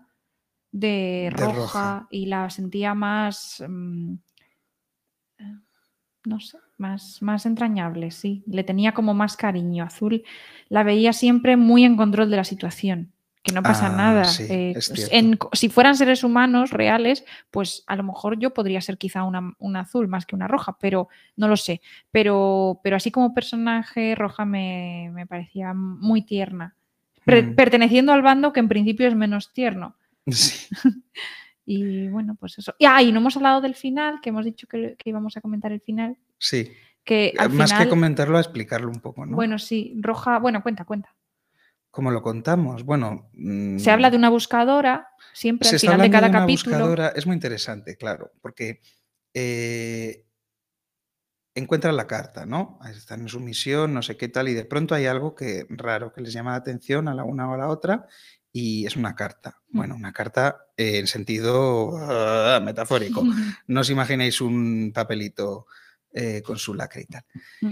de, 0.73 1.31
De 1.31 1.31
roja, 1.31 1.55
Roja. 1.55 2.09
y 2.11 2.27
la 2.27 2.51
sentía 2.51 2.95
más, 2.95 3.63
mm, 3.67 4.15
eh, 5.39 5.55
no 6.25 6.41
sé, 6.41 6.59
más, 6.77 7.23
más 7.23 7.47
entrañable, 7.47 8.11
sí. 8.11 8.43
Le 8.47 8.65
tenía 8.65 8.93
como 8.93 9.15
más 9.15 9.37
cariño. 9.37 9.85
Azul 9.85 10.25
la 10.69 10.83
veía 10.83 11.13
siempre 11.13 11.57
muy 11.57 11.85
en 11.85 11.97
control 11.97 12.31
de 12.31 12.37
la 12.37 12.45
situación. 12.45 13.13
Que 13.47 13.53
no 13.53 13.63
pasa 13.63 13.87
Ah, 13.87 13.97
nada. 13.97 14.25
sí, 14.25 14.43
eh, 14.51 14.73
es 14.77 14.91
s- 14.91 14.95
cierto. 14.97 15.15
en 15.15 15.37
co- 15.37 15.51
si 15.53 15.69
fueran 15.69 15.97
seres 15.97 16.25
humanos 16.25 16.71
reales, 16.71 17.25
pues 17.51 17.85
a 17.87 17.95
lo 17.95 18.03
mejor 18.03 18.39
yo 18.41 18.53
podría 18.53 18.81
ser 18.81 18.99
quizá 18.99 19.23
una, 19.23 19.55
una 19.59 19.81
azul 19.81 20.09
más 20.09 20.27
que 20.27 20.35
una 20.35 20.49
roja, 20.49 20.77
pero 20.81 21.09
no 21.37 21.47
lo 21.47 21.57
sé. 21.57 21.81
Pero, 22.11 22.81
pero 22.83 22.97
así 22.97 23.11
como 23.13 23.33
personaje, 23.35 24.15
roja 24.17 24.45
me, 24.45 25.11
me 25.15 25.27
parecía 25.27 25.75
muy 25.75 26.23
tierna. 26.23 26.75
Mm. 27.25 27.55
Perteneciendo 27.55 28.13
al 28.13 28.23
bando 28.23 28.53
que 28.53 28.61
en 28.61 28.69
principio 28.69 29.07
es 29.07 29.15
menos 29.15 29.53
tierno. 29.53 29.97
Sí. 30.33 30.67
Y 31.69 32.07
bueno, 32.09 32.37
pues 32.39 32.57
eso. 32.59 32.75
Y, 32.79 32.85
ah, 32.87 33.03
y 33.03 33.11
no 33.11 33.19
hemos 33.19 33.37
hablado 33.37 33.61
del 33.61 33.75
final, 33.75 34.21
que 34.21 34.29
hemos 34.29 34.45
dicho 34.45 34.69
que, 34.69 34.95
que 34.97 35.11
íbamos 35.11 35.37
a 35.37 35.41
comentar 35.41 35.73
el 35.73 35.81
final. 35.81 36.17
sí. 36.39 36.71
Que 37.05 37.33
al 37.39 37.51
Más 37.51 37.71
final, 37.71 37.85
que 37.85 37.89
comentarlo, 37.91 38.37
a 38.37 38.41
explicarlo 38.41 38.89
un 38.89 38.99
poco, 39.01 39.25
¿no? 39.27 39.37
bueno, 39.37 39.61
sí, 39.61 39.95
roja, 40.01 40.41
bueno, 40.41 40.61
cuenta, 40.61 40.85
cuenta. 40.85 41.15
¿Cómo 41.97 42.11
lo 42.11 42.21
contamos? 42.21 42.85
Bueno. 42.85 43.31
Se 43.79 43.91
habla 43.91 44.09
mm, 44.09 44.11
de 44.11 44.17
una 44.19 44.29
buscadora, 44.29 45.09
siempre 45.33 45.67
al 45.67 45.79
final 45.79 46.03
de 46.03 46.11
cada 46.11 46.29
una 46.29 46.41
capítulo. 46.41 46.77
buscadora. 46.77 47.09
Es 47.17 47.25
muy 47.25 47.33
interesante, 47.33 47.97
claro, 47.97 48.33
porque 48.43 48.83
eh, 49.33 50.27
encuentran 51.55 51.97
la 51.97 52.07
carta, 52.07 52.45
¿no? 52.45 52.79
Están 52.95 53.23
en 53.23 53.29
su 53.29 53.41
misión, 53.41 53.95
no 53.95 54.03
sé 54.03 54.19
qué 54.19 54.29
tal, 54.29 54.51
y 54.51 54.53
de 54.53 54.67
pronto 54.67 54.95
hay 54.95 55.07
algo 55.07 55.35
que 55.35 55.67
raro 55.71 56.13
que 56.13 56.21
les 56.21 56.35
llama 56.35 56.51
la 56.51 56.59
atención 56.59 57.09
a 57.09 57.15
la 57.15 57.25
una 57.25 57.49
o 57.49 57.55
a 57.55 57.57
la 57.57 57.69
otra, 57.69 58.07
y 58.53 58.85
es 58.85 58.95
una 58.97 59.17
carta. 59.17 59.63
Mm. 59.71 59.79
Bueno, 59.79 59.97
una 59.97 60.13
carta 60.13 60.67
en 60.77 61.07
sentido 61.07 61.97
ah, 61.97 62.61
metafórico. 62.63 63.25
No 63.69 63.81
os 63.81 63.89
imaginéis 63.89 64.43
un 64.43 64.93
papelito 64.95 65.67
eh, 66.13 66.43
con 66.45 66.59
su 66.59 66.75
lacre 66.75 67.01
y 67.01 67.07
tal. 67.07 67.25
Mm. 67.63 67.71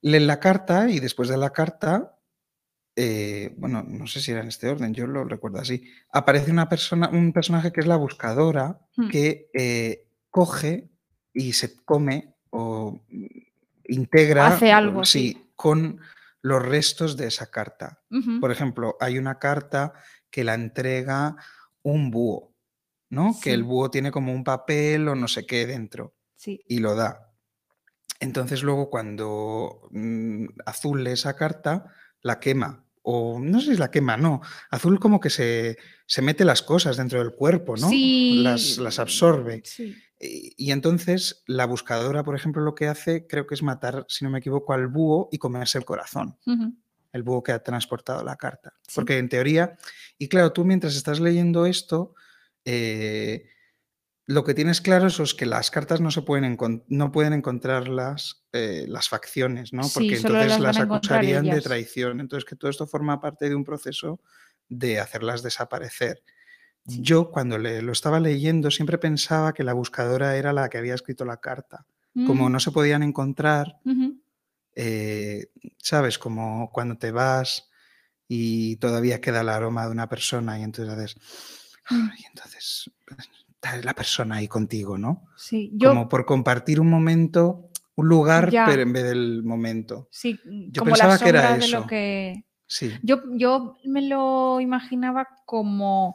Leen 0.00 0.26
la 0.26 0.40
carta 0.40 0.88
y 0.88 1.00
después 1.00 1.28
de 1.28 1.36
la 1.36 1.50
carta, 1.50 2.17
eh, 3.00 3.54
bueno, 3.56 3.84
no 3.86 4.06
sé 4.08 4.20
si 4.20 4.32
era 4.32 4.40
en 4.40 4.48
este 4.48 4.68
orden, 4.68 4.92
yo 4.92 5.06
lo 5.06 5.22
recuerdo 5.24 5.58
así, 5.60 5.84
aparece 6.12 6.50
una 6.50 6.68
persona, 6.68 7.08
un 7.10 7.32
personaje 7.32 7.70
que 7.72 7.80
es 7.80 7.86
la 7.86 7.94
buscadora, 7.96 8.80
Mm. 8.96 9.08
que 9.10 9.48
eh, 9.54 10.08
coge 10.30 10.88
y 11.32 11.52
se 11.52 11.76
come 11.84 12.34
o 12.50 13.00
integra, 13.84 14.48
Hace 14.48 14.72
algo, 14.72 15.04
sí, 15.04 15.28
sí. 15.34 15.50
con 15.54 16.00
los 16.42 16.60
restos 16.66 17.16
de 17.16 17.28
esa 17.28 17.50
carta. 17.50 18.00
Por 18.40 18.50
ejemplo, 18.50 18.96
hay 19.00 19.18
una 19.18 19.38
carta 19.38 19.92
que 20.30 20.42
la 20.44 20.54
entrega 20.54 21.36
un 21.82 22.10
búho, 22.10 22.52
¿no? 23.10 23.36
Que 23.42 23.52
el 23.52 23.62
búho 23.62 23.90
tiene 23.90 24.10
como 24.10 24.32
un 24.32 24.42
papel 24.44 25.06
o 25.08 25.14
no 25.14 25.28
sé 25.28 25.46
qué 25.46 25.66
dentro 25.66 26.14
Sí. 26.34 26.60
y 26.68 26.78
lo 26.80 26.94
da. 26.96 27.30
Entonces 28.20 28.62
luego 28.64 28.90
cuando 28.90 29.88
mm, 29.92 30.46
Azul 30.66 31.04
lee 31.04 31.12
esa 31.12 31.36
carta, 31.36 31.92
la 32.22 32.40
quema. 32.40 32.84
O 33.10 33.38
no 33.40 33.60
sé 33.60 33.72
si 33.72 33.78
la 33.78 33.90
quema, 33.90 34.16
no. 34.18 34.42
Azul 34.70 35.00
como 35.00 35.18
que 35.18 35.30
se, 35.30 35.78
se 36.06 36.20
mete 36.20 36.44
las 36.44 36.62
cosas 36.62 36.98
dentro 36.98 37.20
del 37.20 37.32
cuerpo, 37.32 37.74
¿no? 37.76 37.88
Sí. 37.88 38.42
Las, 38.42 38.76
las 38.76 38.98
absorbe. 38.98 39.62
Sí. 39.64 39.96
Y, 40.20 40.52
y 40.58 40.72
entonces 40.72 41.42
la 41.46 41.64
buscadora, 41.64 42.22
por 42.22 42.36
ejemplo, 42.36 42.62
lo 42.62 42.74
que 42.74 42.86
hace 42.86 43.26
creo 43.26 43.46
que 43.46 43.54
es 43.54 43.62
matar, 43.62 44.04
si 44.08 44.24
no 44.24 44.30
me 44.30 44.40
equivoco, 44.40 44.74
al 44.74 44.88
búho 44.88 45.30
y 45.32 45.38
comerse 45.38 45.78
el 45.78 45.86
corazón 45.86 46.36
el 47.12 47.22
búho 47.22 47.42
que 47.42 47.52
ha 47.52 47.62
transportado 47.62 48.22
la 48.22 48.36
carta. 48.36 48.74
Sí. 48.82 48.94
Porque 48.94 49.18
en 49.18 49.28
teoría, 49.28 49.76
y 50.18 50.28
claro, 50.28 50.52
tú 50.52 50.64
mientras 50.64 50.96
estás 50.96 51.20
leyendo 51.20 51.66
esto, 51.66 52.14
eh, 52.64 53.46
lo 54.28 54.44
que 54.44 54.54
tienes 54.54 54.80
claro 54.80 55.06
eso 55.08 55.22
es 55.24 55.34
que 55.34 55.46
las 55.46 55.70
cartas 55.70 56.00
no 56.00 56.10
se 56.10 56.22
pueden, 56.22 56.56
no 56.88 57.10
pueden 57.12 57.32
encontrarlas 57.32 58.44
eh, 58.52 58.84
las 58.86 59.08
facciones, 59.08 59.72
¿no? 59.72 59.82
Porque 59.92 60.16
entonces 60.16 60.60
las 60.60 60.78
acusarían 60.78 61.44
de 61.46 61.60
traición. 61.62 62.20
Entonces 62.20 62.44
que 62.48 62.54
todo 62.54 62.70
esto 62.70 62.86
forma 62.86 63.20
parte 63.20 63.48
de 63.48 63.54
un 63.54 63.64
proceso 63.64 64.20
de 64.68 65.00
hacerlas 65.00 65.42
desaparecer. 65.42 66.22
Sí. 66.86 67.00
Yo 67.02 67.30
cuando 67.30 67.58
le- 67.58 67.82
lo 67.82 67.92
estaba 67.92 68.20
leyendo 68.20 68.70
siempre 68.70 68.98
pensaba 68.98 69.52
que 69.54 69.64
la 69.64 69.72
buscadora 69.72 70.36
era 70.36 70.52
la 70.52 70.68
que 70.68 70.78
había 70.78 70.94
escrito 70.94 71.24
la 71.24 71.38
carta. 71.38 71.86
Como 72.26 72.48
Mm. 72.48 72.52
no 72.52 72.60
se 72.60 72.70
podían 72.70 73.02
encontrar, 73.02 73.76
eh, 74.74 75.48
¿sabes? 75.78 76.18
Como 76.18 76.70
cuando 76.72 76.96
te 76.98 77.10
vas 77.12 77.68
y 78.28 78.76
todavía 78.76 79.20
queda 79.20 79.40
el 79.40 79.48
aroma 79.48 79.86
de 79.86 79.90
una 79.92 80.08
persona 80.08 80.58
y 80.58 80.62
entonces 80.62 80.94
haces, 80.94 81.16
Mm. 81.90 82.08
y 82.18 82.24
entonces 82.26 82.90
está 83.08 83.47
la 83.82 83.94
persona 83.94 84.36
ahí 84.36 84.48
contigo, 84.48 84.98
¿no? 84.98 85.24
Sí. 85.36 85.70
Yo, 85.74 85.90
Como 85.90 86.08
por 86.08 86.24
compartir 86.24 86.80
un 86.80 86.88
momento, 86.90 87.70
un 87.96 88.08
lugar, 88.08 88.50
Ya. 88.50 88.66
pero 88.66 88.82
en 88.82 88.92
vez 88.92 89.04
del 89.04 89.42
momento. 89.42 90.08
sí, 90.10 90.38
yo 90.70 90.82
como 90.82 90.94
la 90.96 91.04
pensaba 91.08 91.18
que 91.18 91.28
era 91.28 91.52
de 91.56 91.64
eso. 91.64 91.80
lo 91.80 91.86
que. 91.86 92.44
Sí. 92.66 92.92
Yo, 93.02 93.22
yo 93.32 93.76
me 93.84 94.02
lo 94.02 94.60
imaginaba 94.60 95.26
como, 95.46 96.14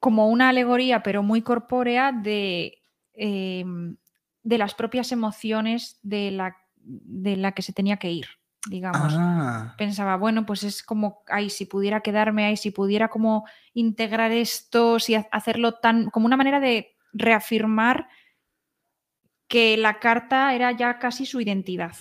como 0.00 0.28
una 0.28 0.48
alegoría, 0.48 1.02
pero 1.02 1.22
muy 1.22 1.42
corpórea, 1.42 2.12
de, 2.12 2.78
em, 3.12 3.96
de 4.42 4.58
las 4.58 4.74
propias 4.74 5.12
emociones 5.12 5.98
de 6.02 6.30
la, 6.30 6.56
de 6.76 7.36
la 7.36 7.52
que 7.52 7.62
se 7.62 7.72
tenía 7.72 7.98
que 7.98 8.10
ir, 8.10 8.26
digamos. 8.68 9.12
Ah, 9.16 9.74
Pensaba, 9.76 10.16
bueno, 10.16 10.46
pues 10.46 10.62
es 10.62 10.82
como, 10.82 11.22
ay, 11.28 11.50
si 11.50 11.66
pudiera 11.66 12.00
quedarme 12.00 12.44
ahí, 12.44 12.56
si 12.56 12.70
pudiera 12.70 13.08
como 13.08 13.44
integrar 13.72 14.30
esto, 14.32 14.98
si 14.98 15.14
ha- 15.14 15.28
hacerlo 15.32 15.74
tan, 15.74 16.10
como 16.10 16.26
una 16.26 16.36
manera 16.36 16.60
de 16.60 16.96
reafirmar 17.12 18.08
que 19.46 19.76
la 19.76 20.00
carta 20.00 20.54
era 20.54 20.72
ya 20.72 20.98
casi 20.98 21.26
su 21.26 21.40
identidad, 21.40 21.92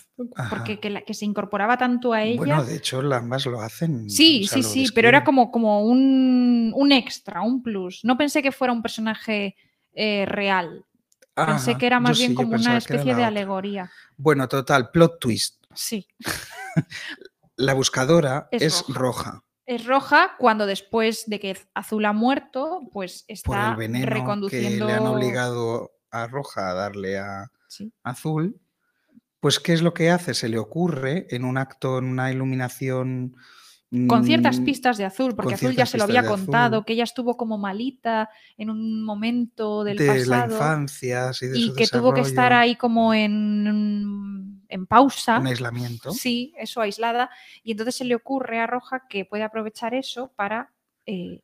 porque 0.49 0.80
que, 0.80 0.89
la- 0.89 1.01
que 1.01 1.14
se 1.14 1.26
incorporaba 1.26 1.78
tanto 1.78 2.14
a 2.14 2.24
ella. 2.24 2.38
bueno, 2.38 2.64
de 2.64 2.76
hecho, 2.78 2.99
ambas 3.14 3.45
lo 3.45 3.61
hacen. 3.61 4.09
Sí, 4.09 4.43
o 4.45 4.47
sea, 4.47 4.64
sí, 4.64 4.86
sí, 4.88 4.91
pero 4.95 5.09
era 5.09 5.24
como, 5.24 5.51
como 5.51 5.82
un, 5.84 6.72
un 6.76 6.91
extra, 6.91 7.41
un 7.41 7.61
plus. 7.61 7.99
No 8.03 8.18
pensé 8.18 8.41
que 8.41 8.51
fuera 8.51 8.72
un 8.74 8.82
personaje 8.82 9.55
eh, 9.93 10.26
real. 10.26 10.86
Pensé 11.36 11.78
que 11.78 11.88
era 11.88 11.97
yo 11.97 12.01
más 12.01 12.18
bien 12.18 12.30
sí, 12.32 12.36
como 12.36 12.55
una 12.55 12.78
especie 12.78 13.14
de 13.16 13.24
alegoría. 13.24 13.91
Bueno, 14.18 14.47
total, 14.47 14.89
plot 14.91 15.20
twist. 15.20 15.62
Sí. 15.76 16.07
La 17.55 17.74
buscadora 17.74 18.47
Es 18.51 18.61
es, 18.61 18.84
roja. 18.88 18.99
roja. 18.99 19.43
Es 19.65 19.86
roja 19.86 20.32
cuando 20.39 20.65
después 20.65 21.24
de 21.28 21.39
que 21.39 21.57
Azul 21.74 22.05
ha 22.05 22.13
muerto, 22.13 22.82
pues 22.91 23.24
por 23.24 23.30
el 23.30 23.34
está 23.36 23.76
veneno 23.76 24.05
reconduciendo. 24.07 24.88
que 24.88 24.91
le 24.91 24.97
han 24.97 25.07
obligado 25.07 25.91
a 26.11 26.28
Roja 26.28 26.69
a 26.69 26.74
darle 26.74 27.17
a 27.17 27.49
Sí. 27.67 27.91
Azul, 28.03 28.59
pues 29.39 29.59
¿qué 29.59 29.74
es 29.74 29.82
lo 29.82 29.93
que 29.93 30.11
hace? 30.11 30.34
Se 30.34 30.47
le 30.47 30.57
ocurre 30.57 31.28
en 31.30 31.43
un 31.43 31.57
acto, 31.57 31.97
en 31.97 32.05
una 32.05 32.32
iluminación... 32.32 33.36
Con 34.07 34.26
ciertas 34.26 34.59
mm, 34.59 34.65
pistas 34.65 34.97
de 34.97 35.05
Azul, 35.05 35.36
porque 35.36 35.53
Azul 35.53 35.76
ya 35.76 35.86
se 35.86 35.99
lo 35.99 36.05
había 36.05 36.26
contado, 36.26 36.78
Azul. 36.78 36.86
que 36.86 36.93
ella 36.93 37.03
estuvo 37.03 37.38
como 37.38 37.59
malita 37.59 38.28
en 38.57 38.71
un 38.71 39.03
momento 39.03 39.84
del 39.84 39.97
de 39.97 40.26
la 40.26 40.45
infancia, 40.45 41.32
de 41.39 41.59
y 41.59 41.67
su 41.67 41.76
que 41.76 41.86
tuvo 41.86 42.11
que 42.11 42.21
estar 42.21 42.53
ahí 42.53 42.76
como 42.76 43.13
en, 43.13 43.67
en 44.74 44.86
pausa. 44.88 45.39
un 45.39 45.47
aislamiento. 45.47 46.11
Sí, 46.11 46.53
eso 46.57 46.82
aislada. 46.82 47.30
Y 47.63 47.71
entonces 47.71 47.95
se 47.95 48.05
le 48.05 48.15
ocurre 48.15 48.59
a 48.59 48.67
Roja 48.67 49.03
que 49.09 49.26
puede 49.26 49.43
aprovechar 49.43 49.93
eso 49.93 50.32
para 50.36 50.74
eh, 51.05 51.41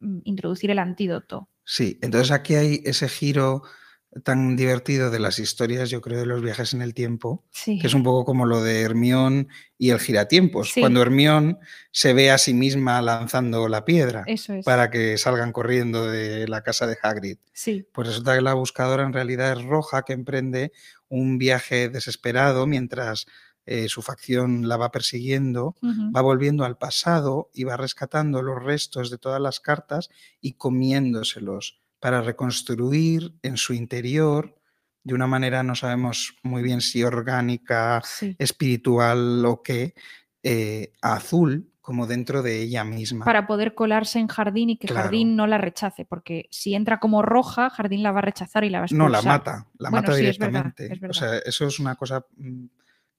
mm, 0.00 0.20
introducir 0.24 0.70
el 0.70 0.78
antídoto. 0.78 1.48
Sí, 1.64 1.98
entonces 2.02 2.30
aquí 2.30 2.54
hay 2.54 2.80
ese 2.84 3.08
giro 3.08 3.62
tan 4.22 4.54
divertido 4.54 5.10
de 5.10 5.18
las 5.18 5.40
historias, 5.40 5.90
yo 5.90 6.00
creo, 6.00 6.20
de 6.20 6.26
los 6.26 6.40
viajes 6.40 6.72
en 6.72 6.82
el 6.82 6.94
tiempo, 6.94 7.42
Sí. 7.50 7.80
que 7.80 7.88
es 7.88 7.94
un 7.94 8.04
poco 8.04 8.24
como 8.24 8.46
lo 8.46 8.62
de 8.62 8.82
Hermión 8.82 9.48
y 9.76 9.90
el 9.90 9.98
giratiempos, 9.98 10.70
Sí. 10.70 10.80
cuando 10.80 11.02
Hermión 11.02 11.58
se 11.90 12.12
ve 12.12 12.30
a 12.30 12.38
sí 12.38 12.54
misma 12.54 13.02
lanzando 13.02 13.66
la 13.68 13.84
piedra 13.84 14.22
es. 14.26 14.46
para 14.64 14.88
que 14.90 15.18
salgan 15.18 15.50
corriendo 15.50 16.06
de 16.06 16.46
la 16.46 16.62
casa 16.62 16.86
de 16.86 16.96
Hagrid. 17.02 17.38
Sí. 17.52 17.88
Pues 17.92 18.06
resulta 18.06 18.36
que 18.36 18.40
la 18.42 18.54
buscadora 18.54 19.02
en 19.02 19.12
realidad 19.12 19.50
es 19.58 19.64
Roja, 19.64 20.02
que 20.02 20.12
emprende 20.12 20.70
un 21.08 21.38
viaje 21.38 21.88
desesperado 21.88 22.66
mientras 22.66 23.26
eh, 23.66 23.88
su 23.88 24.02
facción 24.02 24.68
la 24.68 24.76
va 24.76 24.90
persiguiendo, 24.90 25.74
va 25.82 26.20
volviendo 26.20 26.64
al 26.64 26.76
pasado 26.76 27.50
y 27.54 27.64
va 27.64 27.76
rescatando 27.78 28.42
los 28.42 28.62
restos 28.62 29.10
de 29.10 29.18
todas 29.18 29.40
las 29.40 29.58
cartas 29.60 30.10
y 30.40 30.54
comiéndoselos 30.54 31.80
para 32.00 32.20
reconstruir 32.22 33.34
en 33.42 33.56
su 33.56 33.72
interior 33.74 34.54
de 35.02 35.14
una 35.14 35.26
manera 35.26 35.62
no 35.62 35.74
sabemos 35.74 36.36
muy 36.42 36.62
bien 36.62 36.80
si 36.80 37.02
orgánica, 37.04 38.02
Sí. 38.04 38.36
espiritual 38.38 39.44
o 39.46 39.62
qué, 39.62 39.94
eh, 40.42 40.92
a 41.02 41.14
azul 41.16 41.70
como 41.84 42.06
dentro 42.06 42.42
de 42.42 42.62
ella 42.62 42.82
misma. 42.82 43.26
Para 43.26 43.46
poder 43.46 43.74
colarse 43.74 44.18
en 44.18 44.26
Jardín 44.26 44.70
y 44.70 44.78
que 44.78 44.86
Claro. 44.86 45.02
Jardín 45.02 45.36
no 45.36 45.46
la 45.46 45.58
rechace, 45.58 46.06
porque 46.06 46.48
si 46.50 46.74
entra 46.74 46.98
como 46.98 47.20
roja, 47.20 47.68
Jardín 47.68 48.02
la 48.02 48.10
va 48.10 48.20
a 48.20 48.22
rechazar 48.22 48.64
y 48.64 48.70
la 48.70 48.78
va 48.80 48.86
a 48.86 48.88
No, 48.94 49.04
expulsar. 49.04 49.22
la 49.24 49.30
mata, 49.30 49.66
la 49.78 49.90
Bueno, 49.90 50.06
mata 50.08 50.16
sí, 50.18 50.24
es 50.26 50.38
verdad, 50.38 50.72
directamente. 50.78 51.06
O 51.10 51.12
sea, 51.12 51.36
eso 51.44 51.66
es 51.66 51.78
una 51.78 51.94
cosa 51.96 52.24
mm, 52.38 52.64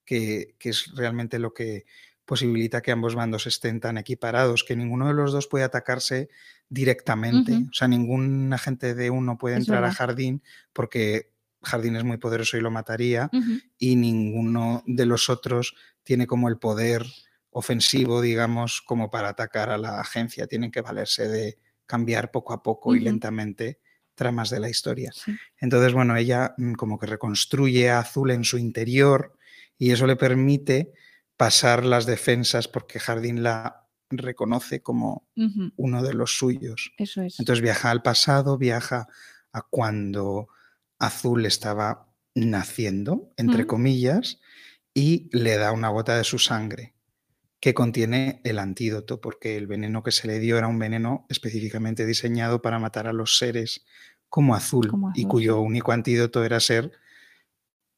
que, 0.03 0.55
que 0.57 0.69
es 0.69 0.91
realmente 0.95 1.37
lo 1.37 1.53
que 1.53 1.85
posibilita 2.25 2.81
que 2.81 2.91
ambos 2.91 3.13
bandos 3.13 3.45
estén 3.45 3.79
tan 3.79 3.99
equiparados, 3.99 4.63
que 4.63 4.75
ninguno 4.75 5.07
de 5.09 5.13
los 5.13 5.31
dos 5.31 5.45
puede 5.45 5.63
atacarse 5.63 6.29
directamente. 6.67 7.53
O 7.69 7.73
sea, 7.73 7.87
ningún 7.87 8.51
agente 8.51 8.95
de 8.95 9.11
uno 9.11 9.37
puede 9.37 9.57
Es 9.57 9.59
entrar 9.59 9.83
a. 9.85 9.93
Jardín 9.93 10.41
porque 10.73 11.29
Jardín 11.61 11.95
es 11.97 12.03
muy 12.03 12.17
poderoso 12.17 12.57
y 12.57 12.61
lo 12.61 12.71
mataría, 12.71 13.29
y 13.77 13.95
ninguno 13.95 14.81
de 14.87 15.05
los 15.05 15.29
otros 15.29 15.75
tiene 16.03 16.25
como 16.25 16.49
el 16.49 16.57
poder 16.57 17.05
ofensivo, 17.57 18.21
digamos, 18.21 18.81
como 18.81 19.09
para 19.09 19.29
atacar 19.29 19.69
a 19.69 19.77
la 19.77 20.01
agencia. 20.01 20.45
Tienen 20.45 20.71
que 20.71 20.81
valerse 20.81 21.29
de 21.29 21.57
cambiar 21.85 22.29
poco 22.29 22.51
a 22.51 22.61
poco 22.61 22.95
y 22.95 22.99
lentamente 22.99 23.79
tramas 24.13 24.49
de 24.49 24.59
la 24.59 24.69
historia. 24.69 25.11
Sí. 25.13 25.33
Entonces, 25.61 25.93
bueno, 25.93 26.17
ella 26.17 26.53
mm, 26.57 26.73
como 26.73 26.99
que 26.99 27.05
reconstruye 27.05 27.89
a 27.89 27.99
Azul 27.99 28.31
en 28.31 28.43
su 28.43 28.57
interior 28.57 29.37
y 29.77 29.91
eso 29.91 30.05
le 30.05 30.17
permite 30.17 30.91
pasar 31.37 31.85
las 31.85 32.05
defensas 32.05 32.67
porque 32.67 32.99
Jardín 32.99 33.41
la 33.41 33.87
reconoce 34.09 34.81
como 34.81 35.29
uno 35.77 36.03
de 36.03 36.13
los 36.13 36.37
suyos. 36.37 36.91
Eso 36.97 37.21
es. 37.21 37.39
Entonces 37.39 37.63
viaja 37.63 37.89
al 37.89 38.01
pasado, 38.01 38.57
viaja 38.57 39.07
a 39.53 39.61
cuando 39.61 40.49
Azul 40.99 41.45
estaba 41.45 42.09
naciendo, 42.33 43.31
entre 43.37 43.65
comillas, 43.65 44.41
y 44.93 45.29
le 45.31 45.55
da 45.55 45.71
una 45.71 45.87
gota 45.87 46.17
de 46.17 46.25
su 46.25 46.37
sangre 46.37 46.94
que 47.65 47.73
contiene 47.73 48.41
el 48.43 48.59
antídoto, 48.59 49.19
porque 49.19 49.57
el 49.57 49.65
veneno 49.65 50.03
que 50.03 50.11
se 50.11 50.27
le 50.27 50.37
dio 50.37 50.59
era 50.59 50.67
un 50.67 50.77
veneno 50.77 51.25
específicamente 51.29 52.05
diseñado 52.05 52.61
para 52.61 52.77
matar 52.77 53.07
a 53.07 53.11
los 53.11 53.39
seres 53.39 53.87
como 54.29 54.53
azul, 54.53 54.87
Como 54.87 55.11
y 55.15 55.25
cuyo 55.25 55.59
único 55.59 55.91
antídoto 55.91 56.45
era 56.45 56.59
ser 56.59 56.91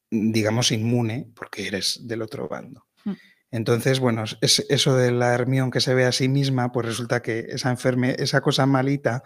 digamos, 0.10 0.72
inmune 0.72 1.30
porque 1.36 1.68
eres 1.68 2.08
del 2.08 2.22
otro 2.22 2.48
bando. 2.48 2.88
Mm. 3.04 3.12
Entonces, 3.52 4.00
bueno, 4.00 4.24
es, 4.40 4.66
eso 4.70 4.96
de 4.96 5.12
la 5.12 5.34
Hermión 5.34 5.70
que 5.70 5.82
se 5.82 5.94
ve 5.94 6.06
a 6.06 6.14
sí 6.14 6.30
misma, 6.30 6.72
pues 6.72 6.86
resulta 6.86 7.22
que 7.22 7.48
esa 7.50 7.70
enferme, 7.70 8.16
esa 8.20 8.40
cosa 8.40 8.66
malita 8.68 9.24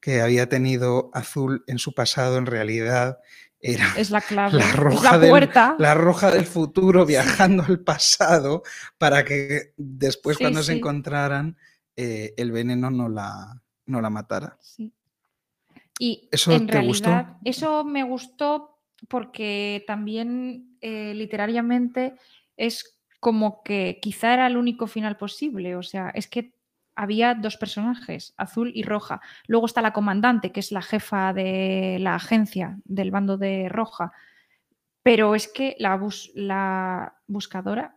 que 0.00 0.22
había 0.22 0.48
tenido 0.48 1.10
Azul 1.12 1.64
en 1.66 1.78
su 1.78 1.92
pasado, 1.92 2.38
en 2.38 2.46
realidad 2.46 3.18
era 3.62 3.86
Es 3.96 4.10
la 4.10 4.20
clave. 4.20 4.58
la 4.58 4.64
es 4.68 4.76
roja, 4.76 5.12
la 5.12 5.18
del, 5.18 5.30
puerta. 5.30 5.76
la 5.78 5.94
roja 5.94 6.30
del 6.32 6.44
futuro 6.46 7.06
viajando 7.06 7.62
al 7.62 7.80
pasado 7.80 8.62
para 8.98 9.24
que 9.24 9.72
después 9.76 10.36
Sí, 10.36 10.44
cuando 10.44 10.62
se 10.62 10.72
encontraran 10.74 11.56
eh, 11.96 12.34
el 12.36 12.52
veneno 12.52 12.90
no 12.90 13.08
la, 13.08 13.62
no 13.86 14.00
la 14.00 14.10
matara. 14.10 14.58
Sí. 14.60 14.92
Y 15.98 16.28
¿Eso 16.32 16.52
en 16.52 16.66
te 16.66 16.80
gustó? 16.80 17.10
realidad, 17.10 17.36
eso 17.44 17.84
me 17.84 18.02
gustó 18.02 18.80
porque 19.08 19.84
también 19.86 20.76
eh, 20.80 21.14
literariamente 21.14 22.14
es 22.56 22.96
como 23.20 23.62
que 23.62 23.98
quizá 24.02 24.34
era 24.34 24.46
el 24.48 24.56
único 24.56 24.86
final 24.88 25.16
posible. 25.16 25.76
O 25.76 25.82
sea, 25.84 26.10
es 26.10 26.26
que 26.26 26.54
había 26.94 27.34
dos 27.34 27.56
personajes, 27.56 28.34
azul 28.36 28.70
y 28.74 28.82
roja. 28.82 29.20
Luego 29.46 29.66
está 29.66 29.80
la 29.82 29.92
comandante, 29.92 30.52
que 30.52 30.60
es 30.60 30.72
la 30.72 30.82
jefa 30.82 31.32
de 31.32 31.98
la 32.00 32.14
agencia 32.16 32.78
del 32.84 33.10
bando 33.10 33.38
de 33.38 33.68
roja. 33.68 34.12
Pero 35.02 35.34
es 35.34 35.48
que 35.48 35.74
la, 35.78 35.96
bus- 35.96 36.30
la 36.34 37.14
buscadora 37.26 37.96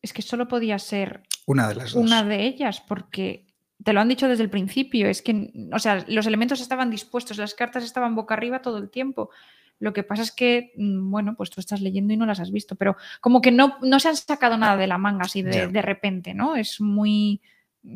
es 0.00 0.12
que 0.12 0.22
solo 0.22 0.48
podía 0.48 0.78
ser 0.78 1.22
Una 1.46 1.68
de 1.68 1.74
las 1.74 1.92
dos. 1.92 2.02
una 2.02 2.22
de 2.22 2.44
ellas, 2.46 2.80
porque 2.80 3.46
te 3.82 3.92
lo 3.92 4.00
han 4.00 4.08
dicho 4.08 4.28
desde 4.28 4.44
el 4.44 4.50
principio, 4.50 5.08
es 5.08 5.20
que, 5.22 5.52
o 5.72 5.78
sea, 5.78 6.04
los 6.08 6.26
elementos 6.26 6.60
estaban 6.60 6.90
dispuestos, 6.90 7.38
las 7.38 7.54
cartas 7.54 7.84
estaban 7.84 8.14
boca 8.14 8.34
arriba 8.34 8.62
todo 8.62 8.78
el 8.78 8.90
tiempo. 8.90 9.30
Lo 9.80 9.92
que 9.92 10.02
pasa 10.02 10.22
es 10.22 10.32
que, 10.32 10.72
mm, 10.76 11.10
bueno, 11.10 11.34
pues 11.36 11.50
tú 11.50 11.60
estás 11.60 11.80
leyendo 11.80 12.12
y 12.12 12.16
no 12.16 12.26
las 12.26 12.40
has 12.40 12.50
visto, 12.50 12.74
pero 12.76 12.96
como 13.20 13.40
que 13.40 13.52
no, 13.52 13.76
no 13.82 14.00
se 14.00 14.08
han 14.08 14.16
sacado 14.16 14.56
nada 14.56 14.76
de 14.76 14.86
la 14.88 14.98
manga 14.98 15.24
así 15.26 15.42
de, 15.42 15.50
de 15.72 15.82
repente, 15.82 16.34
¿no? 16.34 16.56
Es 16.56 16.80
muy... 16.80 17.40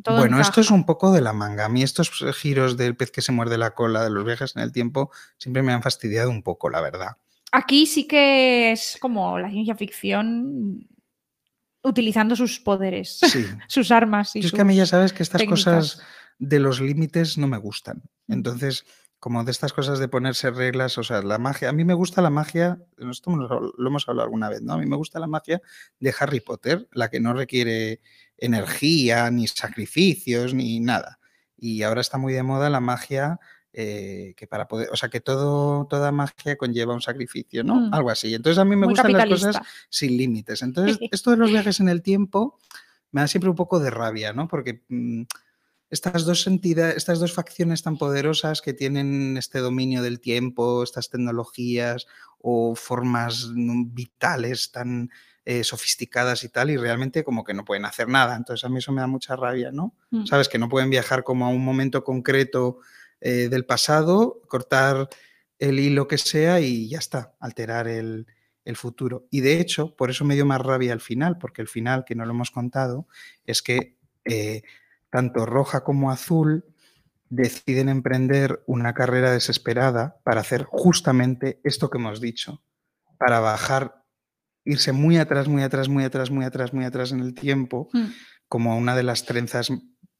todo 0.02 0.18
bueno, 0.18 0.40
esto 0.40 0.60
es 0.60 0.70
un 0.70 0.84
poco 0.86 1.12
de 1.12 1.20
la 1.20 1.32
manga. 1.32 1.64
A 1.66 1.68
mí 1.68 1.82
estos 1.82 2.10
giros 2.36 2.76
del 2.76 2.96
pez 2.96 3.10
que 3.10 3.22
se 3.22 3.32
muerde 3.32 3.58
la 3.58 3.72
cola, 3.74 4.04
de 4.04 4.10
los 4.10 4.24
viajes 4.24 4.54
en 4.56 4.62
el 4.62 4.72
tiempo, 4.72 5.10
siempre 5.38 5.62
me 5.62 5.72
han 5.72 5.82
fastidiado 5.82 6.30
un 6.30 6.42
poco, 6.42 6.70
la 6.70 6.80
verdad. 6.80 7.16
Aquí 7.50 7.86
sí 7.86 8.06
que 8.06 8.72
es 8.72 8.96
como 9.00 9.38
la 9.38 9.50
ciencia 9.50 9.74
ficción 9.74 10.86
utilizando 11.82 12.36
sus 12.36 12.60
poderes, 12.60 13.18
Sí. 13.20 13.44
sus 13.68 13.90
armas. 13.90 14.34
Y 14.36 14.40
Yo 14.40 14.46
es 14.46 14.52
que 14.52 14.60
a 14.60 14.64
mí 14.64 14.76
ya 14.76 14.86
sabes 14.86 15.12
que 15.12 15.22
estas 15.22 15.40
técnicas. 15.40 15.64
cosas 15.64 16.02
de 16.38 16.58
los 16.60 16.80
límites 16.80 17.36
no 17.38 17.46
me 17.48 17.58
gustan. 17.58 18.02
Mm. 18.28 18.32
Entonces, 18.32 18.84
como 19.22 19.44
de 19.44 19.52
estas 19.52 19.72
cosas 19.72 20.00
de 20.00 20.08
ponerse 20.08 20.50
reglas, 20.50 20.98
o 20.98 21.04
sea, 21.04 21.22
la 21.22 21.38
magia, 21.38 21.68
a 21.68 21.72
mí 21.72 21.84
me 21.84 21.94
gusta 21.94 22.20
la 22.22 22.28
magia, 22.28 22.82
esto 23.08 23.30
lo 23.30 23.88
hemos 23.88 24.08
hablado 24.08 24.24
alguna 24.24 24.48
vez, 24.48 24.62
¿no? 24.62 24.72
A 24.72 24.78
mí 24.78 24.84
me 24.84 24.96
gusta 24.96 25.20
la 25.20 25.28
magia 25.28 25.62
de 26.00 26.12
Harry 26.18 26.40
Potter, 26.40 26.88
la 26.90 27.08
que 27.08 27.20
no 27.20 27.32
requiere 27.32 28.00
energía, 28.36 29.30
ni 29.30 29.46
sacrificios, 29.46 30.54
ni 30.54 30.80
nada. 30.80 31.20
Y 31.56 31.84
ahora 31.84 32.00
está 32.00 32.18
muy 32.18 32.32
de 32.32 32.42
moda 32.42 32.68
la 32.68 32.80
magia 32.80 33.38
eh, 33.72 34.34
que 34.36 34.48
para 34.48 34.66
poder, 34.66 34.88
o 34.90 34.96
sea, 34.96 35.08
que 35.08 35.20
todo, 35.20 35.86
toda 35.86 36.10
magia 36.10 36.56
conlleva 36.56 36.92
un 36.92 37.00
sacrificio, 37.00 37.62
¿no? 37.62 37.76
Mm. 37.76 37.94
Algo 37.94 38.10
así. 38.10 38.34
Entonces 38.34 38.58
a 38.58 38.64
mí 38.64 38.74
me 38.74 38.86
Muy 38.86 38.94
gustan 38.94 39.12
las 39.12 39.28
cosas 39.28 39.60
sin 39.88 40.16
límites. 40.16 40.62
Entonces, 40.62 40.98
esto 41.12 41.30
de 41.30 41.36
los 41.36 41.52
viajes 41.52 41.78
en 41.78 41.88
el 41.88 42.02
tiempo 42.02 42.58
me 43.12 43.20
da 43.20 43.28
siempre 43.28 43.50
un 43.50 43.56
poco 43.56 43.78
de 43.78 43.90
rabia, 43.90 44.32
¿no? 44.32 44.48
Porque 44.48 44.82
mm, 44.88 45.22
estas 45.92 46.24
dos 46.24 46.46
entidades, 46.46 46.96
estas 46.96 47.20
dos 47.20 47.34
facciones 47.34 47.82
tan 47.82 47.98
poderosas 47.98 48.62
que 48.62 48.72
tienen 48.72 49.36
este 49.36 49.58
dominio 49.58 50.02
del 50.02 50.20
tiempo, 50.20 50.82
estas 50.82 51.10
tecnologías 51.10 52.06
o 52.38 52.74
formas 52.74 53.50
mm, 53.54 53.92
vitales 53.92 54.72
tan 54.72 55.10
eh, 55.44 55.62
sofisticadas 55.62 56.44
y 56.44 56.48
tal, 56.48 56.70
y 56.70 56.78
realmente 56.78 57.22
como 57.22 57.44
que 57.44 57.52
no 57.52 57.66
pueden 57.66 57.84
hacer 57.84 58.08
nada. 58.08 58.36
Entonces 58.36 58.64
a 58.64 58.70
mí 58.70 58.78
eso 58.78 58.90
me 58.90 59.02
da 59.02 59.06
mucha 59.06 59.36
rabia, 59.36 59.70
¿no? 59.70 59.94
Mm. 60.10 60.24
¿Sabes? 60.24 60.48
Que 60.48 60.58
no 60.58 60.70
pueden 60.70 60.88
viajar 60.88 61.24
como 61.24 61.44
a 61.44 61.50
un 61.50 61.62
momento 61.62 62.02
concreto 62.04 62.78
eh, 63.20 63.48
del 63.50 63.66
pasado, 63.66 64.40
cortar 64.48 65.10
el 65.58 65.78
hilo 65.78 66.08
que 66.08 66.16
sea 66.16 66.58
y 66.60 66.88
ya 66.88 67.00
está, 67.00 67.34
alterar 67.38 67.86
el, 67.86 68.26
el 68.64 68.76
futuro. 68.76 69.26
Y 69.30 69.42
de 69.42 69.60
hecho, 69.60 69.94
por 69.94 70.08
eso 70.08 70.24
me 70.24 70.36
dio 70.36 70.46
más 70.46 70.62
rabia 70.62 70.94
al 70.94 71.02
final, 71.02 71.36
porque 71.36 71.60
el 71.60 71.68
final, 71.68 72.06
que 72.06 72.14
no 72.14 72.24
lo 72.24 72.30
hemos 72.30 72.50
contado, 72.50 73.06
es 73.44 73.60
que 73.60 73.98
eh, 74.24 74.62
tanto 75.12 75.44
roja 75.44 75.84
como 75.84 76.10
azul 76.10 76.64
deciden 77.28 77.90
emprender 77.90 78.62
una 78.66 78.94
carrera 78.94 79.30
desesperada 79.30 80.16
para 80.24 80.40
hacer 80.40 80.64
justamente 80.64 81.60
esto 81.64 81.90
que 81.90 81.98
hemos 81.98 82.20
dicho, 82.20 82.62
para 83.18 83.38
bajar, 83.40 84.04
irse 84.64 84.92
muy 84.92 85.18
atrás, 85.18 85.48
muy 85.48 85.62
atrás, 85.62 85.88
muy 85.90 86.02
atrás, 86.04 86.30
muy 86.30 86.44
atrás, 86.46 86.72
muy 86.72 86.84
atrás 86.86 87.12
en 87.12 87.20
el 87.20 87.34
tiempo, 87.34 87.88
Mm. 87.92 88.06
como 88.48 88.76
una 88.76 88.96
de 88.96 89.02
las 89.02 89.24
trenzas 89.26 89.70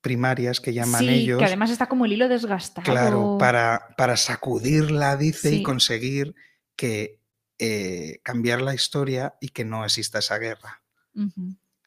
primarias 0.03 0.61
que 0.61 0.73
llaman 0.75 1.01
Sí, 1.01 1.09
ellos. 1.09 1.39
que 1.39 1.45
además 1.47 1.71
está 1.71 1.87
como 1.89 2.05
el 2.05 2.13
hilo 2.13 2.29
desgastado. 2.29 2.85
Claro, 2.85 3.37
para, 3.39 3.95
para 3.97 4.17
sacudirla, 4.19 5.17
dice, 5.17 5.49
Sí. 5.51 5.57
y 5.57 5.63
conseguir 5.63 6.35
que 6.77 7.19
eh, 7.59 8.19
cambiar 8.25 8.61
la 8.61 8.75
historia 8.75 9.35
y 9.41 9.51
que 9.51 9.65
no 9.65 9.85
exista 9.85 10.19
esa 10.19 10.37
guerra. 10.39 10.83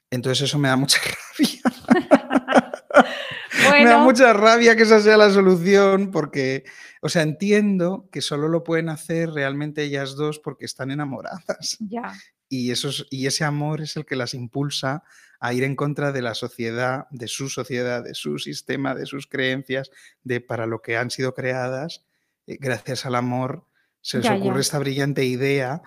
Entonces 0.10 0.44
eso 0.48 0.58
me 0.60 0.70
da 0.70 0.78
mucha 0.78 1.00
rabia. 1.40 1.55
Me 3.72 3.86
da 3.86 3.98
mucha 4.00 4.34
rabia 4.34 4.76
que 4.76 4.84
esa 4.84 5.00
sea 5.00 5.18
la 5.18 5.30
solución 5.32 6.12
porque, 6.12 6.64
o 7.02 7.10
sea, 7.10 7.22
entiendo 7.24 8.08
que 8.12 8.22
solo 8.22 8.48
lo 8.48 8.64
pueden 8.64 8.90
hacer 8.90 9.32
realmente 9.32 9.84
ellas 9.84 10.16
dos 10.16 10.40
porque 10.40 10.66
están 10.66 10.92
enamoradas. 10.92 11.78
ya. 11.80 12.14
Y, 12.48 12.72
y 13.10 13.26
ese 13.28 13.44
amor 13.44 13.82
es 13.82 13.96
el 13.98 14.06
que 14.06 14.16
las 14.16 14.34
impulsa 14.34 15.04
a 15.40 15.54
ir 15.54 15.64
en 15.64 15.76
contra 15.76 16.12
de 16.12 16.22
la 16.22 16.36
sociedad, 16.36 17.08
de 17.12 17.28
su 17.28 17.50
sociedad, 17.50 18.04
de 18.04 18.14
su 18.14 18.38
sistema, 18.40 18.94
de 18.96 19.06
sus 19.06 19.28
creencias, 19.28 19.90
de 20.24 20.42
para 20.42 20.66
lo 20.68 20.82
que 20.82 20.96
han 20.98 21.10
sido 21.12 21.34
creadas. 21.34 22.06
eh, 22.48 22.58
gracias 22.60 23.06
al 23.06 23.16
amor 23.16 23.66
se 24.02 24.18
les 24.18 24.26
Ya, 24.26 24.36
ocurre 24.36 24.56
ya. 24.56 24.62
esta 24.62 24.80
brillante 24.80 25.26
idea, 25.26 25.82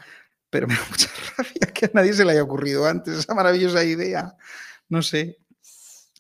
pero 0.51 0.67
me 0.67 0.75
da 0.75 0.81
mucha 0.91 1.09
rabia 1.39 1.73
que 1.73 1.87
a 1.87 1.91
nadie 1.95 2.13
se 2.13 2.25
le 2.25 2.33
haya 2.33 2.43
ocurrido 2.43 2.85
antes 2.87 3.19
esa 3.19 3.35
maravillosa 3.35 3.85
idea. 3.85 4.35
No 4.89 5.03
sé. 5.03 5.39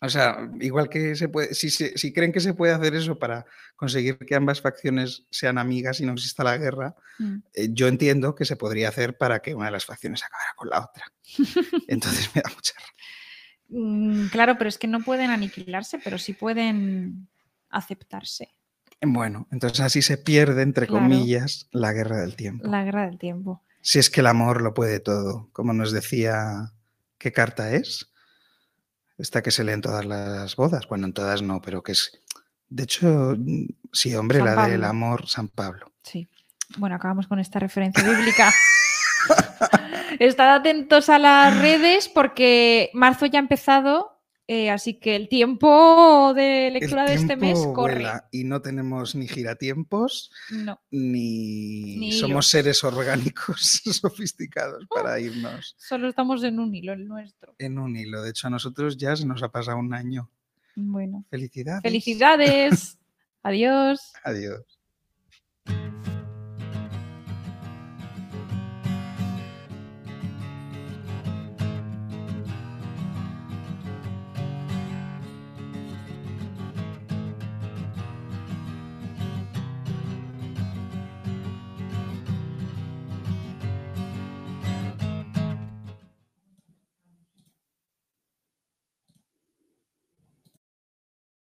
O 0.00 0.08
sea, 0.08 0.48
igual 0.60 0.88
que 0.88 1.16
se 1.16 1.28
puede, 1.28 1.54
si, 1.54 2.12
creen 2.12 2.30
que 2.32 2.38
se 2.40 2.54
puede 2.54 2.72
hacer 2.72 2.94
eso 2.94 3.18
para 3.18 3.44
conseguir 3.74 4.16
que 4.18 4.34
ambas 4.36 4.60
facciones 4.60 5.24
sean 5.30 5.58
amigas 5.58 6.00
y 6.00 6.06
no 6.06 6.12
exista 6.12 6.44
la 6.44 6.56
guerra, 6.56 6.94
Mm. 7.18 7.36
eh, 7.54 7.68
yo 7.72 7.88
entiendo 7.88 8.36
que 8.36 8.44
se 8.44 8.54
podría 8.54 8.90
hacer 8.90 9.18
para 9.18 9.40
que 9.40 9.54
una 9.54 9.66
de 9.66 9.72
las 9.72 9.84
facciones 9.86 10.22
acabara 10.22 10.52
con 10.56 10.68
la 10.70 10.80
otra. 10.84 11.04
Entonces 11.88 12.30
me 12.34 12.42
da 12.42 12.50
mucha 12.54 12.74
rabia. 12.74 12.94
Mm, 13.70 14.28
Claro, 14.28 14.56
pero 14.56 14.68
es 14.68 14.78
que 14.78 14.86
no 14.86 15.00
pueden 15.00 15.30
aniquilarse, 15.30 15.98
pero 16.02 16.16
sí 16.18 16.32
pueden 16.32 17.28
aceptarse. 17.70 18.50
Bueno, 19.00 19.46
entonces 19.52 19.80
así 19.80 20.00
se 20.02 20.16
pierde, 20.18 20.62
entre 20.62 20.86
Claro. 20.86 21.02
comillas, 21.04 21.68
la 21.72 21.92
guerra 21.92 22.18
del 22.20 22.34
tiempo. 22.36 22.66
La 22.68 22.84
guerra 22.84 23.06
del 23.06 23.18
tiempo. 23.18 23.62
Si 23.80 23.98
es 23.98 24.10
que 24.10 24.20
el 24.20 24.26
amor 24.26 24.60
lo 24.62 24.74
puede 24.74 25.00
todo, 25.00 25.48
como 25.52 25.72
nos 25.72 25.92
decía, 25.92 26.72
¿qué 27.18 27.32
carta 27.32 27.74
es? 27.74 28.10
Esta 29.18 29.42
que 29.42 29.50
se 29.50 29.64
lee 29.64 29.72
en 29.72 29.82
todas 29.82 30.04
las 30.04 30.54
bodas. 30.56 30.86
Bueno, 30.88 31.06
en 31.06 31.12
todas 31.12 31.42
no, 31.42 31.60
pero 31.60 31.82
que 31.82 31.92
es... 31.92 32.22
De 32.68 32.84
hecho, 32.84 33.34
mm, 33.36 33.66
sí, 33.92 34.14
hombre, 34.14 34.38
San 34.38 34.56
la 34.56 34.68
del 34.68 34.84
amor, 34.84 35.26
San 35.26 35.48
Pablo. 35.48 35.92
Sí. 36.02 36.28
Bueno, 36.76 36.96
acabamos 36.96 37.26
con 37.26 37.40
esta 37.40 37.58
referencia 37.58 38.02
bíblica. 38.04 38.52
Estad 40.18 40.54
atentos 40.54 41.08
a 41.08 41.18
las 41.18 41.58
redes 41.60 42.08
porque 42.08 42.90
marzo 42.94 43.26
ya 43.26 43.38
ha 43.38 43.42
empezado, 43.42 44.17
eh, 44.50 44.70
así 44.70 44.94
que 44.98 45.14
el 45.14 45.28
tiempo 45.28 46.32
de 46.34 46.70
lectura 46.72 47.02
el 47.04 47.08
de 47.10 47.14
este 47.14 47.36
mes 47.36 47.58
corre. 47.74 48.06
y 48.32 48.44
no 48.44 48.62
tenemos 48.62 49.14
ni 49.14 49.28
giratiempos, 49.28 50.32
No, 50.50 50.80
ni, 50.90 51.96
Ni 51.98 52.12
somos 52.12 52.46
seres 52.48 52.82
orgánicos 52.82 53.82
sofisticados 53.92 54.86
para 54.88 55.20
irnos 55.20 55.76
solo 55.78 56.08
estamos 56.08 56.42
en 56.44 56.58
un 56.58 56.74
hilo, 56.74 56.94
el 56.94 57.06
nuestro. 57.06 57.54
en 57.58 57.78
un 57.78 57.94
hilo. 57.96 58.22
De 58.22 58.30
hecho, 58.30 58.46
a 58.46 58.50
nosotros 58.50 58.96
ya 58.96 59.14
se 59.14 59.26
nos 59.26 59.42
ha 59.42 59.50
pasado 59.50 59.76
un 59.78 59.92
año. 59.94 60.30
Bueno, 60.74 61.24
Felicidades. 61.30 61.82
felicidades. 61.82 62.98
Adiós. 63.42 64.12
Adiós. 64.24 64.77